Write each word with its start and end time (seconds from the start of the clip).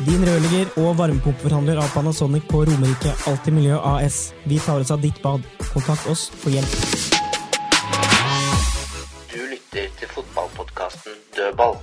Din 0.00 0.22
rørlegger 0.24 0.70
og 0.80 0.94
varmepumpeforhandler 0.96 1.76
av 1.76 1.90
Panasonic 1.92 2.46
på 2.48 2.62
Romerike 2.64 3.10
Alltid 3.28 3.52
Miljø 3.52 3.76
AS. 3.84 4.30
Vi 4.48 4.56
tar 4.64 4.80
oss 4.80 4.88
av 4.94 5.02
ditt 5.04 5.18
bad. 5.20 5.44
Kontakt 5.74 6.06
oss 6.08 6.22
for 6.40 6.48
hjelp. 6.54 6.72
Du 9.28 9.42
lytter 9.44 9.90
til 9.98 10.08
fotballpodkasten 10.14 11.18
Dødball. 11.36 11.76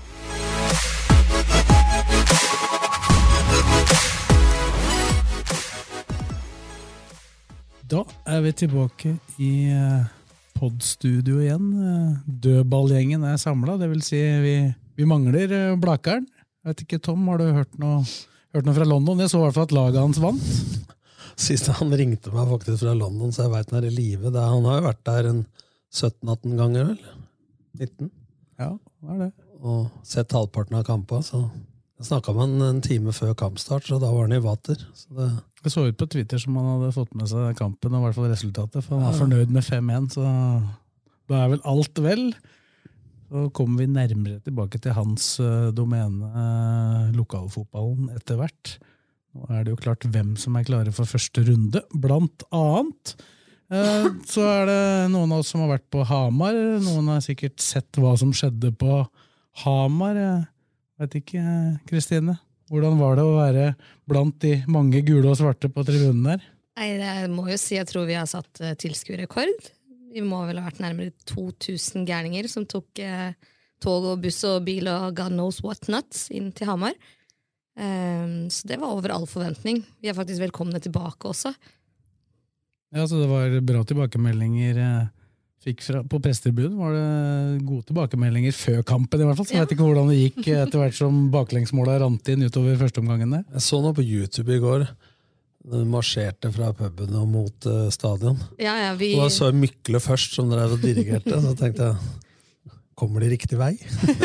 Da 7.86 8.02
er 8.26 8.42
vi 8.48 8.56
tilbake 8.64 9.12
i 9.38 9.52
eh, 9.70 10.10
podstudio 10.58 11.38
igjen. 11.46 11.70
Eh, 11.86 12.18
Dødballgjengen 12.26 13.30
er 13.30 13.38
samla, 13.38 13.78
det 13.78 13.92
vil 13.94 14.02
si 14.02 14.24
vi, 14.42 14.56
vi 14.98 15.06
mangler 15.06 15.54
eh, 15.54 15.78
Blakeren. 15.78 16.26
Jeg 16.64 16.74
vet 16.74 16.84
ikke, 16.84 17.00
Tom, 17.04 17.24
har 17.32 17.40
du 17.40 17.46
hørt 17.56 17.78
noe, 17.80 18.02
hørt 18.56 18.68
noe 18.68 18.76
fra 18.76 18.88
London? 18.88 19.22
Jeg 19.24 19.32
så 19.32 19.40
i 19.40 19.46
hvert 19.46 19.56
fall 19.58 19.68
at 19.70 19.76
laget 19.78 20.02
hans 20.02 20.20
vant. 20.24 20.50
Sist 21.38 21.70
han 21.78 21.94
ringte 21.94 22.34
meg 22.34 22.50
faktisk 22.50 22.82
fra 22.82 22.96
London, 22.98 23.32
så 23.32 23.46
jeg 23.46 23.54
veit 23.54 23.72
han 23.72 23.80
er 23.80 23.88
i 23.92 23.94
live. 23.94 24.32
Han 24.34 24.66
har 24.68 24.80
jo 24.80 24.88
vært 24.88 25.04
der 25.08 25.30
en 25.30 25.44
17-18 25.94 26.58
ganger, 26.60 26.90
vel? 26.90 27.02
19? 27.78 28.10
Ja, 28.58 28.72
det 28.74 29.14
er 29.14 29.20
det. 29.28 29.32
Og 29.62 29.88
sett 30.06 30.34
halvparten 30.34 30.80
av 30.80 30.86
kampa. 30.88 31.22
Så 31.26 31.44
jeg 31.98 32.10
snakka 32.10 32.34
med 32.34 32.44
han 32.48 32.66
en 32.68 32.82
time 32.86 33.14
før 33.16 33.38
kampstart, 33.38 33.86
så 33.88 34.02
da 34.02 34.10
var 34.14 34.26
han 34.26 34.36
i 34.38 34.42
vater. 34.42 34.82
Så 34.98 35.14
det, 35.18 35.30
Det 35.64 35.74
så 35.74 35.86
ut 35.88 35.98
på 35.98 36.10
Twitter 36.10 36.42
som 36.42 36.58
han 36.58 36.68
hadde 36.74 36.92
fått 36.98 37.16
med 37.18 37.30
seg 37.30 37.56
kampen 37.58 37.94
og 37.94 38.02
i 38.02 38.06
hvert 38.08 38.18
fall 38.18 38.30
resultatet, 38.34 38.84
for 38.86 38.98
han 38.98 39.08
var 39.08 39.18
fornøyd 39.18 39.54
med 39.54 39.66
5-1, 39.66 40.12
så 40.18 40.26
da 41.28 41.40
er 41.44 41.54
vel 41.56 41.64
alt 41.70 42.02
vel. 42.02 42.28
Så 43.28 43.48
kommer 43.52 43.84
vi 43.84 43.90
nærmere 43.92 44.40
tilbake 44.46 44.80
til 44.80 44.94
hans 44.96 45.34
eh, 45.44 45.70
domene, 45.76 46.30
eh, 46.32 47.10
lokalfotballen, 47.18 48.08
etter 48.16 48.40
hvert. 48.40 48.78
Nå 49.36 49.50
er 49.52 49.66
det 49.66 49.74
jo 49.74 49.80
klart 49.82 50.08
hvem 50.08 50.36
som 50.40 50.56
er 50.56 50.68
klare 50.68 50.94
for 50.96 51.10
første 51.10 51.44
runde, 51.50 51.82
blant 51.92 52.46
annet. 52.56 53.16
Eh, 53.68 54.08
Så 54.32 54.46
er 54.48 54.66
det 54.70 54.80
noen 55.12 55.34
av 55.36 55.44
oss 55.44 55.52
som 55.52 55.66
har 55.66 55.74
vært 55.76 55.90
på 55.92 56.06
Hamar. 56.08 56.56
Noen 56.86 57.12
har 57.12 57.24
sikkert 57.26 57.60
sett 57.60 58.00
hva 58.00 58.16
som 58.20 58.32
skjedde 58.32 58.72
på 58.80 59.02
Hamar. 59.66 60.16
Jeg 60.16 61.04
vet 61.04 61.20
ikke, 61.20 61.44
Kristine? 61.90 62.40
Hvordan 62.72 62.96
var 63.00 63.20
det 63.20 63.24
å 63.28 63.36
være 63.36 63.66
blant 64.08 64.40
de 64.44 64.62
mange 64.72 65.04
gule 65.08 65.28
og 65.32 65.38
svarte 65.40 65.68
på 65.72 65.84
tribunen 65.88 66.24
der? 66.32 66.48
Nei, 66.78 66.94
jeg 66.96 67.30
må 67.34 67.48
jo 67.52 67.56
si 67.60 67.76
jeg 67.76 67.88
tror 67.90 68.08
vi 68.08 68.16
har 68.16 68.28
satt 68.30 68.60
tilskuerrekord. 68.80 69.72
Vi 70.18 70.26
må 70.26 70.40
vel 70.48 70.58
ha 70.58 70.66
vært 70.66 70.82
nærmere 70.82 71.14
2000 71.30 72.08
gærninger 72.10 72.50
som 72.50 72.66
tok 72.66 73.04
eh, 73.04 73.36
tog 73.84 74.08
og 74.10 74.24
buss 74.24 74.42
og 74.50 74.64
bil 74.66 74.90
og 74.90 75.14
god 75.18 75.36
knows 75.36 75.62
what 75.66 75.86
nuts 75.92 76.28
inn 76.34 76.50
til 76.58 76.70
Hamar. 76.72 76.98
Um, 77.78 78.48
så 78.50 78.66
det 78.66 78.80
var 78.82 78.96
over 78.96 79.14
all 79.14 79.28
forventning. 79.30 79.84
Vi 80.02 80.10
er 80.10 80.18
faktisk 80.18 80.42
velkomne 80.42 80.82
tilbake 80.82 81.30
også. 81.30 81.54
Ja, 82.96 83.06
så 83.06 83.20
Det 83.22 83.28
var 83.30 83.54
bra 83.62 83.84
tilbakemeldinger 83.86 84.80
eh, 84.82 85.10
fikk 85.62 85.84
fra, 85.86 86.02
på 86.02 86.22
pressetribunen. 86.24 86.80
Var 86.80 86.96
det 86.96 87.66
gode 87.68 87.86
tilbakemeldinger 87.92 88.56
før 88.56 88.82
kampen, 88.88 89.22
i 89.22 89.28
hvert 89.28 89.38
fall. 89.38 89.46
Så 89.46 89.58
jeg 89.58 89.66
vet 89.66 89.76
ikke 89.76 89.86
hvordan 89.86 90.10
det 90.10 90.22
gikk 90.24 90.40
eh, 90.48 90.64
etter 90.64 90.82
hvert 90.82 90.98
som 90.98 91.28
baklengsmåla 91.34 92.00
rant 92.02 92.34
inn 92.34 92.48
utover 92.48 92.80
førsteomgangen 92.82 93.38
der. 93.38 93.46
jeg 93.54 93.68
så 93.68 93.84
noe 93.84 93.94
på 93.94 94.08
YouTube 94.08 94.56
i 94.56 94.64
går. 94.64 94.88
De 95.68 95.82
marsjerte 95.90 96.52
fra 96.56 96.72
puben 96.76 97.16
og 97.20 97.28
mot 97.28 97.68
uh, 97.68 97.88
stadion. 97.92 98.38
Ja, 98.62 98.78
ja, 98.86 98.94
vi, 98.96 99.14
Og 99.18 99.26
da 99.26 99.34
så 99.34 99.50
jeg 99.50 99.60
Mykle 99.66 100.00
først, 100.04 100.38
som 100.38 100.48
drev 100.52 100.78
og 100.78 100.84
dirigerte. 100.84 101.42
Så 101.44 101.52
tenkte 101.60 101.92
jeg 101.92 102.16
Kommer 102.98 103.22
de 103.22 103.28
riktig 103.30 103.60
vei? 103.60 103.76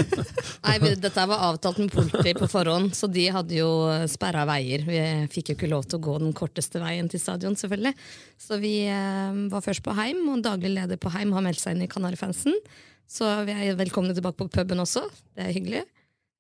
nei, 0.65 0.77
dette 0.97 1.25
var 1.29 1.43
avtalt 1.51 1.77
med 1.83 1.91
politiet 1.93 2.39
på 2.41 2.47
forhånd, 2.49 2.95
så 2.97 3.05
de 3.05 3.27
hadde 3.35 3.59
jo 3.59 3.69
sperra 4.09 4.47
veier. 4.49 4.87
Vi 4.87 5.01
fikk 5.35 5.51
jo 5.51 5.57
ikke 5.59 5.69
lov 5.69 5.85
til 5.85 5.99
å 5.99 6.05
gå 6.07 6.15
den 6.23 6.33
korteste 6.33 6.81
veien 6.81 7.11
til 7.13 7.21
stadion, 7.21 7.53
selvfølgelig. 7.61 7.93
Så 8.41 8.57
vi 8.63 8.73
eh, 8.89 9.43
var 9.53 9.67
først 9.67 9.85
på 9.85 9.93
Heim, 9.99 10.25
og 10.33 10.41
daglig 10.47 10.73
leder 10.73 10.97
på 10.97 11.13
Heim 11.13 11.37
har 11.37 11.45
meldt 11.45 11.61
seg 11.61 11.77
inn 11.77 11.85
i 11.85 11.91
Kanarifansen. 11.93 12.57
Så 13.05 13.29
vi 13.45 13.53
er 13.53 13.77
velkomne 13.77 14.17
tilbake 14.17 14.41
på 14.41 14.49
puben 14.57 14.81
også. 14.81 15.05
Det 15.37 15.45
er 15.45 15.53
hyggelig. 15.53 15.85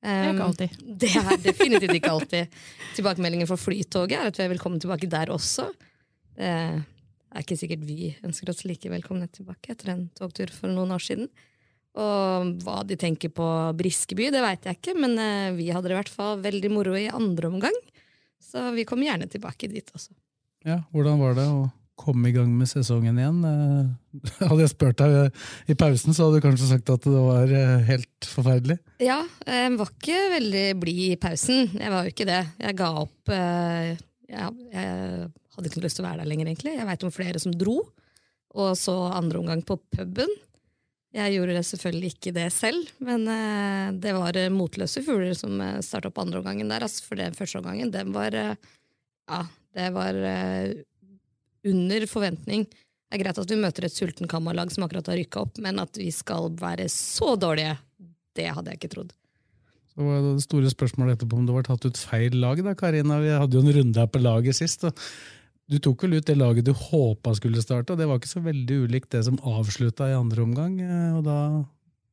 Det 0.03 0.13
er 0.13 0.33
ikke 0.33 0.47
alltid. 0.49 0.81
Det 0.99 1.11
er 1.21 1.37
definitivt 1.45 1.95
ikke 1.99 2.11
alltid. 2.11 2.57
Tilbakemeldingen 2.97 3.47
fra 3.47 3.59
Flytoget 3.61 4.19
er 4.19 4.33
at 4.33 4.41
vi 4.41 4.47
er 4.47 4.51
velkommen 4.51 4.83
tilbake 4.83 5.11
der 5.11 5.31
også. 5.31 5.69
Det 6.35 6.49
er 6.49 7.45
ikke 7.45 7.57
sikkert 7.61 7.87
vi 7.87 8.11
ønsker 8.27 8.51
oss 8.51 8.65
like 8.67 8.91
velkomne 8.91 9.29
tilbake 9.33 9.73
etter 9.73 9.93
en 9.95 10.07
togtur 10.19 10.51
for 10.53 10.73
noen 10.73 10.93
år 10.97 11.05
siden. 11.07 11.31
Og 11.93 12.53
hva 12.65 12.81
de 12.89 12.97
tenker 12.97 13.33
på 13.37 13.47
Briskeby, 13.77 14.31
det 14.33 14.41
veit 14.43 14.65
jeg 14.65 14.79
ikke, 14.79 14.95
men 14.97 15.17
eh, 15.21 15.53
vi 15.59 15.69
hadde 15.73 15.91
det 15.91 15.97
i 15.97 15.99
hvert 16.01 16.13
fall 16.13 16.41
veldig 16.41 16.71
moro 16.73 16.97
i 16.97 17.11
andre 17.13 17.51
omgang. 17.53 17.77
Så 18.43 18.71
vi 18.77 18.87
kommer 18.89 19.11
gjerne 19.11 19.29
tilbake 19.31 19.69
dit 19.71 19.93
også. 19.93 20.15
Ja, 20.67 20.81
Hvordan 20.95 21.21
var 21.21 21.37
det 21.37 21.47
å 21.51 21.67
komme 22.03 22.31
i 22.31 22.35
gang 22.35 22.51
med 22.59 22.69
sesongen 22.71 23.19
igjen? 23.19 23.41
Eh, 23.47 24.21
Hadde 24.51 24.65
jeg 24.65 24.73
spurt 24.73 25.01
deg 25.01 25.17
eh, 25.19 25.49
i 25.73 25.77
pausen, 25.79 26.15
så 26.15 26.27
hadde 26.27 26.41
du 26.41 26.45
kanskje 26.45 26.69
sagt 26.71 26.93
at 26.93 27.07
det 27.07 27.23
var 27.25 27.55
eh, 27.57 27.85
helt 27.89 28.29
forferdelig? 28.29 28.79
Ja, 29.03 29.23
jeg 29.47 29.73
var 29.81 29.93
ikke 29.95 30.21
veldig 30.37 30.67
blid 30.83 31.03
i 31.09 31.19
pausen. 31.21 31.73
Jeg 31.79 31.95
var 31.95 32.07
jo 32.07 32.15
ikke 32.15 32.29
det. 32.29 32.43
Jeg 32.63 32.79
ga 32.79 32.93
opp 33.03 33.35
jeg, 34.33 34.53
hadde 35.53 35.69
ikke 35.69 35.83
lyst 35.85 35.99
til 35.99 36.05
å 36.05 36.09
være 36.09 36.23
der 36.23 36.31
lenger, 36.31 36.49
egentlig. 36.49 36.77
Jeg 36.79 36.89
veit 36.89 37.03
om 37.05 37.13
flere 37.13 37.41
som 37.43 37.53
dro, 37.57 37.77
og 38.57 38.71
så 38.81 38.95
andre 39.13 39.43
omgang 39.43 39.65
på 39.69 39.77
puben. 39.93 40.31
Jeg 41.13 41.35
gjorde 41.35 41.59
det 41.59 41.65
selvfølgelig 41.69 42.13
ikke 42.15 42.33
det 42.33 42.47
selv, 42.55 42.89
men 43.05 43.27
det 44.01 44.15
var 44.17 44.39
motløse 44.55 45.03
fugler 45.05 45.37
som 45.37 45.61
starta 45.85 46.09
opp 46.09 46.23
andre 46.23 46.41
omgangen 46.41 46.73
der. 46.73 46.87
Altså, 46.87 47.05
for 47.05 47.21
den 47.21 47.37
første 47.37 47.61
omgangen, 47.61 47.93
den 47.93 48.15
var 48.17 48.33
Ja, 48.33 49.43
det 49.77 49.91
var 49.93 50.17
under 51.69 52.07
forventning. 52.11 52.67
Det 52.67 53.19
er 53.19 53.23
greit 53.25 53.39
at 53.43 53.51
vi 53.51 53.59
møter 53.61 53.85
et 53.87 53.95
sulten 53.95 54.31
kammerlag 54.31 54.71
som 54.73 54.87
akkurat 54.87 55.11
har 55.13 55.19
rykka 55.21 55.43
opp, 55.45 55.59
men 55.63 55.79
at 55.83 55.99
vi 56.01 56.09
skal 56.15 56.49
være 56.57 56.87
så 56.93 57.35
dårlige, 57.37 57.77
det 58.39 58.49
hadde 58.49 58.73
jeg 58.73 58.81
ikke 58.81 58.93
trodd. 58.95 59.13
Så 59.93 60.07
var 60.07 60.23
det 60.25 60.47
store 60.47 60.71
spørsmålet 60.73 61.19
etterpå 61.19 61.37
om 61.37 61.45
det 61.45 61.53
var 61.53 61.67
tatt 61.67 61.85
ut 61.85 61.99
feil 62.01 62.39
lag. 62.41 62.63
da, 62.65 62.73
Karina. 62.75 63.19
Vi 63.21 63.29
hadde 63.29 63.59
jo 63.59 63.61
en 63.61 63.75
runde 63.77 64.01
her 64.01 64.09
på 64.09 64.23
laget 64.23 64.57
sist. 64.57 64.87
og 64.89 64.97
Du 65.69 65.77
tok 65.79 66.03
vel 66.07 66.17
ut 66.17 66.25
det 66.27 66.39
laget 66.39 66.65
du 66.65 66.73
håpa 66.73 67.35
skulle 67.37 67.61
starte, 67.61 67.93
og 67.93 68.01
det 68.01 68.09
var 68.09 68.17
ikke 68.17 68.33
så 68.33 68.41
veldig 68.41 68.79
ulikt 68.87 69.11
det 69.13 69.25
som 69.29 69.37
avslutta 69.45 70.09
i 70.09 70.17
andre 70.17 70.43
omgang. 70.43 70.81
eh, 70.81 71.13
og 71.19 71.25
Da, 71.29 71.37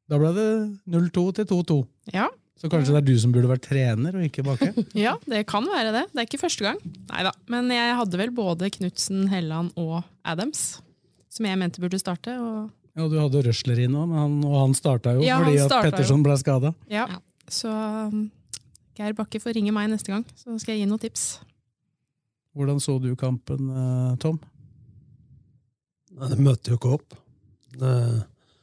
da 0.10 0.20
ble 0.20 0.34
det 0.36 0.50
0-2 0.92 1.24
til 1.40 1.46
2-2. 1.46 1.88
Ja. 2.12 2.28
Så 2.60 2.68
kanskje 2.68 2.92
det 2.92 3.00
er 3.00 3.06
du 3.08 3.14
som 3.22 3.32
burde 3.32 3.48
vært 3.48 3.64
trener, 3.70 4.16
og 4.20 4.26
ikke 4.28 4.44
Bakke? 4.44 4.74
Ja, 5.06 5.14
det 5.32 5.46
kan 5.48 5.64
være 5.70 5.94
det. 5.96 6.02
Det 6.12 6.20
er 6.20 6.28
ikke 6.28 6.42
første 6.42 6.66
gang. 6.66 6.80
Neida. 7.08 7.32
Men 7.48 7.70
jeg 7.72 7.94
hadde 7.96 8.20
vel 8.20 8.34
både 8.36 8.68
Knutsen, 8.76 9.22
Helland 9.32 9.72
og 9.80 10.02
Adams, 10.28 10.82
som 11.32 11.48
jeg 11.48 11.60
mente 11.62 11.80
burde 11.80 12.00
starte. 12.02 12.36
Og 12.36 12.68
Ja, 13.00 13.08
Du 13.08 13.16
hadde 13.22 13.46
Røsler 13.48 13.80
inne 13.86 14.02
òg, 14.04 14.12
og 14.44 14.58
han 14.60 14.74
starta 14.76 15.14
jo 15.16 15.24
Ja, 15.24 15.38
han 15.40 15.48
fordi 15.48 15.62
at 15.64 15.70
starta 15.72 15.88
jo. 15.88 15.92
Petterson 15.94 16.24
ble 16.28 16.36
skada. 16.42 16.74
ja. 16.92 17.08
Så 17.50 17.72
um, 17.72 18.28
Geir 19.00 19.16
Bakke 19.18 19.40
får 19.42 19.56
ringe 19.56 19.72
meg 19.74 19.88
neste 19.90 20.12
gang, 20.12 20.26
så 20.38 20.54
skal 20.62 20.76
jeg 20.76 20.84
gi 20.84 20.90
noen 20.92 21.00
tips. 21.02 21.24
Hvordan 22.54 22.82
så 22.84 22.98
du 23.02 23.08
kampen, 23.18 23.70
eh, 23.72 24.12
Tom? 24.22 24.36
Nei, 26.20 26.28
det 26.34 26.40
møtte 26.44 26.74
jo 26.74 26.78
ikke 26.78 26.92
opp. 26.98 27.16
Det, 27.72 27.94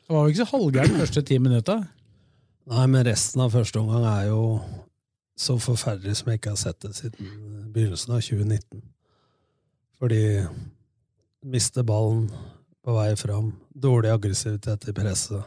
Det 0.06 0.12
var 0.14 0.26
jo 0.26 0.34
ikke 0.34 0.42
så 0.44 0.48
halvgærent 0.52 0.92
de 0.94 1.00
første 1.02 1.22
ti 1.26 1.38
minutta. 1.42 1.78
Nei, 2.70 2.86
men 2.90 3.06
resten 3.06 3.44
av 3.44 3.54
første 3.54 3.80
omgang 3.80 4.06
er 4.10 4.28
jo 4.30 4.42
så 5.36 5.58
forferdelig 5.60 6.18
som 6.18 6.30
jeg 6.30 6.40
ikke 6.40 6.54
har 6.54 6.60
sett 6.60 6.80
det 6.84 6.94
siden 6.96 7.32
begynnelsen 7.74 8.14
av 8.16 8.22
2019. 8.24 8.84
Fordi 10.00 10.22
miste 11.46 11.84
ballen 11.86 12.26
på 12.84 12.94
vei 12.96 13.10
fram, 13.18 13.50
dårlig 13.74 14.12
aggressivitet 14.14 14.88
i 14.88 14.94
presset, 14.96 15.44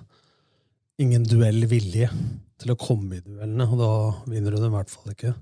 ingen 0.99 1.23
duellvilje 1.23 2.09
til 2.59 2.73
å 2.73 2.79
komme 2.79 3.19
i 3.19 3.23
duellene, 3.23 3.67
og 3.69 3.79
da 3.79 3.91
vinner 4.29 4.51
du 4.51 4.59
dem 4.59 4.73
i 4.73 4.77
hvert 4.77 4.91
fall 4.91 5.13
ikke. 5.13 5.33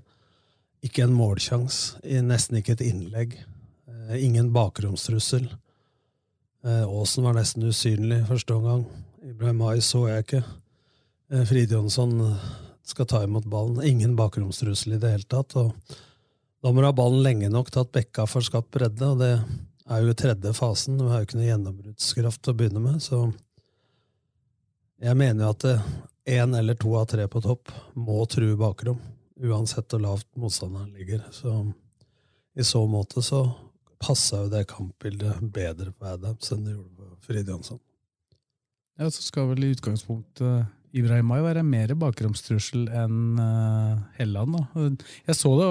Ikke 0.86 1.04
en 1.04 1.16
målsjanse, 1.16 1.98
nesten 2.22 2.60
ikke 2.60 2.76
et 2.76 2.84
innlegg. 2.86 3.34
Eh, 3.90 4.14
ingen 4.22 4.52
bakromstrussel. 4.54 5.48
Eh, 6.62 6.84
Aasen 6.86 7.26
var 7.26 7.34
nesten 7.34 7.66
usynlig 7.66 8.22
første 8.28 8.54
omgang. 8.54 8.86
Ibrahim 9.26 9.58
Mai 9.58 9.82
så 9.82 10.06
jeg 10.06 10.26
ikke. 10.26 10.44
Eh, 11.32 11.44
Fride 11.44 11.74
Jonsson 11.74 12.36
skal 12.84 13.06
ta 13.06 13.22
imot 13.24 13.44
ballen. 13.44 13.82
Ingen 13.84 14.16
bakromstrussel 14.16 14.92
i 14.92 14.98
det 14.98 15.10
hele 15.10 15.28
tatt. 15.28 15.56
og 15.56 15.72
Da 16.62 16.72
må 16.72 16.80
du 16.80 16.88
ha 16.88 16.92
ballen 16.92 17.22
lenge 17.22 17.50
nok 17.52 17.70
til 17.70 17.84
at 17.84 17.92
Bekka 17.92 18.26
får 18.26 18.48
skapt 18.48 18.70
bredde, 18.72 19.04
og 19.04 19.20
det 19.20 19.34
er 19.88 20.04
jo 20.04 20.14
tredje 20.16 20.54
fasen. 20.56 20.96
Du 20.98 21.08
har 21.08 21.20
jo 21.20 21.28
ikke 21.28 21.40
noe 21.40 21.50
gjennombruddskraft 21.50 22.48
å 22.48 22.56
begynne 22.56 22.80
med, 22.82 23.02
så 23.04 23.28
jeg 24.98 25.14
mener 25.14 25.44
jo 25.44 25.50
at 25.52 25.66
én 26.28 26.56
eller 26.58 26.74
to 26.74 26.96
av 26.98 27.06
tre 27.12 27.28
på 27.30 27.42
topp 27.44 27.70
må 27.94 28.24
true 28.26 28.56
bakrom, 28.58 28.98
uansett 29.38 29.92
hvor 29.92 30.02
lavt 30.02 30.26
motstanderen 30.36 30.90
ligger. 30.96 31.22
Så 31.30 31.52
i 32.58 32.64
så 32.66 32.82
måte 32.90 33.22
så 33.22 33.44
passa 34.02 34.42
jo 34.44 34.50
det 34.50 34.64
kampbildet 34.70 35.44
bedre 35.54 35.92
på 35.92 36.08
Adams 36.08 36.50
enn 36.54 36.64
det 36.66 36.74
gjorde 36.74 36.96
på 36.96 37.28
Fride 37.28 37.54
Jonsson. 37.54 37.78
Ja, 38.98 39.06
så 39.10 39.22
skal 39.22 39.52
vel 39.52 39.68
i 39.68 39.70
utgangspunktet 39.76 40.66
Ibrahim 40.96 41.28
Mai 41.28 41.40
være 41.44 41.64
mer 41.66 41.92
bakromstrussel 41.98 42.86
enn 42.88 43.38
uh, 43.40 44.00
Helland. 44.18 44.56
Da. 44.56 44.88
Jeg 45.28 45.36
så 45.38 45.52
det, 45.58 45.68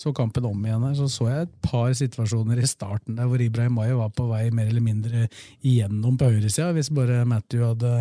så 0.00 0.12
kampen 0.16 0.48
om 0.48 0.64
igjen 0.64 0.86
her, 0.88 0.96
så 0.98 1.08
så 1.12 1.28
jeg 1.28 1.46
et 1.48 1.54
par 1.66 1.92
situasjoner 1.96 2.60
i 2.62 2.68
starten 2.70 3.18
der 3.20 3.28
hvor 3.30 3.42
Ibrahim 3.42 3.76
Mai 3.78 3.90
var 3.96 4.12
på 4.16 4.28
vei 4.30 4.46
mer 4.54 4.70
eller 4.70 4.84
mindre 4.84 5.26
igjennom 5.60 6.18
på 6.20 6.30
høyresida, 6.32 6.72
hvis 6.76 6.92
bare 6.94 7.24
Matthew 7.28 7.66
hadde 7.68 7.94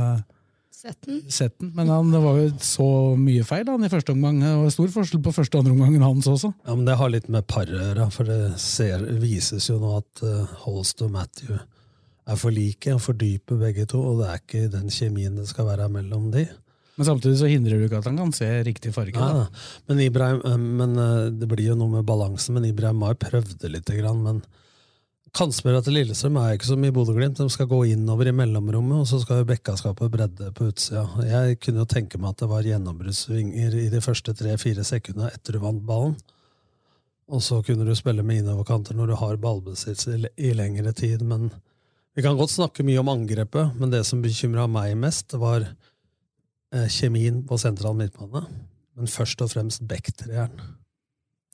Sett 0.79 1.01
den. 1.03 1.17
sett 1.27 1.57
den. 1.59 1.73
Men 1.75 1.89
han, 1.91 2.11
det 2.13 2.21
var 2.23 2.37
jo 2.39 2.51
så 2.63 2.85
mye 3.19 3.43
feil 3.43 3.67
han, 3.67 3.83
i 3.83 3.91
første 3.91 4.13
omgang. 4.15 4.37
Det 4.39 4.53
var 4.61 4.69
stor 4.71 4.93
forskjell 4.93 5.23
på 5.25 5.33
første 5.35 5.57
og 5.57 5.65
andre 5.65 5.73
omgangen 5.75 6.05
hans 6.05 6.29
også. 6.31 6.53
Ja, 6.63 6.71
men 6.71 6.85
Det 6.87 6.95
har 7.01 7.11
litt 7.11 7.27
med 7.27 7.47
paret 7.51 7.75
å 7.75 7.81
gjøre, 7.83 8.05
for 8.15 8.29
det 8.29 8.39
ser, 8.63 9.03
vises 9.19 9.67
jo 9.67 9.75
nå 9.81 9.97
at 9.97 10.23
uh, 10.23 10.53
Holst 10.63 11.03
og 11.03 11.11
Matthew 11.17 11.59
er 12.29 12.39
for 12.39 12.53
like 12.53 12.93
og 12.93 13.01
for 13.03 13.17
dype 13.17 13.57
begge 13.59 13.87
to, 13.89 14.01
og 14.11 14.21
det 14.21 14.29
er 14.29 14.41
ikke 14.41 14.71
den 14.73 14.91
kjemien 14.93 15.37
det 15.39 15.47
skal 15.49 15.69
være 15.69 15.89
mellom 15.93 16.29
de. 16.33 16.45
Men 16.99 17.07
samtidig 17.07 17.37
så 17.39 17.47
hindrer 17.47 17.79
du 17.79 17.85
ikke 17.87 18.01
at 18.01 18.09
han 18.09 18.17
kan 18.19 18.31
se 18.35 18.47
riktig 18.67 18.91
farge. 18.91 19.15
Ja, 19.15 19.45
men, 19.87 20.01
Ibrahim, 20.03 20.41
men 20.81 20.97
Det 21.39 21.47
blir 21.47 21.69
jo 21.71 21.77
noe 21.79 21.93
med 21.93 22.05
balansen, 22.05 22.57
men 22.57 22.65
Ibrahim 22.67 22.99
Mai 22.99 23.13
prøvde 23.15 23.71
lite 23.71 23.95
grann. 23.95 24.19
Men 24.25 24.41
kantspillere 25.31 25.85
til 25.85 25.95
Lillestrøm 25.95 26.41
er 26.41 26.57
ikke 26.57 26.67
som 26.67 26.83
i 26.83 26.91
Bodø-Glimt. 26.91 27.39
De 27.39 27.47
skal 27.53 27.69
gå 27.71 27.79
innover 27.93 28.27
i 28.27 28.35
mellomrommet, 28.35 28.99
og 28.99 29.07
så 29.07 29.21
skal 29.23 29.39
jo 29.39 29.47
Bekka 29.47 29.77
skape 29.79 30.09
bredde 30.11 30.51
på 30.57 30.67
utsida. 30.73 31.05
Jeg 31.23 31.61
kunne 31.63 31.85
jo 31.85 31.87
tenke 31.93 32.19
meg 32.19 32.33
at 32.33 32.43
det 32.43 32.51
var 32.51 32.67
gjennombruddssvinger 32.67 33.79
i 33.79 33.87
de 33.93 34.03
første 34.03 34.35
tre-fire 34.35 34.83
sekundene 34.83 35.31
etter 35.31 35.55
du 35.55 35.63
vant 35.63 35.85
ballen. 35.87 36.19
Og 37.31 37.45
så 37.45 37.61
kunne 37.63 37.87
du 37.87 37.95
spille 37.95 38.27
med 38.27 38.41
innoverkanter 38.41 38.97
når 38.97 39.13
du 39.13 39.17
har 39.21 39.39
ballbesittelse 39.39 40.17
i, 40.17 40.49
i 40.49 40.53
lengre 40.57 40.91
tid. 40.91 41.23
men 41.23 41.47
vi 42.19 42.23
kan 42.25 42.35
godt 42.35 42.51
snakke 42.51 42.83
mye 42.83 42.99
om 42.99 43.07
angrepet, 43.13 43.77
men 43.79 43.93
det 43.93 44.01
som 44.03 44.19
bekymra 44.19 44.65
meg 44.67 44.91
mest, 44.99 45.31
var 45.39 45.63
eh, 45.63 46.87
kjemien 46.91 47.37
på 47.47 47.55
sentral 47.61 47.95
midtbane. 47.95 48.41
Men 48.99 49.07
først 49.07 49.39
og 49.45 49.53
fremst 49.53 49.85
backtreeren. 49.87 50.59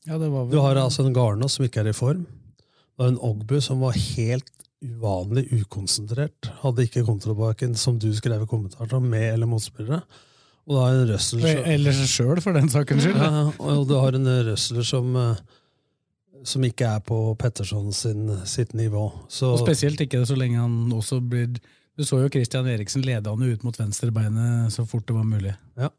Ja, 0.09 0.17
vel... 0.17 0.33
Du 0.50 0.57
har 0.63 0.79
altså 0.81 1.06
en 1.06 1.13
Garnås 1.13 1.59
som 1.59 1.67
ikke 1.67 1.83
er 1.83 1.91
i 1.91 1.94
form. 1.94 2.23
Du 2.57 3.03
har 3.03 3.12
en 3.13 3.21
Ogbu 3.21 3.59
som 3.62 3.83
var 3.85 3.94
helt 3.94 4.50
uvanlig 4.81 5.45
ukonsentrert. 5.53 6.50
Hadde 6.63 6.88
ikke 6.88 7.06
kontrollbaken, 7.06 7.77
som 7.77 8.01
du 8.01 8.09
skrev 8.17 8.47
i 8.47 8.50
kommentarer, 8.50 9.06
med 9.06 9.27
eller 9.35 9.51
motspillere. 9.51 10.01
Og 10.65 10.73
du 10.73 10.81
har 10.81 10.97
en 10.97 11.12
Russell 11.12 11.45
som... 11.45 11.62
Eller 11.75 11.94
seg 11.94 12.09
sjøl, 12.09 12.41
for 12.41 12.57
den 12.57 12.73
sakens 12.73 13.06
skyld. 13.06 13.21
Ja, 13.21 13.45
og 13.62 13.85
du 13.85 14.00
har 14.01 14.17
en 14.17 14.33
Russell 14.50 14.81
som 14.81 15.13
uh, 15.13 15.38
som 16.45 16.63
ikke 16.65 16.88
er 16.97 17.01
på 17.06 17.18
Petterson 17.42 17.92
sin, 17.94 18.30
sitt 18.45 18.74
nivå. 18.77 19.07
Så, 19.27 19.51
og 19.56 19.63
Spesielt 19.63 20.01
ikke 20.01 20.24
så 20.27 20.38
lenge 20.38 20.62
han 20.62 20.94
også 20.94 21.19
blir 21.21 21.57
Du 21.95 22.03
så 22.03 22.19
jo 22.19 22.30
Christian 22.30 22.68
Eriksen 22.68 23.06
lede 23.06 23.31
han 23.31 23.44
ut 23.44 23.62
mot 23.63 23.77
venstrebeinet 23.80 24.74
så 24.74 24.83
fort 24.86 25.06
det 25.07 25.15
var 25.15 25.24
mulig. 25.24 25.53
Ja. 25.80 25.89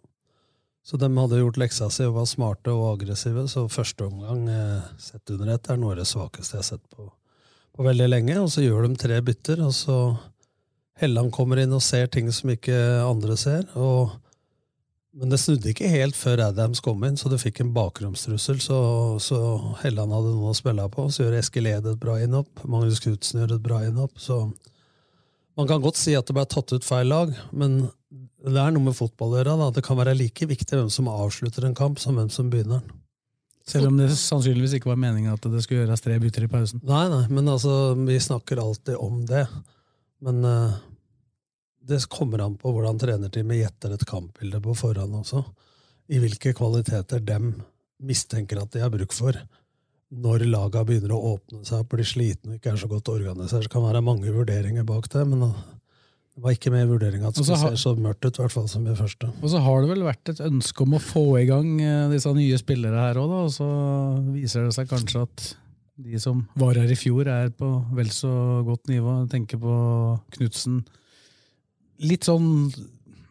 Så 0.86 0.98
de 1.00 1.08
hadde 1.16 1.38
gjort 1.40 1.56
leksa 1.58 1.88
si 1.90 2.04
og 2.06 2.18
var 2.18 2.26
smarte 2.30 2.70
og 2.70 2.90
aggressive, 2.92 3.46
så 3.50 3.64
første 3.72 4.06
omgang 4.06 4.44
eh, 4.52 4.90
sett 5.02 5.32
under 5.34 5.54
ett 5.54 5.70
er 5.72 5.80
noe 5.80 5.96
av 5.96 6.02
det 6.02 6.06
svakeste 6.06 6.54
jeg 6.58 6.62
har 6.62 6.68
sett 6.68 6.84
på, 6.92 7.08
på 7.74 7.86
veldig 7.88 8.06
lenge. 8.12 8.36
Og 8.38 8.52
så 8.52 8.62
gjør 8.62 8.86
de 8.86 9.00
tre 9.00 9.18
bytter, 9.24 9.64
og 9.66 9.72
så 9.74 9.96
Helland 11.00 11.32
kommer 11.34 11.58
inn 11.60 11.74
og 11.74 11.82
ser 11.84 12.06
ting 12.12 12.28
som 12.32 12.52
ikke 12.54 12.76
andre 13.02 13.34
ser. 13.40 13.66
og 13.74 14.14
men 15.16 15.32
det 15.32 15.38
snudde 15.40 15.70
ikke 15.70 15.88
helt 15.88 16.16
før 16.18 16.42
Adams 16.50 16.82
kom 16.84 17.04
inn, 17.08 17.16
så 17.16 17.30
du 17.32 17.38
fikk 17.40 17.62
en 17.62 17.72
bakromstrussel. 17.76 18.58
Så, 18.60 18.78
så 19.24 19.38
Helland 19.80 20.12
hadde 20.12 20.34
noe 20.34 20.52
å 20.52 20.56
spille 20.56 20.84
på. 20.92 21.06
Så 21.08 21.24
gjør 21.24 21.38
Eskil 21.38 21.70
Ed 21.70 21.88
et 21.88 22.00
bra 22.02 22.18
innhopp. 22.20 22.64
Magnus 22.68 23.00
Knutsen 23.00 23.40
gjør 23.40 23.54
et 23.56 23.64
bra 23.64 23.80
innhopp. 23.86 24.20
Så 24.20 24.42
man 25.56 25.70
kan 25.70 25.80
godt 25.80 25.96
si 25.96 26.12
at 26.18 26.28
det 26.28 26.36
ble 26.36 26.44
tatt 26.52 26.74
ut 26.76 26.84
feil 26.84 27.08
lag, 27.08 27.32
men 27.56 27.86
det 28.44 28.60
er 28.60 28.74
noe 28.74 28.90
med 28.90 28.98
fotball 28.98 29.32
å 29.32 29.38
gjøre. 29.40 29.56
Da. 29.62 29.70
Det 29.78 29.84
kan 29.86 29.96
være 29.96 30.18
like 30.18 30.48
viktig 30.50 30.76
hvem 30.76 30.92
som 30.92 31.08
avslutter 31.08 31.64
en 31.64 31.78
kamp, 31.78 31.96
som 32.02 32.20
hvem 32.20 32.28
som 32.32 32.52
begynner 32.52 32.84
den. 32.84 33.00
Selv 33.66 33.88
om 33.88 33.96
det 33.98 34.12
sannsynligvis 34.14 34.76
ikke 34.76 34.92
var 34.92 35.00
meninga 35.00 35.32
at 35.34 35.48
det 35.50 35.64
skulle 35.64 35.80
gjøres 35.80 36.04
tre 36.04 36.20
bytter 36.22 36.44
i 36.44 36.50
pausen? 36.52 36.84
Nei, 36.86 37.06
nei, 37.10 37.24
men 37.32 37.48
altså, 37.50 37.96
vi 37.98 38.20
snakker 38.22 38.60
alltid 38.62 39.00
om 39.02 39.24
det. 39.26 39.42
Men 40.22 40.44
uh, 40.46 40.76
det 41.86 42.02
kommer 42.10 42.42
an 42.44 42.56
på 42.58 42.72
hvordan 42.74 42.98
trenerteamet 43.00 43.62
gjetter 43.62 43.94
et 43.94 44.06
kampbilde 44.08 44.60
på 44.62 44.74
forhånd 44.78 45.20
også. 45.20 45.44
I 46.10 46.20
hvilke 46.22 46.54
kvaliteter 46.54 47.22
dem 47.22 47.54
mistenker 48.02 48.60
at 48.62 48.74
de 48.74 48.82
har 48.82 48.92
bruk 48.92 49.14
for. 49.16 49.38
Når 50.16 50.46
laga 50.46 50.84
begynner 50.86 51.16
å 51.16 51.34
åpne 51.34 51.64
seg 51.66 51.82
opp, 51.82 51.94
blir 51.94 52.06
slitne 52.06 52.54
og 52.54 52.60
ikke 52.60 52.74
er 52.74 52.82
så 52.82 52.90
godt 52.90 53.10
organisert. 53.10 53.66
Det 53.66 53.72
kan 53.72 53.86
være 53.86 54.04
mange 54.06 54.30
vurderinger 54.34 54.86
bak 54.86 55.08
det, 55.12 55.24
men 55.26 55.42
det 55.46 56.44
var 56.44 56.54
ikke 56.54 56.70
med 56.74 56.84
i 56.84 56.88
vurderinga 56.90 57.30
at 57.30 57.38
det 57.38 57.46
skulle 57.46 57.72
se 57.74 57.80
så 57.80 57.94
mørkt 57.96 58.26
ut, 58.26 58.36
i 58.36 58.42
hvert 58.44 58.54
fall 58.54 58.68
som 58.70 58.86
i 58.86 58.96
første. 58.98 59.30
Og 59.40 59.50
så 59.50 59.62
har 59.64 59.82
det 59.82 59.90
vel 59.94 60.04
vært 60.06 60.34
et 60.34 60.42
ønske 60.46 60.84
om 60.84 60.98
å 60.98 61.02
få 61.02 61.24
i 61.40 61.46
gang 61.48 61.70
eh, 61.80 62.10
disse 62.12 62.32
nye 62.36 62.58
spillere 62.60 63.06
her 63.08 63.22
òg, 63.22 63.32
og 63.46 63.54
så 63.54 63.68
viser 64.34 64.66
det 64.66 64.76
seg 64.76 64.90
kanskje 64.90 65.24
at 65.26 65.46
de 65.96 66.20
som 66.20 66.44
var 66.60 66.76
her 66.76 66.92
i 66.92 66.98
fjor, 66.98 67.24
er 67.32 67.48
på 67.56 67.70
vel 67.96 68.12
så 68.12 68.30
godt 68.66 68.92
nivå. 68.92 69.22
Jeg 69.22 69.32
tenker 69.32 69.60
på 69.62 69.76
Knutsen, 70.36 70.82
litt 72.02 72.26
sånn 72.28 72.48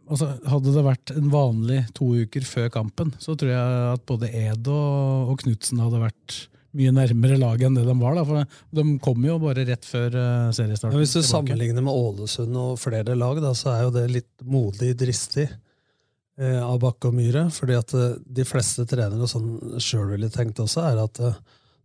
altså, 0.10 0.32
Hadde 0.50 0.74
det 0.74 0.84
vært 0.86 1.14
en 1.16 1.30
vanlig 1.34 1.84
to 1.98 2.12
uker 2.26 2.46
før 2.48 2.70
kampen, 2.74 3.14
så 3.22 3.38
tror 3.38 3.54
jeg 3.54 3.80
at 3.94 4.06
både 4.10 4.30
Ed 4.30 4.68
og, 4.72 5.32
og 5.32 5.40
Knutsen 5.44 5.82
hadde 5.84 6.04
vært 6.04 6.38
mye 6.76 6.92
nærmere 6.92 7.38
laget 7.40 7.70
enn 7.70 7.78
det 7.78 7.86
de 7.88 7.96
var. 8.00 8.18
Da, 8.18 8.24
for 8.28 8.58
De 8.76 8.86
kom 9.04 9.28
jo 9.28 9.38
bare 9.42 9.66
rett 9.68 9.86
før 9.88 10.16
uh, 10.16 10.54
seriestarten. 10.56 10.96
Ja, 10.96 11.02
hvis 11.02 11.14
du 11.14 11.20
tilbake. 11.20 11.32
sammenligner 11.32 11.86
med 11.86 11.96
Ålesund 11.96 12.58
og 12.60 12.80
flere 12.82 13.16
lag, 13.18 13.40
da, 13.44 13.54
så 13.58 13.72
er 13.74 13.86
jo 13.86 13.94
det 13.96 14.06
litt 14.12 14.32
modig, 14.44 14.92
dristig 15.00 15.48
eh, 15.48 16.60
av 16.60 16.80
Bakke 16.84 17.12
og 17.12 17.16
Myhre. 17.18 17.48
fordi 17.56 17.78
at 17.80 17.96
uh, 17.96 18.08
de 18.20 18.48
fleste 18.48 18.88
trenere, 18.92 19.24
og 19.24 19.32
sånn 19.32 19.80
sjøl 19.80 20.12
ville 20.16 20.32
tenkt 20.34 20.60
også, 20.64 20.84
er 20.90 21.04
at 21.06 21.22
uh, 21.24 21.38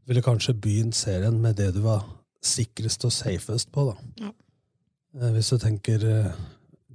du 0.02 0.14
ville 0.14 0.26
kanskje 0.26 0.58
begynt 0.58 0.98
serien 0.98 1.38
med 1.38 1.60
det 1.60 1.70
du 1.76 1.84
var 1.86 2.02
sikrest 2.42 3.04
og 3.06 3.14
safest 3.14 3.70
på. 3.70 3.92
da. 3.92 4.24
Ja. 4.24 5.30
hvis 5.36 5.52
du 5.52 5.58
tenker 5.60 6.02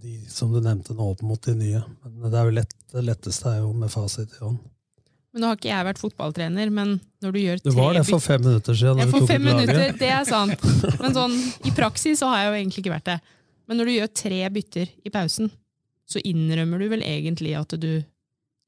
de 0.05 0.29
som 0.29 0.53
du 0.53 0.62
nevnte 0.62 0.93
nå, 0.93 1.09
opp 1.15 1.24
mot 1.25 1.41
de 1.41 1.55
nye. 1.57 1.81
Men 2.05 2.29
det, 2.29 2.38
er 2.38 2.47
jo 2.50 2.55
lett, 2.59 2.74
det 2.93 3.03
letteste 3.07 3.51
er 3.51 3.62
jo 3.63 3.74
med 3.74 3.91
fasit 3.93 4.38
i 4.38 4.43
hånd. 4.43 4.62
Men 5.35 5.43
Nå 5.43 5.50
har 5.50 5.57
ikke 5.57 5.67
jeg 5.67 5.85
vært 5.89 6.00
fotballtrener, 6.00 6.69
men 6.71 6.93
når 7.24 7.33
du 7.35 7.39
gjør 7.41 7.57
tre 7.59 7.71
Det 7.71 7.75
var 7.75 7.97
det 7.97 8.03
for 8.07 8.24
fem 8.24 8.43
minutter 8.45 8.77
siden. 8.79 9.01
Ja, 9.03 9.07
for 9.12 9.27
fem 9.27 9.43
minutter, 9.43 9.81
det 10.00 10.12
er 10.15 10.27
sant. 10.29 10.67
Men 11.01 11.15
sånn, 11.17 11.35
i 11.67 11.74
praksis 11.75 12.21
så 12.21 12.29
har 12.31 12.39
jeg 12.39 12.47
jo 12.47 12.57
egentlig 12.62 12.83
ikke 12.85 12.93
vært 12.93 13.09
det. 13.09 13.17
Men 13.67 13.81
når 13.81 13.89
du 13.89 13.93
gjør 13.97 14.13
tre 14.21 14.39
bytter 14.55 14.93
i 15.03 15.12
pausen, 15.12 15.51
så 16.07 16.21
innrømmer 16.24 16.79
du 16.79 16.88
vel 16.93 17.03
egentlig 17.03 17.51
at 17.59 17.75
du 17.81 17.89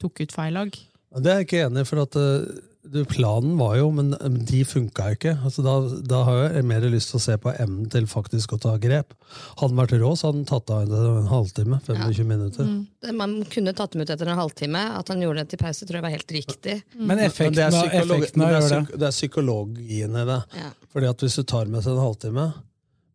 tok 0.01 0.25
ut 0.25 0.35
feil 0.35 0.57
lag? 0.57 0.75
Det 1.17 1.31
er 1.31 1.39
jeg 1.39 1.47
ikke 1.47 1.63
enig 1.69 1.85
i, 1.85 1.87
for 1.87 2.03
at 2.03 2.19
uh, 2.19 2.59
du, 2.91 2.99
planen 3.05 3.57
var 3.59 3.75
jo, 3.79 3.87
men 3.93 4.11
de 4.47 4.61
funka 4.67 5.11
ikke. 5.15 5.33
Altså, 5.45 5.63
da, 5.65 5.75
da, 6.09 6.21
har 6.27 6.39
jeg 6.55 6.65
mer 6.69 6.85
lyst 6.91 7.11
til 7.11 7.19
å 7.19 7.23
se 7.23 7.35
på 7.41 7.51
evnen 7.53 7.89
til 7.93 8.07
faktisk 8.09 8.55
å 8.55 8.59
ta 8.63 8.75
grep. 8.81 9.15
Hadde 9.59 9.71
han 9.73 9.81
vært 9.81 9.95
rå, 10.01 10.11
så 10.17 10.29
hadde 10.29 10.41
han 10.41 10.49
tatt 10.49 10.73
av 10.73 10.93
en 10.93 11.29
halvtime. 11.31 11.79
25 11.87 12.21
ja. 12.21 12.27
minutter. 12.29 12.69
Mm. 12.69 13.17
Man 13.19 13.35
kunne 13.51 13.75
tatt 13.77 13.95
dem 13.95 14.05
ut 14.05 14.13
etter 14.13 14.31
en 14.31 14.41
halvtime. 14.41 14.83
At 14.99 15.11
han 15.13 15.23
gjorde 15.23 15.43
det 15.43 15.53
til 15.53 15.61
pause, 15.61 15.87
tror 15.87 15.99
jeg 15.99 16.07
var 16.07 16.15
helt 16.15 16.35
riktig. 16.37 16.77
Mm. 16.95 17.05
Men 17.11 17.23
effekten, 17.25 17.57
det 17.59 17.67
er, 17.67 17.77
psykolog, 17.77 18.25
det 18.27 18.47
er, 18.47 18.67
psyk, 18.67 18.95
det 18.95 19.09
er 19.09 19.15
psykologien 19.15 20.17
i 20.23 20.25
det. 20.31 20.41
Ja. 20.61 20.71
Fordi 20.95 21.11
at 21.11 21.25
hvis 21.25 21.39
du 21.39 21.45
tar 21.47 21.71
med 21.71 21.85
seg 21.85 21.95
en 21.97 22.05
halvtime 22.05 22.49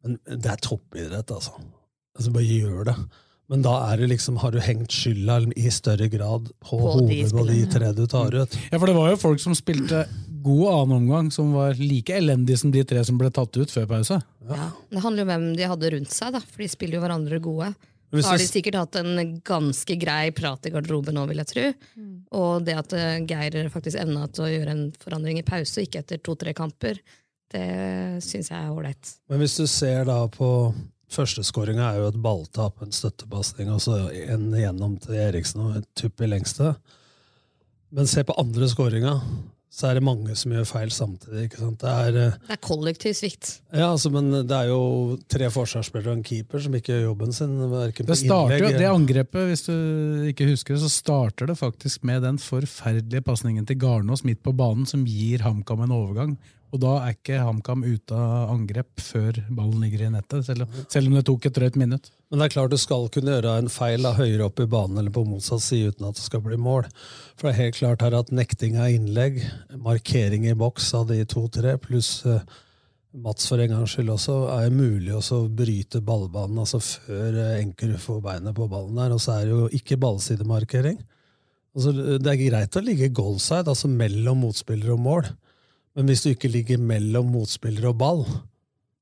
Men 0.03 0.17
det 0.27 0.49
er 0.51 0.59
toppidrett, 0.59 1.31
altså. 1.31 1.53
altså 2.19 2.33
bare 2.35 2.49
gjør 2.49 2.89
det. 2.89 2.97
Men 3.53 3.65
da 3.65 3.75
er 3.91 4.01
det 4.01 4.09
liksom, 4.15 4.39
har 4.41 4.55
du 4.55 4.63
hengt 4.65 4.95
skylda 4.97 5.43
i 5.61 5.69
større 5.69 6.09
grad 6.09 6.49
på, 6.65 6.79
På 6.79 6.95
de 7.05 7.21
hodet 7.21 7.33
på 7.37 7.47
de 7.51 7.63
tre 7.69 7.91
du 7.93 8.07
tar 8.09 8.33
ut. 8.33 8.55
Ja, 8.71 8.79
for 8.79 8.89
det 8.89 8.95
var 8.97 9.11
jo 9.13 9.19
folk 9.21 9.43
som 9.43 9.57
spilte 9.57 10.07
god 10.43 10.63
annen 10.73 10.95
omgang, 10.97 11.29
som 11.31 11.53
var 11.53 11.77
like 11.77 12.17
elendige 12.17 12.63
som 12.63 12.73
de 12.73 12.81
tre 12.89 13.03
som 13.05 13.19
ble 13.21 13.29
tatt 13.35 13.55
ut 13.61 13.71
før 13.71 13.91
pause. 13.91 14.17
Ja. 14.49 14.69
Det 14.89 15.03
handler 15.05 15.23
jo 15.23 15.27
om 15.27 15.33
hvem 15.35 15.45
de 15.59 15.69
hadde 15.69 15.91
rundt 15.95 16.15
seg, 16.15 16.33
da, 16.33 16.41
for 16.41 16.65
de 16.65 16.71
spiller 16.73 16.97
jo 16.97 17.03
hverandre 17.05 17.43
gode. 17.45 17.69
Hvis 18.13 18.25
Så 18.25 18.33
har 18.33 18.41
de 18.41 18.49
sikkert 18.49 18.77
hatt 18.77 18.99
en 19.01 19.37
ganske 19.45 19.95
grei 20.01 20.33
prat 20.37 20.67
i 20.69 20.73
garderoben 20.73 21.17
nå, 21.17 21.27
vil 21.29 21.41
jeg 21.41 21.51
tro. 21.53 21.67
Og 22.41 22.65
det 22.65 22.75
at 22.77 22.97
eh, 22.97 23.21
Geir 23.29 23.69
faktisk 23.73 24.01
evna 24.01 24.27
til 24.33 24.47
å 24.47 24.51
gjøre 24.53 24.75
en 24.75 24.83
forandring 25.01 25.41
i 25.41 25.47
pause, 25.47 25.85
ikke 25.85 26.03
etter 26.03 26.21
to-tre 26.25 26.53
kamper, 26.57 27.01
det 27.53 27.69
syns 28.25 28.49
jeg 28.49 28.59
er 28.59 28.73
ålreit. 28.73 29.15
Men 29.29 29.45
hvis 29.45 29.57
du 29.61 29.65
ser 29.69 30.05
da 30.09 30.23
på 30.33 30.49
Førsteskåringa 31.13 31.91
er 31.91 32.01
jo 32.01 32.09
et 32.09 32.21
balltap, 32.25 32.81
en 32.81 32.95
støttepasning, 32.95 33.69
og 33.73 33.83
så 33.85 34.07
en 34.33 34.49
gjennom 34.57 34.97
til 35.03 35.19
Eriksen 35.21 35.61
og 35.65 35.75
en 35.77 35.89
tupp 35.99 36.23
i 36.25 36.29
lengste. 36.31 36.73
Men 37.93 38.09
se 38.09 38.25
på 38.25 38.37
andre 38.41 38.69
skåringa, 38.73 39.19
så 39.73 39.89
er 39.89 39.97
det 39.97 40.05
mange 40.05 40.35
som 40.37 40.53
gjør 40.53 40.67
feil 40.69 40.91
samtidig. 40.93 41.47
ikke 41.47 41.61
sant? 41.63 41.81
Det 41.81 41.89
er, 41.89 42.17
eh, 42.21 42.35
Det 42.49 42.57
er 42.57 42.61
kollektiv 42.61 43.15
svikt. 43.17 43.61
ja, 43.73 43.89
altså, 43.89 44.11
men 44.13 44.31
det 44.31 44.53
er 44.53 44.69
jo 44.69 45.17
tre 45.33 45.49
forsvarsspillere 45.49 46.13
og 46.13 46.19
en 46.19 46.23
keeper 46.29 46.61
som 46.61 46.75
ikke 46.77 46.93
gjør 46.93 47.07
jobben 47.09 47.33
sin. 47.33 47.57
Det 47.57 48.19
starter 48.21 48.59
innlegg 48.59 48.79
det 48.79 48.91
angrepet, 48.91 49.49
hvis 49.49 49.65
du 49.65 50.29
ikke 50.29 50.51
husker 50.51 50.77
det, 50.77 50.83
så 50.85 50.93
starter 50.93 51.47
det 51.49 51.57
faktisk 51.57 52.05
med 52.05 52.23
den 52.23 52.37
forferdelige 52.37 53.25
pasningen 53.25 53.67
til 53.67 53.81
Garnås 53.81 54.25
midt 54.25 54.43
på 54.43 54.53
banen 54.55 54.85
som 54.87 55.07
gir 55.09 55.41
HamKam 55.41 55.85
en 55.87 55.97
overgang. 55.97 56.37
Og 56.73 56.81
da 56.81 56.93
er 57.05 57.17
ikke 57.17 57.41
HamKam 57.41 57.83
ute 57.85 58.17
av 58.17 58.53
angrep 58.53 59.01
før 59.01 59.41
ballen 59.53 59.81
ligger 59.85 60.07
i 60.07 60.13
nettet, 60.13 60.45
selv 60.45 60.65
om, 60.65 60.69
selv 60.89 61.09
om 61.09 61.17
det 61.19 61.25
tok 61.29 61.49
et 61.49 61.57
drøyt 61.57 61.77
minutt. 61.81 62.11
Men 62.33 62.41
det 62.41 62.47
er 62.47 62.53
klart 62.55 62.73
du 62.73 62.81
skal 62.81 63.11
kunne 63.13 63.35
gjøre 63.35 63.59
en 63.61 63.67
feil 63.69 64.09
av 64.09 64.17
høyere 64.17 64.47
opp 64.47 64.61
i 64.65 64.69
banen 64.73 64.97
eller 64.97 65.13
på 65.13 65.27
motsatt 65.29 65.61
side 65.61 65.93
uten 65.93 66.07
at 66.09 66.17
det 66.17 66.25
skal 66.25 66.41
bli 66.41 66.57
mål. 66.57 66.87
For 67.37 67.45
det 67.45 67.51
er 67.53 67.59
helt 67.67 67.77
klart 67.77 68.05
her 68.07 68.17
at 68.17 68.33
nekting 68.33 68.79
av 68.81 68.89
innlegg, 68.89 69.43
markering 69.77 70.47
i 70.49 70.55
boks 70.57 70.87
av 70.97 71.11
de 71.11 71.19
to-tre, 71.29 71.77
pluss 71.83 72.23
eh, 72.25 72.41
Mats 73.13 73.45
for 73.45 73.61
en 73.61 73.69
gangs 73.75 73.93
skyld 73.93 74.09
også, 74.09 74.35
er 74.55 74.71
mulig 74.73 75.13
å 75.13 75.41
bryte 75.53 76.01
ballbanen 76.01 76.63
altså 76.63 76.79
før 76.81 77.35
Enker 77.59 77.91
Enkerud 77.91 78.01
får 78.01 78.23
beinet 78.25 78.57
på 78.57 78.69
ballen 78.73 78.97
der. 78.97 79.13
Og 79.13 79.21
så 79.21 79.35
er 79.35 79.45
det 79.45 79.53
jo 79.53 79.67
ikke 79.77 79.99
ballsidemarkering. 80.01 80.97
Altså, 81.77 81.93
det 81.93 82.31
er 82.33 82.41
greit 82.41 82.79
å 82.81 82.85
ligge 82.85 83.11
goalside, 83.13 83.69
altså 83.69 83.91
mellom 83.93 84.41
motspiller 84.47 84.95
og 84.97 85.05
mål. 85.05 85.29
Men 85.93 86.09
hvis 86.09 86.25
du 86.25 86.31
ikke 86.33 86.49
ligger 86.49 86.81
mellom 86.81 87.29
motspiller 87.35 87.91
og 87.91 88.01
ball, 88.01 88.25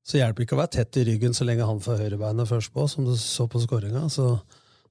så 0.07 0.17
hjelper 0.17 0.41
det 0.41 0.47
ikke 0.47 0.57
å 0.57 0.61
være 0.63 0.75
tett 0.79 0.97
i 0.97 1.05
ryggen 1.11 1.35
så 1.37 1.45
lenge 1.45 1.67
han 1.67 1.81
får 1.83 2.01
høyrebeinet 2.01 2.49
først 2.49 2.73
på, 2.73 2.87
som 2.89 3.05
du 3.05 3.13
så 3.19 3.45
på 3.49 3.61
skåringa. 3.61 4.07
Så 4.09 4.33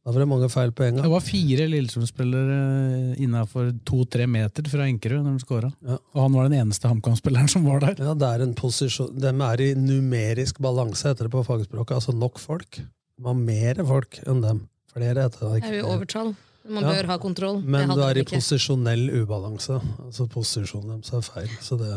da 0.00 0.14
var 0.14 0.22
det 0.22 0.28
mange 0.30 0.48
feil 0.48 0.70
på 0.72 0.86
en 0.86 0.96
gang. 0.96 1.04
Det 1.04 1.12
var 1.12 1.24
fire 1.24 1.66
Lillestrøm-spillere 1.68 3.16
innafor 3.20 3.72
to-tre 3.88 4.24
meter 4.30 4.70
fra 4.72 4.86
Enkerud 4.88 5.26
når 5.26 5.34
de 5.36 5.44
skåra. 5.44 5.72
Og 5.98 6.20
han 6.22 6.36
var 6.38 6.48
den 6.48 6.62
eneste 6.62 6.88
HamKam-spilleren 6.88 7.50
som 7.52 7.66
var 7.68 7.82
der. 7.84 8.00
Ja, 8.00 8.14
det 8.16 8.30
er 8.30 8.44
en 8.46 8.54
posisjon 8.56 9.12
De 9.20 9.34
er 9.34 9.64
i 9.66 9.72
numerisk 9.76 10.62
balanse, 10.62 11.10
heter 11.10 11.28
det 11.28 11.34
på 11.34 11.44
fagspråket. 11.44 11.98
Altså 11.98 12.16
nok 12.16 12.40
folk. 12.40 12.80
De 12.80 13.28
har 13.28 13.36
mer 13.36 13.82
folk 13.90 14.22
enn 14.24 14.40
dem. 14.46 14.62
Flere 14.94 15.26
heter 15.26 15.44
det 15.44 15.66
Det 15.66 15.74
er 15.74 15.82
jo 15.82 15.90
overtall. 15.92 16.32
Man 16.68 16.84
Ja, 16.84 16.92
bør 16.92 17.08
ha 17.08 17.16
kontroll. 17.18 17.62
Men 17.64 17.88
du 17.88 18.02
er 18.04 18.20
i 18.20 18.24
posisjonell 18.28 19.06
ubalanse. 19.22 19.78
Altså 20.04 20.26
posisjonen 20.28 21.00
deres 21.00 21.14
er 21.16 21.24
feil. 21.24 21.50
Så 21.64 21.78
det 21.80 21.88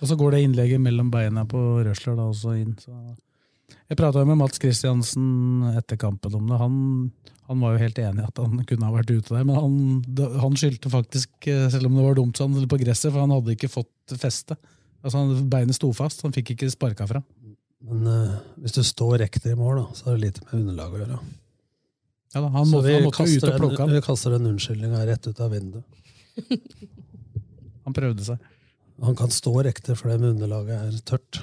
Og 0.00 0.08
så 0.08 0.16
går 0.16 0.36
det 0.36 0.42
innlegget 0.44 0.80
mellom 0.80 1.10
beina 1.10 1.46
på 1.48 1.58
Røsler 1.86 2.16
da 2.18 2.28
også 2.28 2.56
inn. 2.60 2.76
Så. 2.78 2.92
Jeg 3.90 3.98
prata 3.98 4.24
med 4.26 4.38
Mats 4.38 4.60
Kristiansen 4.62 5.64
etter 5.74 5.98
kampen 6.00 6.34
om 6.36 6.46
det. 6.46 6.58
Han, 6.60 6.74
han 7.48 7.64
var 7.64 7.74
jo 7.74 7.82
helt 7.82 7.98
enig 7.98 8.22
i 8.22 8.28
at 8.28 8.38
han 8.38 8.60
kunne 8.68 8.86
ha 8.86 8.94
vært 8.94 9.10
ute 9.10 9.34
der, 9.34 9.46
men 9.48 9.56
han, 9.56 10.36
han 10.44 10.58
skyldte 10.58 10.92
faktisk, 10.92 11.32
eh, 11.50 11.66
selv 11.72 11.88
om 11.88 11.96
det 11.98 12.04
var 12.04 12.18
dumt, 12.18 12.38
sånn, 12.38 12.54
på 12.70 12.78
gresset, 12.78 13.10
for 13.10 13.24
han 13.24 13.34
hadde 13.34 13.56
ikke 13.56 13.72
fått 13.72 14.14
feste. 14.20 14.58
Altså, 15.00 15.16
han, 15.18 15.48
Beinet 15.50 15.78
sto 15.78 15.90
fast, 15.96 16.22
han 16.26 16.34
fikk 16.36 16.54
ikke 16.54 16.70
sparka 16.70 17.08
fra. 17.10 17.24
Men 17.88 18.06
uh, 18.06 18.40
hvis 18.60 18.76
du 18.76 18.82
står 18.84 19.22
riktig 19.24 19.54
i 19.54 19.58
mål, 19.58 19.80
da, 19.80 19.84
så 19.96 20.10
har 20.10 20.18
det 20.18 20.26
lite 20.28 20.44
med 20.44 20.58
underlag 20.60 20.94
å 20.94 21.00
gjøre. 21.00 21.20
Ja, 22.34 22.40
da, 22.44 22.48
han, 22.54 22.66
så 22.66 22.76
måtte, 22.76 22.86
vi, 22.86 22.94
han 22.94 23.06
måtte 23.08 23.18
kaster 23.24 23.40
ut 23.42 23.54
og 23.54 23.58
plukke 23.64 23.82
en, 23.82 23.92
vi 23.96 24.02
kaster 24.06 24.34
den 24.36 24.46
unnskyldninga 24.52 25.00
rett 25.08 25.26
ut 25.26 25.40
av 25.42 25.50
vinduet. 25.50 25.84
Han 27.88 27.94
prøvde 27.96 28.22
seg. 28.22 28.38
Han 29.02 29.16
kan 29.18 29.32
stå 29.34 29.50
riktig 29.66 29.96
fordi 29.98 30.18
med 30.20 30.34
underlaget 30.36 30.76
er 30.78 30.98
tørt. 31.08 31.40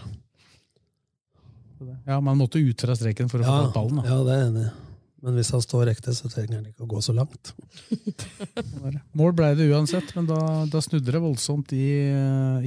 Ja, 2.05 2.19
men 2.21 2.29
han 2.31 2.37
måtte 2.39 2.61
ut 2.61 2.81
fra 2.85 2.95
streken 2.95 3.27
for 3.29 3.41
å 3.41 3.45
Ja, 3.45 3.55
få 3.65 3.73
ballen. 3.75 3.99
Da. 3.99 4.05
ja, 4.13 4.19
det 4.23 4.35
er 4.37 4.45
enig. 4.47 4.67
Men 5.25 5.33
hvis 5.33 5.49
han 5.49 5.61
står 5.63 5.89
ekte, 5.89 6.13
så 6.13 6.29
trenger 6.29 6.59
han 6.59 6.67
ikke 6.69 6.85
å 6.85 6.89
gå 6.91 6.99
så 7.01 7.13
langt. 7.17 7.53
Mål 9.17 9.33
ble 9.37 9.49
det 9.57 9.65
uansett, 9.71 10.11
men 10.13 10.27
da, 10.29 10.37
da 10.69 10.81
snudde 10.83 11.09
det 11.15 11.21
voldsomt 11.23 11.73
i, 11.73 11.87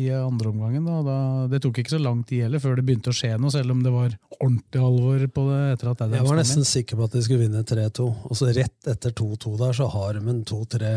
i 0.02 0.08
andre 0.16 0.50
omgangen. 0.50 0.82
Da. 0.88 0.98
Da, 1.06 1.18
det 1.52 1.62
tok 1.62 1.78
ikke 1.82 1.94
så 1.94 2.02
lang 2.02 2.24
tid 2.26 2.48
heller 2.48 2.62
før 2.62 2.80
det 2.80 2.86
begynte 2.88 3.14
å 3.14 3.16
skje 3.16 3.36
noe, 3.38 3.54
selv 3.54 3.76
om 3.76 3.84
det 3.86 3.94
var 3.94 4.18
ordentlig 4.40 4.82
alvor 4.82 5.24
på 5.38 5.46
det. 5.52 5.62
etter 5.76 5.92
at 5.92 6.04
Adams 6.06 6.18
Jeg 6.18 6.30
var 6.32 6.40
nesten 6.42 6.66
sikker 6.66 6.98
på 6.98 7.06
at 7.06 7.14
de 7.14 7.24
skulle 7.26 7.46
vinne 7.46 7.64
3-2. 7.70 8.10
Og 8.26 8.40
så 8.42 8.50
rett 8.50 8.92
etter 8.94 9.14
2-2 9.22 9.56
der, 9.62 9.76
så 9.78 9.90
har 9.94 10.18
de 10.18 10.26
en 10.34 10.46
to-tre 10.48 10.94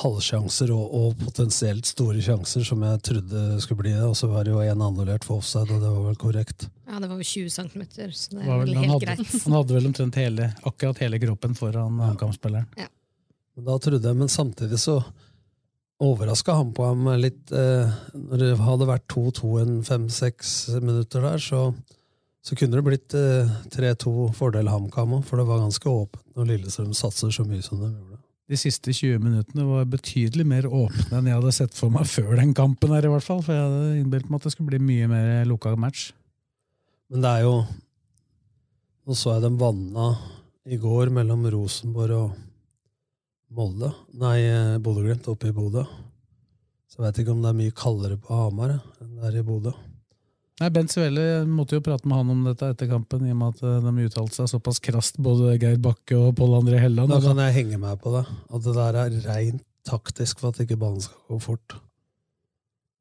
halvsjanser 0.00 0.70
og, 0.72 0.84
og 0.96 1.18
potensielt 1.20 1.84
store 1.84 2.22
sjanser 2.24 2.64
som 2.64 2.80
jeg 2.86 3.00
trodde 3.04 3.42
skulle 3.60 3.84
bli 3.84 3.92
det. 3.92 4.06
Og 4.08 4.16
så 4.16 4.30
var 4.32 4.48
det 4.48 4.54
jo 4.54 4.64
én 4.64 4.80
annullert 4.80 5.28
for 5.28 5.42
offside, 5.42 5.68
og 5.68 5.84
det 5.84 5.92
var 5.92 6.06
vel 6.08 6.20
korrekt. 6.20 6.70
Ja, 6.92 6.98
det 7.00 7.08
var 7.08 7.16
jo 7.16 7.24
20 7.24 7.50
cm, 7.50 7.82
så 8.12 8.34
det 8.34 8.42
er 8.42 8.48
var 8.50 8.58
vel 8.60 8.74
helt 8.74 8.78
han, 8.78 8.90
hadde, 8.92 9.06
greit. 9.06 9.36
han 9.46 9.54
hadde 9.56 9.76
vel 9.78 9.86
omtrent 9.88 10.18
hele, 10.20 10.48
akkurat 10.68 10.98
hele 11.00 11.20
kroppen 11.22 11.54
foran 11.56 12.00
HamKam-spilleren. 12.04 12.68
Ja. 12.76 12.90
da 13.64 13.76
trodde 13.80 14.10
jeg, 14.10 14.18
men 14.20 14.28
samtidig 14.28 14.80
så 14.82 14.98
overraska 16.02 16.58
han 16.58 16.74
på 16.76 16.84
ham 16.90 17.08
litt. 17.16 17.48
Eh, 17.48 17.96
når 18.12 18.44
det 18.44 18.52
hadde 18.60 18.90
vært 18.90 19.08
2-2 19.14 19.54
en 19.62 19.80
fem-seks 19.88 20.52
minutter 20.84 21.24
der, 21.24 21.40
så, 21.40 21.64
så 22.44 22.60
kunne 22.60 22.76
det 22.76 22.86
blitt 22.90 23.16
eh, 23.16 23.56
3-2 23.72 24.28
fordel 24.36 24.68
HamKam 24.68 25.16
òg, 25.16 25.26
for 25.28 25.40
det 25.40 25.48
var 25.48 25.64
ganske 25.64 25.88
åpent 25.88 26.36
når 26.36 26.52
Lillestrøm 26.52 26.92
satser 26.96 27.32
så 27.32 27.48
mye 27.48 27.64
som 27.64 27.80
de 27.80 27.88
gjorde. 27.88 28.20
De 28.52 28.58
siste 28.58 28.92
20 28.92 29.22
minuttene 29.22 29.64
var 29.64 29.88
betydelig 29.88 30.44
mer 30.44 30.66
åpne 30.68 31.22
enn 31.22 31.28
jeg 31.30 31.40
hadde 31.40 31.56
sett 31.56 31.76
for 31.78 31.94
meg 31.94 32.04
før 32.10 32.34
den 32.36 32.52
kampen. 32.52 32.92
her 32.92 33.06
i 33.08 33.12
hvert 33.14 33.24
fall, 33.24 33.40
For 33.40 33.56
jeg 33.56 33.64
hadde 33.64 34.00
innbilt 34.02 34.28
meg 34.28 34.42
at 34.42 34.50
det 34.50 34.52
skulle 34.58 34.74
bli 34.74 34.82
mye 34.82 35.08
mer 35.08 35.46
lukka 35.48 35.72
match. 35.80 36.10
Men 37.12 37.24
det 37.24 37.30
er 37.30 37.44
jo 37.44 37.56
Nå 39.02 39.16
så 39.18 39.34
jeg 39.34 39.42
dem 39.42 39.58
vanna 39.58 40.12
i 40.62 40.76
går 40.78 41.10
mellom 41.10 41.42
Rosenborg 41.50 42.12
og 42.14 42.36
Molde. 43.52 43.88
Nei, 44.14 44.36
eh, 44.46 44.76
Bodø-Glimt 44.80 45.26
oppe 45.28 45.50
i 45.50 45.54
Bodø. 45.56 45.82
Så 46.86 47.00
jeg 47.00 47.08
vet 47.08 47.18
ikke 47.24 47.34
om 47.34 47.42
det 47.42 47.50
er 47.50 47.58
mye 47.58 47.74
kaldere 47.74 48.16
på 48.22 48.36
Hamar 48.38 48.76
enn 48.78 49.16
det 49.18 49.26
er 49.26 49.40
i 49.40 49.44
Bodø. 49.44 49.74
Nei, 50.62 50.70
Bent 50.70 50.94
Svelle 50.94 51.42
måtte 51.50 51.74
jo 51.74 51.82
prate 51.82 52.06
med 52.06 52.20
han 52.20 52.30
om 52.30 52.46
dette 52.46 52.70
etter 52.70 52.88
kampen, 52.92 53.26
i 53.26 53.34
og 53.34 53.40
med 53.40 53.56
at 53.56 53.66
eh, 53.66 53.90
de 53.90 54.06
uttalte 54.06 54.38
seg 54.38 54.52
såpass 54.54 54.78
krast, 54.86 55.18
både 55.18 55.56
Geir 55.58 55.82
Bakke 55.82 56.16
og 56.20 56.36
Pål 56.38 56.60
André 56.62 56.78
Helland. 56.84 57.10
Da 57.10 57.18
kan 57.26 57.42
jeg 57.42 57.58
henge 57.58 57.82
meg 57.82 57.98
på 58.06 58.14
det. 58.14 58.22
At 58.54 58.68
det 58.68 58.76
der 58.78 59.00
er 59.02 59.22
rent 59.26 59.66
taktisk 59.88 60.38
for 60.38 60.54
at 60.54 60.62
ikke 60.62 60.78
ballen 60.78 61.02
skal 61.02 61.18
gå 61.26 61.42
fort. 61.42 61.80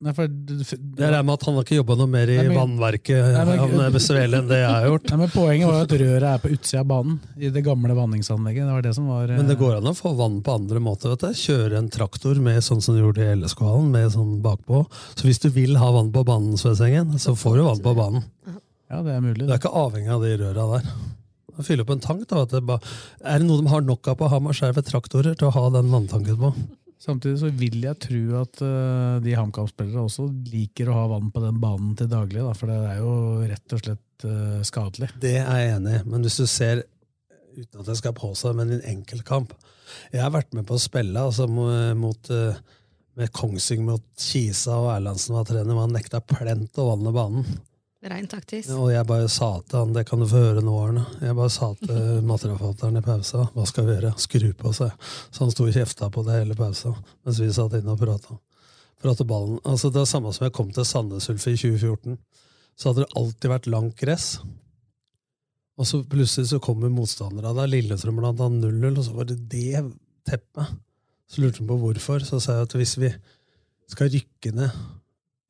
Nei, 0.01 0.13
for, 0.17 0.25
Det 0.25 1.03
er 1.05 1.11
det 1.13 1.19
med 1.27 1.35
at 1.35 1.43
han 1.45 1.53
har 1.59 1.65
ikke 1.65 1.75
jobba 1.77 1.95
noe 1.99 2.09
mer 2.09 2.29
i 2.33 2.37
Nei, 2.39 2.47
men- 2.49 2.57
vannverket 2.57 3.21
Nei, 3.35 3.43
men- 3.45 3.59
han 3.77 3.99
Svele 4.01 4.39
enn 4.39 4.47
det 4.49 4.57
jeg 4.63 4.69
har 4.71 4.87
gjort. 4.87 5.09
Nei, 5.11 5.17
men 5.17 5.29
Poenget 5.29 5.67
var 5.69 5.81
at 5.83 5.93
røret 6.01 6.23
er 6.23 6.39
på 6.41 6.49
utsida 6.55 6.79
av 6.79 6.87
banen, 6.89 7.19
i 7.37 7.49
det 7.49 7.63
gamle 7.63 7.93
vanningsanlegget. 7.93 8.65
Det 8.65 8.73
var 8.73 8.81
det 8.81 8.95
som 8.95 9.07
var 9.07 9.29
eh, 9.29 9.37
Men 9.37 9.47
det 9.47 9.59
går 9.59 9.77
an 9.77 9.91
å 9.91 9.93
få 9.93 10.15
vann 10.17 10.41
på 10.41 10.55
andre 10.57 10.79
måter. 10.79 11.09
vet 11.13 11.19
du. 11.19 11.27
Kjøre 11.27 11.77
en 11.77 11.89
traktor 11.89 12.35
med 12.41 12.57
sånn 12.65 12.81
som 12.81 12.95
du 12.95 13.01
gjorde 13.03 13.21
i 13.21 13.35
LSK-hallen, 13.35 13.91
med 13.91 14.09
sånn 14.11 14.41
bakpå. 14.41 14.87
Så 15.15 15.29
hvis 15.29 15.39
du 15.39 15.49
vil 15.49 15.75
ha 15.77 15.91
vann 15.91 16.11
på 16.11 16.25
banen, 16.25 16.57
Svesengen, 16.57 17.13
så 17.21 17.37
får 17.37 17.57
du 17.57 17.63
vann 17.63 17.79
på 17.85 17.95
banen. 17.95 18.23
Ja, 18.89 19.03
det 19.03 19.13
er 19.15 19.21
mulig. 19.21 19.45
Du 19.45 19.53
er 19.53 19.59
ikke 19.59 19.71
avhengig 19.71 20.09
av 20.09 20.21
de 20.25 20.37
røra 20.37 20.81
der. 20.81 20.91
Fylle 21.61 21.81
opp 21.85 21.91
en 21.91 21.99
tank. 21.99 22.27
da. 22.27 22.45
Det. 22.45 22.57
Er 23.23 23.37
det 23.39 23.45
noe 23.47 23.61
de 23.61 23.67
har 23.69 23.81
nok 23.81 24.07
av 24.07 24.17
på 24.17 24.29
Hamar, 24.31 24.53
så 24.53 24.69
er 24.69 24.73
det 24.73 24.85
traktorer 24.89 25.37
til 25.37 25.47
å 25.49 25.53
ha 25.53 25.69
den 25.69 25.91
vanntanken 25.91 26.37
på. 26.41 26.53
Samtidig 27.01 27.39
så 27.41 27.49
vil 27.57 27.79
jeg 27.81 27.97
tro 28.03 28.21
at 28.37 28.61
uh, 28.61 29.17
de 29.23 29.33
HamKam-spillere 29.33 30.03
også 30.05 30.27
liker 30.51 30.91
å 30.91 30.97
ha 30.99 31.05
vann 31.15 31.31
på 31.33 31.41
den 31.41 31.57
banen 31.61 31.95
til 31.97 32.09
daglig, 32.11 32.43
da, 32.45 32.53
for 32.57 32.69
det 32.69 32.77
er 32.91 32.99
jo 33.01 33.13
rett 33.49 33.75
og 33.75 33.81
slett 33.81 34.25
uh, 34.27 34.59
skadelig. 34.67 35.09
Det 35.23 35.39
er 35.39 35.63
jeg 35.63 35.71
enig 35.79 35.95
i, 35.97 36.03
men 36.11 36.27
hvis 36.27 36.37
du 36.43 36.45
ser, 36.49 36.83
uten 37.57 37.81
at 37.81 37.89
jeg 37.89 38.03
skal 38.03 38.13
påstå, 38.19 38.53
men 38.57 38.69
i 38.69 38.77
en 38.77 38.85
enkeltkamp 38.93 39.51
Jeg 40.13 40.21
har 40.23 40.31
vært 40.31 40.53
med 40.55 40.63
på 40.69 40.77
å 40.77 40.83
spille 40.83 41.25
altså, 41.25 41.49
mot, 41.49 42.29
uh, 42.29 42.77
med 43.17 43.33
Kongsing 43.33 43.81
mot 43.87 44.05
Kisa, 44.21 44.77
og 44.77 44.93
Erlandsen 44.93 45.35
var 45.39 45.49
trener, 45.49 45.73
men 45.73 45.87
han 45.87 45.97
nekta 45.97 46.21
plent 46.21 46.77
å 46.77 46.91
vanne 46.93 47.15
banen. 47.17 47.49
Rent 48.01 48.31
taktisk. 48.33 48.71
Og 48.73 48.87
jeg 48.89 49.05
bare 49.05 49.27
sa 49.29 49.51
til 49.61 49.77
han, 49.77 49.91
det 49.93 50.07
kan 50.09 50.21
du 50.21 50.25
få 50.25 50.39
høre 50.41 50.61
nå, 50.65 50.73
Arne. 50.81 51.03
Jeg 51.21 51.35
bare 51.37 51.51
sa 51.53 51.67
til 51.77 52.21
materialforfatteren 52.31 52.97
i 52.97 53.03
pausa, 53.05 53.43
hva 53.53 53.65
skal 53.69 53.85
vi 53.85 53.93
gjøre? 53.93 54.13
Skru 54.23 54.47
på 54.57 54.71
seg. 54.73 54.95
Så 55.29 55.43
han 55.43 55.51
sto 55.53 55.67
og 55.67 55.75
kjefta 55.75 56.09
på 56.13 56.23
det 56.25 56.39
hele 56.39 56.57
pausa, 56.57 56.95
mens 57.21 57.41
vi 57.43 57.51
satt 57.53 57.75
inne 57.77 57.93
og 57.93 58.01
prata. 58.01 58.37
Prate 59.01 59.25
ballen. 59.29 59.59
Altså, 59.69 59.91
det 59.93 60.01
er 60.01 60.09
samme 60.09 60.33
som 60.33 60.47
jeg 60.47 60.55
kom 60.57 60.71
til 60.73 60.87
Sandnes 60.87 61.29
Ulf 61.29 61.45
i 61.45 61.53
2014. 61.53 62.17
Så 62.73 62.89
hadde 62.89 63.03
det 63.03 63.19
alltid 63.21 63.53
vært 63.53 63.69
langt 63.69 63.95
gress. 64.01 64.31
Og 65.77 65.87
så 65.89 66.01
plutselig 66.05 66.49
så 66.49 66.61
kommer 66.61 66.89
motstandere 66.93 67.53
da 67.57 67.67
Lillestrøm 67.69 68.17
blant 68.17 68.41
annet 68.41 68.65
0-0, 68.65 68.97
og 68.97 69.05
så 69.05 69.13
var 69.17 69.29
det 69.29 69.37
det 69.49 69.83
teppet. 70.29 70.73
Så 71.29 71.41
lurte 71.41 71.61
han 71.61 71.69
på 71.69 71.77
hvorfor. 71.81 72.25
Så 72.25 72.41
sa 72.41 72.57
jeg 72.57 72.69
at 72.69 72.75
hvis 72.81 72.97
vi 73.01 73.13
skal 73.93 74.09
rykke 74.13 74.53
ned, 74.57 74.81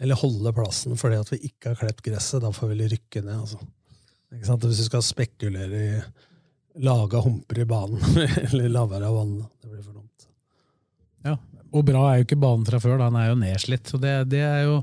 eller 0.02 0.18
holde 0.18 0.54
plassen 0.58 0.98
fordi 0.98 1.20
at 1.22 1.30
vi 1.34 1.40
ikke 1.52 1.72
har 1.72 1.80
klept 1.84 2.04
gresset, 2.06 2.42
da 2.42 2.50
får 2.56 2.74
vi 2.74 2.90
rykke 2.96 3.22
ned. 3.22 3.38
altså. 3.44 3.62
Ikke 4.34 4.48
sant? 4.48 4.66
Hvis 4.66 4.82
vi 4.82 4.90
skal 4.90 5.06
spekulere 5.06 5.82
i 5.82 6.02
laga 6.82 7.20
humper 7.20 7.60
i 7.60 7.66
banen, 7.66 8.02
eller 8.48 8.70
lavere 8.72 9.08
av 9.08 9.16
vannet. 9.20 9.48
Det 9.62 9.70
blir 9.70 9.84
for 9.84 10.00
dumt. 10.00 10.28
Ja, 11.28 11.36
Og 11.72 11.86
bra 11.86 12.06
er 12.08 12.22
jo 12.22 12.28
ikke 12.30 12.40
banen 12.42 12.66
fra 12.68 12.80
før, 12.82 12.98
da. 12.98 13.10
den 13.10 13.20
er 13.22 13.30
jo 13.30 13.40
nedslitt. 13.42 13.92
Så 13.92 14.00
det, 14.02 14.16
det 14.32 14.42
er 14.46 14.64
jo 14.66 14.82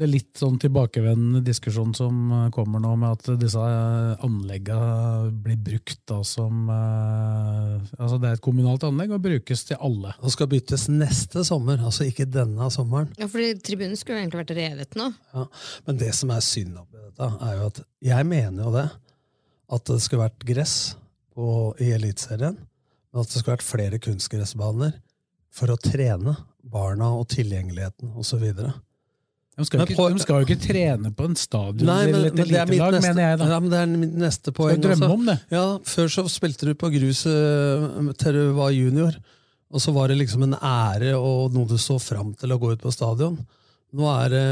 det 0.00 0.06
er 0.06 0.12
litt 0.14 0.38
sånn 0.40 0.54
tilbakevendende 0.56 1.42
diskusjon 1.44 1.90
som 1.92 2.30
eh, 2.32 2.46
kommer 2.56 2.80
nå, 2.80 2.94
med 3.02 3.18
at 3.18 3.26
disse 3.36 3.60
eh, 3.60 4.22
anleggene 4.24 5.28
blir 5.44 5.58
brukt 5.60 6.00
da 6.08 6.22
som 6.24 6.70
eh, 6.72 7.74
Altså 7.98 8.16
det 8.16 8.30
er 8.30 8.38
et 8.38 8.44
kommunalt 8.46 8.86
anlegg 8.88 9.12
og 9.12 9.20
brukes 9.26 9.66
til 9.68 9.76
alle. 9.76 10.14
Og 10.24 10.32
skal 10.32 10.48
byttes 10.48 10.86
neste 10.88 11.44
sommer, 11.44 11.84
altså 11.84 12.08
ikke 12.08 12.24
denne 12.32 12.70
sommeren. 12.72 13.12
Ja, 13.20 13.28
fordi 13.28 13.52
tribunen 13.60 14.00
skulle 14.00 14.16
jo 14.16 14.24
egentlig 14.24 14.40
vært 14.40 14.56
revet 14.56 14.96
nå. 14.96 15.10
Ja, 15.34 15.46
Men 15.84 16.00
det 16.00 16.14
som 16.16 16.32
er 16.32 16.48
synd 16.48 16.80
oppi 16.80 16.96
dette, 16.96 17.32
er 17.44 17.60
jo 17.60 17.68
at 17.68 17.84
jeg 18.08 18.32
mener 18.32 18.64
jo 18.64 18.74
det. 18.80 18.88
At 19.76 19.88
det 19.92 20.00
skulle 20.00 20.30
vært 20.30 20.48
gress 20.48 20.76
på, 21.36 21.74
i 21.76 21.92
Eliteserien, 21.92 22.56
men 22.56 23.20
at 23.20 23.28
det 23.28 23.36
skulle 23.36 23.58
vært 23.58 23.68
flere 23.68 24.00
kunstgressbaner 24.00 24.96
for 25.52 25.74
å 25.74 25.80
trene 25.80 26.40
barna 26.64 27.12
og 27.18 27.28
tilgjengeligheten 27.36 28.16
osv. 28.16 28.48
De 29.60 29.66
skal, 29.68 29.82
ikke, 29.84 30.06
de 30.14 30.22
skal 30.24 30.40
jo 30.40 30.48
ikke 30.48 30.62
trene 30.62 31.10
på 31.16 31.26
en 31.28 31.36
stadion 31.38 31.88
Nei, 31.88 31.98
men, 32.08 32.14
eller 32.16 32.30
et 32.30 32.42
elitelag, 32.46 32.96
mener 33.04 33.22
jeg. 33.26 33.40
da. 33.40 33.48
Ja, 33.52 33.58
men 33.60 33.72
Det 33.72 33.80
er 33.80 33.90
mitt 34.00 34.14
neste 34.22 34.54
poeng. 34.56 34.78
Skal 34.78 34.86
drømme 34.86 35.08
også. 35.10 35.18
om 35.18 35.26
det. 35.28 35.36
Ja, 35.52 35.64
Før 35.92 36.12
så 36.14 36.24
spilte 36.32 36.68
du 36.68 36.72
på 36.80 36.90
grus 36.94 37.24
uh, 37.28 38.12
til 38.20 38.38
du 38.38 38.42
var 38.56 38.72
junior, 38.74 39.18
og 39.70 39.84
så 39.84 39.94
var 39.94 40.10
det 40.10 40.18
liksom 40.22 40.46
en 40.48 40.56
ære 40.56 41.12
og 41.18 41.52
noe 41.54 41.68
du 41.70 41.76
så 41.78 41.98
fram 42.02 42.32
til 42.38 42.54
å 42.54 42.58
gå 42.62 42.72
ut 42.74 42.82
på 42.82 42.94
stadion. 42.94 43.36
Nå 43.96 44.08
er 44.16 44.32
det 44.32 44.46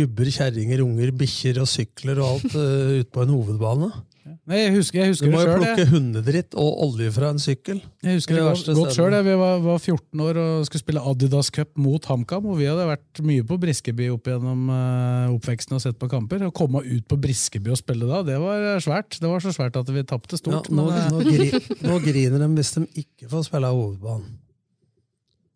gubber, 0.00 0.30
kjerringer, 0.30 0.84
unger, 0.86 1.12
bikkjer 1.20 1.60
og 1.62 1.68
sykler 1.70 2.22
og 2.22 2.36
alt 2.36 2.56
uh, 2.56 2.98
ute 3.02 3.10
på 3.12 3.26
en 3.26 3.34
hovedbane. 3.36 3.90
Nei, 4.20 4.58
jeg 4.58 4.72
husker, 4.74 4.98
jeg 5.00 5.12
husker 5.14 5.30
Du 5.30 5.32
må 5.32 5.40
jo 5.42 5.54
plukke 5.56 5.84
hundedritt 5.88 6.56
og 6.60 6.82
olje 6.84 7.12
fra 7.14 7.30
en 7.32 7.40
sykkel. 7.40 7.78
Jeg 8.04 8.18
husker 8.18 8.36
det 8.36 8.42
det 8.66 8.74
godt, 8.76 8.92
sjøl. 8.96 9.16
Vi 9.26 9.36
var, 9.40 9.62
var 9.64 9.78
14 9.78 10.24
år 10.26 10.40
og 10.42 10.66
skulle 10.68 10.82
spille 10.82 11.04
Adidas 11.12 11.48
Cup 11.54 11.72
mot 11.80 12.04
HamKam. 12.10 12.50
og 12.52 12.60
Vi 12.60 12.68
hadde 12.68 12.84
vært 12.90 13.22
mye 13.26 13.46
på 13.48 13.58
Briskeby 13.62 14.10
opp 14.12 14.28
gjennom 14.28 14.68
eh, 14.74 15.32
oppveksten 15.32 15.78
og 15.78 15.82
sett 15.86 15.98
på 16.00 16.10
kamper. 16.12 16.44
Å 16.48 16.52
komme 16.54 16.84
ut 16.84 17.08
på 17.08 17.18
Briskeby 17.20 17.72
og 17.72 17.80
spille 17.80 18.10
da, 18.10 18.20
det 18.26 18.36
var 18.42 18.68
svært. 18.84 19.16
Det 19.16 19.30
var 19.30 19.42
så 19.44 19.54
svært 19.56 19.80
at 19.80 19.88
vi 19.94 20.04
tapte 20.04 20.36
Ja, 20.36 20.42
stort. 20.44 20.68
nå, 20.68 20.90
men, 20.90 21.00
eh, 21.00 21.10
nå, 21.14 21.24
gri, 21.24 21.64
nå 21.88 21.98
griner 22.04 22.44
de 22.44 22.52
hvis 22.60 22.76
de 22.76 22.86
ikke 23.06 23.32
får 23.32 23.48
spille 23.48 23.72
hovedbanen. 23.72 24.38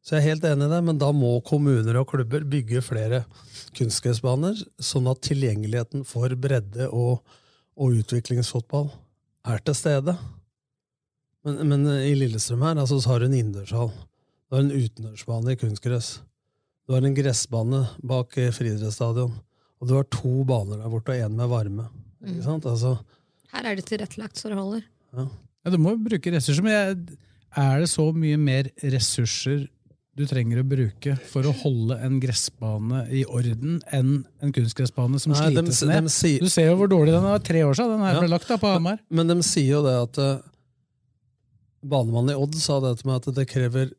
Så 0.04 0.18
jeg 0.18 0.20
er 0.20 0.30
helt 0.34 0.44
enig 0.44 0.66
i 0.66 0.72
det, 0.74 0.82
men 0.84 0.98
da 1.00 1.08
må 1.16 1.38
kommuner 1.48 1.96
og 1.96 2.10
klubber 2.10 2.42
bygge 2.44 2.82
flere 2.84 3.22
kunstgressbaner, 3.76 4.58
sånn 4.76 5.08
at 5.08 5.22
tilgjengeligheten 5.24 6.04
for 6.04 6.32
bredde 6.36 6.90
og, 6.92 7.22
og 7.74 7.98
utviklingsfotball 8.00 8.90
er 9.50 9.62
til 9.64 9.76
stede. 9.76 10.14
Men, 11.44 11.60
men 11.68 11.88
i 12.00 12.14
Lillestrøm 12.16 12.62
her 12.64 12.78
altså, 12.80 13.00
så 13.02 13.12
har 13.12 13.20
du 13.20 13.28
en 13.28 13.36
innendørshall. 13.36 13.90
Du 14.48 14.56
har 14.56 14.64
en 14.64 14.72
utendørsbane 14.72 15.52
i 15.52 15.60
kunstgress. 15.60 16.14
Du 16.86 16.94
har 16.94 17.04
en 17.04 17.16
gressbane 17.16 17.82
bak 18.04 18.36
eh, 18.40 18.52
friidrettsstadion. 18.54 19.34
Og 19.80 19.88
du 19.90 19.96
har 19.96 20.06
to 20.12 20.44
baner 20.48 20.80
der 20.80 20.92
borte, 20.92 21.12
og 21.12 21.26
én 21.26 21.36
med 21.36 21.50
varme. 21.50 21.88
Ikke 22.24 22.44
sant? 22.46 22.66
Altså, 22.68 22.96
Her 23.52 23.68
er 23.68 23.76
det 23.76 23.86
tilrettelagt 23.88 24.40
så 24.40 24.48
det 24.52 24.58
holder. 24.58 24.84
ja. 25.16 25.26
ja, 25.64 25.70
du 25.72 25.78
må 25.80 25.96
bruke 26.00 26.32
ressurser, 26.32 26.64
men 26.64 26.72
jeg, 26.72 27.18
er 27.56 27.80
det 27.82 27.90
så 27.92 28.06
mye 28.12 28.38
mer 28.40 28.70
ressurser 28.82 29.66
du 30.16 30.22
trenger 30.30 30.60
å 30.62 30.66
bruke 30.68 31.16
for 31.26 31.42
å 31.42 31.52
holde 31.64 31.96
en 32.06 32.20
gressbane 32.22 33.00
i 33.10 33.24
orden 33.26 33.80
enn 33.92 34.12
en 34.40 34.52
kunstgressbane 34.54 35.18
som 35.18 35.32
Nei, 35.34 35.48
slites 35.50 35.80
de, 35.82 35.88
ned? 35.90 36.10
sier- 36.14 36.40
Du 36.44 36.48
ser 36.52 36.68
jo 36.70 36.76
hvor 36.78 36.88
dårlig 36.92 37.10
den 37.16 37.24
er. 37.26 37.38
Tre 37.42 37.64
år 37.66 37.74
siden 37.74 37.96
den 37.96 38.04
her 38.06 38.14
Ja. 38.14 38.20
ble 38.20 38.28
lagt 38.30 38.46
da, 38.48 38.56
på 38.56 38.70
Hamar. 38.72 39.00
Men 39.10 39.26
de 39.32 39.36
sier 39.42 39.72
jo 39.74 39.82
det 39.82 39.94
at 40.02 40.18
uh, 40.22 40.38
Banemannen 41.84 42.30
i 42.32 42.38
Odd 42.40 42.54
sa 42.56 42.78
det 42.80 42.94
til 43.00 43.10
meg 43.10 43.16
at 43.20 43.34
det 43.34 43.46
krever 43.50 43.90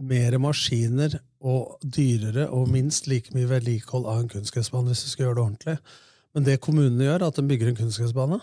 mer 0.00 0.38
maskiner 0.42 1.18
og 1.42 1.76
dyrere 1.82 2.48
og 2.54 2.68
minst 2.72 3.06
like 3.10 3.30
mye 3.34 3.46
vedlikehold 3.50 4.06
av 4.06 4.22
en 4.22 4.28
kunstgressbane 4.32 4.90
hvis 4.90 5.04
du 5.04 5.10
skal 5.12 5.26
gjøre 5.26 5.36
det 5.38 5.44
ordentlig. 5.44 5.76
Men 6.34 6.44
det 6.46 6.60
kommunene 6.64 7.04
gjør, 7.06 7.20
er 7.22 7.28
at 7.28 7.38
de 7.38 7.42
bygger 7.50 7.68
en 7.72 7.78
kunstgressbane, 7.84 8.40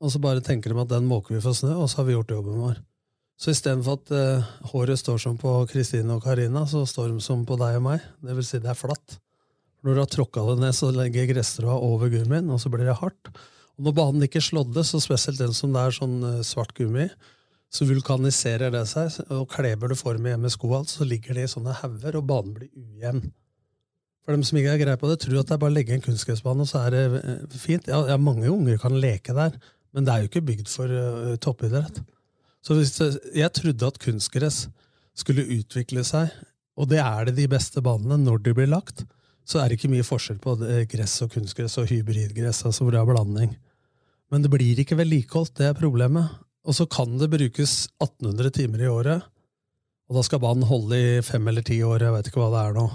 og 0.00 0.10
så 0.12 0.20
bare 0.22 0.40
tenker 0.44 0.72
de 0.74 0.80
at 0.80 0.88
den 0.92 1.06
måker 1.10 1.34
vi 1.36 1.40
for 1.42 1.52
snø, 1.56 1.74
og 1.78 1.88
så 1.90 2.00
har 2.00 2.04
vi 2.08 2.14
gjort 2.16 2.30
jobben 2.34 2.60
vår. 2.62 2.76
Så 3.38 3.52
istedenfor 3.54 4.00
at 4.00 4.10
uh, 4.10 4.46
håret 4.72 4.98
står 4.98 5.20
som 5.22 5.36
på 5.38 5.52
Kristine 5.70 6.16
og 6.16 6.24
Karina, 6.24 6.64
så 6.66 6.82
står 6.88 7.12
de 7.12 7.22
som 7.22 7.44
på 7.46 7.58
deg 7.60 7.78
og 7.78 7.84
meg. 7.86 8.02
Det 8.24 8.34
vil 8.34 8.46
si 8.46 8.58
det 8.62 8.72
er 8.72 8.78
flatt. 8.78 9.18
Når 9.86 9.94
du 9.94 10.02
har 10.02 10.10
tråkka 10.10 10.42
det 10.48 10.56
ned, 10.64 10.74
så 10.74 10.90
legger 10.90 11.28
gresstrået 11.30 11.86
over 11.86 12.10
gummien, 12.10 12.50
og 12.50 12.58
så 12.58 12.72
blir 12.72 12.88
det 12.88 12.98
hardt. 12.98 13.30
Og 13.78 13.86
når 13.86 13.94
banen 13.94 14.26
ikke 14.26 14.42
slåddes, 14.42 14.90
og 14.98 15.04
spesielt 15.04 15.38
den 15.38 15.54
som 15.54 15.70
det 15.74 15.84
er 15.84 15.94
sånn 15.94 16.18
uh, 16.26 16.40
svart 16.46 16.74
gummi, 16.74 17.06
så 17.70 17.86
vulkaniserer 17.86 18.72
det 18.74 18.84
seg, 18.90 19.20
og 19.30 19.46
kleber 19.52 19.92
du 19.92 19.98
formen 19.98 20.32
hjemme 20.32 20.50
i 20.50 20.56
skoa, 20.56 20.82
så 20.88 21.06
ligger 21.06 21.38
det 21.38 21.46
i 21.46 21.52
sånne 21.52 21.76
hauger, 21.78 22.18
og 22.18 22.26
banen 22.26 22.56
blir 22.56 22.72
ujevn. 22.74 23.28
For 24.24 24.34
dem 24.34 24.42
som 24.44 24.58
ikke 24.58 24.74
har 24.74 24.82
greie 24.82 25.00
på 25.00 25.08
det, 25.12 25.20
tror 25.22 25.38
at 25.40 25.50
det 25.50 25.54
er 25.54 25.60
bare 25.62 25.72
å 25.72 25.78
legge 25.78 25.94
en 25.94 26.04
kunstgressbane, 26.04 26.64
og 26.64 26.68
så 26.68 26.82
er 26.88 26.96
det 26.96 27.02
eh, 27.22 27.58
fint. 27.60 27.86
Ja, 27.88 28.02
ja, 28.10 28.18
mange 28.20 28.50
unger 28.50 28.80
kan 28.82 28.98
leke 28.98 29.36
der, 29.36 29.54
men 29.94 30.04
det 30.04 30.14
er 30.14 30.24
jo 30.24 30.32
ikke 30.32 30.46
bygd 30.50 30.72
for 30.72 30.90
uh, 30.90 31.36
toppidrett. 31.44 32.02
Så 32.64 32.78
jeg 33.36 33.52
trodde 33.54 33.86
at 33.86 34.00
kunstgress 34.02 34.66
skulle 35.18 35.46
utvikle 35.58 36.04
seg, 36.06 36.32
og 36.78 36.90
det 36.90 37.00
er 37.02 37.28
det 37.28 37.38
de 37.38 37.48
beste 37.50 37.82
banene 37.82 38.20
når 38.22 38.42
de 38.44 38.54
blir 38.54 38.70
lagt, 38.70 39.04
så 39.48 39.62
er 39.62 39.70
det 39.70 39.78
ikke 39.78 39.90
mye 39.90 40.06
forskjell 40.06 40.38
på 40.42 40.58
gress 40.90 41.16
og 41.24 41.32
kunstgress 41.32 41.78
og 41.80 41.88
hybridgress, 41.88 42.66
altså 42.68 42.84
hvor 42.84 42.94
det 42.94 43.00
er 43.00 43.08
blanding. 43.08 43.56
Men 44.28 44.44
det 44.44 44.52
blir 44.52 44.82
ikke 44.82 44.98
vedlikeholdt, 44.98 45.54
det 45.56 45.70
er 45.70 45.78
problemet. 45.78 46.28
Og 46.68 46.76
så 46.76 46.84
kan 46.90 47.14
det 47.16 47.30
brukes 47.32 47.86
1800 47.96 48.52
timer 48.58 48.84
i 48.84 48.90
året, 48.92 49.24
og 50.08 50.16
da 50.18 50.24
skal 50.24 50.40
banen 50.42 50.68
holde 50.68 50.96
i 50.96 51.20
fem 51.24 51.48
eller 51.48 51.64
ti 51.64 51.80
år, 51.84 52.04
jeg 52.04 52.14
vet 52.14 52.28
ikke 52.28 52.42
hva 52.42 52.50
det 52.52 52.64
er 52.66 52.76
nå. 52.76 52.86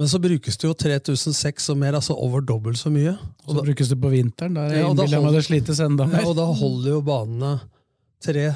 Men 0.00 0.08
så 0.08 0.16
brukes 0.20 0.56
det 0.56 0.64
jo 0.64 0.72
3006 0.80 1.66
og 1.74 1.80
mer, 1.80 1.96
altså 1.98 2.14
over 2.16 2.44
dobbelt 2.44 2.80
så 2.80 2.88
mye. 2.92 3.12
Og 3.44 3.52
så 3.52 3.64
brukes 3.66 3.90
det 3.90 3.98
på 4.00 4.12
vinteren. 4.12 4.56
Da 4.56 4.68
Ja, 4.72 4.86
og 4.88 4.96
da 4.96 5.04
det 5.04 5.42
slites 5.44 5.80
enda 5.84 6.06
Ja, 6.08 6.22
og 6.24 6.38
da 6.38 6.46
holder 6.48 6.94
jo 6.94 7.00
banene 7.04 7.58
tre, 8.24 8.46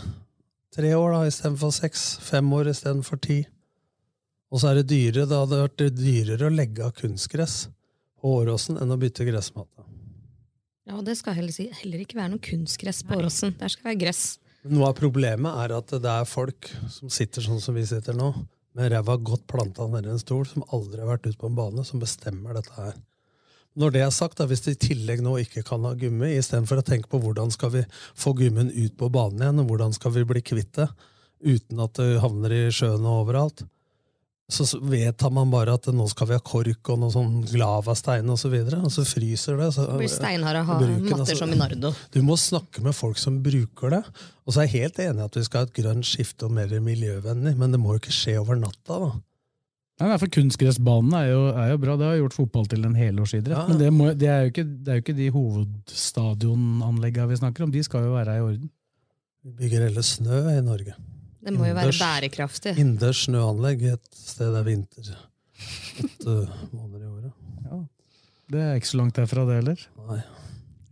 tre 0.74 0.90
år 0.98 1.12
da, 1.14 1.22
istedenfor 1.30 1.72
seks. 1.74 2.04
Fem 2.24 2.50
år 2.56 2.70
istedenfor 2.72 3.20
ti. 3.22 3.40
Og 4.54 4.60
så 4.62 4.70
er 4.72 4.80
det 4.80 4.88
dyrere. 4.92 5.26
Da 5.30 5.40
hadde 5.44 5.62
vært 5.64 5.84
dyrere 5.98 6.48
å 6.50 6.54
legge 6.54 6.84
av 6.86 6.94
kunstgress 6.98 7.64
på 8.20 8.34
Åråsen 8.40 8.78
enn 8.82 8.92
å 8.94 8.98
bytte 9.00 9.26
gressmatte. 9.28 9.86
Ja, 10.84 10.98
og 10.98 11.04
det 11.06 11.16
skal 11.16 11.34
heller, 11.38 11.52
si- 11.54 11.70
heller 11.80 12.02
ikke 12.04 12.18
være 12.18 12.34
noe 12.34 12.42
kunstgress 12.44 13.02
på 13.08 13.16
Åråsen. 13.16 13.54
Der 13.58 13.72
skal 13.72 13.90
være 13.92 14.00
gress. 14.04 14.24
Noe 14.68 14.88
av 14.90 14.94
problemet 14.96 15.58
er 15.64 15.74
at 15.76 15.90
det 15.92 16.08
er 16.12 16.24
folk 16.28 16.68
som 16.92 17.10
sitter 17.12 17.44
sånn 17.44 17.60
som 17.60 17.74
vi 17.76 17.84
sitter 17.88 18.16
nå, 18.16 18.30
med 18.74 18.90
ræva 18.92 19.16
godt 19.22 19.46
planta 19.46 19.86
nedi 19.88 20.08
en 20.10 20.18
stol, 20.20 20.44
som 20.48 20.64
aldri 20.72 21.00
har 21.02 21.10
vært 21.14 21.26
ute 21.28 21.38
på 21.40 21.46
en 21.50 21.56
bane, 21.58 21.84
som 21.84 22.00
bestemmer 22.00 22.56
dette 22.56 22.72
her. 22.76 22.94
Når 23.80 23.94
det 23.94 24.02
er 24.04 24.12
sagt, 24.14 24.38
da, 24.38 24.46
hvis 24.46 24.62
de 24.62 24.74
i 24.76 24.78
tillegg 24.78 25.22
nå 25.24 25.34
ikke 25.42 25.64
kan 25.66 25.82
ha 25.86 25.94
gummi, 25.98 26.30
istedenfor 26.38 26.78
å 26.78 26.86
tenke 26.86 27.10
på 27.10 27.18
hvordan 27.22 27.50
skal 27.50 27.72
vi 27.74 27.82
få 28.14 28.34
gummien 28.38 28.70
ut 28.70 28.94
på 29.00 29.08
banen 29.10 29.42
igjen, 29.42 29.62
og 29.64 29.70
hvordan 29.72 29.94
skal 29.96 30.14
vi 30.14 30.22
bli 30.30 30.42
kvitt 30.46 30.76
det 30.78 30.88
uten 31.44 31.80
at 31.82 31.98
det 31.98 32.20
havner 32.22 32.54
i 32.54 32.60
sjøen 32.72 33.02
og 33.02 33.24
overalt, 33.24 33.64
så 34.52 34.64
vedtar 34.78 35.32
man 35.32 35.50
bare 35.50 35.74
at 35.78 35.86
nå 35.92 36.04
skal 36.10 36.28
vi 36.28 36.36
ha 36.36 36.42
kork 36.44 36.90
og 36.92 36.98
noe 37.00 37.12
sånn 37.12 37.38
lavastein 37.56 38.28
og 38.30 38.36
så 38.40 38.50
videre, 38.52 38.82
og 38.84 38.92
så 38.92 39.02
fryser 39.08 39.56
det. 39.58 39.70
Så, 39.72 39.86
blir 39.96 40.10
steinharde 40.12 40.62
ha- 40.68 40.78
bruken, 40.78 41.08
matter 41.08 41.24
altså. 41.24 41.38
som 41.40 41.52
i 41.54 41.58
Nardo. 41.58 41.94
Du 42.12 42.20
må 42.22 42.36
snakke 42.40 42.84
med 42.84 42.94
folk 42.96 43.18
som 43.20 43.40
bruker 43.44 43.96
det. 43.96 44.02
Og 44.44 44.52
så 44.52 44.60
er 44.62 44.68
jeg 44.68 44.84
helt 44.84 45.00
enig 45.06 45.22
i 45.24 45.28
at 45.30 45.38
vi 45.40 45.44
skal 45.48 45.64
ha 45.64 45.68
et 45.70 45.78
grønt 45.80 46.08
skifte 46.08 46.44
og 46.44 46.52
mer 46.58 46.74
miljøvennlig, 46.84 47.54
men 47.56 47.72
det 47.72 47.80
må 47.80 47.96
jo 47.96 48.02
ikke 48.04 48.14
skje 48.14 48.36
over 48.42 48.60
natta. 48.60 49.00
da. 49.06 49.10
Nei, 50.00 50.08
nei, 50.10 50.18
for 50.18 50.30
Kunstgressbanene 50.34 51.18
er 51.22 51.28
jo, 51.30 51.42
er 51.54 51.68
jo 51.70 51.80
bra. 51.84 51.94
Det 52.00 52.06
har 52.08 52.16
gjort 52.18 52.34
fotball 52.34 52.64
til 52.70 52.86
en 52.88 52.96
helårsidrett. 52.98 53.54
Ja. 53.54 53.66
Men 53.68 53.78
det, 53.78 53.90
må, 53.94 54.08
det, 54.18 54.30
er 54.30 54.46
jo 54.46 54.54
ikke, 54.54 54.64
det 54.66 54.90
er 54.90 54.98
jo 54.98 55.04
ikke 55.04 55.18
de 55.20 55.28
hovedstadionanleggene 55.36 57.30
vi 57.30 57.38
snakker 57.38 57.66
om. 57.66 57.74
De 57.74 57.82
skal 57.86 58.08
jo 58.08 58.16
være 58.16 58.38
i 58.40 58.42
orden. 58.42 58.72
Vi 59.44 59.54
bygger 59.60 59.86
heller 59.86 60.06
snø 60.06 60.40
i 60.50 60.64
Norge. 60.64 60.96
Det 61.44 61.52
må 61.54 61.68
jo 61.68 61.76
være 61.76 61.94
bærekraftig. 62.00 62.74
Innendørs 62.80 63.26
snøanlegg 63.28 63.86
et 63.92 64.10
sted 64.16 64.50
det 64.50 64.64
er 64.64 64.66
vinter 64.66 65.14
åtte 65.94 66.34
måneder 66.72 67.04
i 67.04 67.08
året. 67.08 67.86
Det 68.50 68.60
er 68.60 68.74
ikke 68.78 68.90
så 68.90 68.98
langt 69.00 69.16
derfra, 69.16 69.44
det 69.48 69.60
heller. 69.60 69.86
Nei. 70.08 70.18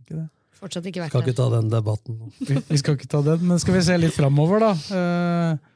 Ikke 0.01 0.15
det. 0.17 0.25
Fortsatt 0.57 0.87
ikke 0.89 1.03
vært 1.03 1.13
Skal 1.13 1.25
ikke 1.25 1.37
ta 1.37 1.49
den 1.53 1.69
debatten 1.69 2.17
nå. 2.17 2.31
Vi, 2.39 2.57
vi 2.69 2.79
skal 2.81 2.97
ikke 2.97 3.09
ta 3.11 3.21
den, 3.25 3.43
men 3.49 3.61
skal 3.61 3.77
vi 3.77 3.83
se 3.85 3.97
litt 3.99 4.15
framover, 4.15 4.63
da. 4.63 4.71
Eh, 4.97 5.72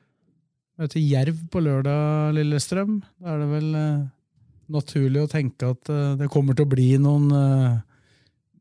møter 0.77 1.01
Jerv 1.01 1.41
på 1.51 1.61
lørdag, 1.63 2.35
Lillestrøm. 2.37 3.01
Da 3.21 3.33
er 3.33 3.43
det 3.43 3.49
vel 3.51 3.69
eh, 3.77 4.07
naturlig 4.73 5.23
å 5.23 5.29
tenke 5.31 5.71
at 5.73 5.91
eh, 5.93 6.15
det 6.19 6.29
kommer 6.33 6.57
til 6.57 6.67
å 6.67 6.71
bli 6.71 6.89
noen 7.01 7.29
eh, 7.33 7.79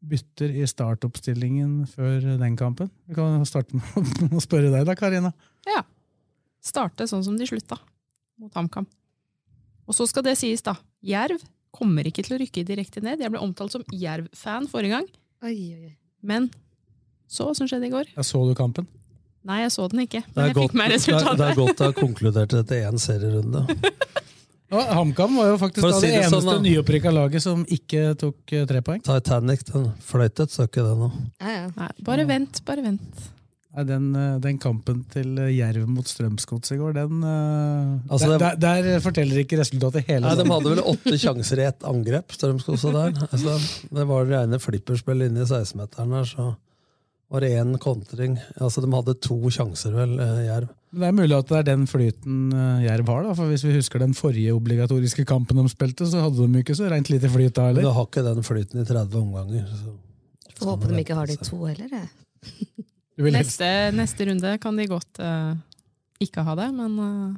bytter 0.07 0.55
i 0.63 0.67
startoppstillingen 0.69 1.85
før 1.91 2.39
den 2.41 2.57
kampen? 2.59 2.91
Vi 3.09 3.17
kan 3.19 3.45
starte 3.49 3.79
med 3.79 4.33
å 4.33 4.43
spørre 4.47 4.73
deg, 4.73 4.87
da, 4.89 4.97
Karina. 4.99 5.33
Ja. 5.69 5.85
Starte 6.65 7.07
sånn 7.11 7.25
som 7.27 7.37
de 7.39 7.47
slutta, 7.49 7.79
mot 8.41 8.55
HamKam. 8.57 8.89
Og 9.87 9.95
så 9.95 10.09
skal 10.11 10.25
det 10.27 10.39
sies, 10.41 10.65
da. 10.67 10.75
Jerv 11.07 11.45
kommer 11.77 12.09
ikke 12.09 12.25
til 12.27 12.39
å 12.39 12.41
rykke 12.41 12.65
direkte 12.67 13.03
ned. 13.05 13.21
Jeg 13.23 13.31
ble 13.31 13.43
omtalt 13.45 13.75
som 13.75 13.85
Jerv-fan 13.93 14.67
forrige 14.71 14.97
gang. 14.97 15.11
Oi, 15.45 15.53
oi, 15.53 15.91
oi. 15.91 15.95
Men 16.27 16.49
så 17.31 17.47
hva 17.47 17.55
som 17.59 17.69
skjedde 17.69 17.91
i 17.91 17.93
går. 17.93 18.09
Jeg 18.17 18.27
så 18.27 18.41
du 18.49 18.55
kampen? 18.59 18.89
Nei, 19.47 19.61
jeg 19.63 19.73
så 19.77 19.87
den 19.93 20.01
ikke. 20.07 20.23
Men 20.35 20.49
jeg 20.49 20.55
godt, 20.57 20.65
fikk 20.67 20.75
med 20.81 20.91
det 20.91 20.97
er, 20.97 20.99
resultatet. 20.99 21.39
det 21.39 21.47
er 21.53 21.59
godt 21.61 21.81
å 21.81 21.89
ha 21.91 21.97
konkludert 22.01 22.57
etter 22.61 22.89
én 22.91 22.99
serierunde. 23.03 23.67
Ja, 24.67 24.81
HamKam 24.99 25.37
var 25.39 25.53
jo 25.53 25.59
faktisk 25.61 25.85
da 25.87 25.93
si 25.95 26.09
det 26.09 26.17
det 26.17 26.23
eneste 26.25 26.41
sånn, 26.43 26.65
nyopprykka 26.65 27.11
laget 27.15 27.43
som 27.45 27.61
ikke 27.71 28.01
tok 28.19 28.51
eh, 28.51 28.65
tre 28.67 28.81
poeng. 28.83 28.99
Titanic 29.07 29.61
den 29.69 29.85
fløytet, 30.03 30.51
så 30.51 30.67
ikke 30.67 30.83
det 30.83 30.97
nå. 30.99 31.07
Nei, 31.39 31.87
bare 32.03 32.25
vent, 32.27 32.59
bare 32.67 32.83
vent. 32.83 33.21
Nei, 33.77 33.85
den, 33.87 34.09
eh, 34.19 34.33
den 34.43 34.59
kampen 34.59 35.05
til 35.15 35.39
eh, 35.39 35.53
Jerv 35.55 35.87
mot 35.87 36.11
Strømsgods 36.11 36.75
i 36.75 36.81
går, 36.81 36.97
den 36.99 37.23
Altså, 37.23 38.33
der, 38.33 38.43
det- 38.43 38.53
der, 38.67 38.83
der 38.91 39.07
forteller 39.07 39.39
ikke 39.45 39.61
resultatet 39.63 40.11
hele 40.11 40.27
Nei, 40.27 40.35
De 40.43 40.49
hadde 40.51 40.75
vel 40.75 40.83
åtte 40.97 41.15
sjanser 41.23 41.63
i 41.63 41.69
ett 41.71 41.87
angrep, 41.87 42.35
Strømskog 42.35 42.75
også 42.81 42.91
der. 42.99 43.15
Altså, 43.31 43.55
det 44.01 44.09
var 44.11 44.27
det 44.27 44.35
rene 44.41 44.59
flipperspillet 44.67 45.31
inne 45.31 45.47
i 45.47 45.51
16-meteren 45.55 46.19
her, 46.19 46.27
så 46.35 46.51
var 47.33 47.43
det 47.43 47.51
én 47.59 47.75
kontring. 47.83 48.37
Altså, 48.61 48.83
De 48.85 48.91
hadde 48.93 49.15
to 49.23 49.37
sjanser, 49.51 49.95
vel, 49.97 50.19
eh, 50.23 50.43
Jerv. 50.47 50.69
Det 50.97 51.05
er 51.09 51.13
mulig 51.13 51.37
at 51.37 51.49
det 51.51 51.59
er 51.59 51.67
den 51.67 51.87
flyten 51.91 52.53
eh, 52.55 52.85
Jerv 52.87 53.09
har. 53.11 53.23
da, 53.27 53.35
for 53.35 53.51
Hvis 53.51 53.65
vi 53.67 53.75
husker 53.75 53.99
den 54.03 54.15
forrige 54.15 54.55
obligatoriske 54.55 55.27
kampen 55.27 55.59
de 55.59 55.69
spilte, 55.69 56.07
så 56.07 56.23
hadde 56.23 56.47
de 56.47 56.63
ikke 56.63 56.77
så 56.79 56.91
rent 56.91 57.11
lite 57.11 57.29
flyt 57.29 57.55
da 57.55 57.73
Du 57.73 57.81
heller. 57.81 57.93
har 57.93 58.07
ikke 58.07 58.23
den 58.23 58.43
flyten 58.47 58.81
i 58.81 58.87
30 58.87 59.19
omganger. 59.19 59.67
Så. 59.67 59.97
Får 60.57 60.71
håpe 60.71 60.89
de 60.89 61.03
ikke 61.03 61.19
har 61.19 61.27
de 61.27 61.37
to 61.37 61.65
heller. 61.65 62.09
Du 63.17 63.25
Neste, 63.33 63.67
neste 63.97 64.27
runde 64.29 64.59
kan 64.61 64.77
de 64.77 64.87
godt 64.87 65.19
uh, 65.25 65.57
ikke 66.21 66.43
ha 66.45 66.55
det, 66.55 66.67
men 66.77 66.99
uh, 67.01 67.37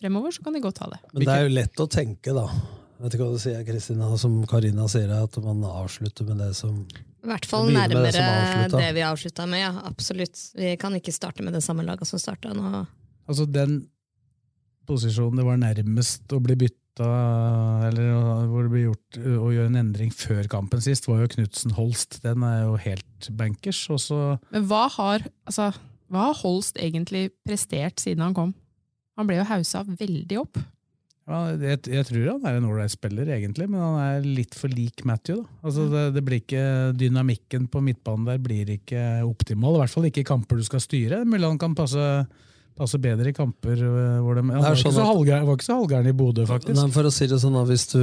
fremover 0.00 0.32
så 0.32 0.42
kan 0.42 0.56
de 0.56 0.62
godt 0.64 0.80
ha 0.80 0.88
det. 0.94 1.00
Men 1.12 1.24
det 1.26 1.34
er 1.34 1.42
jo 1.44 1.52
lett 1.52 1.82
å 1.84 1.86
tenke, 1.86 2.32
da. 2.32 2.46
Vet 3.04 3.14
ikke 3.14 3.26
hva 3.26 3.36
du 3.36 3.42
sier, 3.42 3.60
Kristina, 3.68 4.08
som 4.16 4.38
Karina 4.48 4.86
sier, 4.88 5.12
at 5.12 5.36
man 5.44 5.60
avslutter 5.68 6.24
med 6.24 6.40
det 6.40 6.54
som 6.56 6.80
I 7.24 7.30
hvert 7.30 7.46
fall 7.48 7.70
nærmere 7.72 8.12
det 8.12 8.68
det 8.74 8.90
vi 8.98 9.02
avslutta 9.06 9.46
med, 9.48 9.62
ja. 9.62 9.72
Absolutt. 9.88 10.36
Vi 10.58 10.74
kan 10.80 10.94
ikke 10.98 11.14
starte 11.14 11.44
med 11.44 11.56
det 11.56 11.62
samme 11.64 11.84
laget 11.86 12.08
som 12.08 12.20
starta 12.20 12.52
nå. 12.52 12.84
Altså 13.24 13.46
Den 13.48 13.86
posisjonen 14.84 15.40
det 15.40 15.46
var 15.46 15.60
nærmest 15.60 16.34
å 16.36 16.40
bli 16.44 16.58
bytta, 16.60 17.08
eller 17.88 18.10
hvor 18.50 18.66
det 18.66 18.72
ble 18.74 18.82
gjort 18.82 19.18
å 19.24 19.48
gjøre 19.54 19.70
en 19.72 19.80
endring 19.80 20.12
før 20.12 20.44
kampen 20.52 20.84
sist, 20.84 21.08
var 21.08 21.22
jo 21.24 21.30
Knutsen-Holst. 21.32 22.20
Den 22.26 22.44
er 22.44 22.66
jo 22.66 22.76
helt 22.84 23.30
bankers. 23.38 23.80
Men 24.52 24.68
hva 24.68 24.84
har, 24.98 25.24
altså, 25.48 25.70
hva 26.12 26.28
har 26.28 26.38
Holst 26.42 26.76
egentlig 26.76 27.30
prestert 27.46 28.04
siden 28.04 28.26
han 28.26 28.36
kom? 28.36 28.52
Han 29.16 29.30
ble 29.30 29.40
jo 29.40 29.48
hausa 29.48 29.86
veldig 29.88 30.42
opp. 30.42 30.60
Ja, 31.24 31.38
jeg, 31.56 31.78
jeg 31.88 32.04
tror 32.08 32.26
han 32.34 32.46
er 32.50 32.58
en 32.58 32.66
ålreit 32.68 32.92
spiller, 32.92 33.28
egentlig, 33.32 33.66
men 33.72 33.80
han 33.80 33.98
er 34.02 34.26
litt 34.28 34.54
for 34.58 34.68
lik 34.68 35.04
Matthew. 35.08 35.42
Da. 35.42 35.58
Altså, 35.70 35.86
det, 35.92 36.02
det 36.18 36.22
blir 36.26 36.42
ikke, 36.42 36.64
Dynamikken 37.00 37.68
på 37.72 37.80
midtbanen 37.84 38.26
der 38.28 38.42
blir 38.44 38.74
ikke 38.76 39.04
optimal, 39.24 39.78
i 39.78 39.84
hvert 39.84 39.94
fall 39.94 40.08
ikke 40.10 40.20
i 40.24 40.28
kamper 40.28 40.60
du 40.60 40.64
skal 40.66 40.82
styre. 40.84 41.22
Mulig 41.24 41.48
han 41.48 41.60
kan 41.62 41.76
passe, 41.78 42.08
passe 42.76 42.98
bedre 43.00 43.30
i 43.32 43.36
kamper 43.36 43.78
øh, 43.80 44.18
hvor 44.24 44.34
de 44.36 44.42
Han 44.44 44.50
Det 44.52 44.58
er 44.58 44.66
var, 44.66 44.76
ikke 44.76 44.84
sånn 44.90 44.98
så 44.98 45.04
at- 45.06 45.12
halvgæren, 45.14 45.46
var 45.48 45.56
ikke 45.60 45.68
så 45.70 45.78
halvgæren 45.80 46.10
i 46.12 46.16
Bodø, 46.20 46.44
faktisk. 46.50 46.76
Nei, 46.82 46.90
For 46.98 47.08
å 47.08 47.14
si 47.14 47.30
det 47.30 47.40
sånn, 47.40 47.56
da, 47.56 47.64
hvis 47.72 47.86
du 47.94 48.02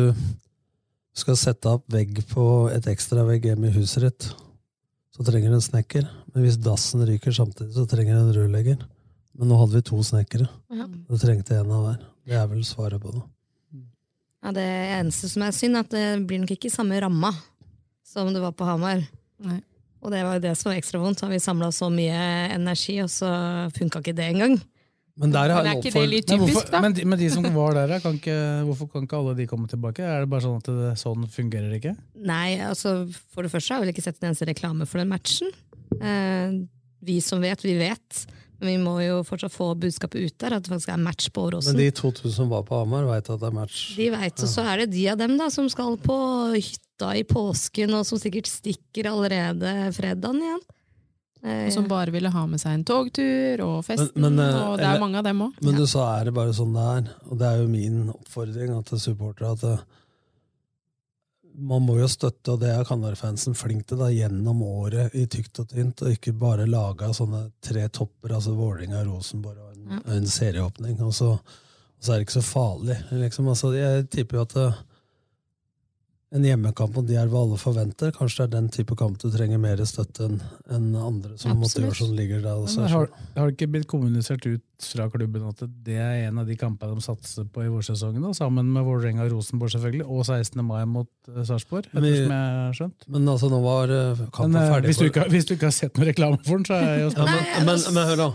skal 1.21 1.35
sette 1.37 1.67
opp 1.75 1.85
vegg 1.91 2.21
på 2.31 2.45
et 2.71 2.85
ekstra 2.87 3.25
vegg 3.27 3.45
hjemme 3.49 3.67
i 3.69 3.75
huset 3.75 4.05
ditt, 4.07 4.29
så 5.11 5.25
trenger 5.27 5.51
du 5.51 5.57
en 5.59 5.65
snekker. 5.65 6.05
Men 6.33 6.45
hvis 6.45 6.57
dassen 6.63 7.03
ryker 7.05 7.35
samtidig, 7.35 7.73
så 7.75 7.83
trenger 7.91 8.15
du 8.15 8.21
en 8.23 8.35
rørlegger. 8.37 8.79
Men 9.37 9.51
nå 9.51 9.57
hadde 9.59 9.75
vi 9.77 9.81
to 9.87 9.99
snekkere. 10.07 10.47
Ja. 10.71 10.85
Du 10.87 11.17
trengte 11.19 11.57
en 11.59 11.69
av 11.71 11.83
hver. 11.85 11.99
Det 12.31 12.39
er 12.39 12.47
vel 12.47 12.63
svaret 12.63 13.01
på 13.03 13.11
det. 13.11 13.21
Ja, 14.41 14.53
det 14.55 14.67
eneste 14.95 15.29
som 15.29 15.43
er 15.45 15.53
synd, 15.53 15.77
er 15.77 15.83
at 15.85 15.91
det 15.93 16.05
blir 16.29 16.39
nok 16.41 16.55
ikke 16.55 16.71
samme 16.73 16.97
ramma 17.03 17.33
som 18.07 18.31
det 18.33 18.41
var 18.41 18.55
på 18.57 18.65
Hamar. 18.65 19.03
Nei. 19.43 19.59
Og 20.01 20.09
det 20.13 20.23
var 20.25 20.39
jo 20.39 20.43
det 20.47 20.55
som 20.57 20.71
var 20.71 20.79
ekstra 20.79 21.01
vondt. 21.01 21.21
Har 21.21 21.29
vi 21.29 21.37
samla 21.43 21.69
så 21.75 21.91
mye 21.93 22.21
energi, 22.55 22.97
og 23.03 23.11
så 23.13 23.29
funka 23.75 24.01
ikke 24.01 24.15
det 24.17 24.31
engang. 24.31 24.55
Men 25.21 25.33
der 25.35 25.51
Men 25.53 25.67
er 25.67 25.77
ikke 25.77 25.91
det 25.93 26.07
litt 26.09 26.27
typisk, 26.31 26.55
hvorfor, 26.55 26.71
da? 26.71 26.79
men, 26.81 26.95
de, 26.97 27.03
men 27.05 27.19
de 27.19 27.27
som 27.29 27.45
var 27.53 27.75
der, 27.77 27.99
kan 28.01 28.15
ikke, 28.17 28.37
hvorfor 28.65 28.87
kan 28.89 29.05
ikke 29.05 29.19
alle 29.19 29.35
de 29.37 29.45
komme 29.45 29.67
tilbake? 29.69 30.01
Er 30.01 30.23
det 30.23 30.31
bare 30.31 30.45
sånn 30.47 30.61
at 30.63 30.69
det, 30.71 30.93
sånn 30.97 31.27
fungerer 31.29 31.67
det 31.69 31.81
ikke? 31.81 31.93
Nei, 32.25 32.55
altså 32.65 32.95
for 33.35 33.45
det 33.45 33.51
første 33.53 33.75
har 33.75 33.81
jeg 33.81 33.85
vel 33.85 33.93
ikke 33.93 34.05
sett 34.07 34.21
en 34.23 34.31
eneste 34.31 34.47
reklame 34.49 34.87
for 34.89 35.03
den 35.03 35.11
matchen. 35.11 35.51
Eh, 35.99 36.55
vi 37.05 37.19
som 37.21 37.43
vet, 37.43 37.61
vi 37.67 37.75
vet. 37.77 38.23
Men 38.61 38.69
vi 38.69 38.77
må 38.77 38.91
jo 39.01 39.21
fortsatt 39.25 39.53
få 39.55 39.71
budskapet 39.81 40.21
ut 40.21 40.35
der, 40.37 40.53
at 40.53 40.63
det 40.63 40.69
faktisk 40.69 40.91
er 40.93 41.01
match 41.01 41.31
på 41.33 41.47
Men 41.49 41.79
de 41.79 41.87
2000 41.97 42.35
som 42.35 42.49
var 42.51 42.61
på 42.67 42.77
Hamar, 42.77 43.07
veit 43.09 43.25
at 43.25 43.39
det 43.41 43.47
er 43.49 43.55
match. 43.57 43.95
De 43.97 44.09
vet, 44.13 44.43
og 44.45 44.51
så 44.51 44.61
er 44.69 44.83
det 44.83 44.91
de 44.93 45.07
av 45.09 45.17
dem 45.17 45.33
da, 45.39 45.49
som 45.49 45.67
skal 45.67 45.97
på 45.97 46.17
hytta 46.53 47.15
i 47.17 47.23
påsken, 47.25 47.95
og 47.97 48.05
som 48.05 48.21
sikkert 48.21 48.45
stikker 48.51 49.09
allerede 49.09 49.73
fredagen 49.97 50.43
igjen. 50.45 50.61
Eh, 51.41 51.65
Og 51.65 51.73
som 51.73 51.87
bare 51.89 52.13
ville 52.13 52.29
ha 52.29 52.45
med 52.45 52.61
seg 52.61 52.75
en 52.77 52.83
togtur 52.85 53.63
og 53.65 53.79
festen, 53.83 54.11
Men- 54.13 54.35
men, 54.35 54.45
eh, 54.45 54.61
og 54.61 54.77
det 54.77 54.85
er 54.85 54.89
eller- 54.91 54.99
mange 54.99 55.17
av 55.17 55.23
dem 55.23 55.39
òg. 55.41 55.53
Men 55.63 55.73
du 55.75 55.87
sa 55.87 56.19
er 56.19 56.25
det 56.25 56.33
bare 56.35 56.53
sånn 56.53 56.73
det 56.73 57.07
er. 57.09 57.15
Og 57.31 57.39
det 57.39 57.47
er 57.47 57.57
jo 57.63 57.67
min 57.67 58.13
oppfordring 58.13 58.77
at 58.77 58.85
til 58.85 58.99
supportere 58.99 59.51
at 59.53 59.59
det, 59.61 59.79
man 61.55 61.83
må 61.85 61.97
jo 61.99 62.07
støtte, 62.09 62.53
og 62.53 62.61
det 62.61 62.71
er 62.73 62.85
Kanarifansen 62.87 63.55
flink 63.57 63.87
til, 63.89 63.99
da, 64.01 64.09
gjennom 64.13 64.61
året 64.65 65.15
i 65.17 65.25
tykt 65.31 65.63
og 65.63 65.71
tynt, 65.71 66.03
og 66.03 66.15
ikke 66.15 66.33
bare 66.37 66.69
lage 66.69 67.11
sånne 67.17 67.43
tre 67.63 67.87
topper, 67.93 68.35
altså 68.37 68.55
Vålerenga, 68.57 69.03
Rosenborg 69.07 69.59
og 69.59 69.75
en, 69.75 70.01
en 70.17 70.29
serieåpning. 70.29 70.99
Og 71.05 71.13
så, 71.17 71.33
og 71.35 71.99
så 71.99 72.13
er 72.13 72.21
det 72.21 72.27
ikke 72.27 72.39
så 72.39 72.45
farlig. 72.45 72.97
Liksom. 73.11 73.51
Altså, 73.51 73.73
jeg 73.77 74.07
tipper 74.13 74.39
jo 74.39 74.47
at 74.47 74.57
en 76.31 76.45
hjemmekamp 76.47 76.95
mot 76.95 77.09
Jerv 77.11 77.33
alle 77.35 77.57
forventer, 77.59 78.13
kanskje 78.15 78.45
det 78.45 78.45
er 78.45 78.51
den 78.53 78.67
type 78.71 78.95
kamp 78.95 79.17
du 79.19 79.25
trenger 79.33 79.59
mer 79.59 79.81
støtte 79.83 80.29
enn 80.29 80.37
en 80.71 80.85
andre 80.95 81.33
som 81.39 81.57
motivasjon 81.59 82.13
ligger 82.15 82.39
der. 82.45 82.61
Også. 82.61 82.85
det 82.85 82.91
har, 82.93 83.09
det 83.35 83.47
ikke 83.51 83.67
blitt 83.73 83.87
kommunisert 83.91 84.45
ut 84.47 84.87
fra 84.93 85.09
klubben 85.11 85.43
at 85.49 85.59
det 85.83 85.97
er 85.99 86.29
en 86.29 86.39
av 86.39 86.47
de 86.47 86.55
kampene 86.55 86.95
de 86.95 87.03
satser 87.03 87.49
på 87.51 87.65
i 87.65 87.71
vårsesongen, 87.73 88.23
da, 88.23 88.31
sammen 88.37 88.71
med 88.71 88.87
Vålerenga 88.87 89.25
og 89.27 89.35
Rosenborg 89.35 89.75
selvfølgelig, 89.75 90.07
og 90.07 90.23
16. 90.23 90.63
mai 90.65 90.85
mot 90.87 91.11
uh, 91.27 91.41
Sarpsborg, 91.43 91.91
Men- 91.91 92.07
ettersom 92.07 92.33
jeg 92.37 92.55
har 92.61 92.79
skjønt. 92.79 93.05
Men 93.11 93.27
altså, 93.35 93.51
nå 93.51 93.59
var 93.67 93.91
eh, 93.97 94.23
kampen 94.31 94.55
Men 94.55 94.61
eh, 94.63 94.71
ferdig. 94.77 94.93
hvis, 94.93 95.03
du 95.03 95.05
ikke, 95.11 95.25
har- 95.25 95.35
hvis 95.35 95.51
du 95.51 95.53
ikke 95.57 95.67
har 95.67 95.77
sett 95.81 95.99
noe 95.99 96.07
reklame 96.13 96.39
for 96.47 96.55
den, 96.61 96.65
så 96.71 96.79
er 96.79 96.87
jeg 96.95 97.05
jo 97.09 97.13
Ja, 97.19 97.27
men, 97.27 97.69
men, 97.73 97.85
men 97.99 98.07
hør 98.13 98.23
da. 98.23 98.31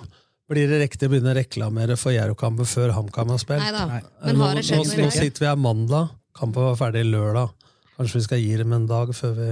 Blir 0.52 0.68
det 0.70 0.84
riktig 0.84 1.08
å 1.08 1.10
begynne 1.10 1.32
å 1.32 1.40
reklamere 1.40 1.96
for 1.98 2.12
Jerv-kampen 2.14 2.68
før 2.70 2.92
HamKam 2.94 3.32
har 3.34 3.40
spilt? 3.42 3.64
Nei 3.64 3.72
da. 3.74 4.02
Men 4.22 4.44
har 4.44 4.60
det 4.60 4.68
skjedd 4.68 4.84
nå, 4.84 4.90
noe 4.92 5.00
i 5.00 5.06
nå 5.08 5.14
sitter 5.16 5.42
vi 5.42 5.48
her 5.48 5.58
mandag, 5.58 6.12
kampen 6.38 6.68
var 6.68 6.76
ferdig 6.78 7.02
lørdag. 7.08 7.55
Kanskje 7.96 8.20
vi 8.20 8.26
skal 8.26 8.42
gi 8.42 8.56
dem 8.60 8.74
en 8.76 8.86
dag 8.88 9.12
før 9.16 9.34
vi 9.38 9.48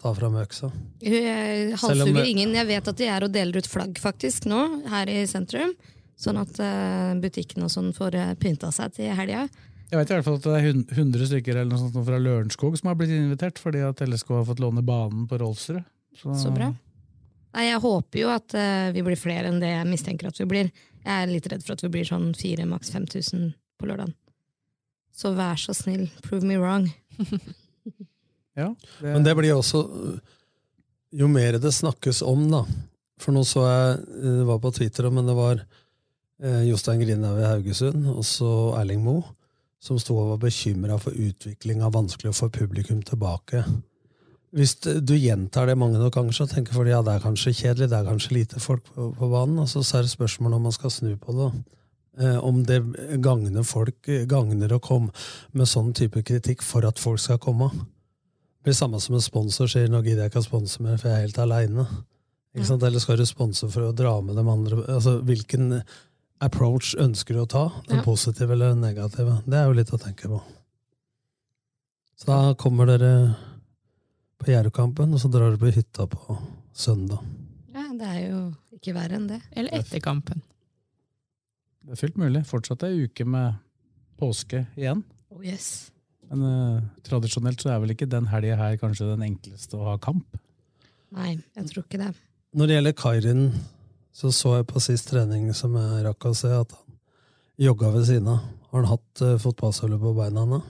tar 0.00 0.16
fram 0.16 0.38
øksa? 0.40 0.70
Jeg 1.04 1.76
halshugger 1.82 2.24
ingen. 2.24 2.54
Jeg 2.56 2.68
vet 2.70 2.90
at 2.92 2.98
de 3.00 3.08
er 3.10 3.26
og 3.26 3.32
deler 3.34 3.60
ut 3.60 3.68
flagg 3.68 3.98
faktisk 4.00 4.48
nå, 4.48 4.60
her 4.88 5.10
i 5.12 5.22
sentrum. 5.28 5.74
Sånn 6.18 6.38
at 6.40 6.50
butikken 6.56 7.20
butikkene 7.22 7.66
og 7.68 7.70
sånn 7.70 7.92
får 7.94 8.16
uh, 8.18 8.30
pynta 8.40 8.72
seg 8.74 8.96
til 8.96 9.12
helga. 9.14 9.44
Jeg 9.88 10.00
vet 10.00 10.10
i 10.10 10.16
hvert 10.16 10.26
fall 10.26 10.38
at 10.40 10.46
det 10.48 10.56
er 10.56 10.64
hun- 10.66 10.88
100 10.90 11.28
stykker 11.30 11.56
eller 11.56 11.70
noe 11.70 11.80
sånt 11.80 12.06
fra 12.06 12.18
Lørenskog 12.20 12.76
som 12.76 12.90
har 12.90 12.98
blitt 12.98 13.14
invitert, 13.14 13.60
fordi 13.62 13.80
at 13.86 14.02
LSK 14.04 14.34
har 14.34 14.44
fått 14.44 14.60
låne 14.60 14.82
banen 14.84 15.28
på 15.28 15.38
Rolfsrud. 15.40 15.84
Så 16.18 16.50
bra. 16.52 16.72
Nei, 17.54 17.64
jeg 17.70 17.80
håper 17.80 18.20
jo 18.20 18.28
at 18.28 18.54
eh, 18.58 18.90
vi 18.92 19.04
blir 19.06 19.16
flere 19.16 19.48
enn 19.48 19.60
det 19.62 19.70
jeg 19.70 19.88
mistenker 19.88 20.28
at 20.28 20.40
vi 20.40 20.48
blir. 20.50 20.68
Jeg 21.04 21.14
er 21.22 21.30
litt 21.30 21.46
redd 21.48 21.64
for 21.64 21.78
at 21.78 21.84
vi 21.86 21.92
blir 21.94 22.04
sånn 22.04 22.34
4 22.36 22.66
maks 22.68 22.90
5000 22.92 23.54
på 23.80 23.88
lørdagen. 23.88 24.12
Så 25.16 25.32
vær 25.34 25.56
så 25.56 25.72
snill, 25.74 26.10
prove 26.26 26.44
me 26.46 26.58
wrong. 26.60 26.90
Ja, 28.58 28.72
det, 28.98 29.12
Men 29.12 29.22
det 29.22 29.36
blir 29.38 29.54
også 29.54 29.84
Jo 31.14 31.28
mer 31.30 31.60
det 31.62 31.70
snakkes 31.76 32.24
om, 32.26 32.40
da. 32.50 32.64
For 33.22 33.30
nå 33.30 33.44
så 33.46 33.62
jeg 33.68 34.00
Det 34.24 34.46
var 34.48 34.58
på 34.64 34.72
Twitter, 34.74 35.06
men 35.14 35.28
det 35.30 35.36
var 35.38 35.60
eh, 36.42 36.64
Jostein 36.66 37.04
Grinhaug 37.04 37.38
i 37.38 37.46
Haugesund 37.46 38.08
og 38.10 38.24
så 38.26 38.50
Erling 38.80 39.04
Moe 39.04 39.22
som 39.78 39.98
sto 40.00 40.16
og 40.18 40.32
var 40.32 40.40
bekymra 40.42 40.98
for 40.98 41.14
utviklinga, 41.14 41.90
vanskelig 41.94 42.32
å 42.32 42.36
få 42.36 42.48
publikum 42.50 43.02
tilbake. 43.06 43.62
Hvis 44.56 44.74
du 44.80 45.14
gjentar 45.14 45.68
det 45.68 45.76
mange 45.78 46.00
nok 46.00 46.14
ganger, 46.16 46.34
så 46.34 46.48
tenker 46.50 46.74
folk 46.74 46.90
ja, 46.90 47.02
det 47.04 47.14
er 47.14 47.24
kanskje 47.24 47.54
kjedelig, 47.54 47.90
det 47.92 47.98
er 47.98 48.08
kanskje 48.08 48.34
lite 48.34 48.62
folk 48.64 48.86
på, 48.88 49.10
på 49.14 49.28
banen. 49.30 49.60
Og 49.62 49.68
så 49.70 49.84
er 49.98 50.06
det 50.06 50.14
spørsmål 50.14 50.56
om 50.56 50.66
man 50.66 50.74
skal 50.74 50.92
snu 50.92 51.12
på 51.20 51.36
det. 51.36 51.50
Eh, 51.52 51.77
om 52.42 52.62
det 52.66 52.80
gagner 53.22 53.62
folk, 53.62 54.08
gagner 54.26 54.72
å 54.74 54.80
komme 54.82 55.10
med 55.52 55.68
sånn 55.70 55.92
type 55.94 56.22
kritikk 56.26 56.62
for 56.66 56.84
at 56.88 56.98
folk 56.98 57.20
skal 57.22 57.38
komme. 57.38 57.70
Det 57.70 58.64
blir 58.72 58.74
samme 58.74 59.00
som 59.00 59.14
en 59.14 59.22
sponsor 59.24 59.70
sier 59.70 59.88
nå 59.88 60.02
gidder 60.02 60.24
jeg 60.26 60.32
ikke 60.32 60.42
å 60.42 60.48
sponse 60.48 60.82
mer, 60.82 60.96
for 60.98 61.08
jeg 61.08 61.16
er 61.16 61.26
helt 61.28 61.38
aleine. 61.38 61.86
Eller 62.58 62.98
skal 62.98 63.16
du 63.20 63.26
sponse 63.28 63.68
for 63.70 63.86
å 63.86 63.94
dra 63.94 64.16
med 64.20 64.34
de 64.36 64.44
andre? 64.50 64.82
Altså, 64.90 65.20
Hvilken 65.22 65.82
approach 66.42 66.94
ønsker 66.98 67.34
du 67.34 67.42
å 67.44 67.48
ta? 67.48 67.68
Den 67.88 67.98
Ja. 67.98 68.02
positive 68.04 68.50
eller 68.52 68.70
den 68.74 68.80
negative? 68.80 69.42
Det 69.46 69.54
er 69.54 69.66
jo 69.66 69.72
litt 69.78 69.90
å 69.92 69.98
tenke 69.98 70.28
på. 70.28 70.42
Så 72.18 72.26
da 72.26 72.54
kommer 72.54 72.86
dere 72.86 73.36
på 74.42 74.50
Jerv-kampen, 74.50 75.12
og 75.14 75.20
så 75.20 75.30
drar 75.30 75.50
dere 75.50 75.58
på 75.58 75.72
hytta 75.72 76.06
på 76.06 76.38
søndag. 76.74 77.20
Ja, 77.74 77.92
det 77.92 78.06
er 78.06 78.30
jo 78.30 78.54
ikke 78.74 78.94
verre 78.94 79.14
enn 79.18 79.28
det. 79.28 79.40
Eller 79.52 79.70
etter 79.78 80.00
kampen. 80.00 80.42
Det 81.88 81.94
er 81.96 82.00
fullt 82.02 82.18
mulig. 82.20 82.42
Fortsatt 82.44 82.82
ei 82.84 83.06
uke 83.06 83.24
med 83.24 83.54
påske 84.20 84.66
igjen. 84.76 85.00
Oh 85.32 85.40
yes. 85.40 85.88
Men 86.28 86.42
uh, 86.44 86.82
tradisjonelt 87.06 87.62
så 87.64 87.70
er 87.72 87.78
vel 87.80 87.94
ikke 87.94 88.10
den 88.12 88.28
helga 88.28 88.58
her 88.60 88.76
kanskje 88.76 89.08
den 89.08 89.24
enkleste 89.24 89.78
å 89.78 89.86
ha 89.86 89.94
kamp. 90.02 90.36
Nei, 91.16 91.38
jeg 91.56 91.70
tror 91.70 91.86
ikke 91.86 92.02
det. 92.02 92.10
Når 92.52 92.68
det 92.68 92.76
gjelder 92.76 92.96
Kairin, 93.00 93.46
så 94.12 94.34
så 94.36 94.58
jeg 94.58 94.68
på 94.68 94.82
sist 94.84 95.08
trening 95.08 95.48
som 95.56 95.78
jeg 95.80 96.04
rakk 96.04 96.28
å 96.28 96.34
se, 96.36 96.52
at 96.52 96.76
han 96.76 96.98
jogga 97.64 97.94
ved 97.96 98.04
siden 98.10 98.28
av. 98.34 98.44
Har 98.68 98.82
han 98.82 98.90
hatt 98.92 99.24
uh, 99.24 99.38
fotballsøle 99.40 99.96
på 100.02 100.12
beina 100.18 100.44
nå? 100.44 100.60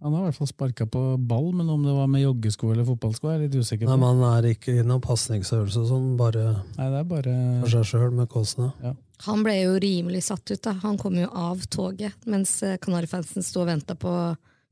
Han 0.00 0.14
har 0.16 0.22
i 0.22 0.30
hvert 0.30 0.38
fall 0.38 0.48
sparka 0.48 0.86
på 0.88 1.02
ball, 1.28 1.50
men 1.56 1.68
om 1.72 1.84
det 1.84 1.92
var 1.92 2.08
med 2.08 2.24
joggesko 2.24 2.72
eller 2.72 2.88
fotballsko, 2.88 3.28
er 3.28 3.36
jeg 3.36 3.50
litt 3.50 3.60
usikker 3.60 3.84
på. 3.84 3.90
Nei, 3.90 4.00
men 4.00 4.22
Han 4.22 4.38
er 4.38 4.48
ikke 4.54 4.78
i 4.80 4.84
noen 4.84 5.04
pasningsøvelse 5.04 5.84
sånn, 5.88 6.14
bare 6.16 6.46
Nei, 6.78 6.88
det 6.92 7.02
er 7.02 7.08
bare 7.10 7.36
for 7.66 7.74
seg 7.76 7.90
sjøl 7.92 8.16
med 8.16 8.32
kåsene. 8.32 8.72
Ja. 8.84 8.96
Han 9.24 9.42
ble 9.46 9.54
jo 9.62 9.76
rimelig 9.80 10.26
satt 10.28 10.50
ut. 10.50 10.62
da. 10.62 10.76
Han 10.82 10.98
kom 11.00 11.16
jo 11.16 11.28
av 11.32 11.62
toget, 11.72 12.16
mens 12.28 12.58
eh, 12.62 12.76
Kanarifansen 12.76 13.42
sto 13.42 13.62
og 13.62 13.70
venta 13.70 13.96
på 13.96 14.12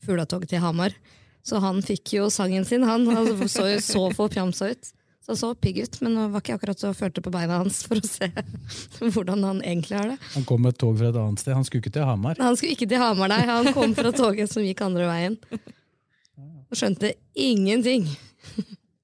fuglatoget 0.04 0.52
til 0.52 0.60
Hamar. 0.60 0.92
Så 1.44 1.60
han 1.60 1.80
fikk 1.84 2.16
jo 2.18 2.28
sangen 2.32 2.64
sin. 2.64 2.84
Han, 2.84 3.06
han 3.08 3.48
så 3.48 3.68
jo 3.68 3.80
så 3.84 4.04
forpjamsa 4.16 4.70
ut. 4.72 4.92
Så 5.24 5.32
han 5.32 5.36
så 5.40 5.54
pigg 5.56 5.78
ut, 5.80 6.00
men 6.04 6.16
det 6.18 6.26
var 6.34 6.42
ikke 6.44 6.56
akkurat 6.58 6.80
så 6.80 6.90
følte 6.92 7.22
på 7.24 7.32
beina 7.32 7.62
hans 7.62 7.78
for 7.88 7.96
å 7.96 8.04
se 8.04 8.28
hvordan 9.14 9.44
han 9.46 9.62
egentlig 9.64 9.96
har 9.96 10.10
det. 10.12 10.18
Han 10.34 10.44
kom 10.44 10.60
med 10.64 10.74
et 10.74 10.80
tog 10.82 10.98
fra 11.00 11.08
et 11.08 11.16
annet 11.16 11.40
sted. 11.40 11.56
Han 11.56 11.64
skulle 11.64 11.80
ikke 11.80 11.94
til 11.96 12.04
Hamar. 12.04 12.36
Han 12.44 12.58
skulle 12.60 12.76
ikke 12.76 12.88
til 12.90 13.00
Hamar, 13.00 13.32
nei. 13.32 13.40
Han 13.48 13.72
kom 13.76 13.96
fra 13.96 14.12
toget 14.12 14.52
som 14.52 14.64
gikk 14.64 14.84
andre 14.84 15.08
veien. 15.08 15.38
Og 16.68 16.76
skjønte 16.76 17.14
ingenting. 17.32 18.08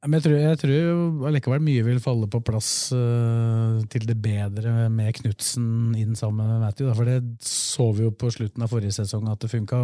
Men 0.01 0.17
jeg 0.17 0.25
tror, 0.25 0.37
jeg 0.41 0.59
tror 0.63 1.27
allikevel 1.29 1.61
mye 1.61 1.85
vil 1.85 1.99
falle 2.01 2.25
på 2.33 2.41
plass 2.41 2.69
uh, 2.97 3.83
til 3.93 4.07
det 4.09 4.17
bedre 4.17 4.89
med 4.89 5.13
Knutsen 5.19 5.93
inn 6.01 6.15
sammen 6.17 6.49
med 6.49 6.63
Matthew. 6.63 6.89
Da. 6.89 6.95
For 6.97 7.09
det 7.11 7.19
så 7.45 7.91
vi 7.93 8.07
jo 8.07 8.13
på 8.17 8.31
slutten 8.33 8.65
av 8.65 8.73
forrige 8.73 8.97
sesong 8.97 9.29
at 9.29 9.45
det 9.45 9.51
funka. 9.53 9.83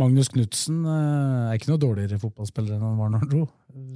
Magnus 0.00 0.28
Knutsen 0.34 0.82
uh, 0.84 1.48
er 1.48 1.56
ikke 1.56 1.72
noe 1.72 1.80
dårligere 1.80 2.20
fotballspiller 2.20 2.76
enn 2.76 2.84
han 2.84 2.98
var 3.00 3.14
når 3.14 3.24
han 3.24 3.30
dro. 3.32 3.46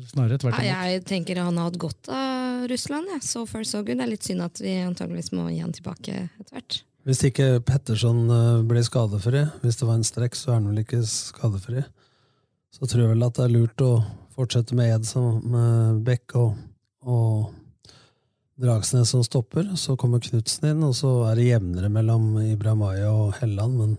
Snarere 0.08 0.40
tvert 0.40 0.64
Ja, 0.64 0.80
jeg 0.88 1.04
tenker 1.06 1.42
han 1.44 1.60
har 1.60 1.68
hatt 1.68 1.76
godt 1.84 2.08
av 2.16 2.64
Russland. 2.72 3.12
Ja. 3.12 3.20
So 3.20 3.44
far 3.46 3.66
so 3.68 3.82
good. 3.82 4.00
Det 4.00 4.06
er 4.06 4.12
litt 4.14 4.24
synd 4.24 4.46
at 4.46 4.62
vi 4.64 4.72
antageligvis 4.80 5.34
må 5.36 5.50
gi 5.52 5.60
han 5.60 5.76
tilbake 5.76 6.16
etter 6.30 6.54
hvert. 6.56 6.80
Hvis 7.08 7.20
ikke 7.28 7.60
Petterson 7.64 8.24
eh, 8.28 8.62
blir 8.68 8.84
skadefri, 8.84 9.44
hvis 9.62 9.78
det 9.80 9.86
var 9.88 9.96
en 9.96 10.04
strekk, 10.04 10.34
så 10.36 10.50
er 10.50 10.58
han 10.58 10.66
vel 10.72 10.82
ikke 10.82 11.00
skadefri. 11.08 11.84
Så 12.74 12.88
tror 12.88 13.04
jeg 13.04 13.12
vel 13.14 13.24
at 13.28 13.38
det 13.38 13.46
er 13.46 13.54
lurt 13.54 13.84
å 13.84 13.92
fortsette 14.38 14.76
med 14.78 14.92
Ed 14.94 15.06
som 15.08 15.40
med 15.50 16.02
Beck 16.06 16.34
og, 16.38 16.54
og 17.02 17.50
Dragsnes 18.58 19.10
som 19.14 19.22
stopper. 19.26 19.68
Så 19.78 19.94
kommer 19.98 20.22
Knutsen 20.22 20.70
inn, 20.72 20.80
og 20.86 20.94
så 20.98 21.10
er 21.30 21.38
det 21.38 21.48
jevnere 21.52 21.90
mellom 21.94 22.32
Ibrahimaya 22.42 23.10
og 23.12 23.36
Helland. 23.38 23.76
Men 23.78 23.92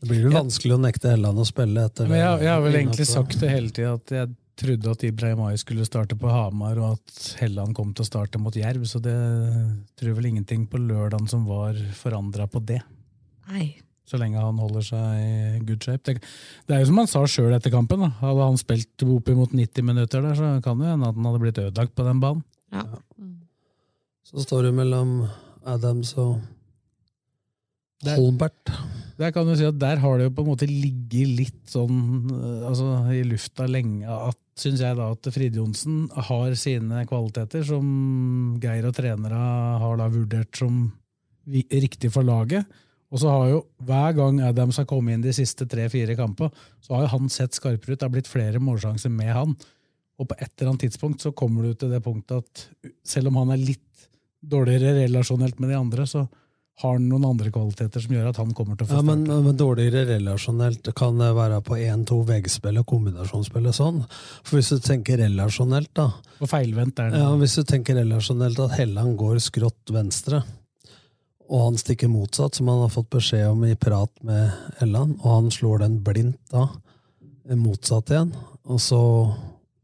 det 0.00 0.08
blir 0.10 0.22
jo 0.26 0.32
Ja. 0.34 0.40
vanskelig 0.42 0.76
å 0.76 0.80
nekte 0.82 1.12
Helland 1.14 1.40
å 1.40 1.46
spille 1.48 1.86
etter 1.88 2.08
Men 2.08 2.20
jeg, 2.20 2.42
jeg 2.44 2.52
har 2.54 2.60
vel 2.64 2.72
det. 2.72 2.82
egentlig 2.84 3.06
sagt 3.08 3.40
det 3.40 3.50
hele 3.52 3.70
tida, 3.70 3.94
at 4.00 4.14
jeg 4.16 4.34
trodde 4.60 4.90
at 4.92 5.04
Ibrahimai 5.08 5.54
skulle 5.56 5.86
starte 5.88 6.16
på 6.20 6.28
Hamar, 6.28 6.76
og 6.78 6.98
at 6.98 7.36
Helland 7.40 7.72
kom 7.74 7.94
til 7.96 8.04
å 8.04 8.10
starte 8.10 8.38
mot 8.38 8.52
Jerv, 8.56 8.84
så 8.84 9.00
det 9.00 9.16
tror 9.96 10.10
jeg 10.10 10.16
vel 10.18 10.26
ingenting 10.34 10.66
på 10.68 10.76
lørdagen 10.80 11.28
som 11.32 11.46
var 11.48 11.72
forandra 11.96 12.44
på 12.52 12.60
det. 12.68 12.82
Nei. 13.48 13.78
Så 14.10 14.18
lenge 14.18 14.42
han 14.42 14.58
holder 14.58 14.82
seg 14.82 15.18
i 15.22 15.58
good 15.62 15.84
shape. 15.86 16.02
Det, 16.08 16.18
det 16.66 16.74
er 16.74 16.82
jo 16.82 16.90
som 16.90 16.98
han 16.98 17.10
sa 17.10 17.22
sjøl 17.30 17.54
etter 17.54 17.70
kampen. 17.70 18.02
Da. 18.02 18.10
Hadde 18.24 18.48
han 18.48 18.58
spilt 18.58 19.04
oppimot 19.06 19.54
90 19.54 19.86
minutter 19.86 20.24
der, 20.24 20.34
så 20.38 20.54
kan 20.64 20.80
det 20.82 20.90
hende 20.90 21.10
at 21.10 21.18
han 21.18 21.28
hadde 21.30 21.42
blitt 21.44 21.60
ødelagt 21.62 21.94
på 21.94 22.06
den 22.08 22.22
banen. 22.22 22.42
Ja. 22.74 22.86
Så 24.26 24.42
står 24.46 24.68
det 24.68 24.74
mellom 24.78 25.22
Adams 25.66 26.16
og 26.18 26.40
Holbert. 28.00 28.16
Holmbert. 28.16 28.70
Der 29.20 29.32
kan 29.34 29.44
du 29.44 29.52
si 29.58 29.66
at 29.68 29.76
der 29.76 30.00
har 30.00 30.16
det 30.16 30.30
jo 30.30 30.32
på 30.32 30.44
en 30.46 30.48
måte 30.48 30.68
ligget 30.68 31.32
litt 31.36 31.58
sånn 31.68 32.30
øh, 32.32 32.62
altså, 32.70 32.86
i 33.12 33.20
lufta 33.28 33.66
lenge 33.68 34.08
at 34.08 34.38
syns 34.60 34.80
jeg 34.80 34.96
da 34.96 35.10
at 35.12 35.28
Fride 35.34 35.60
Johnsen 35.60 36.06
har 36.28 36.54
sine 36.56 37.04
kvaliteter 37.08 37.64
som 37.68 38.56
Geir 38.62 38.88
og 38.88 38.96
trenere 38.96 39.40
har 39.82 40.00
da 40.00 40.08
vurdert 40.12 40.56
som 40.56 40.86
riktig 41.50 42.12
for 42.14 42.24
laget. 42.24 42.64
Og 43.10 43.18
så 43.18 43.30
har 43.32 43.48
jo 43.50 43.60
hver 43.86 44.12
gang 44.14 44.40
Adams 44.46 44.76
har 44.78 44.86
kommet 44.86 45.16
inn 45.16 45.24
de 45.24 45.32
siste 45.34 45.66
tre-fire 45.66 46.14
kampene, 46.18 46.52
så 46.84 46.94
har 46.94 47.06
jo 47.06 47.12
han 47.16 47.28
sett 47.32 47.56
skarpere 47.58 47.96
ut. 47.96 47.98
Det 47.98 48.06
har 48.06 48.12
blitt 48.14 48.30
flere 48.30 48.60
målsjanser 48.62 49.10
med 49.10 49.32
han. 49.34 49.56
Og 50.20 50.28
på 50.30 50.36
et 50.38 50.52
eller 50.60 50.70
annet 50.74 50.84
tidspunkt 50.86 51.24
så 51.24 51.32
kommer 51.34 51.64
du 51.66 51.74
til 51.74 51.90
det 51.90 52.02
punktet 52.04 52.44
at 52.44 52.66
selv 53.08 53.32
om 53.32 53.40
han 53.42 53.50
er 53.56 53.62
litt 53.64 54.06
dårligere 54.40 54.94
relasjonelt 55.02 55.58
med 55.60 55.72
de 55.72 55.76
andre, 55.80 56.06
så 56.08 56.22
har 56.80 56.94
han 56.96 57.08
noen 57.10 57.26
andre 57.28 57.50
kvaliteter 57.52 58.00
som 58.00 58.14
gjør 58.14 58.30
at 58.30 58.38
han 58.40 58.54
kommer 58.56 58.78
til 58.78 58.86
å 58.86 58.88
få 58.88 58.94
Ja, 58.94 59.02
starte. 59.02 59.18
men, 59.26 59.42
men 59.44 59.56
dårligere 59.58 60.04
relasjonelt 60.14 60.86
kan 60.96 61.18
være 61.36 61.58
på 61.66 61.76
1-2 61.76 62.20
veggspill 62.30 62.78
og 62.80 62.86
kombinasjonsspill 62.88 63.66
og 63.68 63.76
sånn. 63.76 63.98
For 64.46 64.56
hvis 64.56 64.70
du 64.72 64.78
tenker 64.86 65.20
relasjonelt, 65.20 65.90
da 65.98 66.06
Og 66.40 66.48
feilvendt 66.48 67.02
er 67.04 67.10
det. 67.12 67.20
Ja, 67.20 67.34
Hvis 67.42 67.58
du 67.58 67.66
tenker 67.68 67.98
relasjonelt 68.00 68.62
at 68.64 68.78
Helland 68.78 69.18
går 69.20 69.42
skrått 69.44 69.92
venstre, 69.92 70.40
og 71.50 71.64
han 71.64 71.78
stikker 71.80 72.10
motsatt, 72.10 72.54
som 72.54 72.68
han 72.70 72.84
har 72.84 72.92
fått 72.94 73.10
beskjed 73.10 73.48
om 73.50 73.64
i 73.66 73.74
prat 73.74 74.12
med 74.26 74.52
Elland. 74.84 75.16
og 75.24 75.30
han 75.34 75.50
slår 75.50 75.82
den 75.82 75.98
blindt 76.06 76.38
da, 76.54 76.68
motsatt 77.58 78.12
igjen, 78.14 78.30
og 78.70 78.78
så 78.82 79.00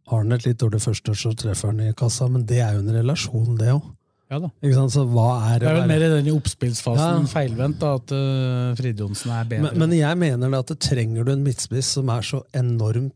har 0.06 0.22
han 0.22 0.32
et 0.36 0.46
litt 0.46 0.60
dårlig 0.62 0.78
første, 0.84 1.14
så 1.18 1.32
treffer 1.34 1.72
han 1.72 1.82
i 1.82 1.94
kassa, 1.98 2.28
men 2.30 2.46
det 2.46 2.60
er 2.62 2.76
jo 2.76 2.84
en 2.84 2.94
relasjon, 2.94 3.56
det 3.58 3.72
òg. 3.74 3.92
Ja 4.30 4.40
da. 4.42 4.48
Ikke 4.58 4.74
sant? 4.74 4.90
Så 4.94 5.04
hva 5.06 5.26
er 5.52 5.60
Det 5.60 5.66
det 5.66 5.70
er 5.70 5.76
vel 5.80 5.90
mer 5.90 6.02
i 6.02 6.08
den 6.10 6.30
oppspillsfasen 6.34 7.26
Ja. 7.26 7.28
feilvendt 7.30 7.78
da, 7.78 7.92
at 7.94 8.10
uh, 8.10 8.74
Fride 8.78 9.04
Johnsen 9.04 9.30
er 9.30 9.44
bedre. 9.46 9.68
Men, 9.68 9.78
men 9.84 9.94
jeg 9.98 10.18
mener 10.18 10.50
det 10.50 10.62
at 10.64 10.72
det 10.72 10.78
trenger 10.82 11.26
du 11.26 11.30
en 11.30 11.44
midtspiss 11.46 11.92
som 11.98 12.10
er 12.10 12.26
så 12.26 12.40
enormt 12.58 13.14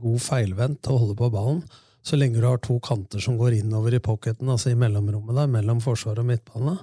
god 0.00 0.18
feilvendt 0.22 0.82
til 0.82 0.94
å 0.96 1.02
holde 1.04 1.16
på 1.18 1.30
ballen, 1.34 1.62
så 2.02 2.18
lenge 2.18 2.40
du 2.42 2.46
har 2.48 2.58
to 2.62 2.78
kanter 2.82 3.22
som 3.22 3.38
går 3.38 3.60
innover 3.60 3.94
i 3.94 4.02
pocketen, 4.02 4.50
altså 4.50 4.72
i 4.72 4.78
mellomrommet 4.78 5.38
der, 5.38 5.50
mellom 5.50 5.82
forsvar 5.84 6.18
og 6.18 6.26
midtbane. 6.30 6.78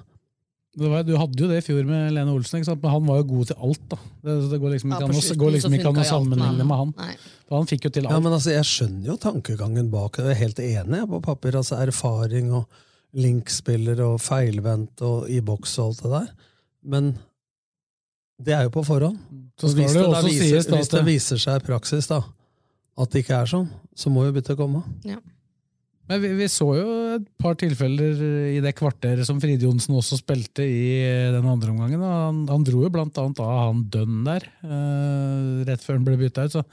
Det 0.78 0.90
var, 0.92 1.04
du 1.06 1.14
hadde 1.18 1.42
jo 1.42 1.48
det 1.50 1.58
i 1.60 1.64
fjor 1.66 1.86
med 1.88 2.12
Lene 2.14 2.32
Olsen, 2.34 2.60
ikke 2.60 2.68
sant? 2.70 2.82
men 2.82 2.92
han 2.94 3.06
var 3.08 3.20
jo 3.20 3.28
god 3.32 3.50
til 3.50 3.62
alt. 3.68 3.84
da. 3.90 3.98
Det, 4.24 4.34
det 4.52 4.58
går 4.62 4.74
liksom 4.74 4.92
ikke 4.92 5.00
ja, 5.02 5.08
an 5.08 5.20
å, 5.20 5.36
går 5.42 5.54
liksom 5.56 5.76
ikke 5.78 6.04
sammenligne 6.06 6.66
med 6.68 6.82
han. 6.82 6.92
For 7.48 7.56
han 7.58 7.70
fikk 7.70 7.88
jo 7.88 7.92
til 7.96 8.06
alt. 8.06 8.14
Ja, 8.14 8.20
men 8.24 8.36
altså, 8.36 8.52
Jeg 8.54 8.68
skjønner 8.68 9.12
jo 9.12 9.16
tankegangen 9.22 9.88
bak 9.92 10.18
det. 10.20 10.26
Jeg 10.28 10.36
er 10.36 10.42
helt 10.42 10.62
enig 10.64 11.00
på 11.10 11.20
papir. 11.24 11.58
altså 11.58 11.80
Erfaring 11.82 12.52
og 12.60 12.68
linkspiller 13.18 14.02
og 14.04 14.18
feilvendt 14.20 15.02
og 15.06 15.30
i 15.32 15.40
boks 15.44 15.78
og 15.80 15.90
alt 15.90 16.02
det 16.04 16.12
der. 16.12 16.28
Men 16.94 17.10
det 18.38 18.54
er 18.54 18.68
jo 18.68 18.74
på 18.76 18.84
forhånd. 18.86 19.18
Så 19.58 19.72
skal 19.72 19.82
hvis 19.82 19.96
det 19.96 20.04
da 20.04 20.20
viser, 20.22 20.44
sies 20.44 20.68
da 20.68 20.76
hvis 20.76 20.92
det 20.92 21.00
det- 21.00 21.08
viser 21.08 21.42
seg 21.42 21.62
i 21.62 21.66
praksis 21.66 22.06
da, 22.06 22.20
at 22.98 23.10
det 23.10 23.24
ikke 23.24 23.40
er 23.42 23.50
sånn, 23.50 23.68
så 23.96 24.10
må 24.10 24.26
jo 24.28 24.32
byttet 24.36 24.56
komme. 24.58 24.84
Men 26.08 26.22
vi, 26.22 26.30
vi 26.38 26.46
så 26.48 26.66
jo 26.72 26.92
et 27.18 27.24
par 27.40 27.56
tilfeller 27.60 28.20
i 28.54 28.60
det 28.64 28.72
kvarteret 28.78 29.26
som 29.28 29.40
Fride 29.42 29.66
Johnsen 29.66 29.96
også 29.98 30.16
spilte 30.20 30.64
i 30.64 30.84
eh, 31.04 31.32
den 31.34 31.44
andre 31.44 31.74
omgangen. 31.74 32.00
Han, 32.00 32.44
han 32.48 32.64
dro 32.64 32.80
jo 32.86 32.92
blant 32.92 33.18
annet 33.20 33.42
av 33.44 33.58
han 33.58 33.82
Dønn 33.92 34.22
der, 34.24 34.46
uh, 34.64 35.66
rett 35.68 35.84
før 35.84 35.98
han 35.98 36.06
ble 36.06 36.16
bytta 36.20 36.46
ut. 36.48 36.56
Så 36.56 36.64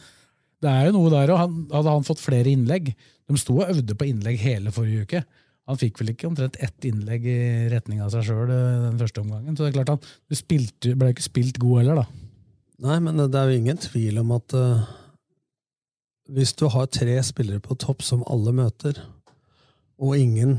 det 0.63 0.71
er 0.71 0.87
jo 0.87 0.95
noe 0.95 1.11
der, 1.11 1.33
og 1.33 1.41
han, 1.41 1.57
hadde 1.73 1.97
han 1.97 2.07
fått 2.07 2.23
flere 2.23 2.49
innlegg 2.49 2.93
De 2.95 3.35
sto 3.41 3.57
og 3.59 3.73
øvde 3.73 3.97
på 3.97 4.07
innlegg 4.07 4.39
hele 4.39 4.71
forrige 4.73 5.03
uke. 5.03 5.21
Han 5.65 5.79
fikk 5.81 5.99
vel 5.99 6.13
ikke 6.13 6.29
omtrent 6.29 6.59
ett 6.61 6.85
innlegg 6.87 7.25
i 7.27 7.39
retning 7.73 8.03
av 8.05 8.11
seg 8.13 8.27
sjøl 8.27 8.51
den 8.51 8.99
første 9.01 9.23
omgangen. 9.23 9.57
Så 9.57 9.65
det 9.65 9.71
er 9.71 9.79
klart 9.79 9.95
han 9.95 10.03
du 10.05 10.37
spilte, 10.37 10.93
ble 10.93 11.09
ikke 11.11 11.25
spilt 11.25 11.59
god 11.59 11.81
heller, 11.81 12.03
da. 12.03 12.21
Nei, 12.85 12.99
men 13.01 13.17
det 13.19 13.39
er 13.39 13.49
jo 13.49 13.59
ingen 13.59 13.81
tvil 13.81 14.21
om 14.21 14.35
at 14.35 14.55
uh, 14.55 14.85
hvis 16.31 16.53
du 16.57 16.67
har 16.71 16.87
tre 16.93 17.17
spillere 17.25 17.63
på 17.65 17.77
topp 17.81 18.05
som 18.05 18.23
alle 18.29 18.53
møter, 18.55 19.01
og 20.01 20.17
ingen 20.17 20.57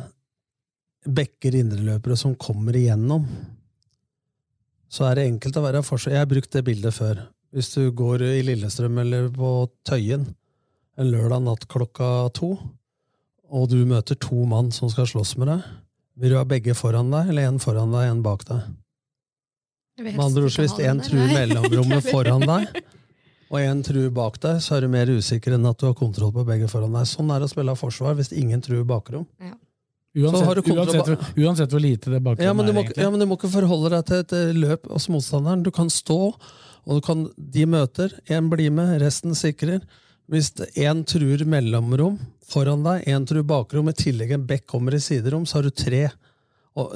backer 1.06 1.54
indreløpere 1.58 2.16
som 2.18 2.34
kommer 2.38 2.76
igjennom, 2.76 3.26
så 4.88 5.08
er 5.08 5.18
det 5.18 5.26
enkelt 5.30 5.58
å 5.58 5.64
være 5.64 5.84
forskjell. 5.86 6.14
Jeg 6.16 6.24
har 6.24 6.30
brukt 6.30 6.52
det 6.54 6.64
bildet 6.66 6.94
før. 6.94 7.20
Hvis 7.54 7.72
du 7.74 7.90
går 7.94 8.24
i 8.26 8.42
Lillestrøm 8.46 8.98
eller 9.02 9.28
på 9.34 9.50
Tøyen 9.86 10.26
en 10.96 11.10
lørdag 11.12 11.44
natt 11.44 11.66
klokka 11.70 12.30
to, 12.36 12.54
og 13.46 13.68
du 13.70 13.78
møter 13.86 14.18
to 14.18 14.46
mann 14.48 14.72
som 14.74 14.90
skal 14.90 15.08
slåss 15.10 15.36
med 15.40 15.50
deg, 15.52 15.66
vil 16.16 16.32
du 16.32 16.38
ha 16.40 16.46
begge 16.48 16.74
foran 16.74 17.12
deg, 17.12 17.30
eller 17.30 17.50
en 17.50 17.60
foran 17.62 17.92
deg, 17.92 18.08
en 18.08 18.22
bak 18.24 18.46
deg? 18.48 18.64
Med 20.00 20.20
andre 20.20 20.44
ord, 20.44 20.56
hvis 20.60 20.76
én 20.84 21.00
truer 21.04 21.30
mellomrommet 21.32 22.08
foran 22.08 22.44
deg, 22.44 22.80
og 23.50 23.60
én 23.60 23.82
truer 23.86 24.10
bak 24.10 24.40
deg, 24.42 24.58
så 24.64 24.76
er 24.76 24.86
du 24.86 24.90
mer 24.90 25.10
usikker 25.12 25.54
enn 25.54 25.68
at 25.68 25.78
du 25.78 25.86
har 25.86 25.94
kontroll 25.98 26.32
på 26.34 26.44
begge 26.48 26.66
foran 26.70 26.96
deg. 26.96 27.06
Sånn 27.06 27.30
er 27.30 27.42
det 27.42 27.46
å 27.46 27.52
spille 27.52 27.74
av 27.74 27.78
forsvar 27.78 28.16
hvis 28.18 28.32
ingen 28.34 28.62
truer 28.64 28.86
bakrom. 28.88 29.26
Så 30.16 30.40
har 30.46 30.56
du 30.56 30.62
Uansett, 30.72 30.96
uansett, 30.96 31.26
uansett 31.36 31.72
hvor 31.74 31.82
lite 31.84 32.08
det 32.10 32.22
bakrom 32.24 32.46
Ja, 32.46 32.54
men 32.56 32.64
du 32.64 32.70
er, 32.72 32.76
må, 32.78 32.82
egentlig. 32.86 33.02
ja, 33.04 33.10
men 33.12 33.20
du 33.20 33.26
må 33.28 33.36
ikke 33.36 33.50
forholde 33.52 33.90
deg 33.92 34.06
til 34.08 34.22
et 34.22 34.32
eh, 34.32 34.54
løp 34.56 34.86
hos 34.88 35.10
motstanderen. 35.12 35.64
Du 35.66 35.68
kan 35.76 35.90
stå, 35.92 36.16
og 36.86 36.96
du 36.96 37.02
kan, 37.04 37.26
de 37.36 37.66
møter, 37.68 38.14
én 38.32 38.48
blir 38.48 38.72
med, 38.72 38.94
resten 39.02 39.36
sikrer. 39.36 39.84
Hvis 40.32 40.54
én 40.72 41.04
truer 41.06 41.44
mellomrom 41.46 42.16
foran 42.48 42.82
deg, 42.86 43.04
én 43.12 43.28
truer 43.28 43.44
bakrom, 43.46 43.90
i 43.92 43.94
tillegg 43.98 44.32
en 44.38 44.46
bekk 44.48 44.64
kommer 44.72 44.96
i 44.96 45.02
siderom, 45.04 45.44
så 45.46 45.60
har 45.60 45.68
du 45.68 45.74
tre 45.76 46.06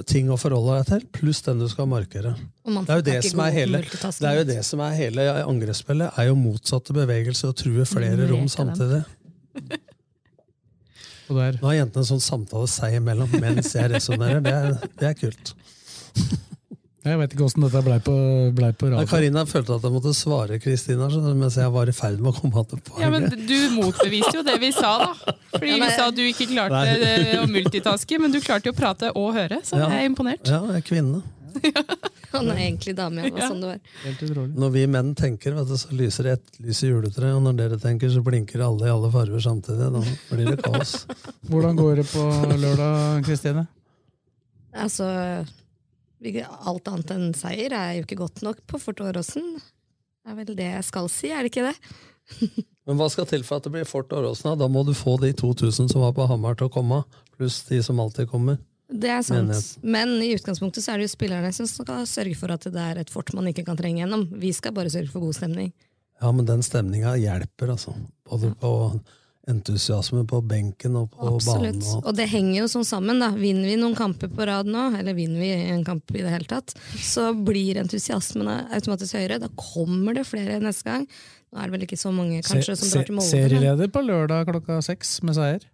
ting 0.05 0.29
å 0.29 0.37
forholde 0.37 0.75
deg 0.81 0.89
til, 0.91 1.05
pluss 1.17 1.41
den 1.47 1.61
du 1.63 1.67
skal 1.73 1.87
markere. 1.89 2.35
Det 2.67 2.93
er 2.93 2.99
jo 3.01 3.05
det 3.07 3.15
er 3.47 3.55
hele, 3.55 3.81
det 3.81 4.29
er 4.29 4.37
jo 4.43 4.45
det 4.51 4.59
som 4.69 4.83
er 4.85 4.97
hele 4.99 5.25
angrepsspillet, 5.45 6.19
er 6.21 6.29
jo 6.29 6.35
motsatte 6.37 6.93
bevegelser 6.97 7.49
og 7.53 7.57
true 7.63 7.87
flere 7.89 8.29
rom 8.29 8.49
samtidig. 8.53 9.01
Og 11.31 11.37
der, 11.39 11.59
Nå 11.63 11.69
har 11.69 11.77
jentene 11.77 12.03
en 12.03 12.09
sånn 12.09 12.23
samtale 12.25 12.67
seg 12.67 12.97
imellom 12.99 13.31
mens 13.39 13.69
jeg 13.77 13.87
resonnerer. 13.93 14.41
Det, 14.43 14.51
er- 14.51 14.89
det 14.99 15.07
er 15.13 15.19
kult. 15.21 15.53
Jeg 17.05 17.19
vet 17.21 17.33
ikke 17.35 17.45
åssen 17.47 17.65
dette 17.65 17.81
blei 17.87 17.97
på, 18.05 18.15
ble 18.57 18.71
på 18.77 18.91
radio. 18.93 19.09
Karina 19.09 19.45
følte 19.49 19.77
at 19.79 19.87
jeg 19.87 19.95
måtte 19.95 20.13
svare 20.17 20.59
Kristina 20.61 21.09
mens 21.39 21.57
jeg 21.57 21.73
var 21.73 21.89
i 21.89 21.95
ferd 21.97 22.21
med 22.21 22.35
å 22.35 22.41
komme 22.43 22.65
til 22.69 22.83
poenget. 22.85 23.01
Ja, 23.07 23.11
men 23.15 23.47
Du 23.49 23.57
motbeviste 23.79 24.35
jo 24.37 24.45
det 24.47 24.59
vi 24.61 24.71
sa, 24.77 24.93
da. 25.07 25.35
Fordi 25.55 25.73
Ja, 25.73 25.81
vi 25.85 25.91
sa 25.97 26.07
at 26.11 26.17
du 26.19 26.23
ikke 26.27 26.47
klarte 26.53 26.85
Nei. 26.85 27.37
å 27.41 27.47
multitaske, 27.51 28.21
men 28.21 28.33
du 28.35 28.41
klarte 28.45 28.69
jo 28.69 28.75
å 28.77 28.79
prate 28.79 29.13
og 29.17 29.33
høre, 29.39 29.63
så 29.65 29.79
Ja. 29.81 29.89
jeg 29.89 30.05
er 30.05 30.09
imponert. 30.13 30.45
Ja, 30.47 30.61
jeg 30.71 30.83
er 30.83 30.89
kvinne. 30.93 31.23
Han 32.31 32.47
er 32.53 32.61
egentlig 32.63 32.93
dame, 32.95 33.25
ja. 33.27 33.49
Sånn 33.49 33.59
det 33.65 33.71
var. 33.73 34.45
Når 34.55 34.71
vi 34.71 34.85
menn 34.87 35.15
tenker, 35.19 35.57
vet 35.57 35.67
du, 35.67 35.75
så 35.81 35.89
lyser 35.99 36.29
det 36.29 36.33
ett 36.37 36.61
lys 36.63 36.83
i 36.87 36.91
juletreet, 36.93 37.35
og 37.35 37.43
når 37.43 37.57
dere 37.59 37.79
tenker, 37.83 38.07
så 38.13 38.23
blinker 38.23 38.63
alle 38.63 38.87
i 38.87 38.93
alle 38.93 39.11
farger 39.11 39.43
samtidig. 39.43 39.89
Da 39.97 40.03
blir 40.37 40.53
det 40.53 40.61
kaos. 40.63 40.93
Hvordan 41.51 41.75
går 41.81 41.97
det 41.97 42.07
på 42.13 42.23
lørdag, 42.55 43.25
Kristine? 43.27 43.67
Altså, 44.79 45.09
alt 46.21 46.89
annet 46.91 47.13
enn 47.15 47.29
seier 47.37 47.73
er 47.73 47.99
jo 47.99 48.07
ikke 48.07 48.21
godt 48.21 48.43
nok 48.45 48.61
på 48.69 48.81
Fort 48.83 49.01
Åråsen. 49.01 49.55
Det 50.21 50.33
er 50.33 50.37
vel 50.37 50.57
det 50.57 50.69
jeg 50.69 50.87
skal 50.87 51.09
si, 51.13 51.31
er 51.33 51.45
det 51.45 51.53
ikke 51.53 51.71
det? 51.71 51.77
Men 52.87 52.99
hva 52.99 53.07
skal 53.13 53.29
til 53.29 53.45
for 53.47 53.61
at 53.61 53.67
det 53.67 53.73
blir 53.75 53.89
Fort 53.89 54.13
Åråsen? 54.13 54.53
da? 54.59 54.69
Må 54.69 54.85
du 54.85 54.93
få 54.97 55.17
de 55.23 55.33
2000 55.37 55.93
som 55.93 56.05
var 56.05 56.13
på 56.17 56.27
Hamar 56.29 56.59
til 56.59 56.69
å 56.69 56.73
komme, 56.73 57.03
pluss 57.37 57.63
de 57.69 57.81
som 57.85 58.01
alltid 58.03 58.29
kommer. 58.31 58.59
Det 58.91 59.11
er 59.13 59.23
sant. 59.23 59.47
Menighet. 59.47 59.85
Men 59.87 60.17
i 60.25 60.33
utgangspunktet 60.35 60.83
så 60.83 60.93
er 60.93 61.01
det 61.01 61.07
jo 61.07 61.13
spillerne 61.15 61.53
som 61.55 61.69
skal 61.71 62.03
sørge 62.11 62.35
for 62.39 62.53
at 62.53 62.67
det 62.67 62.83
er 62.83 62.99
et 63.01 63.13
fort 63.13 63.31
man 63.39 63.47
ikke 63.51 63.65
kan 63.69 63.79
trenge 63.79 64.03
gjennom. 64.03 64.27
Vi 64.43 64.51
skal 64.57 64.75
bare 64.75 64.91
sørge 64.91 65.13
for 65.13 65.23
god 65.23 65.39
stemning. 65.39 65.71
Ja, 66.21 66.33
men 66.35 66.49
den 66.49 66.65
stemninga 66.67 67.15
hjelper, 67.17 67.73
altså. 67.77 67.95
Både 68.29 68.51
på 68.61 68.73
entusiasme 69.49 70.27
på 70.29 70.41
benken 70.45 70.97
og 71.01 71.11
på 71.15 71.31
Absolutt. 71.35 71.79
banen. 71.81 71.83
Og... 71.97 72.07
Og 72.11 72.17
det 72.19 72.27
henger 72.31 72.61
jo 72.61 72.69
sånn 72.71 72.87
sammen. 72.87 73.21
da. 73.23 73.31
Vinner 73.35 73.71
vi 73.71 73.77
noen 73.81 73.97
kamper 73.99 74.31
på 74.33 74.47
rad 74.47 74.69
nå, 74.69 74.91
eller 74.99 75.17
vinner 75.17 75.41
vi 75.41 75.51
en 75.73 75.85
kamp 75.87 76.13
i 76.15 76.23
det 76.23 76.33
hele 76.33 76.49
tatt, 76.51 76.75
så 77.01 77.31
blir 77.35 77.81
entusiasmen 77.81 78.51
automatisk 78.69 79.17
høyere. 79.19 79.41
Da 79.43 79.51
kommer 79.57 80.19
det 80.19 80.27
flere 80.29 80.61
neste 80.63 80.91
gang. 80.91 81.07
Nå 81.51 81.59
er 81.59 81.67
det 81.71 81.75
vel 81.79 81.87
ikke 81.89 81.99
så 81.99 82.13
mange 82.15 82.43
kanskje 82.47 82.77
som 82.79 82.93
drar 82.93 83.09
til 83.09 83.17
Molde. 83.17 83.31
men- 83.31 83.49
Serieleder 83.49 83.91
på 83.91 84.05
lørdag 84.07 84.45
klokka 84.53 84.83
seks 84.87 85.17
med 85.27 85.39
seier. 85.41 85.65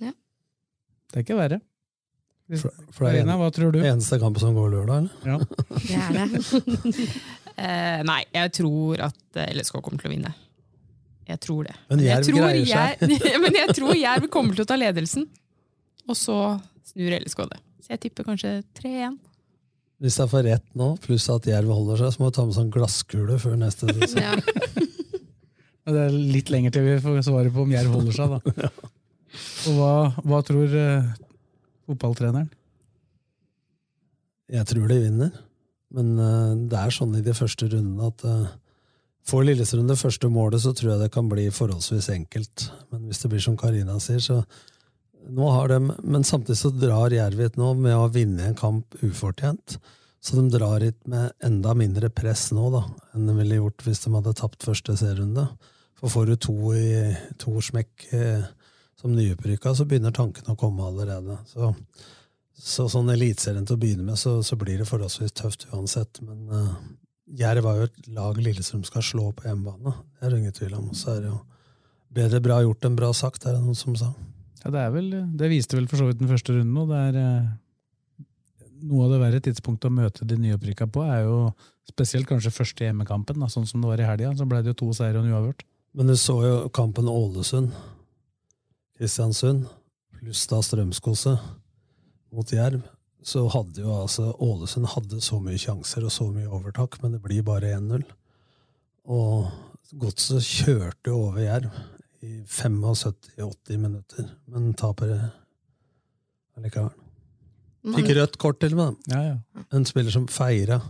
Ja. 0.00 0.14
Det 1.10 1.20
er 1.20 1.26
ikke 1.26 1.40
verre. 1.40 1.60
For, 2.58 2.74
for 2.90 3.06
det 3.06 3.20
er 3.20 3.28
en, 3.28 3.36
hva 3.38 3.50
tror 3.54 3.70
du? 3.70 3.78
eneste 3.78 4.18
kamp 4.18 4.38
som 4.42 4.56
går 4.56 4.72
lørdag, 4.72 5.04
eller? 5.04 5.10
Ja. 5.28 5.36
Det 5.86 5.98
er 6.00 6.14
det. 6.16 7.10
uh, 7.60 8.00
nei, 8.10 8.22
jeg 8.34 8.52
tror 8.58 9.04
at 9.06 9.38
eh, 9.38 9.52
LSK 9.54 9.78
kommer 9.78 10.02
til 10.02 10.10
å 10.10 10.14
vinne. 10.16 10.32
Jeg 11.30 11.40
tror 11.44 11.66
det. 11.68 11.74
Men 11.90 12.02
jeg 12.02 12.10
Jerv 12.10 12.28
tror 12.28 12.44
greier 12.44 12.68
seg. 12.68 13.02
Jeg, 13.06 13.40
men 13.44 13.58
jeg 13.60 13.74
tror 13.78 13.96
Jerv 13.98 14.28
kommer 14.32 14.56
til 14.58 14.66
å 14.66 14.70
ta 14.70 14.78
ledelsen, 14.80 15.26
og 16.08 16.18
så 16.18 16.38
snur 16.90 17.18
LSK 17.20 17.44
det. 17.52 17.60
Så 17.84 17.94
jeg 17.94 18.02
tipper 18.06 18.26
kanskje 18.26 18.54
3-1. 18.80 19.18
Hvis 20.00 20.16
jeg 20.16 20.30
får 20.32 20.46
rett 20.46 20.64
nå, 20.80 20.94
pluss 21.04 21.28
at 21.32 21.46
Jerv 21.48 21.70
holder 21.76 22.00
seg, 22.00 22.14
så 22.14 22.22
må 22.22 22.30
du 22.30 22.38
ta 22.38 22.46
med 22.48 22.56
sånn 22.56 22.72
glasskule 22.72 23.36
før 23.42 23.58
neste 23.60 23.90
sesong. 23.92 24.24
Ja. 24.24 24.36
Det 25.90 25.98
er 26.06 26.12
litt 26.14 26.50
lenger 26.52 26.70
til 26.74 26.84
vi 26.86 26.98
får 27.02 27.22
svaret 27.26 27.50
på 27.50 27.64
om 27.64 27.72
Jerv 27.72 27.96
holder 27.96 28.14
seg, 28.14 28.34
da. 28.36 28.70
Og 29.70 29.76
hva, 29.76 29.92
hva 30.22 30.40
tror 30.46 30.74
uh, 30.74 31.08
fotballtreneren? 31.88 32.48
Jeg 34.50 34.66
tror 34.70 34.86
de 34.90 34.98
vinner, 35.02 35.32
men 35.94 36.12
uh, 36.18 36.52
det 36.70 36.78
er 36.78 36.94
sånn 36.94 37.16
i 37.18 37.24
de 37.26 37.34
første 37.34 37.68
rundene 37.70 38.10
at 38.10 38.24
uh, 38.26 38.52
Får 39.28 39.44
Lillestrøm 39.46 39.88
det 39.90 39.98
første 40.00 40.28
målet, 40.32 40.62
så 40.62 40.72
tror 40.74 40.94
jeg 40.94 41.02
det 41.02 41.12
kan 41.14 41.28
bli 41.30 41.46
forholdsvis 41.54 42.10
enkelt. 42.14 42.66
Men 42.90 43.06
hvis 43.06 43.22
det 43.22 43.30
blir 43.32 43.42
som 43.44 43.58
Karina 43.60 43.98
sier, 44.02 44.20
så 44.24 44.40
nå 45.30 45.50
har 45.52 45.68
de, 45.68 45.78
Men 46.02 46.24
samtidig 46.24 46.58
så 46.58 46.70
drar 46.72 47.12
Jerv 47.12 47.40
hit 47.44 47.58
nå 47.60 47.74
med 47.76 47.96
å 47.96 48.08
vinne 48.08 48.46
en 48.48 48.56
kamp 48.56 48.96
ufortjent. 49.04 49.78
Så 50.20 50.36
de 50.36 50.48
drar 50.52 50.80
hit 50.80 50.98
med 51.08 51.32
enda 51.44 51.74
mindre 51.74 52.10
press 52.10 52.50
nå 52.52 52.70
da, 52.72 52.84
enn 53.14 53.28
de 53.28 53.36
ville 53.36 53.60
gjort 53.60 53.84
hvis 53.84 54.02
de 54.04 54.14
hadde 54.16 54.36
tapt 54.36 54.64
første 54.64 54.96
serierunde. 54.96 55.46
For 56.00 56.12
får 56.12 56.26
du 56.30 56.36
to, 56.40 56.56
i, 56.76 57.12
to 57.40 57.60
smekk 57.60 58.08
eh, 58.16 58.48
som 59.00 59.12
nyopprykka, 59.16 59.74
så 59.76 59.84
begynner 59.88 60.16
tankene 60.16 60.56
å 60.56 60.60
komme 60.60 60.88
allerede. 60.88 61.36
Så 61.48 61.74
så 62.60 62.86
sånn 62.92 63.08
Eliteserien 63.12 63.64
til 63.66 63.78
å 63.78 63.80
begynne 63.80 64.04
med, 64.04 64.18
så, 64.20 64.40
så 64.44 64.56
blir 64.60 64.80
det 64.80 64.88
forholdsvis 64.88 65.32
tøft 65.38 65.66
uansett. 65.72 66.20
Men 66.24 66.42
uh, 66.52 66.74
Jerv 67.38 67.64
var 67.66 67.78
jo 67.78 67.86
et 67.86 68.10
lag 68.10 68.38
Lillestrøm 68.42 68.82
skal 68.86 69.04
slå 69.06 69.30
på 69.36 69.46
hjemmebane. 69.46 69.92
Det 70.18 70.26
er 70.26 70.32
det 70.32 70.40
ingen 70.40 70.56
tvil 70.56 70.76
om. 70.78 70.90
Så 70.96 71.14
er 71.14 71.24
det 71.24 71.30
jo 71.30 71.38
bedre 72.14 72.40
bra 72.42 72.58
gjort 72.64 72.86
enn 72.88 72.98
bra 72.98 73.10
sagt, 73.14 73.46
er 73.46 73.54
det 73.54 73.62
noen 73.62 73.78
som 73.78 73.96
sa. 73.98 74.10
Ja, 74.64 74.72
det, 74.72 74.80
er 74.82 74.94
vel, 74.94 75.10
det 75.38 75.50
viste 75.52 75.78
vel 75.78 75.88
for 75.88 76.00
så 76.00 76.08
vidt 76.08 76.20
den 76.20 76.30
første 76.30 76.56
runden. 76.56 76.76
Og 76.82 76.90
det 76.90 77.00
er 77.10 77.18
eh, 77.20 78.26
noe 78.90 79.06
av 79.06 79.14
det 79.14 79.20
verre 79.22 79.42
tidspunktet 79.46 79.88
å 79.88 79.94
møte 79.94 80.26
de 80.28 80.38
nyopprykka 80.40 80.88
på, 80.92 81.04
er 81.06 81.24
jo 81.28 81.38
spesielt 81.90 82.28
kanskje 82.28 82.54
første 82.54 82.86
hjemmekampen, 82.86 83.40
da, 83.42 83.48
sånn 83.50 83.68
som 83.68 83.82
det 83.82 83.90
var 83.92 84.02
i 84.02 84.08
helga. 84.08 84.34
Så 84.36 84.46
ble 84.50 84.62
det 84.64 84.74
jo 84.74 84.80
to 84.82 84.92
seire 84.96 85.20
og 85.20 85.26
en 85.26 85.34
uavgjort. 85.34 85.66
Men 85.98 86.10
du 86.10 86.16
så 86.18 86.36
jo 86.44 86.54
kampen 86.74 87.10
Ålesund, 87.10 87.74
Kristiansund, 88.98 89.66
pluss 90.20 90.44
da 90.50 90.60
Strømskose 90.62 91.34
mot 92.30 92.52
Jerv. 92.54 92.84
Så 93.22 93.42
hadde 93.52 93.82
jo 93.84 93.90
altså 94.02 94.30
Ålesund 94.40 94.86
hadde 94.94 95.20
så 95.20 95.40
mye 95.44 95.58
sjanser 95.60 96.04
og 96.06 96.12
så 96.14 96.30
mye 96.32 96.48
overtak, 96.48 96.96
men 97.02 97.12
det 97.12 97.22
blir 97.22 97.42
bare 97.44 97.74
1-0. 97.76 98.04
Og 99.12 99.50
Godset 100.00 100.44
kjørte 100.46 101.10
over 101.10 101.40
Jerv 101.42 101.70
i 102.22 102.36
75-80 102.46 103.76
minutter, 103.80 104.28
men 104.46 104.72
taper 104.78 105.16
allikevel. 106.56 106.92
Fikk 107.96 108.10
rødt 108.18 108.36
kort 108.38 108.58
til 108.60 108.74
og 108.76 108.80
med. 108.82 108.96
Ja, 109.10 109.20
ja. 109.32 109.64
En 109.74 109.86
spiller 109.88 110.12
som 110.14 110.26
feira 110.30 110.80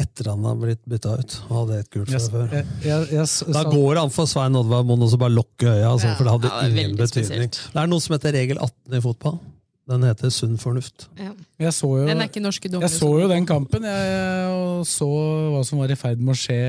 etter 0.00 0.30
han 0.30 0.44
har 0.48 0.56
blitt 0.60 0.82
bytta 0.88 1.16
ut, 1.20 1.34
og 1.48 1.54
hadde 1.62 1.78
et 1.82 1.90
gult 1.92 2.08
fra 2.08 2.18
Jeg- 2.18 2.30
før. 2.32 2.52
jeg- 2.52 2.66
jeg- 2.82 3.08
jeg 3.12 3.18
Da 3.18 3.62
sa- 3.62 3.70
går 3.70 3.94
det 3.94 4.02
an 4.02 4.10
for 4.10 4.26
Svein 4.26 4.54
Oddvar 4.56 4.84
Moen 4.84 5.00
å 5.02 5.18
bare 5.18 5.30
lukke 5.30 5.66
øya, 5.68 5.88
altså, 5.92 6.04
Ja, 6.08 6.14
for 6.16 6.24
det 6.24 6.32
hadde 6.32 6.48
ja, 6.48 6.60
det 6.62 6.78
ingen 6.78 6.96
betydning. 6.96 7.08
spesielt. 7.50 7.72
Det 7.72 7.76
er 7.82 7.86
noe 7.86 8.00
som 8.00 8.14
heter 8.18 8.32
regel 8.32 8.58
18 8.58 8.94
i 8.94 9.00
fotball. 9.00 9.40
Den 9.90 10.04
heter 10.06 10.30
sunn 10.30 10.54
fornuft. 10.62 11.08
Jeg 11.18 11.74
så 11.74 11.88
jo, 11.98 12.06
Den 12.06 12.22
er 12.22 12.28
ikke 12.30 12.42
norske 12.42 12.70
jeg 12.70 12.90
så 12.92 13.08
jo 13.18 13.26
den 13.30 13.46
kampen, 13.48 13.82
jeg, 13.82 14.52
og 14.54 14.86
så 14.86 15.08
hva 15.10 15.64
som 15.66 15.82
var 15.82 15.90
i 15.90 15.98
ferd 15.98 16.22
med 16.22 16.36
å 16.36 16.38
skje 16.38 16.60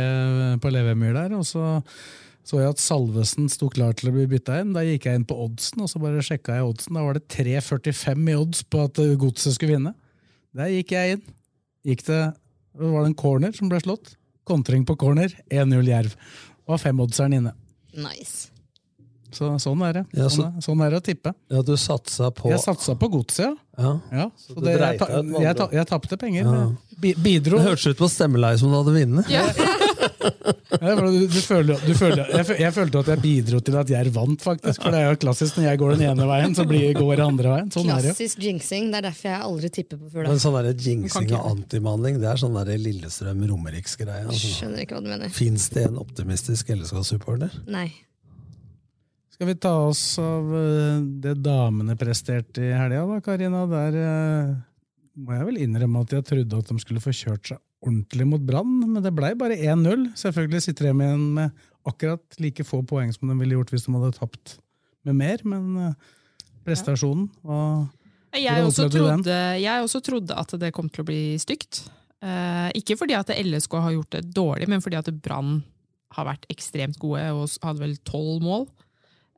på 0.63 0.71
Levemyr 0.73 1.13
der. 1.19 1.35
Og 1.37 1.45
så 1.45 1.77
så 2.43 2.59
jeg 2.59 2.73
at 2.73 2.81
Salvesen 2.83 3.47
sto 3.51 3.69
klar 3.71 3.93
til 3.95 4.09
å 4.09 4.13
bli 4.17 4.25
bytta 4.33 4.57
inn. 4.59 4.73
Da 4.75 4.83
gikk 4.83 5.07
jeg 5.07 5.21
inn 5.21 5.27
på 5.27 5.37
oddsen, 5.45 5.79
og 5.85 5.87
så 5.87 6.01
bare 6.03 6.23
sjekka 6.25 6.57
jeg 6.57 6.67
oddsen. 6.67 6.97
Da 6.97 7.03
var 7.05 7.15
det 7.15 7.23
3,45 7.31 8.25
i 8.33 8.35
odds 8.35 8.63
på 8.67 8.81
at 8.83 8.99
Godset 9.21 9.55
skulle 9.55 9.77
vinne. 9.77 9.93
Der 10.57 10.73
gikk 10.73 10.91
jeg 10.91 11.15
inn. 11.15 11.23
Gikk 11.87 12.03
det, 12.09 12.21
var 12.83 12.99
det 12.99 13.13
en 13.13 13.19
corner 13.23 13.55
som 13.55 13.71
ble 13.71 13.79
slått. 13.83 14.17
Kontring 14.47 14.83
på 14.87 14.97
corner, 14.99 15.31
1-0 15.47 15.87
Jerv. 15.87 16.17
Og 16.67 16.81
femoddser'n 16.83 17.37
inne. 17.39 17.55
Nice. 17.95 18.51
Så, 19.33 19.49
sånn 19.63 19.83
er 19.87 19.93
det. 19.99 20.05
Ja, 20.13 20.27
så- 20.29 20.43
Sånn, 20.43 20.57
er, 20.57 20.61
sånn 20.67 20.81
er 20.85 20.89
det 20.95 21.01
å 21.01 21.05
tippe. 21.05 21.33
Ja, 21.51 21.61
du 21.61 21.73
satsa 21.77 22.31
på 22.33 22.49
Jeg 22.53 22.59
satsa 22.63 22.95
på 22.99 23.09
godset, 23.13 23.57
ja. 23.77 23.93
Ja. 24.13 24.27
Så 24.37 24.53
så 24.53 24.61
det, 24.63 24.77
jeg, 24.79 24.99
ta, 24.99 25.07
jeg, 25.41 25.55
ta, 25.57 25.67
jeg 25.73 25.87
tapte 25.89 26.17
penger. 26.21 26.45
Ja. 26.45 27.13
bidro 27.17 27.57
Det 27.57 27.65
hørtes 27.71 27.87
ut 27.93 27.97
på 27.97 28.09
stemmeleiet 28.09 28.59
som 28.61 28.69
du 28.69 28.77
hadde 28.77 28.93
vunnet. 28.99 29.29
Ja. 29.33 29.47
Du, 30.73 31.27
du 31.29 31.37
føler, 31.43 31.77
du 31.85 31.93
føler, 31.95 32.25
jeg, 32.33 32.55
jeg 32.59 32.73
følte 32.75 33.01
at 33.03 33.09
jeg 33.13 33.21
bidro 33.23 33.59
til 33.63 33.75
at 33.79 33.89
Jerv 33.91 34.15
vant, 34.15 34.41
faktisk. 34.43 34.81
For 34.81 34.91
det 34.91 34.99
er 35.03 35.11
jo 35.13 35.19
klassisk 35.21 35.59
når 35.59 35.67
jeg 35.67 35.79
går 35.81 35.93
den 35.95 36.03
ene 36.09 36.27
veien, 36.27 36.55
så 36.57 36.65
blir, 36.67 36.85
går 36.97 37.11
jeg 37.13 37.23
andre 37.25 37.51
veien. 37.53 37.69
Sånn 37.75 37.91
er 37.93 38.01
det. 38.03 38.13
Klassisk 38.15 38.41
jinxing. 38.43 38.89
Det 38.91 38.99
er 38.99 39.05
derfor 39.07 39.29
jeg 39.29 39.41
aldri 39.49 39.69
tipper 39.77 39.99
på 40.01 40.09
fugla. 40.11 40.31
Men 40.33 40.41
sånn 40.43 40.57
der 40.57 40.69
jinxing 40.87 41.29
og 41.37 41.45
antimanning, 41.51 42.19
det 42.23 42.29
er 42.33 42.41
sånn 42.41 42.57
der 42.57 42.73
Lillestrøm-Romeriks-greie. 42.83 44.25
Altså. 44.27 44.53
Skjønner 44.57 44.85
ikke 44.85 44.97
hva 44.97 45.03
du 45.05 45.11
mener. 45.13 45.33
Fins 45.35 45.69
det 45.75 45.85
en 45.91 45.99
optimistisk 46.01 46.73
LSK-supporter? 46.75 47.61
Nei. 47.71 47.87
Skal 49.33 49.49
vi 49.49 49.55
ta 49.57 49.73
oss 49.87 50.19
av 50.21 50.51
eh, 50.53 50.99
det 51.23 51.39
damene 51.41 51.95
presterte 51.97 52.61
i 52.67 52.73
helga, 52.77 53.05
da, 53.09 53.21
Karina? 53.25 53.63
Der 53.71 53.95
eh, 53.97 54.51
må 55.17 55.33
jeg 55.33 55.47
vel 55.47 55.61
innrømme 55.63 56.03
at 56.05 56.13
jeg 56.13 56.25
trodde 56.27 56.59
at 56.61 56.69
de 56.69 56.83
skulle 56.83 57.01
få 57.01 57.13
kjørt 57.17 57.49
seg 57.53 57.61
ordentlig 57.83 58.27
mot 58.29 58.43
Brann, 58.45 58.75
men 58.85 59.01
det 59.03 59.11
blei 59.15 59.33
bare 59.37 59.57
1-0. 59.57 60.11
Selvfølgelig 60.19 60.61
sitter 60.67 60.87
de 60.87 60.93
igjen 60.93 61.25
med 61.39 61.65
akkurat 61.89 62.37
like 62.39 62.63
få 62.67 62.83
poeng 62.87 63.09
som 63.15 63.31
de 63.31 63.39
ville 63.41 63.57
gjort 63.57 63.73
hvis 63.73 63.87
de 63.87 63.95
hadde 63.97 64.13
tapt 64.19 64.55
med 65.03 65.17
mer, 65.19 65.43
men 65.49 65.81
eh, 65.81 65.97
prestasjonen 66.63 67.27
var 67.43 67.89
Jeg 68.37 68.63
også, 68.69 68.87
trodde, 68.93 69.41
jeg 69.59 69.83
også 69.83 69.99
trodde 70.05 70.37
at 70.37 70.55
det 70.61 70.71
kom 70.77 70.87
til 70.93 71.03
å 71.03 71.09
bli 71.09 71.23
stygt. 71.41 71.83
Eh, 72.23 72.69
ikke 72.79 73.01
fordi 73.01 73.17
at 73.17 73.33
LSK 73.33 73.81
har 73.81 73.97
gjort 73.97 74.15
det 74.15 74.23
dårlig, 74.37 74.69
men 74.71 74.81
fordi 74.81 75.01
at 75.01 75.11
Brann 75.25 75.59
har 76.13 76.29
vært 76.29 76.47
ekstremt 76.53 77.01
gode 77.01 77.25
og 77.33 77.49
hadde 77.65 77.81
vel 77.81 77.97
tolv 78.05 78.45
mål. 78.45 78.67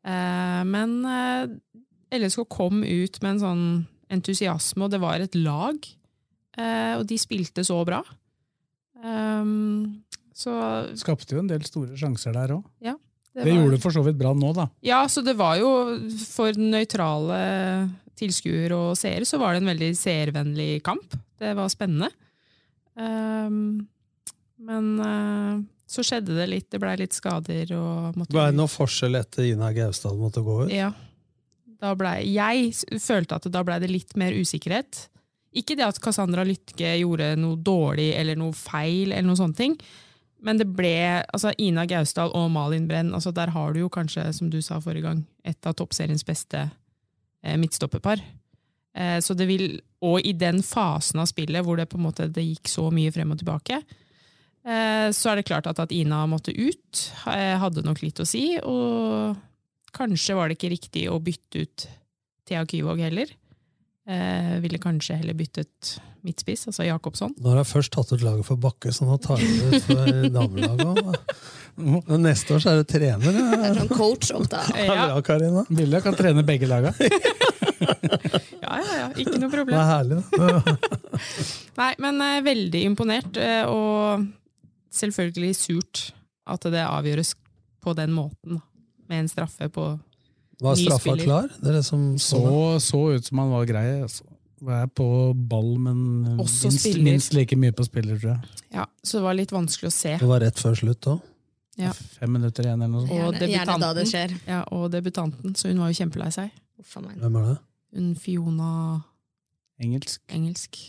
Eh, 0.05 0.61
men 0.69 0.91
eh, 1.09 1.47
LSK 2.19 2.45
kom 2.53 2.83
ut 2.85 3.17
med 3.23 3.31
en 3.35 3.41
sånn 3.41 3.65
entusiasme, 4.13 4.85
og 4.85 4.91
det 4.93 5.01
var 5.01 5.23
et 5.23 5.35
lag. 5.39 5.79
Eh, 6.57 6.93
og 6.99 7.05
de 7.09 7.17
spilte 7.19 7.65
så 7.67 7.79
bra. 7.87 8.03
Um, 9.05 10.03
så 10.33 10.53
Skapte 10.97 11.35
jo 11.35 11.41
en 11.43 11.49
del 11.49 11.65
store 11.67 11.97
sjanser 11.99 12.33
der 12.37 12.55
òg. 12.57 12.63
ja. 12.85 12.95
Det, 13.35 13.43
var- 13.43 13.51
gjorde 13.65 13.81
for 13.83 13.91
så 13.91 13.99
vidt 14.05 14.15
bra 14.15 14.29
nå, 14.31 14.53
da. 14.55 14.69
Ja, 14.87 15.01
så 15.11 15.19
det 15.21 15.33
var 15.35 15.57
jo 15.59 15.67
for 16.31 16.55
nøytrale 16.55 17.39
tilskuere 18.15 18.71
og 18.77 18.93
seere, 18.95 19.27
så 19.27 19.35
var 19.41 19.51
det 19.51 19.59
en 19.59 19.67
veldig 19.73 19.89
seervennlig 19.99 20.69
kamp. 20.87 21.17
Det 21.43 21.51
var 21.57 21.67
spennende. 21.67 22.07
Ehm, 22.95 23.89
men 24.55 24.87
så 25.85 26.03
skjedde 26.05 26.35
det 26.37 26.47
litt, 26.49 26.69
det 26.73 26.81
blei 26.81 26.95
litt 26.97 27.13
skader 27.13 27.69
og 27.77 28.15
måtte 28.17 28.33
Ble 28.33 28.47
det 28.49 28.57
noe 28.57 28.71
forskjell 28.71 29.19
etter 29.19 29.45
Ina 29.51 29.69
Gaustad 29.75 30.17
måtte 30.17 30.41
gå 30.45 30.63
ut? 30.65 30.73
Ja. 30.73 30.91
Ble, 31.85 32.15
jeg 32.25 32.71
følte 33.03 33.37
at 33.37 33.45
da 33.53 33.61
blei 33.65 33.77
det 33.83 33.91
litt 33.91 34.15
mer 34.17 34.33
usikkerhet. 34.33 35.03
Ikke 35.55 35.75
det 35.77 35.85
at 35.85 35.99
Cassandra 36.01 36.43
Lytke 36.47 36.95
gjorde 36.97 37.35
noe 37.37 37.59
dårlig 37.61 38.09
eller 38.17 38.39
noe 38.39 38.55
feil, 38.57 39.11
eller 39.11 39.27
noen 39.27 39.39
sånne 39.39 39.59
ting. 39.59 39.75
Men 40.45 40.59
det 40.59 40.67
ble 40.77 40.95
altså 41.23 41.53
Ina 41.61 41.85
Gausdal 41.89 42.33
og 42.35 42.49
Malin 42.53 42.87
Brenn. 42.89 43.13
Altså 43.15 43.31
der 43.35 43.53
har 43.53 43.73
du 43.73 43.83
jo 43.83 43.91
kanskje, 43.91 44.25
som 44.35 44.49
du 44.51 44.59
sa 44.65 44.81
forrige 44.83 45.05
gang, 45.07 45.21
et 45.45 45.69
av 45.69 45.77
toppseriens 45.77 46.25
beste 46.27 46.65
eh, 46.65 47.55
midtstopperpar. 47.61 48.23
Eh, 48.97 49.19
så 49.23 49.37
det 49.37 49.47
vil, 49.49 49.79
og 50.05 50.19
i 50.25 50.33
den 50.37 50.61
fasen 50.65 51.21
av 51.23 51.29
spillet 51.31 51.65
hvor 51.65 51.79
det 51.79 51.87
på 51.91 51.99
en 51.99 52.07
måte 52.07 52.27
det 52.31 52.45
gikk 52.45 52.71
så 52.71 52.89
mye 52.93 53.13
frem 53.15 53.31
og 53.33 53.41
tilbake, 53.41 53.79
så 54.65 55.29
er 55.31 55.35
det 55.39 55.45
klart 55.45 55.67
at 55.69 55.79
at 55.83 55.91
Ina 55.93 56.23
måtte 56.27 56.49
ut, 56.55 57.01
eh, 57.29 57.53
hadde 57.61 57.83
nok 57.85 58.01
litt 58.01 58.17
å 58.19 58.25
si. 58.25 58.55
Og 58.63 59.35
kanskje 59.95 60.35
var 60.35 60.49
det 60.49 60.57
ikke 60.57 60.71
riktig 60.73 61.03
å 61.11 61.19
bytte 61.21 61.61
ut 61.67 61.87
Thea 62.49 62.65
Kyvåg 62.65 62.99
heller. 63.05 63.29
Eh, 64.07 64.59
ville 64.61 64.77
kanskje 64.81 65.15
heller 65.17 65.33
byttet 65.37 65.95
midtspiss, 66.25 66.67
altså 66.69 66.85
Jakobsson. 66.85 67.31
Nå 67.41 67.49
har 67.53 67.61
jeg 67.63 67.69
først 67.71 67.91
tatt 67.93 68.11
ut 68.13 68.21
laget 68.25 68.45
for 68.45 68.57
Bakke, 68.61 68.89
så 68.93 69.05
nå 69.05 69.15
tar 69.21 69.37
jeg 69.41 69.53
det 69.61 69.79
ut 69.79 69.87
for 69.87 70.11
damelaget 70.39 70.85
òg. 70.85 71.15
Neste 72.21 72.53
år 72.55 72.61
så 72.63 72.71
er 72.73 72.81
du 72.81 72.89
trener. 72.89 73.25
Det 73.33 73.41
Ja. 73.45 73.61
er 73.69 73.79
sånn 73.79 73.89
coach 73.93 74.29
opp, 74.37 74.45
da. 74.49 74.61
Det 74.69 74.85
er 74.85 74.93
bra, 74.93 75.21
Karina. 75.25 75.65
Vilja 75.69 76.01
kan 76.05 76.17
trene 76.17 76.45
begge 76.47 76.69
laga. 76.69 76.93
Ja, 78.65 78.77
ja, 78.81 78.93
ja, 78.97 79.07
ikke 79.19 79.37
noe 79.37 79.49
problem. 79.51 79.75
Det 79.75 79.81
er 79.81 79.89
herlig, 79.91 80.17
da. 80.17 80.77
Nei, 81.81 81.89
men 82.01 82.21
eh, 82.25 82.37
veldig 82.45 82.81
imponert, 82.87 83.37
eh, 83.37 83.67
og 83.69 84.25
selvfølgelig 84.95 85.55
surt 85.59 86.05
at 86.47 86.65
det 86.71 86.83
avgjøres 86.85 87.33
på 87.83 87.93
den 87.97 88.13
måten. 88.15 88.61
Med 89.09 89.19
en 89.25 89.29
straffe 89.29 89.67
på 89.69 89.83
Var 90.63 90.77
straffa 90.79 91.13
klar? 91.19 91.49
Dere 91.61 91.83
som 91.85 92.15
så 92.17 92.39
Så, 92.39 92.39
det? 92.73 92.81
så 92.87 93.01
ut 93.17 93.25
som 93.27 93.37
han 93.43 93.51
var 93.53 93.65
grei. 93.69 93.85
Altså. 94.01 94.23
Er 94.65 94.87
på 94.87 95.05
ball, 95.35 95.75
men 95.77 96.39
Også 96.41 96.69
minst, 96.71 96.79
spiller. 96.85 97.03
minst 97.03 97.33
like 97.35 97.55
mye 97.59 97.71
på 97.75 97.85
spiller, 97.85 98.17
tror 98.17 98.31
jeg. 98.31 98.63
Ja, 98.73 98.85
så 99.03 99.19
det 99.19 99.23
var 99.27 99.35
litt 99.37 99.51
vanskelig 99.53 99.91
å 99.91 99.93
se. 99.93 100.15
Det 100.17 100.29
var 100.29 100.41
rett 100.41 100.57
før 100.57 100.73
slutt 100.79 101.09
òg. 101.11 101.19
Ja. 101.77 101.91
Fem 101.91 102.31
minutter 102.31 102.63
igjen 102.63 102.81
eller 102.81 102.93
noe 102.95 103.03
sånt. 103.03 103.11
Og 103.19 103.33
debutanten, 103.35 103.51
gjerne 103.51 103.79
da 103.83 103.93
det 103.93 104.05
skjer. 104.09 104.33
Ja, 104.47 104.61
og 104.71 104.87
debutanten, 104.93 105.55
så 105.59 105.67
hun 105.69 105.81
var 105.83 105.91
jo 105.91 105.99
kjempelei 105.99 106.31
seg. 106.33 106.53
Hvem 106.93 107.35
er 107.35 107.49
det? 107.51 107.57
Hun 107.99 108.15
Fiona 108.15 108.71
Engelsk. 109.83 110.21
Engelsk. 110.31 110.79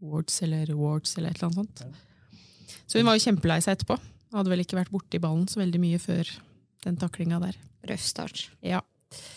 Wards 0.00 0.40
eller 0.46 0.70
Wards 0.78 1.16
eller 1.18 1.34
et 1.34 1.42
eller 1.42 1.50
annet 1.50 1.82
sånt. 1.82 1.96
Så 2.86 3.00
hun 3.00 3.08
var 3.08 3.18
jo 3.18 3.24
kjempelei 3.24 3.58
seg 3.64 3.76
etterpå. 3.78 3.96
Hadde 4.34 4.52
vel 4.52 4.62
ikke 4.62 4.78
vært 4.78 4.92
borti 4.94 5.18
ballen 5.22 5.48
så 5.50 5.60
veldig 5.62 5.80
mye 5.82 5.98
før 6.02 6.28
den 6.86 6.96
taklinga 7.00 7.40
der. 7.42 7.58
Røff 7.90 8.04
start. 8.04 8.46
Ja. 8.64 8.80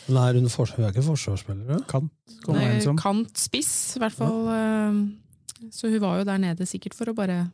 Men 0.08 0.20
er 0.22 0.38
hun, 0.38 0.50
for, 0.54 0.70
hun 0.78 0.86
er 0.86 0.94
ikke 0.94 1.06
forsvarsspiller? 1.08 1.84
Kant. 1.90 2.12
Nei. 2.54 2.78
Kant 3.00 3.40
spiss, 3.42 3.74
i 3.98 4.04
hvert 4.04 4.16
fall. 4.18 4.44
Ja. 4.52 5.70
Så 5.74 5.90
hun 5.90 6.02
var 6.04 6.20
jo 6.20 6.28
der 6.28 6.42
nede 6.44 6.68
sikkert 6.68 6.96
for 6.98 7.10
å 7.10 7.16
bare 7.18 7.48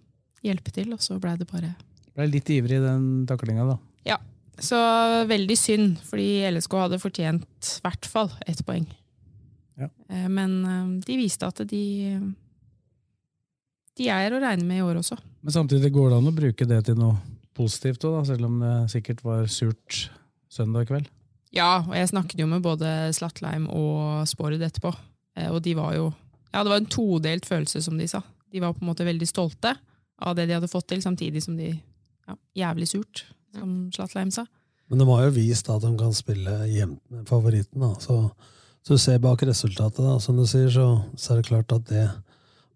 hjelpe 0.46 0.74
til, 0.76 0.92
og 0.96 1.04
så 1.04 1.20
blei 1.22 1.36
det 1.40 1.48
bare 1.50 1.76
Ble 2.16 2.26
litt 2.28 2.50
ivrig 2.52 2.80
i 2.80 2.84
den 2.84 3.26
taklinga, 3.30 3.68
da. 3.70 3.76
Ja. 4.08 4.18
Så 4.60 4.76
veldig 5.30 5.56
synd, 5.56 6.00
fordi 6.04 6.42
LSK 6.50 6.74
hadde 6.82 7.00
fortjent 7.00 7.70
i 7.78 7.84
hvert 7.86 8.08
fall 8.10 8.32
ett 8.50 8.60
poeng. 8.68 8.88
Ja. 9.80 9.88
Eh, 10.12 10.26
Men 10.28 10.58
eh, 10.66 10.90
de 11.06 11.16
viste 11.22 11.48
at 11.48 11.62
de 11.70 11.84
De 14.00 14.08
er 14.14 14.32
å 14.34 14.40
regne 14.42 14.64
med 14.68 14.80
i 14.80 14.86
år 14.86 15.02
også. 15.02 15.18
Men 15.44 15.56
samtidig 15.56 15.92
går 15.96 16.10
det 16.14 16.18
an 16.22 16.32
å 16.32 16.36
bruke 16.36 16.68
det 16.70 16.80
til 16.88 16.98
noe 17.00 17.18
positivt 17.60 18.06
òg, 18.08 18.22
selv 18.30 18.48
om 18.48 18.60
det 18.64 18.74
sikkert 18.94 19.24
var 19.26 19.48
surt 19.52 20.06
søndag 20.52 20.88
kveld. 20.90 21.10
Ja, 21.56 21.82
og 21.82 21.96
jeg 21.98 22.12
snakket 22.12 22.40
jo 22.40 22.48
med 22.48 22.62
både 22.64 22.88
Slatleim 23.18 23.66
og 23.74 24.24
Spored 24.30 24.62
etterpå. 24.64 24.94
Eh, 25.36 25.50
Og 25.52 25.62
de 25.66 25.74
var 25.78 25.96
jo 25.98 26.12
Ja, 26.54 26.64
det 26.64 26.72
var 26.72 26.80
en 26.82 26.90
todelt 26.90 27.46
følelse, 27.46 27.82
som 27.84 27.98
de 27.98 28.08
sa. 28.10 28.24
De 28.52 28.62
var 28.62 28.74
på 28.74 28.82
en 28.82 28.90
måte 28.90 29.06
veldig 29.06 29.28
stolte 29.30 29.76
av 30.22 30.36
det 30.36 30.48
de 30.50 30.56
hadde 30.58 30.70
fått 30.72 30.88
til, 30.90 31.02
samtidig 31.02 31.44
som 31.44 31.58
de 31.58 31.74
ja, 31.76 32.36
Jævlig 32.58 32.88
surt, 32.90 33.26
som 33.54 33.90
Slatleim 33.94 34.32
sa. 34.32 34.46
Men 34.90 35.00
de 35.04 35.06
har 35.10 35.28
jo 35.28 35.36
vist 35.36 35.70
at 35.70 35.84
de 35.84 35.92
kan 35.98 36.14
spille 36.18 36.56
jevnt 36.72 37.02
med 37.14 37.28
favoritten. 37.30 37.82
Da. 37.82 37.92
Så, 38.02 38.32
så 38.82 38.96
du 38.98 39.02
ser 39.02 39.20
bak 39.22 39.44
resultatet, 39.46 40.02
da, 40.02 40.16
som 40.20 40.38
du 40.38 40.46
sier, 40.50 40.70
så, 40.74 40.88
så 41.18 41.34
er 41.34 41.42
det 41.42 41.50
klart 41.52 41.76
at 41.76 41.86
det 41.92 42.08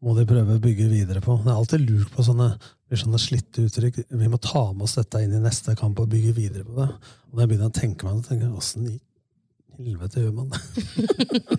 må 0.04 0.16
de 0.18 0.26
prøve 0.28 0.58
å 0.58 0.62
bygge 0.64 0.90
videre 0.92 1.24
på. 1.24 1.38
Det 1.44 1.52
er 1.52 1.56
alltid 1.56 1.86
lurt 1.88 2.12
på 2.14 2.26
sånne, 2.28 2.50
sånne 2.92 3.22
slitte 3.22 3.64
uttrykk. 3.68 4.04
Vi 4.12 4.30
må 4.32 4.40
ta 4.44 4.66
med 4.74 4.86
oss 4.88 4.98
dette 5.00 5.24
inn 5.24 5.36
i 5.38 5.42
neste 5.44 5.78
kamp 5.80 6.02
og 6.04 6.12
bygge 6.12 6.36
videre 6.36 6.68
på 6.68 6.76
det. 6.82 6.90
Og 7.30 7.34
når 7.34 7.44
jeg 7.46 7.52
begynner 7.54 7.72
å 7.72 7.78
tenke 7.80 8.08
meg 8.08 8.20
det, 8.20 8.28
tenker 8.28 8.48
jeg 8.50 8.60
åssen 8.60 8.92
i 8.92 9.00
helvete 9.80 10.22
gjør 10.22 10.34
man 10.38 10.52
det? 10.54 10.60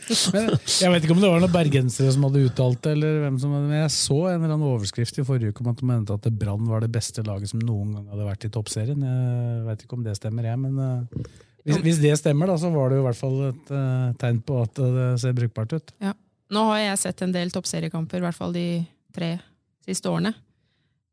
Jeg 0.82 0.90
vet 0.92 1.06
ikke 1.06 1.14
om 1.16 1.22
det 1.22 1.30
var 1.32 1.40
noen 1.42 1.52
bergensere 1.52 2.12
som 2.14 2.26
hadde 2.28 2.44
uttalt 2.46 2.80
det, 2.84 2.92
eller 2.94 3.16
hvem 3.24 3.38
som 3.42 3.54
hadde, 3.56 3.70
men 3.70 3.80
jeg 3.80 3.94
så 3.94 4.18
en 4.30 4.36
eller 4.36 4.52
annen 4.54 4.68
overskrift 4.68 5.18
i 5.18 5.24
forrige 5.26 5.50
uke 5.50 5.64
om 5.64 5.70
at 5.72 5.80
de 5.80 5.88
mente 5.88 6.14
at 6.14 6.28
Brann 6.38 6.68
var 6.70 6.84
det 6.84 6.92
beste 6.94 7.24
laget 7.26 7.50
som 7.50 7.62
noen 7.64 7.96
gang 7.96 8.12
hadde 8.12 8.28
vært 8.28 8.46
i 8.46 8.52
toppserien. 8.54 9.02
Jeg 9.02 9.64
vet 9.66 9.82
ikke 9.82 9.98
om 9.98 10.04
det 10.06 10.14
stemmer, 10.18 10.46
jeg, 10.46 10.60
men 10.62 10.78
eh, 10.84 11.26
hvis, 11.64 11.80
hvis 11.88 12.02
det 12.04 12.14
stemmer, 12.20 12.52
da, 12.52 12.58
så 12.60 12.70
var 12.74 12.92
det 12.92 13.00
jo 13.00 13.04
i 13.04 13.08
hvert 13.08 13.18
fall 13.18 13.40
et 13.48 13.74
uh, 13.74 14.12
tegn 14.20 14.42
på 14.46 14.60
at 14.62 14.78
det 14.78 15.08
ser 15.24 15.36
brukbart 15.36 15.74
ut. 15.74 15.94
Ja. 16.04 16.14
Nå 16.50 16.64
har 16.70 16.78
jeg 16.78 16.98
sett 16.98 17.22
en 17.22 17.32
del 17.32 17.50
toppseriekamper, 17.50 18.18
i 18.18 18.20
hvert 18.26 18.34
fall 18.36 18.52
de 18.52 18.84
tre 19.14 19.38
siste 19.86 20.10
årene. 20.10 20.34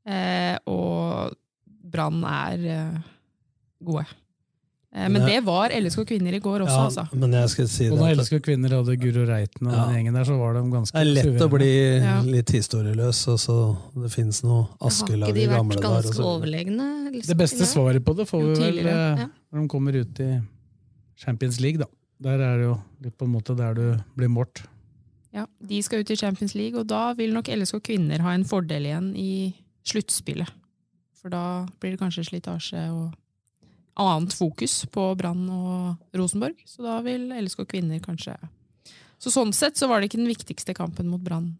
Eh, 0.07 0.57
og 0.67 1.35
Brann 1.91 2.23
er 2.25 2.65
eh, 2.73 2.97
gode. 3.85 4.05
Eh, 4.93 5.05
men 5.07 5.13
Men 5.13 5.27
det 5.29 5.37
var 5.45 5.69
LSK 5.71 6.03
kvinner 6.09 6.33
i 6.35 6.39
går 6.43 6.65
også, 6.65 6.73
Ja, 6.73 6.85
altså. 6.89 7.05
men 7.15 7.31
jeg 7.31 7.49
skal 7.53 7.67
si 7.71 7.87
Og 7.89 7.99
da 8.01 8.09
LSK 8.11 8.41
kvinner 8.43 8.73
hadde 8.75 8.97
Guro 8.99 9.23
Reiten 9.29 9.67
og 9.67 9.73
Ja. 9.73 9.85
den 9.85 9.95
gjengen 9.95 10.13
der, 10.17 10.25
så 10.27 10.37
var 10.39 10.53
de 10.57 10.63
ganske 10.73 10.91
det 10.91 11.01
er 11.01 11.13
lett 11.31 11.41
å 11.45 11.49
bli 11.49 11.71
Ja. 12.01 12.21
litt 12.21 12.49
historieløs, 12.51 13.21
og 13.31 13.37
så 13.39 13.55
det 13.95 14.11
finnes 14.11 14.43
noe 14.43 14.63
Har 14.81 14.89
Askelag 14.89 15.29
ikke 15.29 15.37
i 15.37 15.45
de 15.45 15.53
gamle 15.53 15.75
vært 15.75 15.81
dager. 15.81 16.03
ganske 16.03 16.15
så- 16.15 16.41
overlegne? 16.41 17.11
liksom, 17.13 17.27
Det 17.27 17.37
beste 17.37 17.65
svaret 17.65 18.03
på 18.03 18.15
det 18.17 18.27
får 18.27 18.41
vi 18.41 18.59
vel 18.61 18.87
eh, 18.87 19.17
ja. 19.21 19.27
når 19.53 19.61
de 19.61 19.67
kommer 19.67 19.95
ut 19.95 20.19
i 20.19 20.41
Champions 21.15 21.59
League, 21.61 21.77
da. 21.77 21.85
Der 22.21 22.39
er 22.41 22.57
det 22.57 22.63
jo 22.65 22.81
litt 23.01 23.17
på 23.17 23.25
en 23.25 23.31
måte 23.33 23.55
der 23.55 23.73
du 23.73 24.03
blir 24.17 24.27
målt. 24.29 24.63
Ja, 25.33 25.45
De 25.63 25.79
skal 25.83 26.03
ut 26.03 26.11
i 26.11 26.17
Champions 26.19 26.55
League, 26.55 26.75
og 26.79 26.87
da 26.91 27.13
vil 27.15 27.31
nok 27.33 27.47
LSK 27.47 27.79
kvinner 27.87 28.19
ha 28.25 28.33
en 28.35 28.43
fordel 28.47 28.89
igjen 28.89 29.11
i 29.15 29.53
sluttspillet. 29.87 30.49
For 31.21 31.29
da 31.31 31.65
blir 31.79 31.93
det 31.95 32.01
kanskje 32.01 32.25
slitasje 32.27 32.81
og 32.91 33.13
annet 34.01 34.33
fokus 34.33 34.79
på 34.91 35.05
Brann 35.19 35.43
og 35.53 36.17
Rosenborg. 36.17 36.57
Så 36.65 36.81
da 36.83 36.97
vil 37.05 37.29
LSK 37.37 37.65
kvinner 37.69 37.99
kanskje 38.03 38.35
Så 39.21 39.29
sånn 39.29 39.51
sett 39.53 39.77
så 39.77 39.85
var 39.87 40.01
det 40.01 40.09
ikke 40.09 40.17
den 40.23 40.31
viktigste 40.31 40.73
kampen 40.73 41.07
mot 41.11 41.21
Brann. 41.21 41.51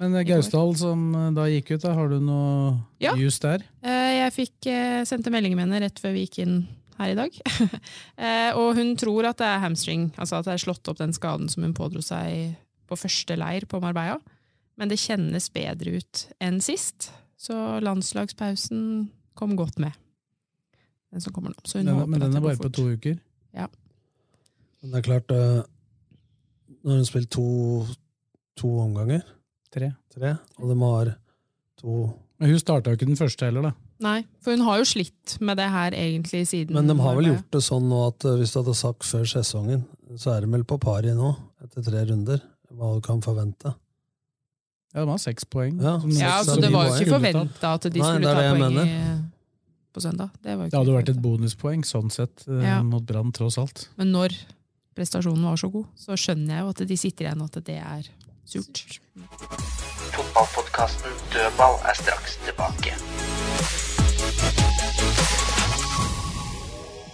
Men 0.00 0.14
eh, 0.16 0.24
Gausdal 0.24 0.72
som 0.80 1.10
eh, 1.14 1.26
da 1.36 1.44
gikk 1.52 1.74
ut, 1.74 1.82
da, 1.84 1.92
har 1.92 2.08
du 2.08 2.16
noe 2.24 2.78
Ja. 3.04 3.12
jus 3.20 3.36
der? 3.42 3.60
Eh, 3.84 4.24
Jeg 4.24 4.32
fikk 4.32 4.70
sendte 5.04 5.28
melding 5.30 5.54
med 5.58 5.66
henne 5.68 5.82
rett 5.84 6.00
før 6.00 6.14
vi 6.16 6.24
gikk 6.24 6.38
inn 6.46 6.62
her 6.96 7.12
i 7.12 7.18
dag. 7.18 7.36
Og 8.60 8.74
hun 8.76 8.94
tror 8.96 9.28
at 9.28 9.36
det 9.40 9.46
er 9.46 9.60
hamstring, 9.60 10.08
altså 10.16 10.40
at 10.40 10.48
det 10.48 10.54
er 10.56 10.64
slått 10.64 10.88
opp 10.88 10.98
den 10.98 11.12
skaden 11.12 11.48
som 11.52 11.62
hun 11.64 11.76
pådro 11.76 12.00
seg 12.04 12.56
på 12.90 12.98
første 12.98 13.36
leir 13.38 13.66
på 13.70 13.80
Marbella. 13.82 14.18
Men 14.80 14.90
det 14.90 15.00
kjennes 15.02 15.50
bedre 15.52 15.98
ut 16.00 16.24
enn 16.42 16.60
sist, 16.64 17.10
så 17.40 17.78
landslagspausen 17.84 19.10
kom 19.38 19.56
godt 19.58 19.78
med. 19.82 19.92
Den 21.10 21.22
som 21.24 21.34
kommer 21.34 21.52
nå. 21.54 21.60
Så 21.66 21.80
hun 21.80 21.88
Den, 21.88 21.96
håper 21.98 22.12
men 22.12 22.22
den 22.22 22.36
er 22.38 22.44
bare 22.44 22.60
på 22.60 22.70
to 22.72 22.86
uker. 22.94 23.18
Ja. 23.56 23.66
Men 24.80 24.92
det 24.94 25.00
er 25.00 25.06
klart 25.08 25.32
Nå 25.34 25.40
Når 26.86 27.00
hun 27.00 27.04
spilt 27.08 27.28
to, 27.34 27.44
to 28.56 28.68
omganger, 28.80 29.24
Tre. 29.74 29.90
tre, 30.14 30.30
og 30.56 30.70
de 30.70 30.76
har 30.80 31.10
to 31.82 31.96
Men 32.40 32.54
hun 32.54 32.60
starta 32.62 32.90
jo 32.90 32.96
ikke 32.96 33.08
den 33.10 33.18
første 33.18 33.44
heller, 33.44 33.66
da. 33.68 33.72
Nei, 34.00 34.22
for 34.40 34.56
hun 34.56 34.64
har 34.64 34.78
jo 34.80 34.86
slitt 34.88 35.34
med 35.44 35.58
det 35.60 35.66
her 35.68 35.92
egentlig 35.92 36.46
siden 36.48 36.78
Men 36.78 36.88
de 36.88 36.96
har 37.02 37.18
vel 37.18 37.28
gjort 37.34 37.50
det 37.52 37.60
sånn 37.66 37.90
nå 37.90 37.98
at 38.06 38.24
eh, 38.24 38.38
hvis 38.40 38.54
du 38.54 38.60
hadde 38.62 38.76
sagt 38.78 39.04
før 39.04 39.26
sesongen, 39.28 39.82
så 40.16 40.32
er 40.38 40.46
de 40.46 40.54
vel 40.54 40.64
på 40.64 40.78
pari 40.80 41.12
nå, 41.12 41.34
etter 41.66 41.84
tre 41.84 42.06
runder, 42.08 42.40
hva 42.70 42.94
du 42.96 43.00
kan 43.04 43.20
forvente. 43.24 43.74
Ja, 44.94 45.04
de 45.04 45.10
har 45.12 45.20
seks 45.22 45.44
poeng. 45.46 45.76
Ja, 45.82 45.98
Ja, 46.18 46.40
så 46.44 46.56
det 46.60 46.70
var 46.72 46.88
jo 46.88 46.96
ikke 46.98 47.12
forventa 47.14 47.74
at 47.76 47.82
de 47.86 48.00
Nei, 48.00 48.06
skulle 48.08 48.26
det 48.26 48.30
er 48.30 48.34
ta 48.34 48.56
poeng 48.58 48.80
i 48.82 49.20
på 49.92 50.00
søndag. 50.02 50.30
Det, 50.42 50.56
var 50.58 50.70
Det 50.70 50.78
hadde 50.78 50.94
vært 50.94 51.08
et 51.10 51.20
bonuspoeng 51.22 51.84
sånn 51.86 52.10
sett 52.14 52.44
eh, 52.48 52.62
Ja. 52.62 52.80
mot 52.82 53.02
Brann, 53.06 53.32
tross 53.34 53.58
alt. 53.58 53.88
Men 53.98 54.12
når 54.14 54.34
prestasjonen 54.94 55.44
var 55.46 55.56
så 55.58 55.70
god, 55.70 55.86
så 55.98 56.14
skjønner 56.18 56.54
jeg 56.56 56.62
jo 56.64 56.68
at 56.74 56.82
de 56.90 56.96
sitter 56.96 57.26
igjen 57.26 57.42
at 57.46 57.58
det 57.66 57.78
er 57.78 58.10
surt. 58.46 59.00
Fotballpodkasten 60.14 61.18
Dødball 61.34 61.78
er 61.86 61.94
straks 61.98 62.38
tilbake. 62.46 62.94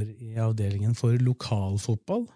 Over 0.00 0.10
i 0.22 0.36
avdelingen 0.40 0.94
for 0.96 1.16
lokalfotball. 1.20 2.26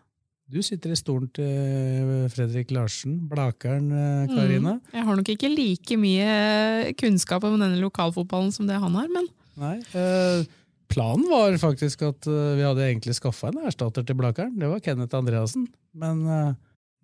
Du 0.52 0.60
sitter 0.62 0.92
i 0.92 0.98
stolen 0.98 1.30
til 1.32 2.28
Fredrik 2.32 2.70
Larsen, 2.74 3.16
Blakeren, 3.30 3.88
eh, 3.90 4.26
Karina. 4.28 4.74
Mm. 4.76 4.92
Jeg 4.92 5.04
har 5.06 5.16
nok 5.16 5.30
ikke 5.32 5.48
like 5.48 5.96
mye 5.96 6.92
kunnskap 7.00 7.44
om 7.44 7.56
denne 7.58 7.80
lokalfotballen 7.80 8.52
som 8.52 8.68
det 8.68 8.76
han 8.76 8.94
har, 8.94 9.08
men 9.08 9.26
Nei. 9.56 9.78
eh, 9.96 10.44
planen 10.92 11.24
var 11.30 11.56
faktisk 11.56 12.04
at 12.04 12.28
eh, 12.28 12.56
vi 12.58 12.66
hadde 12.66 12.84
egentlig 12.84 13.16
skaffa 13.16 13.48
en 13.48 13.64
erstatter 13.64 14.04
til 14.04 14.18
Blakeren. 14.20 14.58
Det 14.58 14.68
var 14.68 14.84
Kenneth 14.84 15.16
Andreassen. 15.16 15.66
Men 15.96 16.26
eh, 16.28 16.54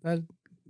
der 0.05 0.23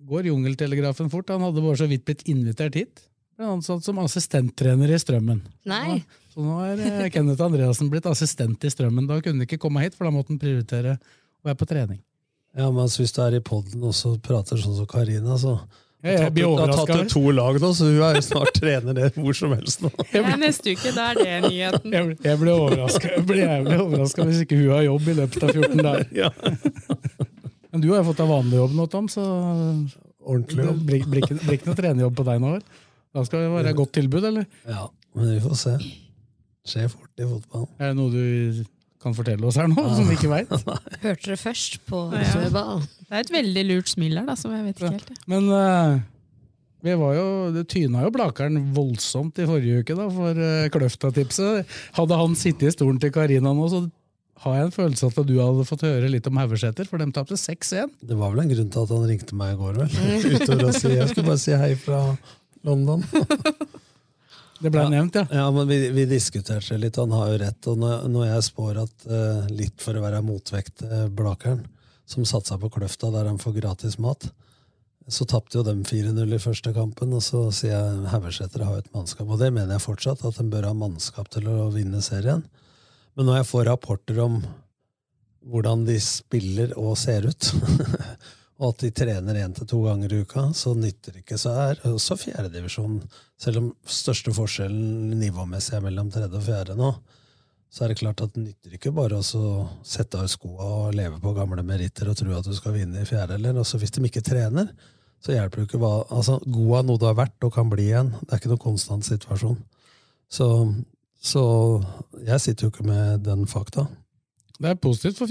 går 0.07 0.31
jungeltelegrafen 0.31 1.11
fort. 1.11 1.29
Han 1.29 1.43
hadde 1.43 1.65
bare 1.65 1.83
så 1.83 1.91
vidt 1.91 2.07
blitt 2.07 2.23
invitert 2.31 2.79
hit. 2.79 3.03
Ble 3.37 3.51
ansatt 3.51 3.83
som 3.83 3.99
assistenttrener 3.99 4.95
i 4.95 5.01
Strømmen. 5.01 5.43
Nei. 5.67 6.05
Så 6.31 6.45
nå 6.45 6.57
er 6.63 6.79
eh, 6.87 7.09
Kenneth 7.11 7.43
Andreassen 7.43 7.91
blitt 7.91 8.07
assistent 8.07 8.63
i 8.65 8.71
Strømmen. 8.71 9.09
Da 9.11 9.19
kunne 9.21 9.41
han 9.41 9.47
ikke 9.49 9.59
komme 9.63 9.83
hit, 9.83 9.97
for 9.99 10.07
da 10.07 10.13
måtte 10.15 10.31
han 10.35 10.39
prioritere 10.43 10.97
å 11.01 11.49
være 11.51 11.59
på 11.59 11.67
trening. 11.71 11.99
Ja, 12.57 12.67
men 12.71 12.83
altså, 12.85 13.03
Hvis 13.05 13.13
du 13.15 13.21
er 13.23 13.37
i 13.39 13.45
poden 13.47 13.83
og 13.87 13.95
så 13.95 14.17
prater 14.23 14.59
sånn 14.59 14.75
som 14.79 14.87
Karina, 14.91 15.37
så 15.39 15.57
Ja, 16.03 16.15
jeg 16.25 16.33
blir 16.35 16.47
Du 16.49 16.57
har 16.63 16.71
tatt 16.73 16.91
ut 17.05 17.11
to 17.13 17.21
lag 17.35 17.59
nå, 17.63 17.69
så 17.77 17.87
hun 17.91 18.01
er 18.07 18.17
jo 18.17 18.23
snart 18.25 18.55
trener 18.61 18.97
det 18.97 19.11
hvor 19.19 19.37
som 19.37 19.53
helst 19.55 19.83
nå. 19.85 19.91
det 20.11 20.23
er 20.25 20.39
neste 20.41 20.73
uke. 20.75 20.95
Da 20.97 21.11
er 21.13 21.21
det 21.21 21.35
nyheten. 21.51 21.93
Jeg, 21.95 22.07
ble- 22.09 22.29
jeg 22.31 22.41
ble 22.41 22.55
overraska 22.57 23.21
ble 23.29 23.41
jævlig 23.45 23.79
overraska 23.85 24.27
hvis 24.31 24.41
ikke 24.47 24.59
hun 24.63 24.71
har 24.75 24.87
jobb 24.89 25.11
i 25.13 25.17
løpet 25.21 25.45
av 25.47 25.53
14 25.61 25.85
dager. 25.85 26.31
Men 27.71 27.83
du 27.85 27.91
har 27.93 28.01
jo 28.01 28.07
fått 28.11 28.19
deg 28.23 28.31
vanlig 28.33 28.57
jobb 28.63 28.73
nå, 28.81 28.87
Tom, 28.91 29.07
så 29.13 29.25
Ordentlig 30.21 30.65
jobb. 30.67 30.81
blir, 30.89 31.05
blir, 31.11 31.27
blir 31.45 31.55
ikke 31.59 31.69
noe 31.71 31.79
trenerjobb 31.79 32.17
på 32.19 32.25
deg 32.27 32.41
nå? 32.43 32.55
vel? 32.57 32.65
Da 33.15 33.23
skal 33.27 33.45
det 33.45 33.53
være 33.55 33.71
et 33.73 33.79
godt 33.79 33.93
tilbud, 33.97 34.27
eller? 34.31 34.49
Ja, 34.67 34.89
men 35.15 35.31
vi 35.37 35.39
får 35.45 35.55
se. 35.59 35.77
Skjer 36.71 36.93
fort 36.93 37.23
i 37.23 37.27
fotball. 37.27 37.67
Er 37.81 37.91
det 37.93 37.99
noe 37.99 38.13
du 38.15 38.63
kan 39.01 39.17
fortelle 39.17 39.49
oss 39.49 39.59
her 39.59 39.69
nå, 39.71 39.83
som 39.97 40.09
vi 40.09 40.17
ikke 40.19 40.31
veit? 40.37 40.51
Hørte 40.53 41.27
dere 41.27 41.41
først 41.41 41.81
på 41.89 42.07
Søball. 42.31 42.83
Det 43.09 43.17
er 43.17 43.25
et 43.25 43.35
veldig 43.35 43.67
lurt 43.73 43.93
smil 43.93 44.19
her, 44.21 44.27
da, 44.29 44.37
som 44.39 44.55
jeg 44.55 44.67
vet 44.69 44.81
ikke 44.81 44.95
helt. 44.99 45.15
Men 45.31 45.49
uh, 45.51 46.01
vi 46.85 46.97
var 47.01 47.17
jo, 47.17 47.29
det 47.57 47.67
tyna 47.73 48.05
jo 48.07 48.13
Blakeren 48.15 48.61
voldsomt 48.77 49.41
i 49.41 49.49
forrige 49.49 49.83
uke 49.83 49.97
da, 49.99 50.07
for 50.15 50.43
uh, 50.45 50.69
Kløfta-tipset. 50.73 51.79
Hadde 51.97 52.21
han 52.23 52.37
sittet 52.39 52.71
i 52.71 52.77
stolen 52.77 53.01
til 53.03 53.13
Karina 53.15 53.55
nå, 53.57 53.67
så 53.73 53.83
har 54.41 54.57
jeg 54.57 54.69
en 54.69 54.73
følelse 54.73 55.11
at 55.11 55.19
du 55.29 55.35
hadde 55.37 55.67
fått 55.69 55.85
høre 55.85 56.09
litt 56.09 56.29
om 56.31 56.39
Haugeseter, 56.41 56.89
for 56.89 57.01
de 57.01 57.11
tapte 57.13 57.37
6-1. 57.37 57.93
Det 58.09 58.17
var 58.17 58.33
vel 58.33 58.47
en 58.47 58.53
grunn 58.55 58.71
til 58.73 58.87
at 58.87 58.95
han 58.95 59.11
ringte 59.11 59.37
meg 59.37 59.53
i 59.53 59.61
går, 59.61 59.83
vel? 59.83 59.99
Utover 60.37 60.71
å 60.71 60.73
si 60.77 60.95
Jeg 60.95 61.11
skulle 61.11 61.29
bare 61.29 61.43
si 61.43 61.57
hei 61.61 61.75
fra 61.77 62.01
London. 62.69 63.05
Det 64.61 64.71
ble 64.73 64.85
nevnt, 64.93 65.17
ja. 65.17 65.25
Ja, 65.33 65.47
men 65.55 65.69
vi, 65.71 65.79
vi 65.95 66.05
diskuterte 66.09 66.77
litt, 66.77 66.99
han 67.01 67.15
har 67.17 67.33
jo 67.33 67.41
rett. 67.41 67.69
Og 67.73 67.81
når, 67.81 68.05
når 68.13 68.27
jeg 68.29 68.47
spår 68.51 68.83
at 68.83 69.07
uh, 69.09 69.49
litt 69.49 69.81
for 69.81 69.97
å 69.97 70.05
være 70.05 70.21
motvekt 70.25 70.83
til 70.83 71.09
Blakeren, 71.17 71.65
som 72.11 72.27
satsa 72.29 72.59
på 72.61 72.69
Kløfta 72.75 73.09
der 73.15 73.29
han 73.31 73.41
får 73.41 73.57
gratis 73.57 73.97
mat, 74.03 74.29
så 75.11 75.25
tapte 75.27 75.59
jo 75.59 75.65
dem 75.67 75.81
4-0 75.87 76.37
i 76.37 76.43
første 76.43 76.73
kampen, 76.75 77.15
og 77.17 77.23
så 77.25 77.47
sier 77.55 77.73
jeg 77.73 78.11
Haugesæter 78.13 78.63
har 78.67 78.77
jo 78.77 78.83
et 78.85 78.93
mannskap. 78.95 79.27
Og 79.27 79.41
det 79.41 79.49
mener 79.55 79.75
jeg 79.75 79.87
fortsatt, 79.87 80.23
at 80.27 80.39
de 80.39 80.47
bør 80.53 80.69
ha 80.69 80.75
mannskap 80.77 81.31
til 81.33 81.49
å 81.51 81.71
vinne 81.75 82.03
serien. 82.05 82.45
Men 83.19 83.27
når 83.27 83.41
jeg 83.41 83.49
får 83.51 83.67
rapporter 83.71 84.21
om 84.23 84.39
hvordan 85.51 85.87
de 85.89 85.97
spiller 86.05 86.77
og 86.79 86.99
ser 87.01 87.27
ut, 87.27 87.51
og 88.61 88.75
at 88.75 88.83
de 88.85 88.91
trener 88.93 89.39
én 89.41 89.55
til 89.57 89.69
to 89.69 89.79
ganger 89.87 90.13
i 90.13 90.19
uka, 90.21 90.51
så 90.57 90.75
nytter 90.77 91.15
det 91.15 91.23
ikke. 91.23 91.39
Så 91.41 91.53
er 91.57 91.81
også 91.89 92.19
fjerdedivisjon, 92.21 92.99
selv 93.41 93.63
om 93.63 93.71
største 93.89 94.35
forskjellen 94.37 95.15
nivåmessig 95.17 95.79
er 95.79 95.85
mellom 95.87 96.11
tredje 96.13 96.37
og 96.37 96.45
fjerde 96.45 96.77
nå, 96.77 96.91
så 97.71 97.85
er 97.85 97.93
det 97.93 98.01
klart 98.03 98.21
at 98.21 98.35
det 98.35 98.43
nytter 98.43 98.75
ikke 98.77 98.93
bare 98.93 99.21
å 99.21 99.45
sette 99.87 100.19
av 100.19 100.29
skoa 100.29 100.67
og 100.67 100.97
leve 100.99 101.21
på 101.23 101.33
gamle 101.37 101.63
meritter 101.65 102.11
og 102.11 102.19
tro 102.19 102.35
at 102.37 102.49
du 102.49 102.53
skal 102.57 102.75
vinne 102.75 103.01
i 103.01 103.09
fjerde. 103.09 103.39
Eller 103.39 103.61
også 103.63 103.79
hvis 103.81 103.95
de 103.95 104.03
ikke 104.09 104.25
trener, 104.27 104.73
så 105.23 105.37
hjelper 105.37 105.63
det 105.63 105.69
ikke 105.69 105.81
hva 105.81 105.93
altså, 106.11 106.41
God 106.45 106.75
er 106.81 106.89
noe 106.89 107.01
du 107.01 107.07
har 107.07 107.17
vært 107.17 107.47
og 107.47 107.55
kan 107.55 107.71
bli 107.71 107.87
igjen. 107.93 108.11
Det 108.25 108.35
er 108.35 108.43
ikke 108.43 108.51
noen 108.53 108.65
konstant 108.65 109.07
situasjon. 109.07 109.57
Så, 110.31 110.49
så 111.23 111.45
jeg 112.27 112.43
sitter 112.43 112.67
jo 112.67 112.75
ikke 112.75 112.89
med 112.91 113.25
den 113.29 113.47
fakta. 113.49 113.87
Det 114.61 114.75
er 114.75 114.83
positivt 114.83 115.23
for 115.23 115.31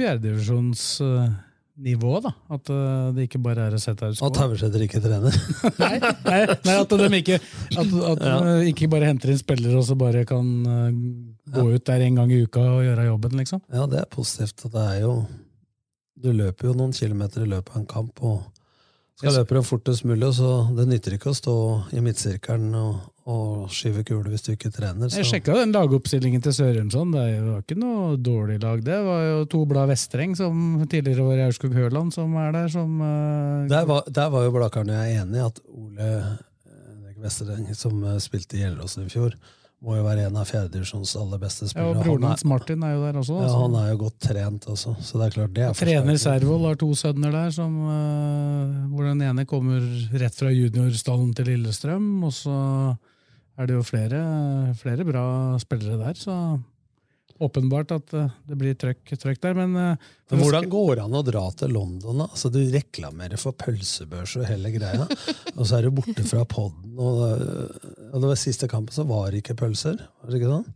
fjerdedivisjonsnivået, 1.80 2.24
da. 2.24 2.32
At 2.54 2.70
uh, 2.70 3.16
det 3.16 3.28
ikke 3.28 3.42
bare 3.44 3.68
er 3.68 3.76
å 3.76 3.80
sette 3.82 4.06
av 4.06 4.12
At 4.12 4.18
skoa. 4.20 4.44
Haugesæter 4.44 4.84
ikke 4.86 5.02
trener. 5.04 5.36
Nei, 5.80 6.00
nei, 6.00 6.40
nei, 6.66 6.76
at 6.76 6.90
de 6.90 7.10
ikke, 7.20 7.40
at, 7.40 7.94
at 8.12 8.24
Ja. 8.26 8.38
de 8.44 8.70
ikke 8.74 8.90
bare 8.92 9.06
henter 9.10 9.32
inn 9.34 9.40
spillere 9.40 9.78
og 9.80 9.86
så 9.88 9.96
bare 10.00 10.26
kan 10.26 10.46
uh, 10.68 10.92
gå 11.56 11.66
ut 11.74 11.86
der 11.86 12.02
en 12.06 12.16
gang 12.16 12.32
i 12.32 12.44
uka 12.44 12.60
og 12.60 12.84
gjøre 12.84 13.06
jobben, 13.10 13.38
liksom. 13.40 13.62
Ja, 13.74 13.86
det 13.90 14.00
er 14.04 14.10
positivt. 14.12 14.66
Det 14.72 14.86
er 14.86 15.02
jo 15.06 15.26
Du 16.20 16.34
løper 16.36 16.68
jo 16.68 16.74
noen 16.76 16.92
kilometer 16.92 17.46
i 17.46 17.48
løpet 17.48 17.72
av 17.72 17.80
en 17.80 17.88
kamp, 17.88 18.20
og 18.28 18.42
skal 19.20 19.38
løpe 19.40 19.56
dem 19.56 19.64
fortest 19.64 20.04
mulig, 20.08 20.34
så 20.36 20.68
det 20.76 20.86
nytter 20.88 21.16
ikke 21.16 21.32
å 21.32 21.36
stå 21.38 21.54
i 21.96 22.02
midtsirkelen 22.04 22.74
og, 22.76 22.98
og 23.30 23.70
skyve 23.74 24.04
kule 24.08 24.32
hvis 24.32 24.46
du 24.46 24.52
ikke 24.56 24.72
trener. 24.74 25.10
Så. 25.10 25.22
Jeg 25.22 25.30
sjekka 25.30 25.58
den 25.60 25.74
lagoppstillingen 25.76 26.42
til 26.46 26.56
Sørumsson. 26.56 27.14
Det 27.14 27.26
var 27.46 27.62
ikke 27.62 27.78
noe 27.80 28.18
dårlig 28.18 28.58
lag. 28.64 28.82
Det 28.86 29.00
var 29.06 29.24
jo 29.28 29.46
to 29.54 29.64
blad 29.70 29.92
Vestreng, 29.92 30.36
som 30.40 30.82
tidligere 30.90 31.28
var 31.28 31.42
i 31.42 31.46
Aurskog 31.46 31.76
Høland, 31.78 32.14
som 32.16 32.34
er 32.42 32.56
der. 32.56 32.72
Som, 32.74 32.98
uh, 33.04 33.68
Der 33.70 33.86
var, 33.90 34.10
der 34.10 34.34
var 34.34 34.48
jo 34.48 34.66
jeg 34.90 35.22
enig 35.22 35.40
i 35.40 35.46
at 35.46 35.62
Ole 35.70 36.10
Vestreng, 37.20 37.70
som 37.76 38.04
eh, 38.04 38.20
spilte 38.24 38.58
i 38.58 38.64
Gjelleråsen 38.64 39.06
i 39.06 39.12
fjor, 39.12 39.36
må 39.84 39.96
jo 39.96 40.04
være 40.04 40.26
en 40.28 40.38
av 40.40 40.48
fjerdedivisjons 40.48 41.14
aller 41.20 41.40
beste 41.40 41.70
ja, 41.72 41.86
og 41.88 42.02
broren 42.02 42.26
hans 42.28 42.44
Martin 42.48 42.82
er 42.84 42.98
jo 42.98 43.04
der 43.06 43.20
også. 43.22 43.38
ja, 43.38 43.46
altså. 43.46 43.60
han 43.62 43.78
er 43.80 43.86
jo 43.94 44.00
godt 44.02 44.18
trent 44.26 44.66
også, 44.74 44.96
så 45.00 45.22
det 45.22 45.28
er 45.28 45.36
klart 45.38 45.54
det 45.56 45.64
er 45.64 45.78
Trener. 45.80 46.20
Servold 46.20 46.66
har 46.68 46.80
to 46.82 46.90
sønner 47.00 47.36
der, 47.36 47.54
som, 47.56 47.78
uh, 47.88 48.90
hvor 48.92 49.08
den 49.08 49.24
ene 49.24 49.48
kommer 49.48 49.86
rett 50.20 50.36
fra 50.36 50.52
juniorstallen 50.52 51.32
til 51.38 51.54
Lillestrøm. 51.54 52.10
Og 52.28 52.36
så 52.36 52.58
er 53.60 53.70
det 53.70 53.76
jo 53.76 53.86
flere, 53.86 54.20
flere 54.80 55.06
bra 55.08 55.24
spillere 55.62 56.00
der, 56.00 56.20
så 56.20 56.36
åpenbart 57.40 57.92
at 57.96 58.14
eh, 58.18 58.32
det 58.50 58.58
blir 58.60 58.76
trøkk, 58.80 59.14
trøkk 59.20 59.40
der. 59.44 59.56
Men, 59.58 59.76
eh, 59.80 60.10
Men 60.32 60.42
hvordan 60.44 60.68
går 60.72 60.90
det 61.00 61.06
an 61.06 61.20
å 61.20 61.24
dra 61.28 61.44
til 61.60 61.74
London? 61.76 62.26
Altså, 62.26 62.52
du 62.52 62.60
reklamerer 62.74 63.40
for 63.40 63.56
pølsebørs 63.60 64.36
og 64.40 64.48
hele 64.50 64.74
greia, 64.76 65.08
og 65.56 65.64
så 65.64 65.80
er 65.80 65.88
du 65.88 65.96
borte 66.00 66.26
fra 66.28 66.44
poden. 66.50 66.96
Og, 67.00 67.24
og 68.12 68.18
det 68.20 68.32
var 68.32 68.40
siste 68.40 68.68
kampen, 68.72 68.96
så 68.96 69.08
var 69.08 69.32
det 69.32 69.44
ikke 69.44 69.60
pølser. 69.64 70.00
Var 70.00 70.32
det 70.32 70.42
ikke 70.42 70.54
sånn? 70.58 70.68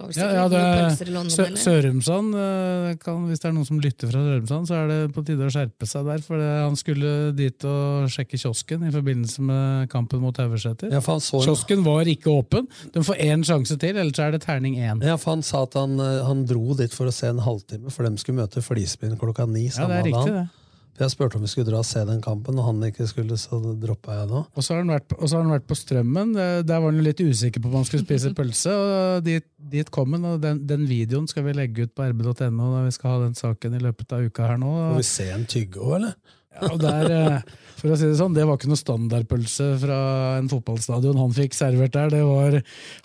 Var 0.00 0.16
Ja, 0.16 0.28
ja, 0.34 0.44
det 0.50 0.60
er 0.60 1.30
Sø? 1.30 1.46
Sørumsand 1.60 2.34
eh, 2.36 2.90
kan, 3.02 3.24
Hvis 3.28 3.42
det 3.42 3.50
er 3.50 3.54
noen 3.56 3.68
som 3.68 3.80
lytter 3.82 4.10
fra 4.10 4.22
Sørumsand, 4.24 4.68
så 4.70 4.78
er 4.80 4.90
det 4.90 4.98
på 5.14 5.24
tide 5.26 5.46
å 5.46 5.52
skjerpe 5.52 5.88
seg 5.88 6.08
der. 6.08 6.24
For 6.24 6.40
han 6.40 6.78
skulle 6.78 7.14
dit 7.36 7.66
og 7.68 8.10
sjekke 8.12 8.40
kiosken 8.40 8.86
i 8.88 8.92
forbindelse 8.94 9.44
med 9.46 9.90
kampen 9.92 10.22
mot 10.24 10.36
Haugeseter. 10.40 10.92
Ja, 10.92 11.02
han 11.04 11.20
Kiosken 11.20 11.84
var 11.86 12.08
ikke 12.10 12.32
åpen. 12.32 12.68
De 12.94 13.04
får 13.06 13.20
én 13.22 13.44
sjanse 13.46 13.76
til, 13.80 13.98
ellers 14.00 14.20
er 14.22 14.34
det 14.36 14.42
terning 14.46 14.78
én. 14.80 15.04
Ja, 15.04 15.16
for 15.20 15.36
Han 15.36 15.44
sa 15.46 15.62
at 15.62 15.76
han, 15.78 15.98
eh, 16.00 16.24
han 16.26 16.44
dro 16.48 16.74
dit 16.78 16.94
for 16.94 17.06
å 17.06 17.14
se 17.14 17.30
en 17.30 17.42
halvtime, 17.44 17.92
for 17.94 18.08
de 18.08 18.18
skulle 18.20 18.40
møte 18.42 18.62
Flisbyen 18.64 19.18
klokka 19.20 19.46
ni. 19.48 19.68
Ja, 19.68 19.76
samme 19.80 20.00
det 20.00 20.00
er 20.00 20.08
riktig, 20.10 20.34
det. 20.34 20.48
For 20.96 21.04
Jeg 21.06 21.12
spurte 21.14 21.36
om 21.38 21.44
vi 21.44 21.48
skulle 21.48 21.70
dra 21.70 21.78
og 21.80 21.86
se 21.88 22.02
den 22.04 22.20
kampen, 22.20 22.58
og 22.60 22.66
han 22.66 22.80
ikke 22.90 23.06
skulle, 23.08 23.36
så 23.40 23.60
droppa 23.80 24.18
jeg 24.18 24.28
nå. 24.32 24.40
Og 24.54 24.62
så 24.66 24.74
har 24.74 24.82
han 24.82 24.90
vært, 24.92 25.06
på- 25.08 25.16
og 25.22 25.28
så 25.30 25.36
har 25.38 25.44
han 25.46 25.54
vært 25.54 25.68
på 25.70 25.76
Strømmen. 25.78 26.34
Eh, 26.36 26.62
Der 26.62 26.80
var 26.82 26.90
han 26.92 27.04
litt 27.04 27.20
usikker 27.22 27.62
på 27.62 27.70
om 27.70 27.78
han 27.80 27.84
skulle 27.88 28.04
spise 28.04 28.34
pølse. 28.40 28.74
og 28.74 29.24
Dit, 29.24 29.46
dit 29.70 29.90
kom 29.90 30.12
han, 30.18 30.24
og 30.34 30.40
den, 30.42 30.64
den 30.66 30.84
videoen 30.90 31.28
skal 31.30 31.44
vi 31.46 31.52
legge 31.56 31.86
ut 31.88 31.94
på 31.94 32.04
rb.no 32.10 32.50
når 32.50 32.84
vi 32.90 32.92
skal 32.98 33.10
ha 33.16 33.22
den 33.24 33.34
saken 33.38 33.74
i 33.78 33.82
løpet 33.86 34.12
av 34.12 34.26
uka 34.28 34.50
her 34.52 34.60
nå. 34.60 34.74
Får 34.92 35.00
vi 35.00 35.08
se 35.14 35.30
en 35.38 35.46
tygge 35.48 35.80
òg, 35.80 35.96
eller? 36.02 36.14
Ja, 36.50 36.66
og 36.74 36.80
der, 36.82 37.10
eh, 37.14 37.42
for 37.78 37.94
å 37.94 37.96
si 37.96 38.08
Det 38.10 38.18
sånn, 38.18 38.34
det 38.34 38.44
var 38.44 38.56
ikke 38.58 38.68
noe 38.72 38.80
standardpølse 38.84 39.68
fra 39.80 39.98
en 40.40 40.48
fotballstadion 40.50 41.16
han 41.22 41.30
fikk 41.36 41.54
servert 41.54 41.94
der. 41.94 42.10
Det 42.10 42.24
var 42.26 42.58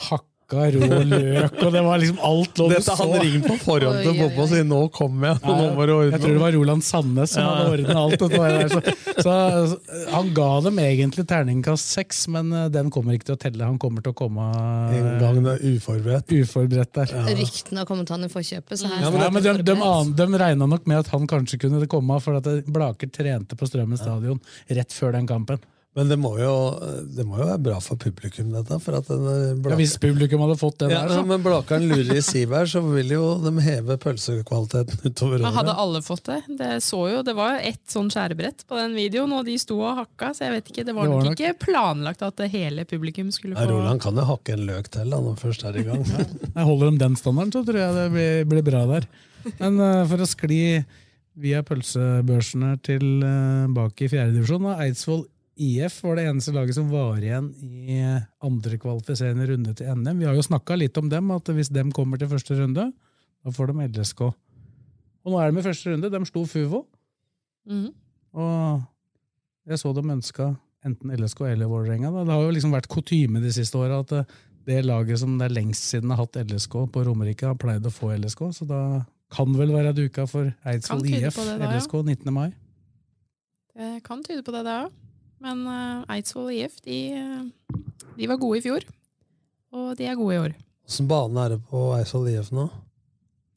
hakka 0.10 0.24
rå 0.54 1.00
løk, 1.10 1.56
og 1.66 1.72
det 1.74 1.82
var 1.82 1.98
liksom 1.98 2.20
alt 2.22 2.60
lå 2.60 2.68
du 2.70 2.74
Dette 2.76 2.84
så. 2.86 2.96
han 3.00 3.14
ringer 3.22 3.42
på 3.48 3.56
forhånd 3.64 4.02
til 4.06 4.14
fotball 4.20 4.44
og 4.44 4.50
sier 4.52 4.64
'nå 4.70 4.82
kommer 4.94 5.28
jeg', 5.32 5.40
Nei, 5.42 5.56
nå 5.58 5.76
må 5.76 5.86
du 5.88 5.94
ordne 5.96 6.12
Jeg 6.12 6.22
tror 6.22 6.34
det 6.36 6.42
var 6.44 6.52
Roland 6.54 6.84
Sandnes 6.86 7.30
som 7.34 7.42
Ja. 7.44 7.56
hadde 7.56 7.72
ordnet 7.74 7.96
alt. 7.96 8.20
Så, 8.20 8.82
så, 9.26 9.26
så 9.26 10.12
han 10.14 10.34
ga 10.38 10.62
dem 10.62 10.78
egentlig 10.80 11.26
terningkast 11.28 11.90
seks, 11.98 12.28
men 12.28 12.54
eh, 12.54 12.68
den 12.70 12.92
kommer 12.94 13.14
ikke 13.18 13.26
til 13.32 13.36
å 13.36 13.42
telle. 13.42 13.64
Han 13.66 13.80
kommer 13.80 14.02
til 14.06 14.14
å 14.14 14.16
komme 14.16 14.46
En 14.94 15.20
gang 15.20 15.44
det 15.44 15.56
er 15.58 15.76
uforberedt. 15.76 16.30
uforberedt 16.30 16.94
der. 16.94 17.08
Ja. 17.16 17.26
Ryktene 17.36 17.78
har 17.82 17.86
kommet 17.90 18.10
han 18.10 18.24
i 18.24 18.28
forkjøpet, 18.30 18.78
så 18.78 18.88
her 18.88 19.02
Ja, 19.02 19.30
men, 19.30 19.42
de, 19.44 19.64
de, 19.64 19.72
an- 19.82 20.14
de 20.14 20.26
regna 20.38 20.66
nok 20.68 20.86
med 20.86 21.00
at 21.00 21.08
han 21.08 21.26
kanskje 21.28 21.58
kunne 21.60 21.86
komme, 21.88 22.22
for 22.22 22.36
at 22.38 22.44
Blaker 22.68 23.08
trente 23.10 23.56
på 23.58 23.66
Strømmen 23.68 23.98
stadion 23.98 24.40
rett 24.70 24.92
før 24.94 25.12
den 25.18 25.26
kampen. 25.28 25.58
Men 25.96 26.10
det 26.12 26.18
må, 26.20 26.34
jo, 26.36 26.54
det 27.08 27.24
må 27.24 27.38
jo 27.40 27.46
være 27.48 27.62
bra 27.70 27.76
for 27.80 27.96
publikum, 27.96 28.50
dette. 28.52 28.76
For 28.84 28.98
at 28.98 29.08
den 29.08 29.62
Ja, 29.64 29.78
hvis 29.80 29.94
publikum 30.04 30.42
hadde 30.44 30.58
fått 30.60 30.82
det 30.82 30.90
ja, 30.92 31.06
der, 31.06 31.14
så. 31.16 31.22
Men 31.24 31.44
Blakeren 31.46 31.86
lurer 31.88 32.18
i 32.20 32.24
sivet 32.26 32.52
her, 32.58 32.68
så 32.68 32.82
vil 32.84 33.14
jo 33.14 33.22
de 33.40 33.54
heve 33.64 33.96
pølsekvaliteten 34.04 35.06
utover 35.08 35.46
Men 35.46 35.56
hadde 35.56 35.76
alle 35.86 36.02
fått 36.04 36.28
det? 36.28 36.42
Det 36.60 36.72
så 36.84 37.00
jo, 37.14 37.22
det 37.24 37.36
var 37.38 37.54
jo 37.56 37.62
ett 37.72 37.84
sånn 37.92 38.10
skjærebrett 38.12 38.66
på 38.68 38.76
den 38.82 38.98
videoen, 39.00 39.38
og 39.38 39.48
de 39.48 39.56
sto 39.62 39.78
og 39.80 40.02
hakka, 40.02 40.34
så 40.36 40.50
jeg 40.50 40.58
vet 40.58 40.74
ikke, 40.74 40.84
det 40.90 40.96
var 40.98 41.08
Det 41.08 41.14
var 41.14 41.24
nok 41.24 41.30
nok- 41.32 41.44
ikke 41.46 41.64
planlagt 41.64 42.26
at 42.28 42.36
det 42.44 42.50
hele 42.52 42.84
publikum 42.90 43.32
skulle 43.32 43.56
få 43.56 43.64
Nei, 43.64 43.72
Roland 43.72 44.04
kan 44.04 44.20
jo 44.20 44.26
hakke 44.28 44.58
en 44.58 44.66
løk 44.68 44.90
til 44.92 45.16
da, 45.16 45.22
når 45.22 45.38
han 45.38 45.40
først 45.46 45.64
er 45.70 45.80
i 45.80 45.86
gang. 45.88 46.04
jeg 46.58 46.68
Holder 46.74 46.92
de 46.92 47.04
den 47.06 47.16
standarden, 47.22 47.56
så 47.56 47.64
tror 47.64 47.80
jeg 47.80 47.96
det 48.02 48.06
blir, 48.18 48.44
blir 48.52 48.68
bra 48.68 48.84
der. 48.92 49.08
Men 49.62 49.80
uh, 49.80 50.04
for 50.12 50.20
å 50.20 50.28
skli 50.28 50.60
via 51.40 51.64
pølsebørsene 51.68 52.74
tilbake 52.84 54.06
i 54.06 54.12
fjerdedivisjon, 54.12 54.68
Eidsvoll 54.76 55.24
IF 55.56 56.02
var 56.04 56.18
det 56.20 56.26
eneste 56.28 56.52
laget 56.56 56.76
som 56.76 56.90
var 56.92 57.22
igjen 57.24 57.52
i 57.64 58.00
andre 58.44 58.80
kvalifiserende 58.82 59.48
runde 59.48 59.76
til 59.78 59.88
NM. 59.96 60.20
Vi 60.20 60.28
har 60.28 60.36
jo 60.36 60.44
snakka 60.44 60.76
litt 60.76 60.98
om 61.00 61.08
dem, 61.12 61.32
at 61.32 61.52
hvis 61.56 61.72
dem 61.72 61.94
kommer 61.96 62.20
til 62.20 62.32
første 62.32 62.58
runde, 62.60 62.90
da 63.46 63.54
får 63.56 63.72
de 63.72 63.88
LSK. 63.88 64.26
Og 65.26 65.32
nå 65.32 65.40
er 65.40 65.54
de 65.54 65.62
i 65.62 65.66
første 65.66 65.94
runde. 65.94 66.12
De 66.12 66.22
slo 66.28 66.44
Fuvo. 66.50 66.84
Mm. 67.66 67.88
Og 68.36 68.84
jeg 69.70 69.82
så 69.82 69.94
dem 69.96 70.12
ønska 70.18 70.52
enten 70.86 71.14
LSK 71.16 71.48
eller 71.48 71.72
Vålerenga. 71.72 72.12
Det 72.12 72.36
har 72.36 72.44
jo 72.44 72.52
liksom 72.54 72.76
vært 72.76 72.92
kutyme 72.92 73.42
de 73.42 73.54
siste 73.56 73.80
åra 73.80 74.04
at 74.04 74.12
eh, 74.14 74.36
det 74.68 74.84
laget 74.86 75.22
som 75.22 75.38
det 75.40 75.48
er 75.48 75.56
lengst 75.56 75.88
siden 75.88 76.12
har 76.14 76.24
hatt 76.24 76.38
LSK 76.42 76.78
på 76.94 77.06
Romerike, 77.08 77.48
har 77.48 77.58
pleid 77.62 77.86
å 77.86 77.94
få 77.94 78.12
LSK. 78.18 78.44
Så 78.60 78.68
da 78.70 78.82
kan 79.34 79.56
vel 79.58 79.74
være 79.74 79.96
duka 79.98 80.28
for 80.30 80.52
Eidsvoll 80.68 81.08
IF, 81.10 81.40
da, 81.40 81.58
ja. 81.58 81.72
LSK 81.74 81.98
19. 82.04 82.30
mai. 82.34 82.52
Det 83.76 84.04
kan 84.06 84.22
tyde 84.26 84.46
på 84.46 84.54
det, 84.56 84.66
det 84.68 84.78
òg. 84.86 84.94
Men 85.44 85.66
eh, 85.68 86.16
Eidsvoll 86.16 86.54
IF 86.56 86.78
de, 86.86 87.00
eh, 87.14 87.80
de 88.16 88.30
var 88.32 88.40
gode 88.42 88.60
i 88.62 88.64
fjor, 88.66 88.86
og 89.76 89.94
de 90.00 90.08
er 90.08 90.18
gode 90.20 90.36
i 90.36 90.42
år. 90.48 90.56
Åssen 90.86 91.08
bane 91.10 91.46
er 91.46 91.56
det 91.56 91.62
på 91.70 91.82
Eidsvoll 91.98 92.30
IF 92.32 92.52
nå? 92.56 92.68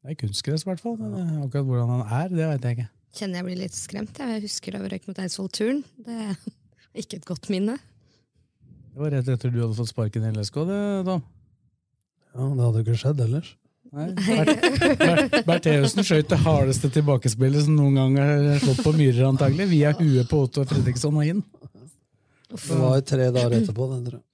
Det 0.02 0.14
er 0.14 0.20
kunstgress, 0.22 0.64
i 0.64 0.70
hvert 0.70 0.80
fall. 0.82 0.96
Men 1.00 1.42
akkurat 1.44 1.66
hvordan 1.68 1.92
han 1.96 2.04
er, 2.22 2.32
det 2.32 2.46
veit 2.48 2.64
jeg 2.66 2.78
ikke. 2.78 2.88
Kjenner 3.18 3.40
jeg 3.40 3.46
blir 3.48 3.60
litt 3.62 3.76
skremt. 3.76 4.18
Jeg 4.20 4.42
husker 4.44 4.74
da 4.74 4.80
vi 4.82 4.90
røyk 4.92 5.06
mot 5.10 5.20
Eidsvoll-turen. 5.22 5.80
Det 6.06 6.18
er 6.28 6.36
ikke 7.02 7.20
et 7.20 7.28
godt 7.28 7.48
minne. 7.52 7.78
Det 8.94 9.02
var 9.02 9.12
rett 9.14 9.28
etter 9.30 9.52
du 9.54 9.60
hadde 9.62 9.76
fått 9.78 9.92
sparken 9.92 10.24
i 10.26 10.30
LSK, 10.34 10.56
det, 10.68 10.78
Tom. 11.06 11.24
Ja, 12.34 12.46
Det 12.48 12.64
hadde 12.64 12.80
jo 12.80 12.84
ikke 12.86 13.00
skjedd 13.02 13.20
ellers. 13.24 13.52
Bertheussen 15.48 16.04
skjøt 16.04 16.28
det 16.28 16.38
hardeste 16.44 16.90
tilbakespillet 16.92 17.64
som 17.64 17.76
noen 17.78 17.96
gang 17.96 18.18
er 18.20 18.58
slått 18.62 18.82
på 18.84 18.92
myrer, 18.96 19.24
antagelig, 19.30 19.68
via 19.70 19.94
huet 19.96 20.28
på 20.28 20.42
Otto 20.44 20.64
Fredriksson 20.68 21.16
og 21.16 21.30
inn. 21.30 21.44
Det 22.48 22.80
var 22.80 23.00
tre 23.04 23.30
dager 23.32 23.56
etterpå, 23.60 23.88
det, 23.92 24.00
tror 24.08 24.18
jeg. 24.18 24.26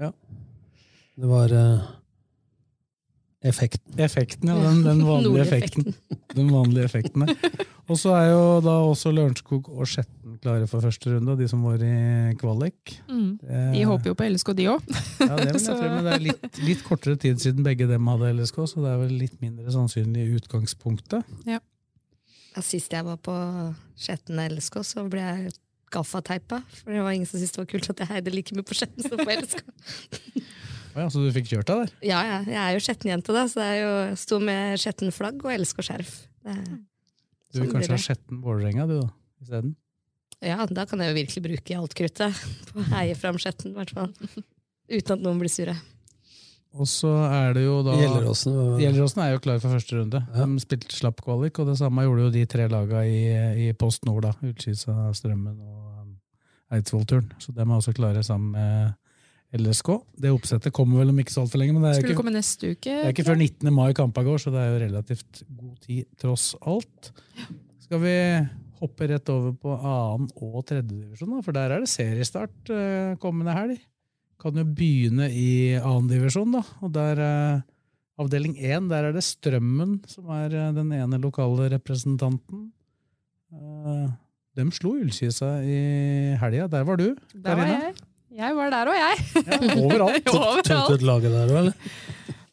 Ja. 0.00 0.12
Det 1.22 1.28
var 1.28 1.52
eh, 1.56 1.90
effekten. 3.44 3.98
Effekten, 3.98 4.48
ja. 4.52 4.56
Den, 4.62 4.82
den 4.86 5.00
vanlige 5.06 5.42
effekten. 5.44 5.94
Den 6.36 6.50
vanlige 6.52 6.84
effekten. 6.88 7.24
Og 7.90 7.98
så 7.98 8.12
er 8.14 8.28
jo 8.30 8.42
da 8.64 8.74
også 8.86 9.10
Lørenskog 9.12 9.66
og 9.74 9.88
Skjetten 9.90 10.36
klare 10.42 10.68
for 10.70 10.80
første 10.84 11.10
runde, 11.16 11.34
de 11.40 11.48
som 11.50 11.64
var 11.66 11.82
i 11.82 12.34
kvalik. 12.40 12.94
Mm. 13.10 13.32
Det- 13.42 13.64
De 13.74 13.82
håper 13.90 14.12
jo 14.12 14.14
på 14.18 14.28
LSK, 14.30 14.52
de 14.56 14.68
òg. 14.70 14.86
Ja, 15.20 15.36
det 15.36 15.56
men 15.82 16.04
det 16.06 16.14
er 16.14 16.24
litt, 16.28 16.62
litt 16.62 16.84
kortere 16.86 17.18
tid 17.20 17.42
siden 17.42 17.66
begge 17.66 17.88
dem 17.90 18.06
hadde 18.12 18.30
LSK, 18.38 18.62
så 18.70 18.84
det 18.86 18.94
er 18.94 19.02
vel 19.02 19.12
litt 19.24 19.36
mindre 19.42 19.74
sannsynlig 19.74 20.24
i 20.28 20.38
utgangspunktet. 20.38 21.26
Ja. 21.50 21.58
Ja, 22.54 22.60
sist 22.62 22.92
jeg 22.92 23.04
var 23.06 23.16
på 23.24 23.34
Skjetten 23.96 24.36
LSK, 24.52 24.82
så 24.84 25.04
ble 25.08 25.20
jeg 25.24 25.52
gaffateipa. 25.92 26.62
For 26.78 26.92
det 26.94 27.02
var 27.04 27.12
ingen 27.16 27.28
som 27.28 27.36
syntes 27.40 27.52
det 27.56 27.62
var 27.64 27.68
kult 27.74 27.90
at 27.92 27.98
jeg 28.04 28.08
heide 28.14 28.32
like 28.32 28.54
mye 28.56 28.64
på 28.64 28.76
Skjetten 28.78 29.04
som 29.04 29.18
på 29.20 29.28
LSK. 29.40 29.64
Ja, 30.96 31.06
så 31.08 31.22
du 31.24 31.28
fikk 31.32 31.46
kjørt 31.48 31.68
deg 31.70 31.82
der? 31.84 31.92
Ja, 32.04 32.22
ja, 32.28 32.38
jeg 32.44 32.58
er 32.60 32.72
jo 32.76 32.82
skjettenjente, 32.84 33.32
da, 33.36 33.44
så 33.48 33.62
jeg 33.64 33.78
er 33.78 33.84
jo, 33.86 34.16
sto 34.20 34.38
med 34.44 34.78
Skjetten-flagg 34.82 35.44
og 35.46 35.52
elsker 35.54 35.86
skjerf. 35.86 36.16
Det- 36.44 36.56
Du 37.52 37.60
vil 37.60 37.68
sånn 37.68 37.72
kanskje 37.76 37.96
ha. 37.96 38.02
Skjetten 38.06 38.42
Vålerenga, 38.44 38.86
du, 38.88 38.98
da? 39.00 39.08
Isteden? 39.42 39.74
Ja, 40.42 40.66
da 40.66 40.84
kan 40.90 40.98
jeg 41.00 41.12
jo 41.12 41.16
virkelig 41.20 41.42
bruke 41.44 41.76
alt 41.78 41.94
kruttet 41.94 42.42
på 42.72 42.80
å 42.82 42.86
heie 42.96 43.14
fram 43.14 43.36
Skjetten, 43.38 43.72
i 43.72 43.78
hvert 43.78 43.92
fall. 43.94 44.12
Uten 44.90 45.12
at 45.16 45.22
noen 45.24 45.38
blir 45.40 45.52
sure. 45.52 45.76
Og 46.72 46.86
så 46.88 47.10
er 47.28 47.52
det 47.52 47.66
jo 47.66 47.82
da 47.84 47.92
Gjelleråsen, 48.00 48.54
Gjelleråsen 48.80 49.20
er 49.22 49.34
jo 49.34 49.40
klar 49.44 49.58
for 49.60 49.74
første 49.76 49.92
runde. 49.98 50.22
De 50.32 50.46
spilte 50.64 50.88
slapp 50.96 51.20
kvalik, 51.20 51.58
og 51.60 51.68
det 51.68 51.76
samme 51.80 52.04
gjorde 52.06 52.24
jo 52.24 52.30
de 52.32 52.44
tre 52.48 52.64
laga 52.72 53.02
i, 53.04 53.18
i 53.68 53.72
Post 53.76 54.06
Nord. 54.08 54.24
da, 54.24 54.32
Ullkisa, 54.40 54.94
Strømmen 55.12 55.58
og 55.60 55.80
Eidsvollturen. 56.72 57.28
Eidsvoll-turen. 57.28 57.32
Så 57.44 57.52
de 57.52 57.60
er 57.60 57.74
også 57.76 57.92
klare 57.92 58.22
sammen 58.24 58.54
med 58.56 58.94
LSK. 59.52 59.90
Det 60.16 60.32
oppsettet 60.32 60.72
kommer 60.74 61.02
vel 61.02 61.12
om 61.12 61.20
ikke 61.20 61.34
så 61.34 61.42
altfor 61.44 61.60
lenge, 61.60 61.74
men 61.76 61.84
det 61.84 61.90
er, 61.90 62.00
Skulle 62.00 62.14
ikke, 62.14 62.22
komme 62.22 62.34
neste 62.34 62.72
uke. 62.72 62.88
det 62.88 63.04
er 63.04 63.12
ikke 63.12 63.26
før 63.26 63.38
19. 63.38 63.72
mai 63.74 63.92
kampa 63.96 64.24
går, 64.24 64.40
så 64.40 64.52
det 64.54 64.62
er 64.62 64.70
jo 64.70 64.82
relativt 64.86 65.42
god 65.58 65.74
tid 65.84 66.06
tross 66.22 66.46
alt. 66.60 67.10
Skal 67.84 68.00
vi 68.00 68.16
hoppe 68.82 69.08
rett 69.10 69.32
over 69.32 69.52
på 69.60 69.74
annen 69.76 70.30
og 70.42 70.62
tredjedivisjon, 70.66 71.42
for 71.44 71.54
der 71.54 71.74
er 71.74 71.84
det 71.84 71.90
seriestart 71.92 72.72
uh, 72.72 73.12
kommende 73.22 73.54
helg. 73.54 73.82
Kan 74.42 74.56
jo 74.58 74.64
begynne 74.66 75.28
i 75.30 75.76
annendivisjon, 75.78 76.56
da. 76.56 76.64
Og 76.82 76.94
der 76.96 77.20
uh, 77.22 77.62
avdeling 78.22 78.56
én, 78.58 78.88
der 78.90 79.10
er 79.10 79.14
det 79.14 79.24
Strømmen 79.26 80.00
som 80.10 80.32
er 80.34 80.56
uh, 80.56 80.70
den 80.74 80.90
ene 80.96 81.20
lokale 81.22 81.68
representanten. 81.76 82.70
Uh, 83.52 84.08
de 84.56 84.66
slo 84.74 84.96
Ullkisa 84.98 85.58
i 85.60 85.76
helga. 86.40 86.66
Der 86.72 86.88
var 86.88 86.98
du, 86.98 87.12
Karina. 87.12 87.44
Der 87.44 87.60
var 87.60 87.70
jeg. 87.70 87.94
Jeg 88.32 88.54
var 88.56 88.70
der 88.72 88.88
òg, 88.88 88.96
jeg. 88.96 89.44
Ja, 89.44 89.58
Overalt. 89.82 90.24
Tok 90.28 90.62
du 90.64 90.72
et 90.72 90.92
ut 90.96 91.04
laget 91.04 91.34
der 91.34 91.50
òg, 91.52 91.58
eller? 91.62 91.96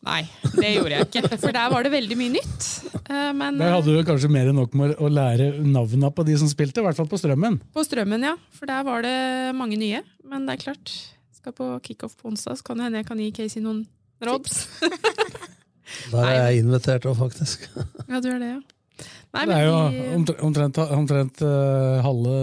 Nei, 0.09 0.21
det 0.55 0.69
gjorde 0.77 0.95
jeg 0.95 1.05
ikke. 1.09 1.38
For 1.43 1.53
der 1.55 1.69
var 1.71 1.86
det 1.86 1.91
veldig 1.93 2.15
mye 2.19 2.34
nytt. 2.38 2.67
Eh, 3.09 3.30
Men 3.36 3.59
Der 3.59 3.73
hadde 3.75 3.93
du 3.95 4.01
kanskje 4.07 4.30
mer 4.32 4.47
enn 4.49 4.57
nok 4.59 4.73
med 4.80 4.95
å 4.99 5.09
lære 5.11 5.49
navnene 5.63 6.09
på 6.15 6.25
de 6.27 6.38
som 6.39 6.49
spilte, 6.51 6.82
i 6.82 6.86
hvert 6.88 6.97
fall 6.99 7.07
på 7.11 7.19
Strømmen. 7.19 7.59
på 7.75 7.84
Strømmen, 7.88 8.23
ja. 8.27 8.34
For 8.55 8.69
der 8.69 8.84
var 8.88 9.03
det 9.05 9.15
mange 9.59 9.77
nye. 9.80 10.01
Men 10.27 10.47
det 10.47 10.57
er 10.57 10.63
klart, 10.67 10.93
skal 11.36 11.55
på 11.55 11.67
kickoff 11.86 12.15
på 12.19 12.32
onsdag, 12.32 12.57
så 12.59 12.63
kan 12.67 12.80
det 12.80 12.88
hende 12.89 13.03
jeg 13.03 13.07
kan 13.11 13.19
gi 13.23 13.30
Casey 13.36 13.63
noen 13.63 13.86
råd. 14.23 14.49
Der 16.11 16.21
er 16.21 16.36
jeg 16.51 16.59
invitert 16.63 17.05
òg, 17.09 17.15
faktisk. 17.17 17.63
Ja, 18.05 18.19
du 18.21 18.27
er 18.30 18.38
det, 18.41 18.49
ja. 18.51 19.07
Nei, 19.34 19.43
det 19.47 19.55
er 19.55 19.63
jo 19.65 19.73
omtrent, 20.17 20.41
omtrent, 20.43 20.77
omtrent 20.93 21.41
uh, 21.45 21.99
halve 22.03 22.36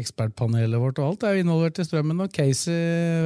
ekspertpanelet 0.00 0.80
vårt 0.82 0.98
og 0.98 1.12
alt 1.12 1.26
er 1.26 1.36
jo 1.36 1.44
involvert 1.44 1.78
i 1.78 1.86
strømmen. 1.86 2.22
Og 2.24 2.32
Casey 2.34 2.74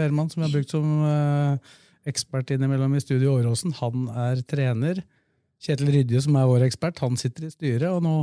Wehrmann, 0.01 0.29
som 0.33 0.43
vi 0.43 0.49
har 0.49 0.57
brukt 0.57 0.75
som 0.75 0.91
eh, 1.09 1.79
ekspert 2.09 2.53
innimellom 2.55 2.97
i 2.97 3.05
Studio 3.05 3.37
Åråsen, 3.39 3.73
han 3.81 4.09
er 4.29 4.43
trener. 4.49 5.01
Kjetil 5.65 5.91
Rydje, 5.95 6.23
som 6.27 6.37
er 6.39 6.47
vår 6.49 6.67
ekspert, 6.69 7.01
han 7.03 7.17
sitter 7.19 7.49
i 7.49 7.55
styret. 7.55 7.89
og 7.91 8.05
nå 8.05 8.21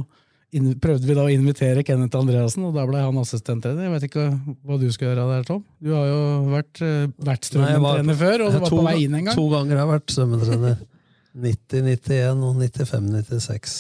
prøvde 0.79 1.07
vi 1.09 1.15
da 1.17 1.25
å 1.25 1.31
invitere 1.33 1.83
Kenneth 1.83 2.15
Andreassen, 2.15 2.63
og 2.63 2.75
da 2.77 2.85
ble 2.87 3.01
han 3.03 3.17
assistenttrener. 3.19 3.87
Jeg 3.87 3.93
vet 3.95 4.05
ikke 4.07 4.27
hva 4.63 4.77
du 4.79 4.85
skal 4.93 5.09
gjøre 5.09 5.25
der, 5.33 5.47
Tom? 5.47 5.65
Du 5.83 5.91
har 5.91 6.05
jo 6.07 6.19
vært, 6.53 6.81
eh, 6.85 7.07
vært 7.27 7.49
strømmentrener 7.49 8.19
før, 8.21 8.45
og 8.45 8.53
du 8.53 8.59
var 8.59 8.69
to, 8.69 8.77
på 8.77 8.85
vei 8.85 8.95
inn 9.03 9.17
en 9.19 9.25
gang. 9.25 9.35
To 9.35 9.49
ganger 9.51 9.75
har 9.75 9.83
jeg 9.83 9.93
vært 9.95 10.15
strømmetrener 10.15 10.77
90-91 11.49 12.45
og 12.47 12.61
95-96. 12.61 13.75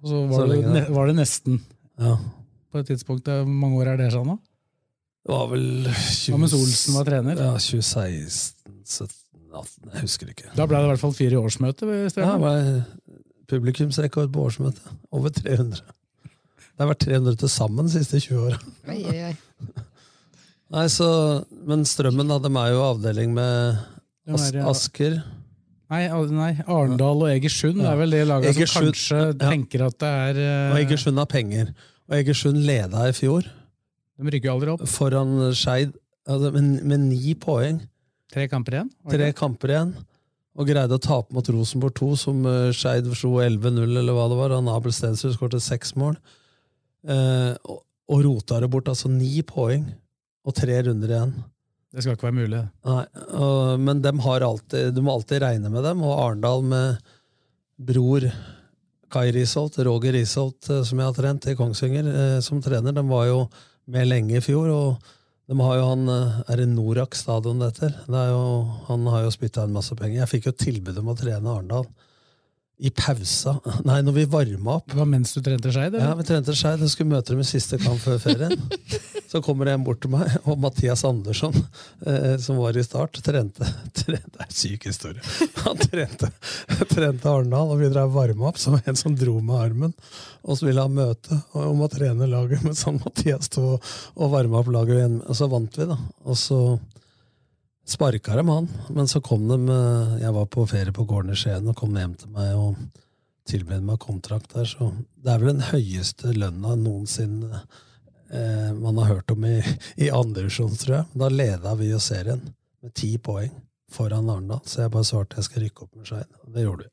Og 0.00 0.12
så 0.12 0.20
var, 0.28 0.52
det, 0.52 0.84
var 0.92 1.08
det 1.08 1.16
nesten. 1.16 1.60
Ja. 2.00 2.18
På 2.70 2.80
et 2.80 2.90
tidspunkt. 2.90 3.28
Hvor 3.28 3.50
mange 3.50 3.80
år 3.82 3.94
er 3.94 4.00
det 4.00 4.12
sånn, 4.14 4.30
da? 4.34 4.38
Det 5.20 5.36
var 5.36 5.48
vel 5.50 5.66
20, 5.90 6.32
Hva 6.32 6.38
mens 6.40 6.56
Olsen 6.56 6.96
var 6.96 7.08
trener? 7.08 7.40
Ja, 7.40 7.52
2016 7.60 8.56
17, 8.90 9.16
18, 9.52 9.90
Jeg 9.92 10.04
husker 10.06 10.30
ikke. 10.32 10.50
Da 10.56 10.66
ble 10.66 10.80
det 10.80 10.88
i 10.88 10.90
hvert 10.94 11.02
fall 11.02 11.16
fire 11.16 11.42
årsmøte? 11.44 11.88
Ja, 11.90 12.10
det 12.14 12.26
var 12.42 12.70
publikumsrekord 13.50 14.30
på 14.32 14.46
årsmøtet. 14.48 14.92
Over 15.14 15.34
300. 15.34 15.82
Det 15.84 16.86
har 16.86 16.90
vært 16.94 17.04
300 17.04 17.40
til 17.42 17.52
sammen 17.52 17.88
de 17.90 17.92
siste 17.98 18.22
20 18.24 18.46
åra. 18.48 18.60
Nei, 20.70 20.86
så, 20.88 21.10
men 21.66 21.84
Strømmen 21.88 22.30
da, 22.30 22.38
de 22.40 22.50
er 22.54 22.72
jo 22.72 22.82
avdeling 22.86 23.34
med 23.36 23.80
As 24.30 24.48
er. 24.48 24.62
Asker. 24.70 25.20
Nei, 25.90 26.04
nei, 26.30 26.52
Arendal 26.70 27.24
og 27.24 27.28
Egersund 27.32 27.82
er 27.82 27.96
vel 27.98 28.14
det 28.14 28.22
laget 28.30 28.54
som 28.54 28.86
kanskje 28.86 29.18
ja. 29.24 29.32
tenker 29.42 29.88
at 29.88 29.96
det 29.98 30.10
er 30.30 30.38
uh... 30.38 30.74
Og 30.76 30.78
Egersund 30.84 31.18
har 31.18 31.26
penger. 31.30 31.72
Og 32.10 32.18
Egersund 32.18 32.58
leda 32.66 33.06
i 33.06 33.14
fjor. 33.14 33.46
De 34.18 34.32
rykker 34.34 34.50
jo 34.50 34.54
aldri 34.56 34.72
opp. 34.72 34.82
Foran 34.90 35.36
Skeid 35.54 35.92
altså, 36.26 36.50
med, 36.56 36.80
med 36.82 37.04
ni 37.06 37.36
poeng. 37.38 37.78
Tre 38.34 38.48
kamper 38.50 38.80
igjen? 38.80 38.90
det 39.06 39.14
Tre 39.14 39.28
kamper 39.38 39.74
igjen. 39.74 39.92
Og 40.58 40.66
greide 40.66 40.98
å 40.98 41.02
tape 41.02 41.32
mot 41.34 41.46
Rosenborg 41.54 41.94
2, 42.00 42.08
som 42.18 42.42
uh, 42.44 42.72
Skeid 42.74 43.06
slo 43.14 43.36
11-0, 43.38 43.86
eller 43.86 44.16
hva 44.16 44.26
det 44.30 44.40
var. 44.40 44.56
Han 44.58 44.72
Abel 44.72 44.94
Stensrud 44.94 45.36
skåret 45.36 45.62
seks 45.62 45.94
mål. 45.98 46.18
Uh, 47.06 47.54
og, 47.70 47.84
og 48.10 48.26
rota 48.26 48.58
det 48.60 48.72
bort. 48.74 48.90
Altså 48.90 49.08
ni 49.12 49.38
poeng 49.46 49.86
og 50.42 50.56
tre 50.58 50.82
runder 50.88 51.14
igjen. 51.14 51.34
Det 51.90 52.02
skal 52.02 52.18
ikke 52.18 52.28
være 52.28 52.38
mulig. 52.38 52.64
Nei, 52.86 53.02
og, 53.38 53.80
men 53.82 54.02
dem 54.02 54.20
har 54.26 54.44
alltid, 54.46 54.92
du 54.94 55.02
må 55.06 55.14
alltid 55.14 55.42
regne 55.42 55.70
med 55.72 55.86
dem, 55.86 56.02
og 56.06 56.18
Arendal 56.18 56.66
med 56.66 57.14
bror 57.80 58.26
Kai 59.10 59.30
Risholt, 59.34 59.78
Roger 59.86 60.14
Risholt, 60.14 60.68
eh, 60.70 60.84
som 60.86 61.00
jeg 61.00 61.08
har 61.08 61.16
trent 61.16 61.48
i 61.50 61.56
Kongsvinger 61.58 62.10
eh, 62.10 62.36
som 62.44 62.62
trener, 62.62 62.94
de 62.94 63.02
var 63.08 63.26
jo 63.26 63.40
med 63.90 64.06
lenge 64.06 64.36
i 64.38 64.44
fjor. 64.44 64.68
og 64.70 65.16
de 65.50 65.58
har 65.58 65.80
jo 65.80 65.86
han, 65.88 66.08
eh, 66.08 66.42
Er 66.48 66.56
det 66.62 66.68
Norak 66.68 67.16
stadion 67.18 67.58
det 67.58 67.72
heter? 67.72 67.96
Er 68.06 68.36
han 68.86 69.06
har 69.06 69.24
jo 69.24 69.34
spytta 69.34 69.64
inn 69.64 69.74
masse 69.74 69.96
penger. 69.98 70.20
Jeg 70.20 70.28
fikk 70.28 70.46
jo 70.46 70.52
tilbud 70.52 70.98
om 70.98 71.10
å 71.10 71.18
trene 71.18 71.50
Arendal. 71.50 71.86
I 72.80 72.88
pausa. 72.96 73.58
Nei, 73.84 73.98
når 74.06 74.14
vi 74.16 74.22
varma 74.32 74.78
opp. 74.78 74.86
Det 74.88 74.96
var 74.96 75.08
mens 75.10 75.34
du 75.36 75.42
trente 75.44 75.68
Skeid? 75.74 75.98
Ja, 76.00 76.14
vi 76.16 76.24
trente 76.24 76.54
Skeid. 76.56 76.80
Jeg 76.80 76.92
skulle 76.94 77.12
møte 77.12 77.34
dem 77.34 77.42
i 77.42 77.48
siste 77.48 77.76
kamp 77.82 78.00
før 78.00 78.16
ferien. 78.22 78.54
Så 79.30 79.42
kommer 79.44 79.68
det 79.68 79.74
en 79.76 79.84
bort 79.86 80.00
til 80.02 80.10
meg, 80.10 80.32
og 80.48 80.56
Mathias 80.58 81.04
Andersson, 81.06 81.54
eh, 82.08 82.32
som 82.42 82.56
var 82.58 82.74
i 82.74 82.82
start, 82.82 83.20
trente, 83.22 83.68
trente 83.94 84.32
Det 84.32 84.40
er 84.40 84.46
en 84.48 84.56
syk 84.58 84.88
historie. 84.88 85.22
Han 85.66 85.78
trente, 85.84 86.30
trente 86.90 87.30
Arendal, 87.30 87.70
og 87.70 87.78
vi 87.78 87.92
drev 87.92 88.10
varma 88.16 88.48
opp, 88.48 88.58
som 88.58 88.74
en 88.80 88.98
som 88.98 89.14
dro 89.14 89.36
med 89.38 89.60
armen. 89.60 89.94
Og 90.42 90.58
så 90.58 90.66
ville 90.66 90.82
han 90.82 90.96
møte 90.96 91.36
og- 91.52 91.68
om 91.68 91.84
å 91.86 91.90
trene 91.92 92.26
laget, 92.32 92.64
mens 92.66 92.82
han 92.88 92.98
Mathias 93.04 93.46
sto 93.52 93.76
og 93.76 94.32
varma 94.34 94.64
opp 94.64 94.72
laget 94.74 94.96
igjen. 94.98 95.20
Og 95.28 95.36
så 95.38 95.46
vant 95.52 95.78
vi, 95.78 95.86
da. 95.92 96.00
Og 96.26 96.40
så 96.40 96.58
sparka 97.88 98.36
dem 98.36 98.48
han, 98.52 98.68
men 98.88 99.08
så 99.08 99.20
kom 99.24 99.48
de 99.48 99.56
eh, 99.72 100.16
Jeg 100.22 100.34
var 100.36 100.46
på 100.52 100.66
ferie 100.70 100.92
på 100.94 101.04
gården 101.08 101.32
i 101.34 101.38
Skien 101.38 101.68
og 101.70 101.76
kom 101.78 101.96
hjem 101.96 102.14
til 102.20 102.32
meg 102.34 102.52
og 102.58 102.76
tilbød 103.50 103.82
meg 103.82 103.98
kontrakt 104.02 104.52
der, 104.54 104.68
så 104.68 104.92
det 105.18 105.32
er 105.32 105.40
vel 105.42 105.56
den 105.56 105.64
høyeste 105.72 106.34
lønna 106.36 106.76
noensinne 106.78 107.62
eh, 108.30 108.70
man 108.78 109.00
har 109.00 109.16
hørt 109.16 109.32
om 109.34 109.46
i, 109.48 109.56
i 109.98 110.10
andredivisjon, 110.14 110.76
tror 110.78 110.96
jeg. 111.00 111.08
Da 111.18 111.30
leda 111.32 111.74
vi 111.80 111.90
jo 111.90 111.98
serien 112.02 112.44
med 112.80 112.94
ti 112.94 113.16
poeng 113.18 113.50
foran 113.90 114.30
Arendal, 114.30 114.62
så 114.68 114.84
jeg 114.84 114.94
bare 114.94 115.08
svarte 115.08 115.40
jeg 115.40 115.48
skal 115.48 115.64
rykke 115.66 115.86
opp 115.86 115.98
med 115.98 116.06
Skeid. 116.06 116.30
Det 116.54 116.62
gjorde 116.66 116.86
vi. 116.86 116.92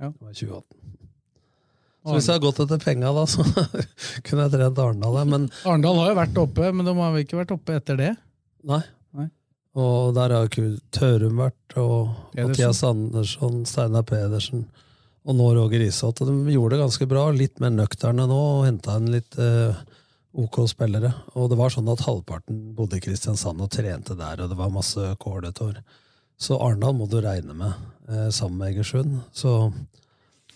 Ja. 0.00 0.08
Det 0.08 0.24
var 0.24 0.32
2018. 0.32 0.80
Så 2.04 2.12
hvis 2.18 2.26
jeg 2.28 2.34
hadde 2.36 2.44
gått 2.44 2.58
etter 2.60 2.80
penga, 2.82 3.12
da, 3.16 3.22
så 3.28 3.44
kunne 4.26 4.46
jeg 4.46 4.52
trent 4.52 4.80
Arendal. 4.80 5.20
Men 5.28 5.46
Arendal 5.64 6.00
har 6.00 6.10
jo 6.12 6.18
vært 6.18 6.40
oppe, 6.42 6.72
men 6.72 6.88
de 6.88 6.96
har 6.98 7.14
vel 7.14 7.24
ikke 7.24 7.38
vært 7.42 7.54
oppe 7.56 7.76
etter 7.78 8.00
det? 8.00 8.10
Nei. 8.68 8.82
Og 9.74 10.14
der 10.14 10.30
har 10.30 10.46
ikke 10.46 10.76
Tørum 10.94 11.40
vært, 11.42 11.76
og 11.80 12.12
Pedersen. 12.30 12.50
Mathias 12.50 12.82
Andersson, 12.86 13.64
Steinar 13.66 14.04
Pedersen, 14.06 14.68
og 15.24 15.38
nå 15.38 15.48
Roger 15.56 15.82
Isholt. 15.82 16.22
Og 16.22 16.30
de 16.30 16.54
gjorde 16.54 16.76
det 16.76 16.84
ganske 16.84 17.08
bra, 17.10 17.24
litt 17.34 17.58
mer 17.62 17.74
nøkterne 17.74 18.28
nå, 18.30 18.38
og 18.60 18.68
henta 18.68 19.00
inn 19.00 19.10
litt 19.16 19.34
eh, 19.42 19.82
OK 20.38 20.60
spillere. 20.70 21.10
Og 21.34 21.50
det 21.50 21.58
var 21.58 21.74
sånn 21.74 21.90
at 21.90 22.04
halvparten 22.06 22.60
bodde 22.78 23.00
i 23.00 23.02
Kristiansand 23.02 23.66
og 23.66 23.72
trente 23.74 24.14
der, 24.18 24.44
og 24.44 24.52
det 24.52 24.60
var 24.60 24.72
masse 24.74 25.10
kåletår. 25.22 25.82
Så 26.38 26.58
Arendal 26.62 26.94
må 26.98 27.10
du 27.10 27.18
regne 27.24 27.58
med, 27.58 27.74
eh, 28.08 28.30
sammen 28.30 28.60
med 28.62 28.74
Egersund. 28.74 29.20
Så 29.34 29.56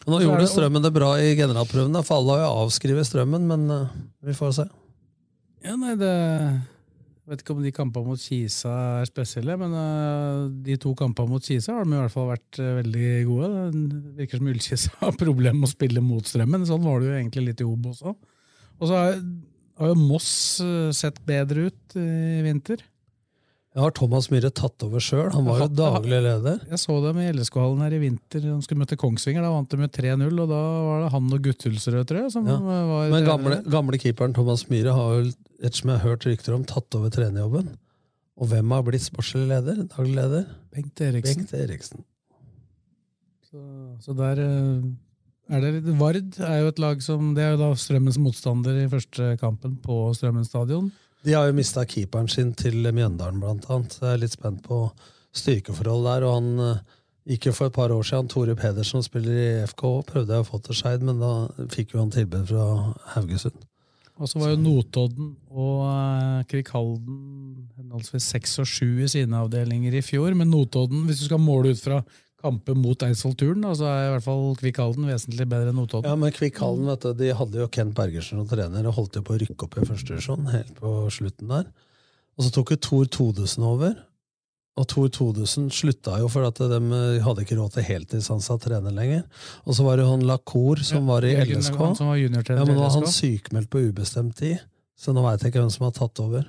og 0.06 0.14
nå 0.14 0.22
gjorde 0.22 0.46
Strømmen 0.48 0.84
det 0.84 0.94
bra 0.94 1.10
i 1.20 1.34
generalprøven, 1.36 1.92
da, 1.92 2.00
for 2.06 2.20
alle 2.20 2.36
har 2.36 2.46
jo 2.46 2.64
avskrevet 2.64 3.08
Strømmen, 3.08 3.50
men 3.50 3.66
eh, 3.74 3.96
vi 4.30 4.34
får 4.36 4.54
se. 4.60 4.66
Ja, 5.66 5.74
nei, 5.74 5.96
det 5.98 6.12
vet 7.28 7.42
ikke 7.42 7.54
om 7.54 7.62
de 7.64 7.72
kampene 7.74 8.08
mot 8.08 8.20
Kisa 8.20 8.72
er 9.02 9.08
spesielle, 9.08 9.56
men 9.60 9.74
øh, 9.76 10.46
de 10.64 10.76
to 10.80 10.94
kampene 10.98 11.32
mot 11.32 11.44
Kisa 11.44 11.76
har 11.76 11.86
de 11.86 11.96
i 11.96 12.00
hvert 12.00 12.14
fall 12.14 12.30
vært 12.30 12.60
øh, 12.62 12.70
veldig 12.80 13.10
gode. 13.28 13.50
Det 13.74 14.12
virker 14.22 14.40
som 14.40 14.50
Ullkisa 14.52 14.92
har 15.02 15.18
problemer 15.24 15.58
med 15.60 15.68
å 15.68 15.72
spille 15.74 16.04
mot 16.04 16.28
strømmen. 16.28 16.66
Sånn 16.68 16.84
var 16.86 17.00
det 17.00 17.10
jo 17.10 17.18
egentlig 17.18 17.46
litt 17.50 17.64
i 17.64 17.68
Obo 17.68 17.92
også. 17.92 18.14
Og 18.78 18.90
så 18.90 19.00
har, 19.00 19.18
jo 19.90 19.98
Moss 20.00 20.30
øh, 20.64 20.88
sett 20.96 21.20
bedre 21.28 21.68
ut 21.68 21.98
i 22.00 22.40
vinter. 22.46 22.84
Jeg 23.78 23.84
har 23.84 23.92
Thomas 23.94 24.26
Myhre 24.32 24.48
tatt 24.50 24.82
over 24.82 24.98
sjøl. 24.98 25.28
Han 25.30 25.44
var 25.46 25.60
jo 25.62 25.66
daglig 25.78 26.18
leder. 26.24 26.56
Jeg 26.66 26.80
så 26.82 26.96
dem 27.04 27.20
i 27.22 27.28
LSK-hallen 27.30 27.84
her 27.84 27.94
i 27.94 28.00
vinter. 28.02 28.42
De 28.42 28.56
skulle 28.64 28.82
møte 28.82 28.98
Kongsvinger. 28.98 29.44
Da 29.46 29.52
vant 29.54 29.70
de 29.70 29.78
med 29.78 29.92
3-0, 29.94 30.24
og 30.34 30.48
da 30.50 30.62
var 30.88 31.04
det 31.04 31.10
han 31.12 31.28
og 31.36 31.44
Guttulsrød, 31.44 32.00
tror 32.10 32.18
jeg. 32.24 32.32
Som 32.34 32.48
Ja. 32.50 32.56
var 32.58 33.12
Men 33.14 33.28
gamle, 33.28 33.60
gamle 33.70 34.00
keeperen 34.02 34.34
Thomas 34.34 34.66
Myhre 34.66 34.96
har 34.98 35.14
jo, 35.20 35.30
ettersom 35.62 35.92
jeg 35.92 36.00
har 36.00 36.08
hørt 36.10 36.26
rykter 36.26 36.58
om, 36.58 36.64
tatt 36.66 36.98
over 36.98 37.14
trenerjobben. 37.14 37.70
Og 38.34 38.50
hvem 38.50 38.74
har 38.74 38.82
blitt 38.82 39.06
sportslig 39.06 39.46
leder? 39.46 39.86
Daglig 39.94 40.14
leder? 40.18 40.46
Bengt 40.74 41.00
Eriksen. 41.00 41.46
Bengt 41.46 41.54
Eriksen. 41.54 42.02
Så, 43.46 43.62
så 44.02 44.12
der 44.18 44.42
øh, 44.42 44.82
er 45.54 45.60
det 45.62 45.98
Vard 46.02 46.18
er 46.18 46.58
jo 46.64 46.68
et 46.74 46.78
lag 46.82 47.00
som 47.00 47.30
Det 47.36 47.44
er 47.44 47.54
jo 47.54 47.62
da 47.62 47.70
Strømmens 47.78 48.18
motstander 48.18 48.74
i 48.82 48.88
første 48.90 49.36
kampen 49.40 49.78
på 49.80 50.02
Strømmen 50.18 50.44
stadion. 50.44 50.90
De 51.26 51.34
har 51.34 51.48
jo 51.48 51.56
mista 51.56 51.82
keeperen 51.88 52.28
sin 52.30 52.52
til 52.56 52.86
Mjøndalen, 52.86 53.40
blant 53.42 53.66
annet. 53.72 53.96
Jeg 54.00 54.12
er 54.12 54.22
litt 54.22 54.36
spent 54.36 54.62
på 54.66 54.84
styrkeforhold 55.36 56.06
der. 56.06 56.26
Og 56.28 56.36
han 56.38 56.62
eh, 56.64 56.84
gikk 57.34 57.48
jo 57.50 57.56
for 57.56 57.70
et 57.70 57.76
par 57.76 57.94
år 57.94 58.06
siden, 58.06 58.30
Tore 58.30 58.54
Pedersen, 58.58 59.02
som 59.02 59.06
spiller 59.06 59.40
i 59.40 59.48
FK, 59.68 59.84
prøvde 60.08 60.36
jeg 60.36 60.46
å 60.46 60.48
få 60.48 60.62
til 60.62 60.78
Skeid, 60.78 61.04
men 61.04 61.20
da 61.22 61.32
fikk 61.74 61.96
jo 61.96 62.04
han 62.04 62.14
tilbud 62.14 62.46
fra 62.52 62.68
Haugesund. 63.16 63.66
Og 64.18 64.26
så 64.26 64.40
var 64.40 64.50
jo 64.50 64.58
Notodden 64.58 65.34
og 65.54 65.82
Krikhalden 66.48 66.48
Krikkhalden 66.50 67.68
henholdsvis 67.78 68.26
seks 68.32 68.58
og 68.62 68.66
sju 68.68 69.04
i 69.04 69.10
sine 69.10 69.38
avdelinger 69.38 69.94
i 69.94 70.02
fjor. 70.02 70.34
Men 70.34 70.50
Notodden, 70.50 71.04
hvis 71.06 71.22
du 71.22 71.28
skal 71.28 71.42
måle 71.42 71.72
ut 71.72 71.82
fra 71.82 72.00
kamper 72.38 72.76
mot 72.78 73.02
Eidsvoll-turen, 73.02 73.64
så 73.74 73.86
er 73.90 74.04
i 74.06 74.10
hvert 74.14 74.24
fall 74.26 74.44
Kvikk 74.60 74.78
Halden 74.82 75.08
vesentlig 75.10 75.46
bedre 75.50 75.72
enn 75.72 75.78
Notodden. 75.80 76.06
Ja, 76.10 76.18
men 76.18 76.34
Kvikkhallen, 76.34 76.86
vet 76.86 77.02
du, 77.06 77.12
de 77.18 77.32
hadde 77.34 77.58
jo 77.58 77.68
Kent 77.74 77.96
Bergersen 77.98 78.38
som 78.38 78.46
trener 78.50 78.86
og 78.86 78.94
holdt 78.98 79.18
jo 79.18 79.24
på 79.26 79.34
å 79.34 79.40
rykke 79.42 79.66
opp 79.66 79.78
i 79.80 79.86
første 79.88 80.12
divisjon 80.14 80.46
helt 80.52 80.70
på 80.78 80.92
slutten 81.14 81.50
der. 81.50 81.66
Og 82.38 82.46
så 82.46 82.52
tok 82.54 82.70
jo 82.76 82.78
Tor 82.86 83.08
Todesen 83.10 83.66
over. 83.66 83.96
Og 84.78 84.86
Tor 84.86 85.08
Todesen 85.10 85.66
slutta 85.74 86.20
jo 86.22 86.28
for 86.30 86.46
at 86.46 86.60
de 86.62 86.78
hadde 87.24 87.42
ikke 87.42 87.56
råd 87.58 87.74
til 87.74 87.86
heltidsansatt 87.88 88.62
trener 88.68 88.94
lenger. 88.94 89.24
Og 89.66 89.74
så 89.74 89.82
var 89.82 89.98
det 89.98 90.04
jo 90.06 90.12
han 90.12 90.22
Lacour 90.28 90.84
som 90.86 91.10
var 91.10 91.26
i 91.26 91.32
LSK. 91.34 91.74
Han 91.82 91.98
som 91.98 92.12
var 92.12 92.20
ja, 92.22 92.30
men 92.62 92.76
nå 92.76 92.84
var 92.84 92.94
han 92.94 93.10
sykemeldt 93.10 93.72
på 93.74 93.82
ubestemt 93.88 94.38
tid, 94.38 94.62
så 94.94 95.10
nå 95.16 95.26
veit 95.26 95.42
jeg 95.42 95.50
ikke 95.50 95.64
hvem 95.64 95.74
som 95.74 95.88
har 95.88 95.96
tatt 95.98 96.22
over. 96.22 96.46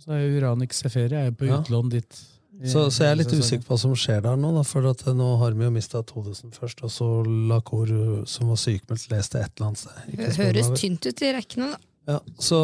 Så 0.00 0.16
er 0.16 0.24
jo 0.24 0.40
Uranik 0.40 0.72
Seferi 0.74 1.14
er 1.20 1.28
jo 1.28 1.36
på 1.36 1.50
Ja. 1.52 1.60
utlån 1.60 1.92
dit. 1.92 2.22
Så, 2.62 2.82
så 2.92 3.06
jeg 3.06 3.10
er 3.14 3.16
litt 3.22 3.32
usikker 3.32 3.64
på 3.66 3.72
hva 3.74 3.78
som 3.80 3.94
skjer 3.96 4.20
der 4.22 4.36
nå, 4.38 4.50
da, 4.54 4.62
for 4.66 4.84
at 4.90 5.00
eh, 5.08 5.14
nå 5.16 5.28
har 5.40 5.54
vi 5.56 5.64
jo 5.64 5.70
mista 5.74 6.02
Todesen 6.06 6.52
først, 6.54 6.82
og 6.84 6.92
så 6.92 7.08
Lacour, 7.48 7.88
som 8.28 8.52
var 8.52 8.60
sykemeldt, 8.60 9.08
leste 9.10 9.40
et 9.40 9.50
eller 9.56 9.70
annet 9.70 9.80
sted. 9.80 10.12
Ikke 10.12 10.28
Høres 10.36 10.68
tynt 10.78 11.08
ut 11.08 11.24
i 11.24 11.32
rekkene, 11.38 11.70
da. 11.72 11.80
Ja, 12.12 12.16
så 12.42 12.58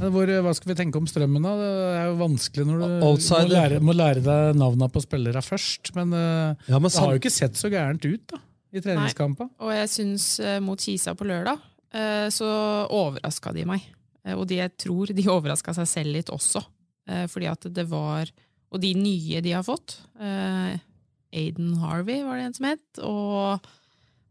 Hvor, 0.00 0.30
hva 0.40 0.52
skal 0.56 0.70
vi 0.72 0.76
tenke 0.78 0.96
om 1.00 1.06
strømmen, 1.08 1.44
da? 1.44 1.52
Det 1.60 1.70
er 2.00 2.06
jo 2.08 2.14
vanskelig 2.22 2.64
når 2.64 2.78
du 2.80 2.84
må 3.04 3.40
lære, 3.50 3.80
må 3.84 3.94
lære 3.96 4.22
deg 4.24 4.56
navnene 4.56 4.88
på 4.92 5.02
spillere 5.04 5.42
først. 5.44 5.92
Men, 5.98 6.14
eh, 6.16 6.68
Ja, 6.72 6.78
men 6.80 6.88
det 6.88 6.96
har 7.04 7.12
jo 7.12 7.20
ikke 7.20 7.34
sett 7.34 7.60
så 7.60 7.68
gærent 7.72 8.04
ut 8.08 8.24
da, 8.32 8.40
i 8.72 8.80
treningskampa. 8.80 9.50
Og 9.60 9.72
jeg 9.76 9.92
syns 9.92 10.28
eh, 10.40 10.58
mot 10.64 10.80
Kisa 10.80 11.14
på 11.14 11.28
lørdag, 11.28 11.60
eh, 11.92 12.28
så 12.32 12.48
overraska 12.88 13.52
de 13.56 13.66
meg. 13.68 13.84
Eh, 14.24 14.32
og 14.34 14.46
de, 14.48 14.62
jeg 14.62 14.72
tror 14.80 15.12
de 15.12 15.28
overraska 15.28 15.76
seg 15.76 15.90
selv 15.90 16.16
litt 16.16 16.32
også. 16.32 16.64
Eh, 17.10 17.26
fordi 17.28 17.50
at 17.52 17.68
det 17.76 17.84
var 17.90 18.32
Og 18.70 18.80
de 18.82 18.92
nye 18.94 19.40
de 19.42 19.52
har 19.56 19.64
fått. 19.66 19.96
Eh, 20.20 20.78
Aiden 21.34 21.74
Harvey 21.82 22.22
var 22.26 22.38
det 22.38 22.48
en 22.48 22.54
som 22.56 22.68
het. 22.70 23.02
Og 23.02 23.66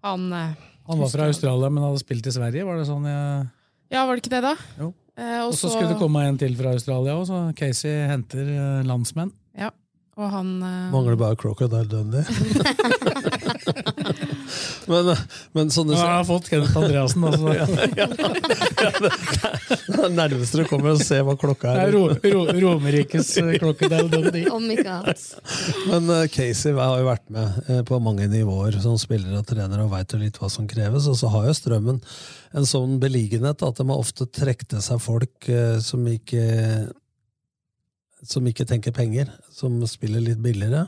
han 0.06 0.30
eh, 0.36 0.54
Han 0.90 1.02
var 1.04 1.12
fra 1.12 1.28
Australia, 1.30 1.70
men 1.70 1.84
hadde 1.86 2.00
spilt 2.02 2.28
i 2.28 2.34
Sverige. 2.36 2.66
Var 2.68 2.80
det 2.80 2.88
sånn 2.90 3.06
jeg... 3.10 3.50
Ja, 3.92 4.06
var 4.06 4.16
det 4.16 4.24
ikke 4.24 4.36
det, 4.38 4.42
da? 4.46 4.56
Jo. 4.80 4.94
Eh, 5.20 5.42
Og 5.48 5.54
så 5.58 5.70
skulle 5.74 5.92
det 5.92 6.00
komme 6.00 6.24
en 6.28 6.38
til 6.40 6.56
fra 6.56 6.72
Australia 6.78 7.18
òg, 7.20 7.26
så 7.28 7.42
Casey 7.58 8.06
henter 8.08 8.48
eh, 8.56 8.82
landsmenn. 8.88 9.34
Ja, 9.60 9.72
og 10.20 10.32
han 10.32 10.54
eh, 10.64 10.90
Mangler 10.94 11.18
bare 11.20 11.36
Crocodile 11.40 11.88
Dundee. 11.92 12.24
Men, 14.90 15.10
men 15.54 15.70
sånne 15.74 15.94
Nå 15.94 16.02
har 16.02 16.24
fått 16.26 16.48
Kenneth 16.50 16.78
Andreassen, 16.80 17.26
altså. 17.30 17.54
ja, 17.60 17.68
ja, 17.98 18.08
Det 19.90 20.00
er 20.08 20.16
nærmeste 20.16 20.64
du 20.64 20.70
kommer 20.70 20.96
å 20.96 21.02
se 21.02 21.20
hva 21.26 21.36
klokka 21.40 21.76
Det 21.76 21.84
er. 21.84 21.92
er 21.92 21.94
ro, 21.94 22.04
ro, 22.34 22.44
Romerikes 22.64 23.32
klokkedel, 23.62 24.10
den 24.10 24.30
de. 24.34 24.44
Om 24.58 24.66
ikke 24.74 24.96
annet. 24.96 25.26
Men 25.92 26.10
uh, 26.10 26.24
Casey 26.34 26.74
har 26.78 26.96
jo 27.02 27.10
vært 27.10 27.28
med 27.34 27.60
uh, 27.70 27.82
på 27.86 28.00
mange 28.04 28.26
nivåer 28.32 28.80
som 28.82 28.98
spiller 29.02 29.38
og 29.38 29.46
trener 29.50 29.84
og 29.84 29.92
veit 29.94 30.16
jo 30.16 30.22
litt 30.22 30.40
hva 30.42 30.50
som 30.52 30.68
kreves. 30.70 31.10
Og 31.12 31.20
så 31.20 31.30
har 31.34 31.50
jo 31.50 31.58
Strømmen 31.60 32.02
en 32.58 32.66
sånn 32.66 32.98
beligenhet 33.02 33.62
at 33.66 33.78
de 33.78 33.86
har 33.86 34.02
ofte 34.02 34.26
trukket 34.26 34.80
seg 34.86 35.04
folk 35.04 35.52
uh, 35.52 35.78
som 35.84 36.08
ikke 36.10 36.90
som 38.26 38.44
ikke 38.50 38.66
tenker 38.68 38.92
penger, 38.92 39.30
som 39.56 39.78
spiller 39.88 40.20
litt 40.24 40.42
billigere. 40.44 40.88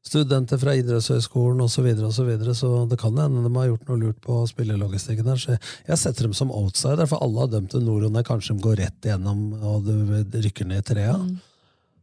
Studenter 0.00 0.56
fra 0.56 0.72
idrettshøyskolen 0.78 1.60
osv. 1.60 1.74
Så, 1.74 1.82
videre, 1.84 2.06
og 2.08 2.14
så, 2.16 2.24
videre, 2.24 2.54
så 2.56 2.70
det 2.88 2.96
kan 3.02 3.18
hende 3.20 3.42
de 3.44 3.52
har 3.58 3.68
gjort 3.68 3.90
noe 3.90 4.00
lurt 4.00 4.20
på 4.24 4.38
spillelogistikken 4.48 5.28
her. 5.28 5.40
Så 5.42 5.56
jeg 5.58 6.00
setter 6.00 6.28
dem 6.28 6.36
som 6.36 6.52
outsider, 6.56 7.04
for 7.10 7.20
alle 7.24 7.44
har 7.44 7.50
dømt 7.52 7.74
til 7.74 7.84
Noroen 7.84 8.16
der 8.16 8.24
kanskje 8.26 8.56
de 8.56 8.64
går 8.64 8.80
rett 8.80 9.08
igjennom 9.10 9.42
og 9.60 9.84
du 9.84 9.94
rykker 10.40 10.68
ned 10.70 10.80
i 10.80 10.88
trea. 10.94 11.18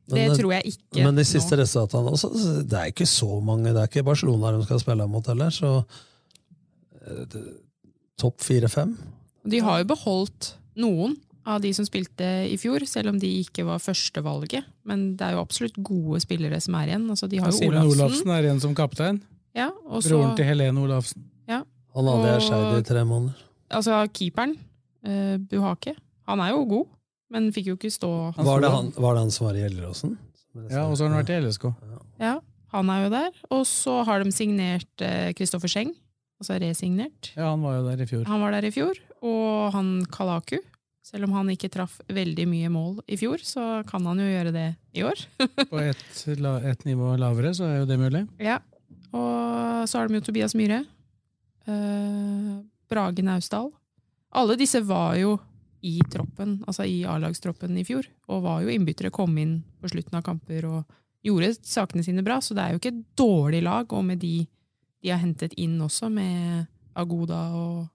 Det 0.08 0.16
Men, 0.16 0.38
tror 0.38 0.54
jeg 0.56 0.72
ikke 0.72 1.04
Men 1.04 1.18
de 1.20 1.26
siste 1.28 1.58
resultatene 1.60 2.14
også, 2.16 2.30
det 2.64 2.78
er 2.80 2.92
ikke 2.94 3.10
så 3.10 3.42
mange. 3.44 3.74
Det 3.74 3.82
er 3.82 3.90
ikke 3.90 4.06
Barcelona 4.08 4.54
de 4.56 4.64
skal 4.70 4.80
spille 4.80 5.08
mot 5.12 5.26
heller, 5.28 5.50
så 5.52 5.74
eh, 7.02 7.26
det- 7.34 7.48
topp 8.18 8.42
fire-fem. 8.42 8.96
De 9.46 9.60
har 9.62 9.82
jo 9.82 9.90
beholdt 9.92 10.54
noen 10.78 11.18
av 11.48 11.62
de 11.64 11.70
som 11.76 11.86
spilte 11.88 12.28
i 12.52 12.58
fjor, 12.60 12.84
selv 12.90 13.14
om 13.14 13.20
de 13.22 13.30
ikke 13.42 13.64
var 13.68 13.80
førstevalget. 13.80 14.66
Men 14.88 15.14
det 15.16 15.30
er 15.30 15.38
jo 15.38 15.44
absolutt 15.46 15.78
gode 15.80 16.20
spillere 16.24 16.60
som 16.64 16.76
er 16.76 16.92
igjen. 16.92 17.06
Altså, 17.14 17.30
de 17.32 17.40
har 17.40 17.52
jo 17.54 17.58
Simen 17.58 17.78
Olafsen. 17.80 18.02
Olafsen 18.04 18.34
er 18.36 18.48
igjen 18.50 18.60
som 18.66 18.76
kaptein. 18.76 19.22
Ja, 19.56 19.70
og 19.88 20.04
så- 20.04 20.12
Broren 20.18 20.36
til 20.36 20.46
Helene 20.46 20.84
Olafsen. 20.84 21.24
Ja. 21.48 21.62
Han 21.96 22.06
hadde 22.12 22.28
jeg 22.34 22.42
Skeid 22.50 22.78
i 22.78 22.84
tre 22.94 23.04
måneder. 23.08 23.36
Altså 23.72 24.08
keeperen, 24.14 24.58
eh, 25.04 25.38
Buhake, 25.38 25.96
han 26.28 26.40
er 26.40 26.50
jo 26.52 26.66
god, 26.66 26.86
men 27.32 27.52
fikk 27.52 27.66
jo 27.72 27.76
ikke 27.76 27.92
stå 27.92 28.36
Var 28.38 28.62
det, 28.62 28.70
han, 28.72 28.92
var 28.98 29.14
det 29.16 29.20
han 29.24 29.32
som 29.32 29.48
var 29.48 29.56
i 29.56 29.64
Gjelleråsen? 29.64 30.18
Ja, 30.70 30.86
og 30.88 30.98
så 30.98 31.08
har 31.08 31.14
han 31.16 31.24
vært 31.26 31.30
i 31.30 31.40
LSK. 31.48 31.74
Ja, 32.20 32.40
han 32.74 32.90
er 32.90 33.04
jo 33.04 33.10
der. 33.10 33.32
Og 33.52 33.66
så 33.66 34.04
har 34.06 34.24
de 34.24 34.32
signert 34.32 34.88
Kristoffer 35.36 35.68
Scheng, 35.70 35.94
altså 36.42 36.60
resignert. 36.60 37.32
Ja, 37.36 37.52
han 37.52 37.62
var 37.62 37.78
jo 37.78 37.84
der 37.90 38.04
i 38.04 38.06
fjor. 38.06 38.26
Han 38.26 38.42
var 38.42 38.52
der 38.52 38.66
i 38.68 38.72
fjor. 38.72 38.94
Og 39.22 39.72
han 39.74 40.06
Kalaku. 40.06 40.58
Selv 41.08 41.28
om 41.28 41.36
han 41.38 41.48
ikke 41.54 41.70
traff 41.72 42.02
veldig 42.12 42.46
mye 42.52 42.70
mål 42.72 42.98
i 43.08 43.16
fjor, 43.20 43.40
så 43.46 43.82
kan 43.88 44.04
han 44.10 44.20
jo 44.20 44.28
gjøre 44.28 44.52
det 44.52 44.68
i 44.98 45.06
år. 45.08 45.22
På 45.72 45.80
ett 45.80 46.24
et 46.28 46.84
nivå 46.88 47.14
lavere, 47.16 47.54
så 47.56 47.64
er 47.64 47.78
jo 47.80 47.86
det 47.88 48.00
mulig. 48.02 48.26
Ja. 48.44 48.58
Og 49.16 49.88
så 49.88 50.02
har 50.02 50.10
de 50.10 50.20
jo 50.20 50.26
Tobias 50.28 50.56
Myhre. 50.58 50.82
eh, 51.66 52.58
Brage 52.92 53.24
Naustdal. 53.24 53.72
Alle 54.36 54.58
disse 54.60 54.82
var 54.84 55.16
jo 55.16 55.38
i 55.88 56.02
troppen, 56.12 56.58
altså 56.68 56.84
i 56.84 57.06
A-lagstroppen 57.08 57.78
i 57.80 57.86
fjor, 57.88 58.08
og 58.28 58.44
var 58.44 58.62
jo 58.66 58.74
innbyttere, 58.74 59.14
kom 59.14 59.38
inn 59.40 59.62
på 59.80 59.92
slutten 59.94 60.18
av 60.20 60.26
kamper 60.26 60.66
og 60.68 60.98
gjorde 61.24 61.54
sakene 61.64 62.04
sine 62.04 62.24
bra, 62.26 62.42
så 62.44 62.56
det 62.58 62.64
er 62.64 62.74
jo 62.74 62.82
ikke 62.82 62.92
et 62.96 63.04
dårlig 63.20 63.64
lag, 63.64 63.94
og 63.94 64.04
med 64.10 64.20
de 64.20 64.42
de 65.04 65.12
har 65.14 65.22
hentet 65.22 65.54
inn 65.62 65.78
også, 65.84 66.10
med 66.12 66.66
Agoda 66.98 67.40
og 67.56 67.86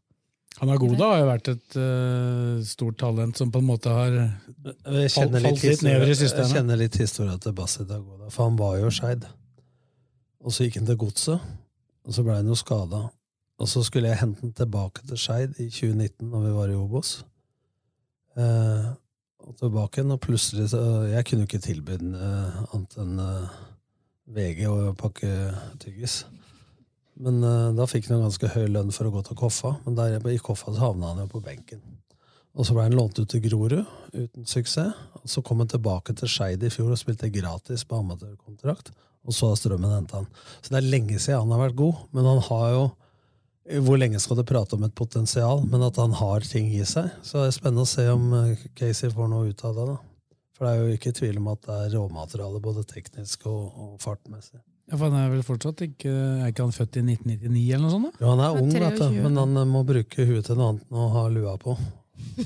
Han 0.61 0.71
Agoda 0.71 1.09
har 1.11 1.23
jo 1.23 1.29
vært 1.31 1.49
et 1.51 1.77
uh, 1.81 2.59
stort 2.67 2.99
talent 3.01 3.39
som 3.39 3.51
på 3.51 3.63
en 3.63 3.67
måte 3.67 3.91
har 3.91 4.13
falt, 4.63 5.39
litt, 5.41 5.63
litt 5.65 5.83
nedover 5.83 6.13
i 6.13 6.19
systemet. 6.19 6.45
jeg 6.45 6.59
kjenner 6.59 6.79
litt 6.79 6.99
historia 7.01 7.39
til 7.43 7.57
Basit 7.57 7.91
Agoda, 7.91 8.29
for 8.31 8.51
han 8.51 8.61
var 8.61 8.77
jo 8.83 8.93
Skeid. 8.93 9.27
Og 10.43 10.55
så 10.55 10.67
gikk 10.67 10.81
han 10.81 10.89
til 10.91 10.99
Godset, 11.01 11.51
og 12.07 12.15
så 12.15 12.25
ble 12.27 12.39
han 12.39 12.51
jo 12.51 12.59
skada. 12.59 13.07
Og 13.63 13.69
så 13.71 13.83
skulle 13.87 14.11
jeg 14.11 14.19
hente 14.23 14.43
han 14.43 14.55
tilbake 14.59 15.05
til 15.07 15.19
Skeid 15.21 15.59
i 15.63 15.69
2019, 15.71 16.29
når 16.29 16.47
vi 16.47 16.55
var 16.57 16.73
i 16.73 16.79
Obos. 16.79 17.13
Eh, 18.37 18.87
og 19.43 19.57
tilbake 19.59 20.01
igjen, 20.01 20.15
og 20.15 20.21
plutselig 20.23 20.71
så 20.71 20.79
Jeg 21.11 21.25
kunne 21.27 21.45
jo 21.45 21.51
ikke 21.51 21.67
tilby 21.67 21.99
den 22.01 22.15
eh, 22.15 22.61
annet 22.73 22.97
enn 23.03 23.19
eh, 23.21 23.59
VG 24.33 24.67
og 24.71 24.97
pakke 24.97 25.31
tyggis. 25.83 26.23
Men 27.23 27.43
uh, 27.47 27.70
da 27.77 27.87
fikk 27.87 28.09
han 28.09 28.18
en 28.18 28.27
ganske 28.27 28.51
høy 28.55 28.66
lønn 28.73 28.93
for 28.95 29.09
å 29.09 29.12
gå 29.14 29.23
til 29.27 29.39
Koffa, 29.39 29.77
men 29.85 29.99
der 29.99 30.18
i 30.33 30.41
Koffa 30.43 30.73
så 30.73 30.89
havna 30.89 31.12
han 31.12 31.23
jo 31.23 31.29
på 31.31 31.43
benken. 31.45 31.83
Og 32.53 32.66
så 32.68 32.75
ble 32.77 32.85
han 32.85 32.97
lånt 32.97 33.16
ut 33.16 33.31
til 33.33 33.41
Grorud, 33.47 33.79
uten 34.12 34.49
suksess. 34.49 34.97
Og 35.23 35.31
så 35.31 35.41
kom 35.47 35.62
han 35.62 35.70
tilbake 35.73 36.12
til 36.18 36.29
Skeid 36.29 36.64
i 36.66 36.70
fjor 36.73 36.91
og 36.93 37.01
spilte 37.01 37.31
gratis 37.33 37.87
på 37.89 38.01
amatørkontrakt. 38.03 38.91
Og 39.23 39.37
så 39.37 39.49
har 39.49 39.57
Strømmen 39.61 39.95
henta 39.95 40.20
han. 40.20 40.27
Så 40.61 40.75
det 40.75 40.83
er 40.83 40.91
lenge 40.93 41.20
siden 41.23 41.45
han 41.45 41.55
har 41.55 41.62
vært 41.68 41.79
god, 41.79 42.03
men 42.12 42.29
han 42.29 42.43
har 42.51 42.66
jo 42.75 42.83
Hvor 43.87 43.95
lenge 43.95 44.18
skal 44.18 44.35
du 44.37 44.43
prate 44.43 44.75
om 44.75 44.83
et 44.83 44.95
potensial, 44.99 45.61
men 45.70 45.85
at 45.87 45.97
han 45.97 46.16
har 46.18 46.43
ting 46.43 46.73
i 46.75 46.83
seg? 46.83 47.12
Så 47.23 47.39
det 47.39 47.53
er 47.53 47.55
spennende 47.55 47.85
å 47.87 47.91
se 47.93 48.09
om 48.11 48.25
eh, 48.35 48.64
Casey 48.75 49.07
får 49.14 49.29
noe 49.31 49.53
ut 49.53 49.62
av 49.68 49.77
det. 49.77 49.85
da. 49.87 49.95
For 50.57 50.66
det 50.66 50.73
er 50.73 50.81
jo 50.81 50.97
ikke 50.97 51.12
tvil 51.14 51.39
om 51.39 51.47
at 51.53 51.62
det 51.68 51.77
er 51.77 51.95
råmateriale, 51.95 52.59
både 52.64 52.83
teknisk 52.91 53.47
og, 53.47 53.62
og 53.70 53.93
fartmessig. 54.03 54.59
Ja, 54.91 54.97
for 54.99 55.07
han 55.09 55.16
er 55.20 55.30
vel 55.30 55.45
fortsatt 55.47 55.80
ikke 55.87 56.11
Er 56.11 56.49
ikke 56.51 56.64
han 56.66 56.74
født 56.74 56.97
i 56.99 57.03
1999 57.05 57.61
eller 57.76 57.85
noe 57.87 57.93
sånt? 57.95 58.09
da? 58.09 58.24
Ja, 58.24 58.30
han 58.33 58.41
er 58.45 58.57
ung, 58.61 58.72
vet 58.74 58.99
du, 58.99 59.18
men 59.22 59.39
han 59.41 59.61
eh, 59.62 59.68
må 59.70 59.83
bruke 59.89 60.26
huet 60.28 60.49
til 60.49 60.59
noe 60.59 60.72
annet 60.72 60.89
enn 60.91 60.99
å 61.05 61.11
ha 61.14 61.22
lua 61.33 61.55
på. 61.62 61.76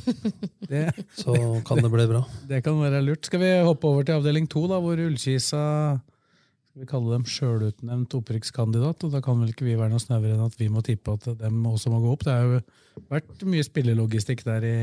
Det, 0.70 0.82
Så 1.16 1.34
kan 1.66 1.80
det 1.84 1.91
bli 1.93 2.07
bra. 2.11 2.20
Det 2.51 2.61
kan 2.64 2.78
være 2.80 3.01
lurt. 3.05 3.26
Skal 3.28 3.43
vi 3.43 3.51
hoppe 3.66 3.89
over 3.91 4.07
til 4.07 4.18
avdeling 4.18 4.47
to, 4.51 4.66
da, 4.70 4.78
hvor 4.82 5.01
Ullkisa 5.01 5.62
skal 5.97 6.82
vi 6.84 6.89
kalle 6.91 7.12
dem 7.14 7.24
sjølutnevnt 7.30 8.14
opprykkskandidat? 8.18 9.05
og 9.07 9.12
Da 9.14 9.20
kan 9.24 9.39
vel 9.41 9.53
ikke 9.55 9.64
vi 9.68 9.76
være 9.80 9.95
noe 9.95 10.03
snauere 10.03 10.34
enn 10.37 10.45
at 10.47 10.57
vi 10.61 10.68
må 10.72 10.82
tippe 10.84 11.14
at 11.16 11.28
dem 11.41 11.61
også 11.70 11.93
må 11.93 12.03
gå 12.05 12.14
opp. 12.16 12.24
Det 12.26 12.34
har 12.34 12.47
jo 12.59 13.05
vært 13.12 13.45
mye 13.49 13.64
spillelogistikk 13.64 14.45
der 14.45 14.66
i 14.68 14.74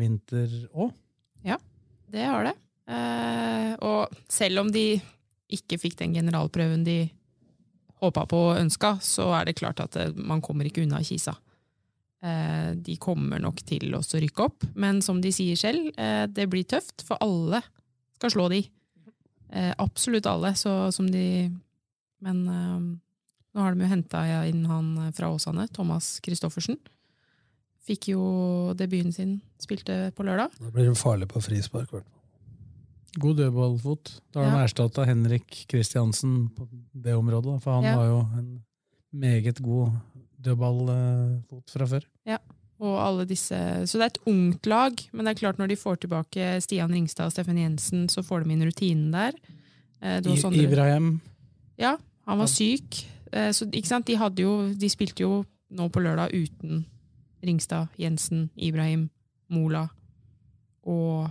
vinter 0.00 0.48
òg. 0.74 0.90
Ja, 1.46 1.58
det 2.10 2.26
har 2.26 2.48
det. 2.50 2.56
Eh, 2.90 3.70
og 3.86 4.14
selv 4.30 4.62
om 4.64 4.72
de 4.74 4.88
ikke 5.52 5.78
fikk 5.78 5.98
den 6.00 6.16
generalprøven 6.16 6.84
de 6.86 6.98
håpa 8.02 8.26
på 8.28 8.40
og 8.50 8.60
ønska, 8.60 8.96
så 9.04 9.30
er 9.38 9.48
det 9.48 9.58
klart 9.60 9.80
at 9.84 9.96
eh, 10.00 10.14
man 10.16 10.42
kommer 10.44 10.68
ikke 10.68 10.84
unna 10.84 11.02
Kisa. 11.06 11.36
Eh, 12.24 12.72
de 12.76 12.96
kommer 13.00 13.40
nok 13.42 13.62
til 13.66 13.94
å 13.96 14.02
rykke 14.02 14.44
opp, 14.44 14.66
men 14.74 15.00
som 15.04 15.20
de 15.24 15.32
sier 15.34 15.58
selv, 15.60 15.88
eh, 15.96 16.24
det 16.28 16.48
blir 16.52 16.66
tøft, 16.68 17.04
for 17.06 17.20
alle 17.24 17.62
skal 18.18 18.32
slå 18.32 18.50
de. 18.52 18.64
Absolutt 19.78 20.26
alle, 20.26 20.50
så 20.58 20.90
som 20.90 21.06
de 21.06 21.46
Men 22.18 22.38
nå 22.42 23.60
har 23.60 23.74
de 23.74 23.84
jo 23.84 23.90
henta 23.90 24.22
inn 24.48 24.64
han 24.66 25.12
fra 25.14 25.28
Åsane, 25.30 25.68
Thomas 25.68 26.16
Christoffersen. 26.24 26.78
Fikk 27.86 28.08
jo 28.10 28.22
debuten 28.74 29.12
sin, 29.14 29.36
spilte 29.62 30.10
på 30.16 30.26
lørdag. 30.26 30.56
Da 30.58 30.72
blir 30.72 30.88
de 30.88 30.96
farlige 30.98 31.30
på 31.30 31.44
frispark. 31.44 31.92
vet 31.92 32.08
du. 32.08 32.15
God 33.18 33.36
dødballfot. 33.36 34.20
Da 34.32 34.40
har 34.42 34.50
de 34.50 34.56
Ja. 34.58 34.64
erstatta 34.64 35.04
Henrik 35.04 35.64
Kristiansen 35.68 36.50
på 36.56 36.68
det 36.94 37.14
området, 37.14 37.62
for 37.62 37.72
han 37.80 37.84
Ja. 37.84 37.96
var 37.96 38.06
jo 38.06 38.20
en 38.38 38.64
meget 39.12 39.62
god 39.62 39.90
dødballfot 40.42 41.70
fra 41.70 41.86
før. 41.86 42.04
Ja, 42.26 42.38
og 42.80 42.98
alle 43.06 43.24
disse 43.24 43.54
Så 43.86 43.98
det 43.98 44.02
er 44.02 44.06
et 44.06 44.18
ungt 44.26 44.66
lag, 44.66 44.92
men 45.12 45.24
det 45.26 45.30
er 45.36 45.40
klart 45.46 45.58
når 45.58 45.68
de 45.68 45.76
får 45.76 45.96
tilbake 46.00 46.60
Stian 46.62 46.90
Ringstad 46.92 47.26
og 47.26 47.32
Steffen 47.32 47.56
Jensen, 47.58 48.08
så 48.08 48.22
får 48.22 48.44
de 48.44 48.52
inn 48.52 48.62
rutinen 48.66 49.12
der. 49.12 49.32
Eh, 50.02 50.20
Sondre- 50.20 50.62
Ibrahim. 50.62 51.20
Ja, 51.78 51.96
han 52.26 52.38
var 52.38 52.46
syk. 52.46 53.06
Eh, 53.32 53.50
Så, 53.52 53.66
ikke 53.72 53.86
sant? 53.86 54.06
De, 54.06 54.14
hadde 54.16 54.38
jo, 54.42 54.72
de 54.74 54.88
spilte 54.88 55.20
jo 55.20 55.44
nå 55.72 55.88
på 55.90 56.00
lørdag 56.02 56.32
uten 56.32 56.84
Ringstad, 57.44 57.88
Jensen, 57.98 58.50
Ibrahim, 58.56 59.10
Mola 59.50 59.88
og 60.86 61.30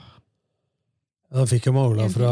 Da 1.34 1.44
fikk 1.50 1.66
jo 1.68 1.74
Ola 1.82 2.06
fra 2.14 2.32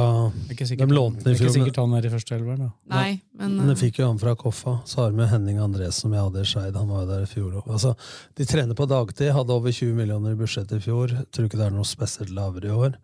De 0.53 0.85
lånte 0.87 1.23
den 1.23 1.33
i 1.33 1.37
fjor. 1.37 1.47
ikke 1.47 1.53
sikkert 1.55 1.79
han 1.81 1.95
er 1.97 2.05
i 2.05 2.11
førsteelveren, 2.13 2.59
da. 2.61 2.69
Nei, 2.93 3.21
men 3.39 3.55
Men 3.57 3.71
de 3.71 3.75
fikk 3.79 3.99
jo 3.99 4.07
han 4.07 4.19
fra 4.21 4.35
Koffa. 4.35 4.77
Så 4.85 5.01
har 5.01 5.11
vi 5.11 5.25
Henning 5.27 5.57
Andresen, 5.57 6.05
som 6.05 6.13
jeg 6.13 6.21
hadde 6.21 6.43
i 6.43 6.45
Skeid. 6.45 6.77
Han 6.77 6.93
var 6.93 7.03
jo 7.03 7.09
der 7.09 7.25
i 7.25 7.31
fjor 7.31 7.57
òg. 7.57 7.71
Altså, 7.73 7.95
de 8.37 8.45
trener 8.45 8.77
på 8.77 8.87
dagtid, 8.87 9.33
hadde 9.33 9.57
over 9.57 9.71
20 9.71 9.97
millioner 9.97 10.35
i 10.35 10.39
budsjettet 10.39 10.77
i 10.77 10.85
fjor. 10.85 11.15
Tror 11.33 11.49
ikke 11.49 11.59
det 11.59 11.67
er 11.67 11.75
noe 11.75 11.89
spesielt 11.89 12.31
lavere 12.37 12.69
i 12.69 12.77
år. 12.85 12.95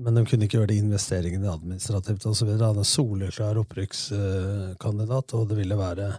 Men 0.00 0.16
de 0.16 0.24
kunne 0.26 0.48
ikke 0.48 0.58
gjøre 0.58 0.72
de 0.72 0.80
investeringene 0.80 1.52
administrativt 1.52 2.26
osv. 2.26 2.50
Han 2.60 2.80
er 2.80 2.88
soleklar 2.88 3.60
opprykkskandidat, 3.60 5.34
og 5.36 5.48
det 5.50 5.60
ville 5.60 5.78
være 5.78 6.14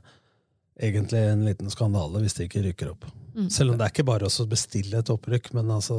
egentlig 0.82 1.20
en 1.30 1.44
liten 1.46 1.70
skandale 1.74 2.22
hvis 2.22 2.38
de 2.38 2.48
ikke 2.48 2.64
rykker 2.70 2.94
opp. 2.94 3.06
Mm. 3.36 3.50
Selv 3.50 3.74
om 3.74 3.78
det 3.78 3.88
er 3.88 3.94
ikke 3.94 4.08
bare 4.08 4.30
å 4.30 4.48
bestille 4.50 5.02
et 5.02 5.12
opprykk, 5.14 5.52
men 5.58 5.70
altså, 5.74 5.98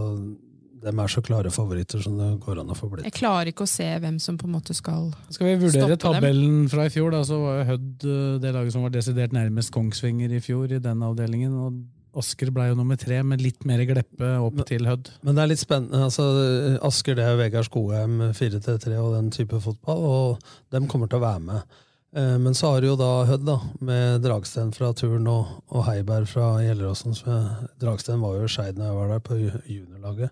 de 0.82 0.92
er 0.98 1.08
så 1.14 1.22
klare 1.22 1.50
favoritter 1.54 2.02
som 2.02 2.16
det 2.18 2.28
går 2.44 2.60
an 2.60 2.70
å 2.74 2.76
få 2.76 2.88
blitt. 2.90 3.04
jeg 3.06 3.14
klarer 3.20 3.52
ikke 3.52 3.62
å 3.64 3.70
se 3.70 3.86
hvem 4.02 4.18
som 4.20 4.36
på 4.38 4.48
en 4.48 4.54
måte 4.56 4.74
skal 4.74 5.08
stoppe 5.12 5.24
dem. 5.28 5.32
Skal 5.38 5.46
vi 5.46 5.56
vurdere 5.62 5.96
tabellen 6.02 6.56
dem. 6.64 6.68
fra 6.72 6.86
i 6.88 6.90
fjor, 6.90 7.10
da, 7.14 7.20
så 7.28 7.38
var 7.40 7.58
jo 7.60 7.68
Hødd 7.72 8.06
eh, 8.10 8.38
det 8.42 8.52
laget 8.56 8.72
som 8.74 8.82
var 8.86 8.90
desidert 8.94 9.32
nærmest 9.32 9.70
Kongsvinger 9.74 10.32
i 10.34 10.40
fjor 10.42 10.72
i 10.74 10.78
den 10.82 11.02
avdelingen. 11.06 11.54
og 11.54 11.82
Asker 12.20 12.50
ble 12.52 12.66
jo 12.68 12.74
nummer 12.76 12.98
tre, 13.00 13.22
med 13.24 13.40
litt 13.40 13.62
mer 13.64 13.80
gleppe 13.88 14.34
opp 14.44 14.58
til 14.68 14.84
Hødd. 14.84 15.08
Men 15.24 15.34
det 15.38 15.42
er 15.46 15.48
litt 15.54 15.62
spennende. 15.62 16.02
altså 16.10 16.26
Asker 16.84 17.16
det 17.16 17.24
er 17.24 17.38
Vegard 17.40 17.64
Skogheim 17.70 18.18
4-3 18.36 18.98
og 19.00 19.14
den 19.16 19.30
type 19.32 19.60
fotball, 19.64 20.02
og 20.04 20.52
dem 20.74 20.90
kommer 20.92 21.08
til 21.08 21.22
å 21.22 21.24
være 21.24 21.40
med. 21.46 21.62
Eh, 22.14 22.36
Men 22.36 22.52
så 22.52 22.74
har 22.74 22.82
du 22.84 22.90
jo 22.90 22.96
da 23.00 23.24
Hødd, 23.30 23.46
da, 23.48 23.56
med 23.80 24.20
Dragsten 24.26 24.74
fra 24.76 24.90
Turn 24.92 25.24
og, 25.32 25.62
og 25.72 25.86
Heiberg 25.88 26.28
fra 26.28 26.58
Gjelleråsen. 26.60 27.16
Dragsten 27.80 28.20
var 28.20 28.36
jo 28.42 28.48
Skeid 28.52 28.76
når 28.76 28.90
jeg 28.90 28.98
var 28.98 29.08
der, 29.14 29.22
på 29.30 29.38
ju- 29.40 29.62
juniorlaget. 29.78 30.30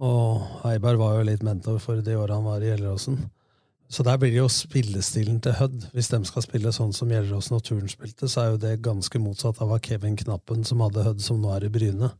Og 0.00 0.64
Eiberg 0.64 1.00
var 1.00 1.18
jo 1.18 1.28
litt 1.28 1.44
mentor 1.44 1.76
for 1.82 2.00
de 2.04 2.16
åra 2.16 2.38
han 2.38 2.48
var 2.48 2.64
i 2.64 2.70
Gjelleråsen. 2.70 3.18
Så 3.90 4.04
der 4.06 4.20
blir 4.22 4.30
det 4.30 4.38
jo 4.38 4.48
spillestilen 4.52 5.40
til 5.42 5.56
Hødd. 5.58 5.88
Hvis 5.92 6.08
de 6.12 6.20
skal 6.28 6.44
spille 6.44 6.70
sånn 6.72 6.92
som 6.94 7.10
Gjelleråsen 7.10 7.56
og 7.56 7.64
Turn 7.66 7.90
spilte, 7.90 8.28
så 8.30 8.44
er 8.44 8.52
jo 8.52 8.60
det 8.62 8.76
ganske 8.86 9.20
motsatt 9.20 9.58
av 9.60 9.72
hva 9.72 9.80
Kevin 9.82 10.14
Knappen, 10.16 10.62
som 10.64 10.84
hadde 10.84 11.04
Hødd, 11.08 11.24
som 11.24 11.40
nå 11.42 11.50
er 11.56 11.66
i 11.66 11.72
Bryne, 11.74 12.12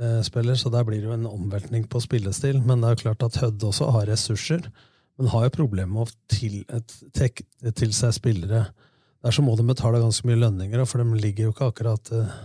eh, 0.00 0.22
spiller. 0.24 0.56
Så 0.56 0.72
der 0.72 0.88
blir 0.88 1.02
det 1.02 1.10
jo 1.10 1.14
en 1.14 1.28
omveltning 1.28 1.84
på 1.86 2.00
spillestil. 2.00 2.62
Men 2.64 2.80
det 2.80 2.88
er 2.88 2.96
jo 2.96 3.02
klart 3.04 3.28
at 3.28 3.38
Hødd 3.42 3.68
også 3.68 3.92
har 3.92 4.08
ressurser, 4.08 4.66
men 5.18 5.30
har 5.30 5.44
jo 5.44 5.56
problemer 5.60 5.92
med 5.92 6.08
å 6.08 6.34
til, 6.34 6.64
tek, 7.12 7.44
til 7.76 7.92
seg 7.92 8.16
spillere. 8.16 8.66
Der 9.22 9.30
så 9.30 9.44
må 9.44 9.54
de 9.56 9.68
betale 9.68 10.00
ganske 10.00 10.26
mye 10.26 10.40
lønninger, 10.40 10.88
for 10.88 11.04
de 11.04 11.20
ligger 11.20 11.50
jo 11.50 11.54
ikke 11.54 11.70
akkurat 11.70 12.12
eh, 12.12 12.36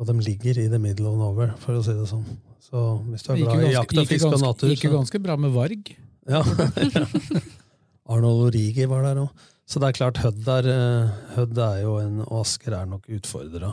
Og 0.00 0.06
de 0.08 0.14
ligger 0.24 0.56
i 0.58 0.68
the 0.68 0.78
middle 0.78 1.06
of 1.06 1.18
nowhere, 1.18 1.52
for 1.60 1.76
å 1.76 1.82
si 1.84 1.92
det 1.92 2.08
sånn. 2.08 2.24
Så 2.62 2.82
hvis 3.10 3.24
du 3.26 3.32
er 3.34 3.42
glad 3.42 3.66
i 3.66 3.72
jakt 3.74 3.96
og 3.96 4.04
gikk 4.04 4.12
fisk 4.14 4.28
og 4.28 4.38
natur 4.42 4.70
Gikk 4.70 4.86
jo 4.86 4.92
ganske 4.94 5.20
bra 5.22 5.36
med 5.40 5.52
Varg. 5.54 5.94
ja. 6.30 6.42
Arnold 8.12 8.48
Origi 8.48 8.86
var 8.90 9.04
der 9.06 9.22
òg. 9.22 9.48
Så 9.68 9.80
det 9.80 9.88
er 9.88 9.96
klart, 9.96 10.18
Hødd 10.20 10.48
er, 10.50 10.68
eh, 10.68 11.12
Hødd 11.36 11.58
er 11.64 11.82
jo 11.84 11.96
en 12.02 12.20
Og 12.24 12.42
Asker 12.42 12.74
er 12.76 12.88
nok 12.90 13.06
utfordra. 13.08 13.70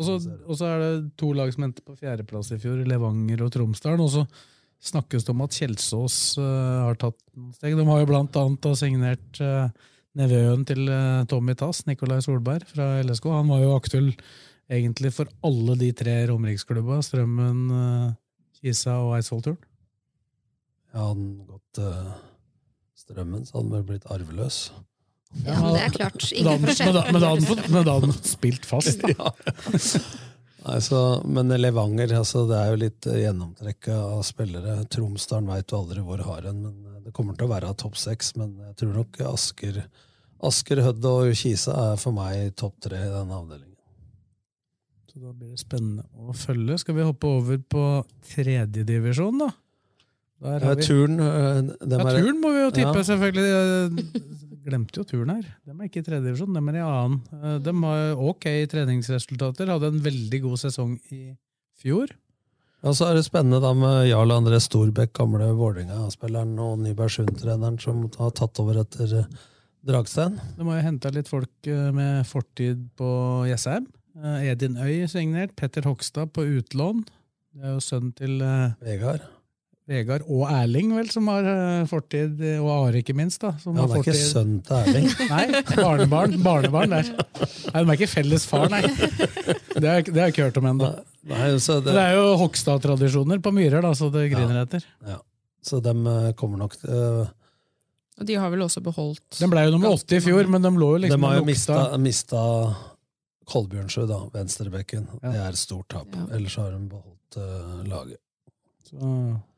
Og 0.00 0.06
så, 0.08 0.66
er 0.66 0.80
det 0.80 0.92
to 1.20 1.30
lag 1.36 1.52
som 1.54 1.68
endte 1.68 1.84
på 1.84 1.94
fjerdeplass 2.00 2.50
i 2.56 2.58
fjor, 2.58 2.80
Levanger 2.88 3.44
og 3.44 3.52
Tromsdalen. 3.54 4.02
Og 4.02 4.10
så 4.10 4.24
snakkes 4.82 5.28
det 5.28 5.34
om 5.34 5.44
at 5.44 5.54
Kjelsås 5.54 6.16
uh, 6.40 6.88
har 6.88 6.98
tatt 6.98 7.18
noen 7.36 7.52
steg. 7.54 7.76
De 7.78 7.86
har 7.86 8.00
jo 8.02 8.08
blant 8.08 8.38
annet 8.40 8.70
signert 8.80 9.42
uh, 9.44 9.68
nevøen 10.18 10.64
til 10.66 10.88
uh, 10.88 11.22
Tommy 11.30 11.54
Tass, 11.58 11.84
Nikolai 11.86 12.18
Solberg 12.24 12.66
fra 12.72 12.96
LSK. 13.04 13.28
Han 13.30 13.52
var 13.52 13.62
jo 13.62 13.76
aktuell 13.76 14.10
egentlig 14.72 15.12
for 15.16 15.30
alle 15.46 15.76
de 15.80 15.90
tre 15.96 16.14
Romeriksklubba, 16.30 17.00
Strømmen, 17.04 17.62
uh, 17.70 18.14
Kisa 18.58 18.96
og 19.02 19.16
Eidsvollturen. 19.18 19.60
Ja, 20.92 21.06
hadde 21.08 21.22
han 21.22 21.28
gått 21.48 21.78
eh, 21.80 22.08
strømmen, 23.00 23.46
så 23.48 23.56
hadde 23.56 23.64
han 23.64 23.76
vel 23.78 23.86
blitt 23.88 24.10
arveløs. 24.12 24.58
Ja, 25.46 25.56
men 25.56 25.72
det 25.72 25.86
er 25.86 25.94
klart. 25.94 26.26
Ingen 26.36 26.66
forskjell. 26.66 26.92
Men 26.92 26.98
da 26.98 27.04
men 27.08 27.22
da 27.22 27.30
hadde 27.32 27.46
han 27.48 27.72
men 27.72 27.86
da 27.86 27.94
hadde 27.96 28.10
han 28.10 28.28
spilt 28.28 28.68
fast, 28.68 29.06
da. 29.06 29.32
Ja. 29.32 30.02
Nei, 30.62 30.76
så, 30.84 30.98
men 31.26 31.50
Levanger, 31.58 32.12
altså, 32.20 32.44
det 32.46 32.54
er 32.54 32.68
jo 32.70 32.78
litt 32.84 33.06
eh, 33.10 33.24
gjennomtrekk 33.24 33.88
av 33.96 34.20
spillere. 34.26 34.76
Tromsdalen 34.94 35.48
veit 35.50 35.66
du 35.66 35.74
aldri 35.74 36.04
hvor 36.06 36.22
har 36.22 36.46
en, 36.52 36.60
men 36.68 36.92
eh, 36.92 37.00
det 37.08 37.14
kommer 37.16 37.34
til 37.34 37.48
å 37.48 37.50
være 37.50 37.72
topp 37.80 37.98
seks. 37.98 38.36
Men 38.38 38.52
jeg 38.68 38.76
tror 38.78 38.92
nok 39.00 39.18
Asker, 39.32 39.80
Asker 40.46 40.84
Hødd 40.86 41.08
og 41.10 41.32
Kisa 41.40 41.74
er 41.88 41.98
for 41.98 42.14
meg 42.14 42.52
topp 42.60 42.76
tre 42.86 43.00
i 43.00 43.10
denne 43.10 43.40
avdelingen. 43.40 43.71
Så 45.12 45.20
da 45.20 45.32
blir 45.36 45.50
det 45.52 45.60
spennende 45.60 46.06
å 46.16 46.32
følge. 46.32 46.78
Skal 46.80 46.96
vi 46.96 47.04
hoppe 47.04 47.28
over 47.28 47.58
på 47.60 47.82
tredjedivisjon, 48.32 49.42
da? 49.42 49.50
Der 50.42 50.64
Ja, 50.64 50.74
turen. 50.74 51.20
øh, 51.20 51.68
ja, 51.86 51.98
turen 52.16 52.40
må 52.40 52.50
vi 52.50 52.62
jo 52.64 52.70
tippe, 52.74 52.96
Ja. 52.96 53.04
selvfølgelig. 53.04 54.32
Glemte 54.64 54.96
jo 54.98 55.04
turen 55.04 55.30
her. 55.36 55.42
De 55.66 55.70
er 55.72 55.88
ikke 55.88 56.00
i 56.00 56.06
tredjedivisjon, 56.06 56.54
de 56.54 56.58
er 56.72 56.78
i 56.80 56.82
annen. 56.86 57.20
Eh, 57.32 57.58
De 57.58 57.72
har 57.82 58.16
ok 58.16 58.44
treningsresultater. 58.72 59.66
Hadde 59.68 59.86
en 59.92 60.00
veldig 60.00 60.40
god 60.42 60.58
sesong 60.58 60.98
i 61.12 61.36
fjor. 61.78 62.08
Ja, 62.82 62.90
så 62.90 63.06
er 63.10 63.14
det 63.14 63.24
spennende 63.24 63.60
da 63.62 63.72
med 63.74 64.08
Jarl 64.08 64.30
André 64.34 64.58
Storbekk, 64.60 65.12
gamle 65.12 65.52
Vålerenga-spilleren, 65.54 66.58
og 66.58 66.78
Nybergsund-treneren 66.80 67.78
som 67.80 68.08
har 68.18 68.30
tatt 68.30 68.58
over 68.58 68.80
etter 68.82 69.18
eh, 69.20 69.24
Dragstein. 69.86 70.40
De 70.58 70.64
har 70.64 70.80
jo 70.80 70.86
henta 70.88 71.12
litt 71.14 71.28
folk 71.28 71.48
eh, 71.70 71.90
med 71.92 72.24
fortid 72.26 72.88
på 72.96 73.46
Jessheim. 73.48 73.86
Eh, 74.20 74.48
Edin 74.52 74.76
Øy 74.76 75.06
signert. 75.08 75.54
Petter 75.56 75.86
Hogstad 75.88 76.32
på 76.36 76.44
utlån. 76.44 77.04
Det 77.52 77.64
er 77.64 77.76
jo 77.76 77.84
sønnen 77.84 78.12
til 78.16 78.42
eh, 78.44 78.74
Vegard. 78.84 79.24
Vegard 79.88 80.22
og 80.30 80.44
Erling, 80.52 80.92
vel, 80.94 81.08
som 81.10 81.26
har 81.32 81.46
eh, 81.48 81.86
fortid, 81.90 82.38
og 82.60 82.68
Are, 82.74 83.00
ikke 83.00 83.16
minst. 83.18 83.40
da. 83.42 83.54
Som 83.62 83.76
Ja, 83.76 83.86
han 83.86 83.90
er 83.96 84.02
ikke 84.02 84.12
fortid- 84.12 84.30
sønn 84.30 84.54
til 84.66 84.76
Erling. 84.76 85.08
Nei, 85.32 85.62
barnebarn. 85.74 86.36
Barnebarn 86.44 86.94
der. 86.94 87.10
Nei, 87.10 87.82
De 87.82 87.82
er 87.82 87.96
ikke 87.96 88.12
felles 88.12 88.46
far, 88.48 88.68
nei. 88.72 88.84
Det 88.86 89.88
har 89.88 90.04
det 90.06 90.14
har 90.14 90.28
jeg 90.28 90.34
ikke 90.36 90.48
hørt 90.50 90.60
om 90.60 90.70
ennå. 90.70 90.92
Det... 91.22 91.36
det, 91.88 91.98
er 91.98 92.16
jo 92.18 92.36
Hogstad-tradisjoner 92.40 93.40
på 93.42 93.52
Myrer, 93.54 93.80
da, 93.84 93.92
så 93.96 94.10
det 94.12 94.28
griner 94.34 94.64
etter. 94.64 94.84
ja. 95.08 95.20
så 95.62 95.78
de 95.80 95.92
kommer 96.36 96.58
nok 96.58 96.74
til 96.76 96.90
øh, 96.90 97.28
Og 98.18 98.26
de 98.26 98.34
har 98.34 98.50
vel 98.50 98.64
også 98.64 98.82
beholdt 98.82 99.38
Den 99.38 99.50
ble 99.52 99.62
jo 99.68 99.70
nummer 99.76 99.94
åtte 99.94 100.18
i 100.18 100.24
fjor, 100.24 100.50
men 100.50 100.64
de 100.64 100.72
lå 100.74 100.88
jo 100.96 101.02
liksom 101.04 101.22
De 101.22 101.28
har 101.28 101.38
jo 101.38 101.44
mista, 101.46 101.76
mista 102.02 102.42
Kolbjørnsrud, 103.50 104.10
da, 104.10 104.20
venstrebekken. 104.34 105.08
Ja. 105.20 105.32
Det 105.32 105.40
er 105.40 105.48
et 105.48 105.60
stort 105.60 105.88
tap. 105.92 106.12
Ellers 106.30 106.58
har 106.60 106.74
hun 106.74 106.86
beholdt 106.90 107.40
uh, 107.40 107.80
laget. 107.88 108.20
Så 108.86 109.00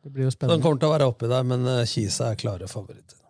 det 0.04 0.12
blir 0.14 0.28
jo 0.28 0.32
spennende. 0.32 0.56
Den 0.56 0.64
kommer 0.64 0.80
til 0.80 0.88
å 0.88 0.94
være 0.94 1.10
oppi 1.10 1.30
der, 1.30 1.44
men 1.46 1.68
uh, 1.68 1.82
Kisa 1.88 2.30
er 2.32 2.40
klare 2.40 2.70
favoritter. 2.70 3.20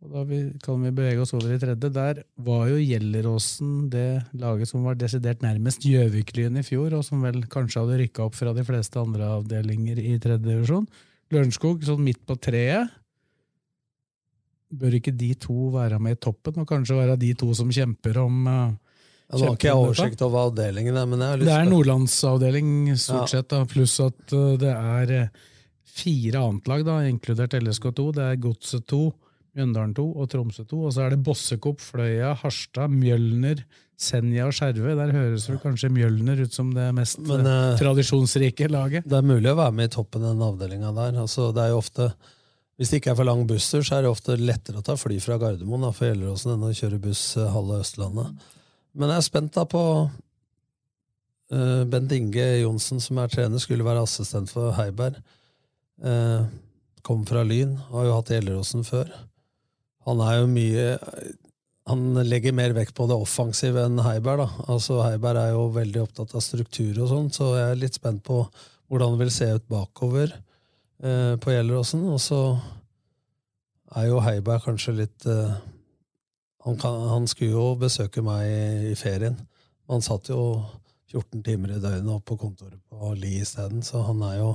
Og 0.00 0.14
da 0.14 0.22
vi, 0.24 0.38
kan 0.64 0.80
vi 0.80 0.92
bevege 0.96 1.20
oss 1.20 1.34
over 1.36 1.52
i 1.52 1.58
tredje. 1.60 1.90
Der 1.92 2.22
var 2.40 2.70
jo 2.70 2.78
Gjelleråsen 2.80 3.90
det 3.92 4.22
laget 4.40 4.70
som 4.70 4.86
var 4.86 4.96
desidert 4.96 5.44
nærmest 5.44 5.84
Gjøvik-Lyn 5.84 6.56
i 6.56 6.64
fjor, 6.64 6.94
og 6.96 7.04
som 7.04 7.20
vel 7.24 7.42
kanskje 7.52 7.82
hadde 7.82 7.98
rykka 8.00 8.24
opp 8.24 8.38
fra 8.38 8.54
de 8.56 8.64
fleste 8.64 8.96
andre 9.00 9.28
avdelinger 9.36 10.00
i 10.00 10.16
tredje 10.22 10.46
divisjon. 10.46 10.88
Lørenskog 11.30 11.84
sånn 11.84 12.00
midt 12.06 12.22
på 12.26 12.38
treet. 12.40 12.96
Bør 14.70 14.96
ikke 14.96 15.12
de 15.12 15.34
to 15.42 15.68
være 15.74 16.00
med 16.00 16.16
i 16.16 16.22
toppen, 16.22 16.62
og 16.62 16.70
kanskje 16.70 16.96
være 16.96 17.20
de 17.20 17.34
to 17.36 17.50
som 17.58 17.72
kjemper 17.74 18.22
om 18.22 18.40
uh, 18.48 18.72
Ja, 19.30 19.38
nå 19.38 19.46
har 19.46 19.56
ikke 19.56 19.68
jeg 19.68 19.78
oversikt 19.78 20.22
over 20.26 20.48
avdelingen, 20.48 20.96
men 21.06 21.22
jeg 21.22 21.32
har 21.32 21.38
lyst 21.38 21.46
til 21.46 21.50
Det 21.52 21.58
er 21.60 21.70
nordlandsavdeling 21.70 22.70
stort 22.98 23.30
sett, 23.30 23.48
da, 23.52 23.60
pluss 23.70 24.00
at 24.02 24.34
uh, 24.34 24.56
det 24.58 24.72
er 24.74 25.12
uh, 25.20 25.50
fire 26.00 26.42
annetlag, 26.48 26.82
da, 26.86 26.96
inkludert 27.06 27.54
LSK2. 27.58 28.06
Det 28.16 28.24
er 28.26 28.40
Godset 28.42 28.88
2, 28.90 29.04
Mjøndalen 29.58 29.94
2 29.94 30.06
og 30.14 30.32
Tromsø 30.32 30.64
2. 30.66 30.80
Og 30.88 30.96
så 30.96 31.04
er 31.04 31.14
det 31.14 31.22
Bossekopp, 31.26 31.82
Fløya, 31.82 32.34
Harstad, 32.42 32.90
Mjølner, 32.94 33.62
Senja 34.00 34.48
og 34.48 34.54
Skjervøy. 34.56 34.92
Der 34.98 35.14
høres 35.14 35.46
vel 35.50 35.62
kanskje 35.62 35.92
Mjølner 35.92 36.42
ut 36.42 36.56
som 36.56 36.70
det 36.74 36.88
mest 36.96 37.20
Men, 37.22 37.46
uh, 37.46 37.56
eh, 37.72 37.80
tradisjonsrike 37.80 38.70
laget. 38.72 39.08
Det 39.08 39.18
er 39.18 39.26
mulig 39.26 39.50
å 39.52 39.58
være 39.58 39.76
med 39.76 39.90
i 39.90 39.94
toppen 39.94 40.24
i 40.24 40.30
den 40.30 40.46
avdelinga 40.46 40.94
der. 40.96 41.18
Altså, 41.26 41.50
det 41.54 41.66
er 41.66 41.74
jo 41.74 41.82
ofte, 41.82 42.12
hvis 42.80 42.92
det 42.92 43.02
ikke 43.02 43.14
er 43.14 43.20
for 43.20 43.28
lang 43.28 43.44
busstur, 43.50 43.84
så 43.86 43.98
er 43.98 44.06
det 44.06 44.14
ofte 44.14 44.38
lettere 44.40 44.80
å 44.80 44.86
ta 44.86 44.96
fly 44.98 45.20
fra 45.22 45.38
Gardermoen 45.42 45.86
da, 45.86 45.92
for 45.94 46.08
Gjelleråsen 46.08 46.56
enn 46.56 46.70
å 46.70 46.72
kjøre 46.74 47.02
buss 47.02 47.26
eh, 47.38 47.52
halve 47.54 47.82
Østlandet. 47.84 48.48
Men 48.94 49.12
jeg 49.12 49.22
er 49.22 49.26
spent 49.26 49.52
da 49.54 49.66
på 49.68 49.82
uh, 50.08 51.82
Bent 51.90 52.14
Inge 52.16 52.46
Johnsen, 52.62 53.02
som 53.02 53.20
er 53.22 53.30
trener, 53.32 53.62
skulle 53.62 53.86
være 53.86 54.04
assistent 54.06 54.50
for 54.52 54.74
Heiberg. 54.78 55.20
Uh, 56.00 56.48
kom 57.06 57.22
fra 57.28 57.44
Lyn, 57.46 57.76
har 57.92 58.08
jo 58.08 58.16
hatt 58.16 58.32
Gjelleråsen 58.34 58.84
før. 58.88 59.12
Han 60.08 60.22
er 60.24 60.40
jo 60.40 60.50
mye 60.50 60.88
han 61.90 62.20
legger 62.22 62.54
mer 62.54 62.74
vekt 62.76 62.94
på 62.94 63.06
det 63.10 63.16
offensive 63.18 63.82
enn 63.82 63.98
Heiberg. 64.04 64.44
da. 64.44 64.66
Altså 64.70 65.00
Heiberg 65.02 65.40
er 65.40 65.54
jo 65.56 65.64
veldig 65.74 66.04
opptatt 66.04 66.36
av 66.38 66.44
struktur, 66.44 66.92
og 67.02 67.08
sånn, 67.10 67.32
så 67.34 67.54
jeg 67.56 67.72
er 67.72 67.80
litt 67.80 67.96
spent 67.98 68.22
på 68.26 68.44
hvordan 68.90 69.16
det 69.16 69.24
vil 69.24 69.32
se 69.34 69.48
ut 69.56 69.66
bakover 69.70 70.34
uh, 71.02 71.34
på 71.40 71.54
Gjelleråsen. 71.54 72.04
Og 72.12 72.20
så 72.22 72.40
er 73.98 74.06
jo 74.10 74.22
Heiberg 74.22 74.62
kanskje 74.66 74.96
litt 75.00 75.26
eh, 75.26 75.54
han, 76.66 76.76
kan, 76.80 77.00
han 77.08 77.26
skulle 77.30 77.56
jo 77.56 77.70
besøke 77.80 78.22
meg 78.24 78.44
i, 78.90 78.94
ferien. 78.98 79.38
Han 79.90 80.04
satt 80.04 80.28
jo 80.32 80.42
14 81.10 81.42
timer 81.46 81.74
i 81.74 81.80
døgnet 81.82 82.12
oppe 82.12 82.34
på 82.34 82.44
kontoret 82.44 82.78
på 82.90 83.14
Li 83.18 83.40
isteden, 83.40 83.82
så 83.82 84.04
han 84.06 84.20
er 84.28 84.36
jo 84.38 84.52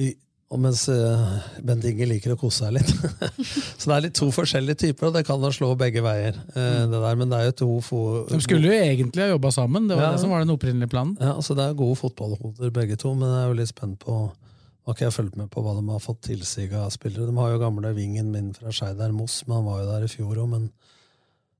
i, 0.00 0.08
og 0.50 0.58
mens 0.58 0.80
eh, 0.90 1.26
Bent 1.62 1.84
Inge 1.86 2.08
liker 2.10 2.34
å 2.34 2.38
kose 2.40 2.64
seg 2.64 2.74
litt. 2.74 2.90
så 3.78 3.84
det 3.84 3.94
er 3.94 4.04
litt 4.08 4.16
to 4.18 4.30
forskjellige 4.34 4.80
typer, 4.82 5.10
og 5.10 5.14
det 5.14 5.22
kan 5.28 5.38
da 5.42 5.52
slå 5.54 5.68
begge 5.78 6.02
veier. 6.02 6.34
Mm. 6.56 6.90
det 6.90 7.02
der, 7.04 7.20
men 7.20 7.30
det 7.30 7.38
er 7.38 7.50
jo 7.52 7.56
to 7.60 7.70
fo 7.86 8.00
De 8.30 8.40
skulle 8.42 8.72
jo 8.72 8.80
egentlig 8.80 9.22
ha 9.26 9.30
jobba 9.36 9.52
sammen, 9.54 9.86
det 9.86 9.98
var 9.98 10.08
Ja. 10.08 10.12
det 10.16 10.24
som 10.24 10.34
var 10.34 10.42
den 10.42 10.54
opprinnelige 10.56 10.90
planen. 10.90 11.14
Ja, 11.20 11.36
altså 11.36 11.54
Det 11.54 11.68
er 11.68 11.78
gode 11.78 12.00
fotballhoder 12.00 12.74
begge 12.74 12.98
to, 12.98 13.14
men 13.14 13.28
jeg 13.30 13.44
er 13.44 13.52
jo 13.52 13.60
litt 13.60 13.70
spent 13.70 14.00
på 14.02 14.18
har 14.90 14.96
ikke 14.96 15.06
jeg 15.06 15.14
fulgt 15.14 15.36
med 15.38 15.50
på 15.52 15.62
hva 15.62 15.76
de 15.76 15.84
har 15.86 16.02
fått 16.02 16.22
tilsig 16.26 16.70
av 16.74 16.88
spillere. 16.90 17.28
De 17.28 17.36
har 17.36 17.52
jo 17.52 17.60
gamle 17.62 17.92
vingen 17.94 18.30
min 18.32 18.50
fra 18.56 18.72
Skeidar 18.74 19.12
Moss, 19.14 19.42
men 19.46 19.60
han 19.60 19.68
var 19.68 19.82
jo 19.82 19.90
der 19.90 20.06
i 20.06 20.10
fjor 20.10 20.40
òg. 20.40 20.48
Men 20.50 20.64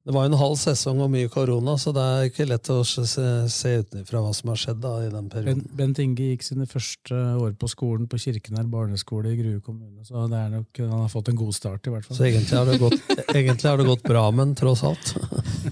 det 0.01 0.15
var 0.17 0.25
jo 0.25 0.31
en 0.31 0.41
halv 0.41 0.55
sesong 0.57 1.03
og 1.05 1.11
mye 1.13 1.29
korona, 1.29 1.75
så 1.79 1.93
det 1.93 2.03
er 2.03 2.31
ikke 2.31 2.47
lett 2.49 2.71
å 2.73 2.79
se, 2.89 3.05
se 3.53 3.73
utenfra 3.83 4.23
hva 4.25 4.31
som 4.37 4.49
har 4.49 4.61
skjedd 4.63 4.79
da 4.81 4.95
i 5.05 5.11
den 5.13 5.29
perioden. 5.29 5.61
Bent, 5.61 5.75
Bent 5.77 6.01
Inge 6.01 6.31
gikk 6.31 6.47
sine 6.47 6.65
første 6.71 7.19
år 7.37 7.53
på 7.61 7.69
skolen 7.69 8.09
på 8.09 8.21
Kirkenær 8.23 8.71
barneskole 8.73 9.35
i 9.35 9.37
Grue 9.43 9.61
kommune, 9.61 10.01
så 10.09 10.25
det 10.33 10.41
er 10.41 10.55
nok, 10.55 10.81
han 10.81 11.05
har 11.05 11.13
fått 11.13 11.29
en 11.29 11.41
god 11.43 11.53
start, 11.59 11.85
i 11.85 11.93
hvert 11.93 12.09
fall. 12.09 12.17
Så 12.17 12.27
egentlig 12.31 12.57
har 12.57 12.71
det 12.71 12.81
gått, 12.81 13.65
har 13.67 13.83
det 13.83 13.89
gått 13.91 14.09
bra, 14.09 14.25
men 14.33 14.57
tross 14.59 14.87
alt. 14.89 15.13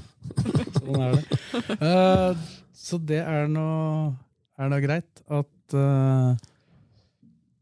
Sånn 0.76 1.02
er 1.08 1.16
det. 1.16 1.40
Uh, 1.80 2.46
så 2.76 3.00
det 3.08 3.24
er 3.24 3.48
nå 3.48 3.66
greit 4.84 5.24
at 5.24 5.76
uh, 5.76 6.36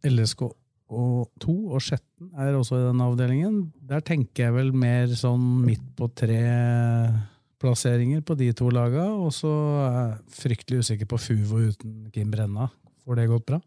LSK 0.07 0.49
og 0.87 1.27
to, 1.43 1.55
og 1.75 1.81
sjetten 1.83 2.31
er 2.39 2.55
også 2.55 2.77
i 2.79 2.87
den 2.87 3.01
avdelingen. 3.03 3.73
Der 3.89 4.01
tenker 4.07 4.45
jeg 4.47 4.55
vel 4.55 4.73
mer 4.77 5.07
sånn 5.19 5.65
midt 5.67 5.83
på 5.99 6.07
tre-plasseringer 6.23 8.21
på 8.27 8.35
de 8.39 8.53
to 8.57 8.71
laga, 8.71 9.11
og 9.11 9.33
så 9.35 9.51
er 9.83 9.97
jeg 9.97 10.13
fryktelig 10.39 10.79
usikker 10.85 11.07
på 11.11 11.19
Fuvo 11.19 11.59
uten 11.73 12.11
Kim 12.15 12.31
Brenna. 12.31 12.67
Får 13.03 13.15
det 13.19 13.31
gått 13.33 13.47
bra? 13.51 13.59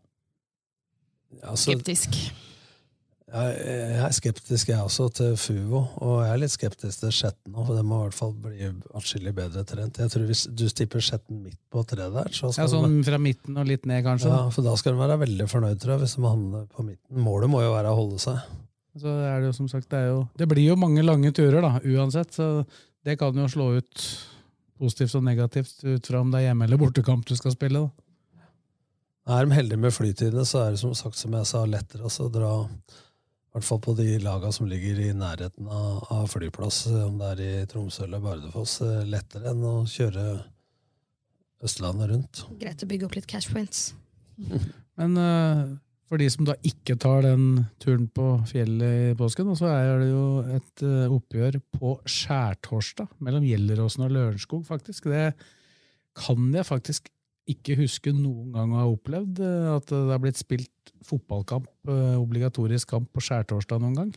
Altså, 1.43 1.71
Skeptisk. 1.73 2.11
Jeg, 3.29 3.57
er 4.01 4.13
skeptisk 4.15 4.71
jeg 4.71 4.79
også 4.81 5.05
til 5.13 5.35
Fuvo, 5.37 5.83
og 6.01 6.15
jeg 6.25 6.31
er 6.33 6.39
litt 6.41 6.53
skeptisk 6.53 7.03
til 7.03 7.11
Skjetten 7.13 7.53
òg, 7.53 7.67
for 7.67 7.77
det 7.77 7.83
må 7.85 7.99
i 7.99 8.03
hvert 8.07 8.17
fall 8.17 8.31
bli 8.41 8.69
atskillig 8.97 9.33
bedre 9.37 9.61
trent. 9.69 9.99
Jeg 10.01 10.09
tror 10.09 10.25
Hvis 10.25 10.47
du 10.49 10.63
stipper 10.71 11.03
Skjetten 11.05 11.43
midt 11.43 11.59
på 11.69 11.83
treet 11.85 12.13
der, 12.15 12.31
så 12.33 12.49
skal 12.51 12.65
Ja, 12.65 12.71
sånn 12.73 12.95
de- 12.97 13.03
fra 13.05 13.19
midten 13.21 13.57
og 13.61 13.67
litt 13.69 13.85
ned, 13.85 14.03
kanskje? 14.03 14.31
ja, 14.33 14.49
for 14.49 14.65
da 14.65 14.73
skal 14.81 14.93
du 14.93 14.99
være 15.03 15.19
veldig 15.21 15.47
fornøyd, 15.51 15.77
tror 15.79 15.93
jeg, 15.93 15.99
hvis 16.07 16.15
de 16.15 16.23
havner 16.25 16.65
på 16.73 16.83
midten. 16.87 17.21
Målet 17.29 17.49
må 17.53 17.61
jo 17.61 17.71
være 17.75 17.91
å 17.93 17.95
holde 18.01 18.17
seg. 18.19 18.39
Så 18.97 19.05
er 19.07 19.39
det 19.39 19.45
jo 19.51 19.53
som 19.53 19.67
sagt, 19.69 19.89
det, 19.89 19.99
er 19.99 20.07
jo, 20.09 20.27
det 20.35 20.47
blir 20.49 20.65
jo 20.71 20.75
mange 20.75 21.03
lange 21.05 21.31
turer, 21.31 21.61
da, 21.61 21.77
uansett. 21.85 22.33
Så 22.33 22.65
det 23.05 23.19
kan 23.19 23.33
jo 23.37 23.45
slå 23.47 23.77
ut 23.77 24.07
positivt 24.79 25.13
og 25.15 25.23
negativt 25.23 25.83
ut 25.85 26.05
fra 26.07 26.19
om 26.21 26.31
det 26.31 26.39
er 26.41 26.47
hjemme- 26.53 26.63
eller 26.65 26.77
bortekamp 26.81 27.25
du 27.25 27.35
skal 27.35 27.51
spille. 27.51 27.85
da. 27.85 29.35
Er 29.37 29.45
de 29.45 29.51
heldige 29.53 29.77
med 29.77 29.91
flytidene, 29.93 30.41
så 30.49 30.65
er 30.65 30.71
det 30.71 30.79
som 30.79 30.95
sagt 30.97 31.15
som 31.15 31.31
jeg 31.31 31.45
sa, 31.45 31.63
lettere 31.65 32.01
å 32.09 32.31
dra 32.33 32.67
i 33.49 33.57
hvert 33.57 33.65
fall 33.65 33.79
på 33.81 33.95
de 33.97 34.19
laga 34.21 34.51
som 34.53 34.67
ligger 34.69 34.99
i 35.01 35.09
nærheten 35.17 35.65
av, 35.73 36.03
av 36.13 36.27
flyplass, 36.29 36.83
om 37.01 37.17
det 37.17 37.29
er 37.33 37.39
i 37.41 37.65
Tromsø 37.69 38.03
eller 38.05 38.21
Bardufoss, 38.21 38.75
eh, 38.85 38.99
lettere 39.09 39.49
enn 39.49 39.63
å 39.65 39.73
kjøre 39.89 40.25
Østlandet 41.65 42.11
rundt. 42.11 42.43
Greit 42.61 42.85
å 42.85 42.87
bygge 42.87 43.07
opp 43.07 43.17
litt 43.17 43.27
cash 43.27 43.49
points. 43.49 43.89
Men 44.99 45.17
uh, 45.17 45.63
for 46.07 46.21
de 46.21 46.29
som 46.29 46.45
da 46.45 46.53
ikke 46.65 46.95
tar 47.01 47.25
den 47.25 47.65
turen 47.81 48.05
på 48.13 48.27
fjellet 48.51 49.09
i 49.09 49.17
påsken, 49.17 49.49
så 49.57 49.71
er 49.73 49.91
det 50.03 50.11
jo 50.11 50.23
et 50.59 50.85
uh, 50.85 51.17
oppgjør 51.17 51.57
på 51.73 51.97
skjærtorsdag 52.05 53.17
mellom 53.25 53.49
Gjelleråsen 53.49 54.05
og 54.05 54.13
Lørenskog, 54.13 54.61
faktisk. 54.69 55.09
Det 55.09 55.33
kan 56.21 56.53
jeg 56.53 56.69
faktisk 56.69 57.09
ikke 57.53 57.77
huske 57.79 58.13
noen 58.15 58.53
gang 58.55 58.73
å 58.73 58.81
ha 58.81 58.87
opplevd, 58.89 59.41
eh, 59.43 59.69
at 59.75 59.91
det 59.91 60.01
har 60.13 60.23
blitt 60.23 60.39
spilt 60.39 60.93
fotballkamp, 61.05 61.69
eh, 61.89 62.17
obligatorisk 62.19 62.91
kamp 62.95 63.09
på 63.15 63.23
skjærtorsdag 63.25 63.81
noen 63.83 63.95
gang. 63.97 64.11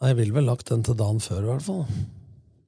Jeg 0.00 0.16
ville 0.16 0.32
vel 0.32 0.48
lagt 0.48 0.70
den 0.72 0.82
til 0.82 0.96
dagen 0.96 1.20
før, 1.20 1.42
i 1.44 1.50
hvert 1.52 1.66
fall. 1.66 1.84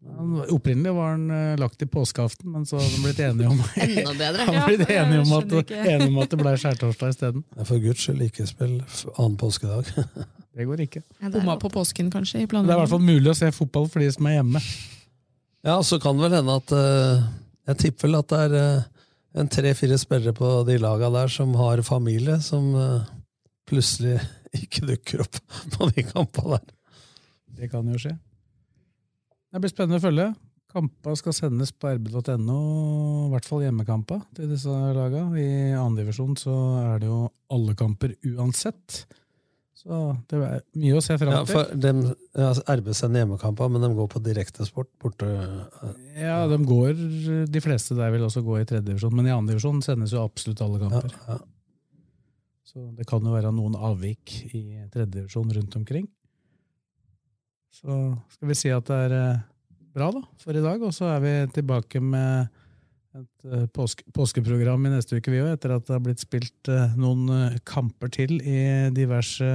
Ja, 0.02 0.44
Opprinnelig 0.50 0.92
var 0.96 1.16
den 1.16 1.30
eh, 1.30 1.56
lagt 1.60 1.78
til 1.78 1.88
påskeaften, 1.88 2.50
men 2.52 2.66
så 2.66 2.80
hadde 2.80 2.96
de 2.96 3.02
blitt 3.04 3.20
enige 3.22 3.50
om 3.52 3.60
Enda 3.86 4.14
bedre. 4.18 4.46
Ja, 4.58 4.64
enige 5.04 5.22
om 5.22 5.34
at, 5.38 5.74
enige 5.78 6.08
om 6.10 6.22
at 6.24 6.32
det 6.32 6.40
ble 6.42 6.54
skjærtorsdag 6.58 7.14
isteden. 7.14 7.44
For 7.62 7.82
guds 7.82 8.02
skyld, 8.02 8.24
ikke 8.26 8.46
spill 8.50 8.80
annen 9.16 9.38
påskedag. 9.40 9.92
Det 10.52 10.66
går 10.68 10.82
ikke. 10.84 11.00
Bomma 11.32 11.54
på 11.56 11.70
påsken, 11.72 12.10
kanskje? 12.12 12.42
i 12.42 12.46
Det 12.46 12.58
er 12.58 12.74
i 12.74 12.80
hvert 12.82 12.90
fall 12.90 13.00
mulig 13.00 13.30
å 13.32 13.36
se 13.38 13.46
fotball 13.56 13.86
for 13.88 14.04
de 14.04 14.10
som 14.12 14.26
er 14.28 14.34
hjemme. 14.36 14.60
Ja, 15.64 15.78
så 15.80 15.96
kan 16.02 16.18
det 16.18 16.26
vel 16.26 16.34
hende 16.36 16.56
at 16.58 16.74
uh, 16.76 17.22
Jeg 17.70 17.78
tipper 17.80 18.10
vel 18.10 18.18
at 18.18 18.28
det 18.28 18.40
er 18.48 18.56
eh, 18.58 18.91
en 19.38 19.48
tre-fire 19.48 19.96
spillere 20.00 20.34
på 20.36 20.50
de 20.68 20.76
laga 20.80 21.10
der 21.12 21.32
som 21.32 21.54
har 21.56 21.82
familie, 21.86 22.38
som 22.44 22.72
eh, 22.76 23.10
plutselig 23.68 24.18
ikke 24.62 24.86
dukker 24.92 25.24
opp 25.24 25.40
på 25.76 25.90
de 25.94 26.06
kampene 26.08 26.58
der. 26.58 26.78
Det 27.52 27.68
kan 27.72 27.88
jo 27.88 28.00
skje. 28.00 28.16
Det 29.52 29.60
blir 29.60 29.72
spennende 29.72 30.00
å 30.00 30.04
følge. 30.06 30.32
Kampa 30.72 31.12
skal 31.20 31.34
sendes 31.36 31.74
på 31.76 31.90
rb.no, 31.92 32.60
i 33.26 33.32
hvert 33.34 33.44
fall 33.44 33.60
hjemmekampa 33.66 34.22
til 34.32 34.48
disse 34.54 34.72
laga. 34.96 35.26
I 35.36 35.74
andredivisjon 35.76 36.38
så 36.40 36.54
er 36.80 37.02
det 37.02 37.10
jo 37.10 37.26
alle 37.52 37.74
kamper 37.76 38.14
uansett. 38.30 39.02
Så 39.82 39.96
det 40.30 40.38
er 40.38 40.60
mye 40.78 40.94
å 40.94 41.02
se 41.02 41.16
fram 41.18 41.32
Ja, 41.34 41.40
til. 41.42 41.56
for 41.56 41.72
de, 41.82 41.90
altså, 42.38 42.62
RB 42.78 42.90
sender 42.94 43.24
hjemmekamper, 43.24 43.70
men 43.74 43.82
de 43.82 43.88
går 43.96 44.08
på 44.12 44.20
direktesport 44.22 44.86
borte. 45.02 45.26
Ja, 46.14 46.36
de 46.46 46.58
går, 46.68 46.92
de 47.50 47.62
fleste 47.64 47.96
der 47.98 48.12
vil 48.14 48.22
også 48.28 48.44
gå 48.46 48.60
i 48.60 48.66
tredje 48.68 48.86
divisjon, 48.92 49.14
men 49.18 49.26
i 49.26 49.34
andre 49.34 49.56
divisjon 49.56 49.82
sendes 49.82 50.14
jo 50.14 50.22
absolutt 50.22 50.62
alle 50.62 50.78
kamper. 50.84 51.16
Ja, 51.26 51.38
Så 52.72 52.86
det 52.96 53.08
kan 53.10 53.26
jo 53.26 53.34
være 53.34 53.50
noen 53.52 53.74
avvik 53.74 54.36
i 54.54 54.62
tredje 54.94 55.10
divisjon 55.18 55.50
rundt 55.58 55.74
omkring. 55.76 56.06
Så 57.74 57.98
skal 58.36 58.48
vi 58.52 58.54
si 58.62 58.70
at 58.72 58.86
det 58.86 59.00
er 59.08 59.16
eh, 59.18 59.42
bra 59.96 60.12
da, 60.14 60.22
for 60.40 60.56
i 60.56 60.62
dag, 60.64 60.80
og 60.86 60.94
så 60.94 61.10
er 61.16 61.20
vi 61.24 61.32
tilbake 61.58 62.00
med 62.00 62.48
et 63.12 63.44
eh, 63.52 63.66
påske, 63.74 64.06
påskeprogram 64.16 64.86
i 64.88 64.92
neste 64.94 65.18
uke, 65.18 65.32
vi 65.32 65.42
òg, 65.42 65.52
etter 65.56 65.74
at 65.76 65.84
det 65.88 65.96
har 65.96 66.04
blitt 66.04 66.22
spilt 66.22 66.70
eh, 66.72 66.94
noen 66.96 67.26
eh, 67.34 67.58
kamper 67.68 68.12
til 68.12 68.38
i 68.40 68.62
diverse 68.94 69.48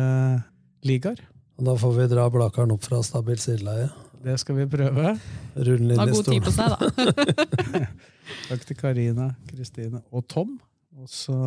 ligaer. 0.85 1.23
Og 1.57 1.65
da 1.65 1.73
får 1.81 1.95
vi 1.95 2.09
dra 2.11 2.27
Blakaren 2.33 2.75
opp 2.75 2.85
fra 2.85 3.01
stabilt 3.05 3.41
sideleie. 3.41 3.89
Det 4.27 4.35
skal 4.41 4.59
vi 4.59 4.67
prøve. 4.69 5.15
Rulle 5.57 5.95
inn 5.95 6.01
Ha 6.01 6.07
god 6.09 6.29
tid 6.29 6.45
på 6.45 6.53
seg, 6.53 6.73
da. 6.75 7.83
Takk 8.49 8.65
til 8.69 8.77
Karina, 8.77 9.31
Kristine 9.49 10.03
og 10.11 10.27
Tom. 10.29 10.57
Og 10.97 11.09
så 11.09 11.37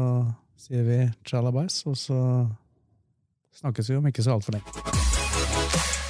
sier 0.58 0.86
vi 0.86 1.00
tjalabais, 1.26 1.82
og 1.90 1.98
så 1.98 2.20
snakkes 3.62 3.90
vi 3.90 3.98
om 4.00 4.10
ikke 4.10 4.26
så 4.26 4.38
altfor 4.38 4.58
lenge. 4.58 6.09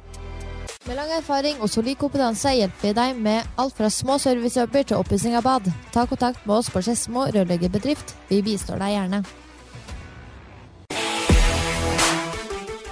Med 0.91 0.97
lang 0.99 1.11
erfaring 1.15 1.61
og 1.63 1.69
solid 1.71 1.95
kompetanse 1.95 2.51
hjelper 2.51 2.89
vi 2.89 2.89
deg 2.97 3.19
med 3.23 3.53
alt 3.63 3.77
fra 3.77 3.87
små 3.87 4.17
servicejobber 4.19 4.83
til 4.89 4.97
oppussing 4.99 5.37
av 5.39 5.45
bad. 5.45 5.69
Ta 5.95 6.01
kontakt 6.03 6.41
med 6.43 6.57
oss 6.57 6.67
på 6.67 6.81
Skedsmo 6.83 7.29
rørleggerbedrift. 7.31 8.11
Vi 8.27 8.41
bistår 8.43 8.81
deg 8.83 8.91
gjerne. 8.97 9.21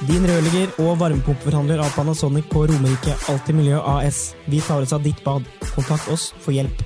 Din 0.08 0.30
rørlegger 0.32 0.72
og 0.86 0.96
varmepumpeforhandler 1.02 1.84
av 1.84 1.92
Panasonic 1.98 2.48
på 2.54 2.64
Romerike 2.72 3.18
Alltid 3.34 3.60
Miljø 3.60 3.84
AS. 3.84 4.30
Vi 4.48 4.64
tar 4.64 4.88
oss 4.88 4.96
av 4.96 5.04
ditt 5.04 5.20
bad. 5.28 5.44
Kontakt 5.74 6.08
oss 6.08 6.30
for 6.40 6.56
hjelp. 6.56 6.80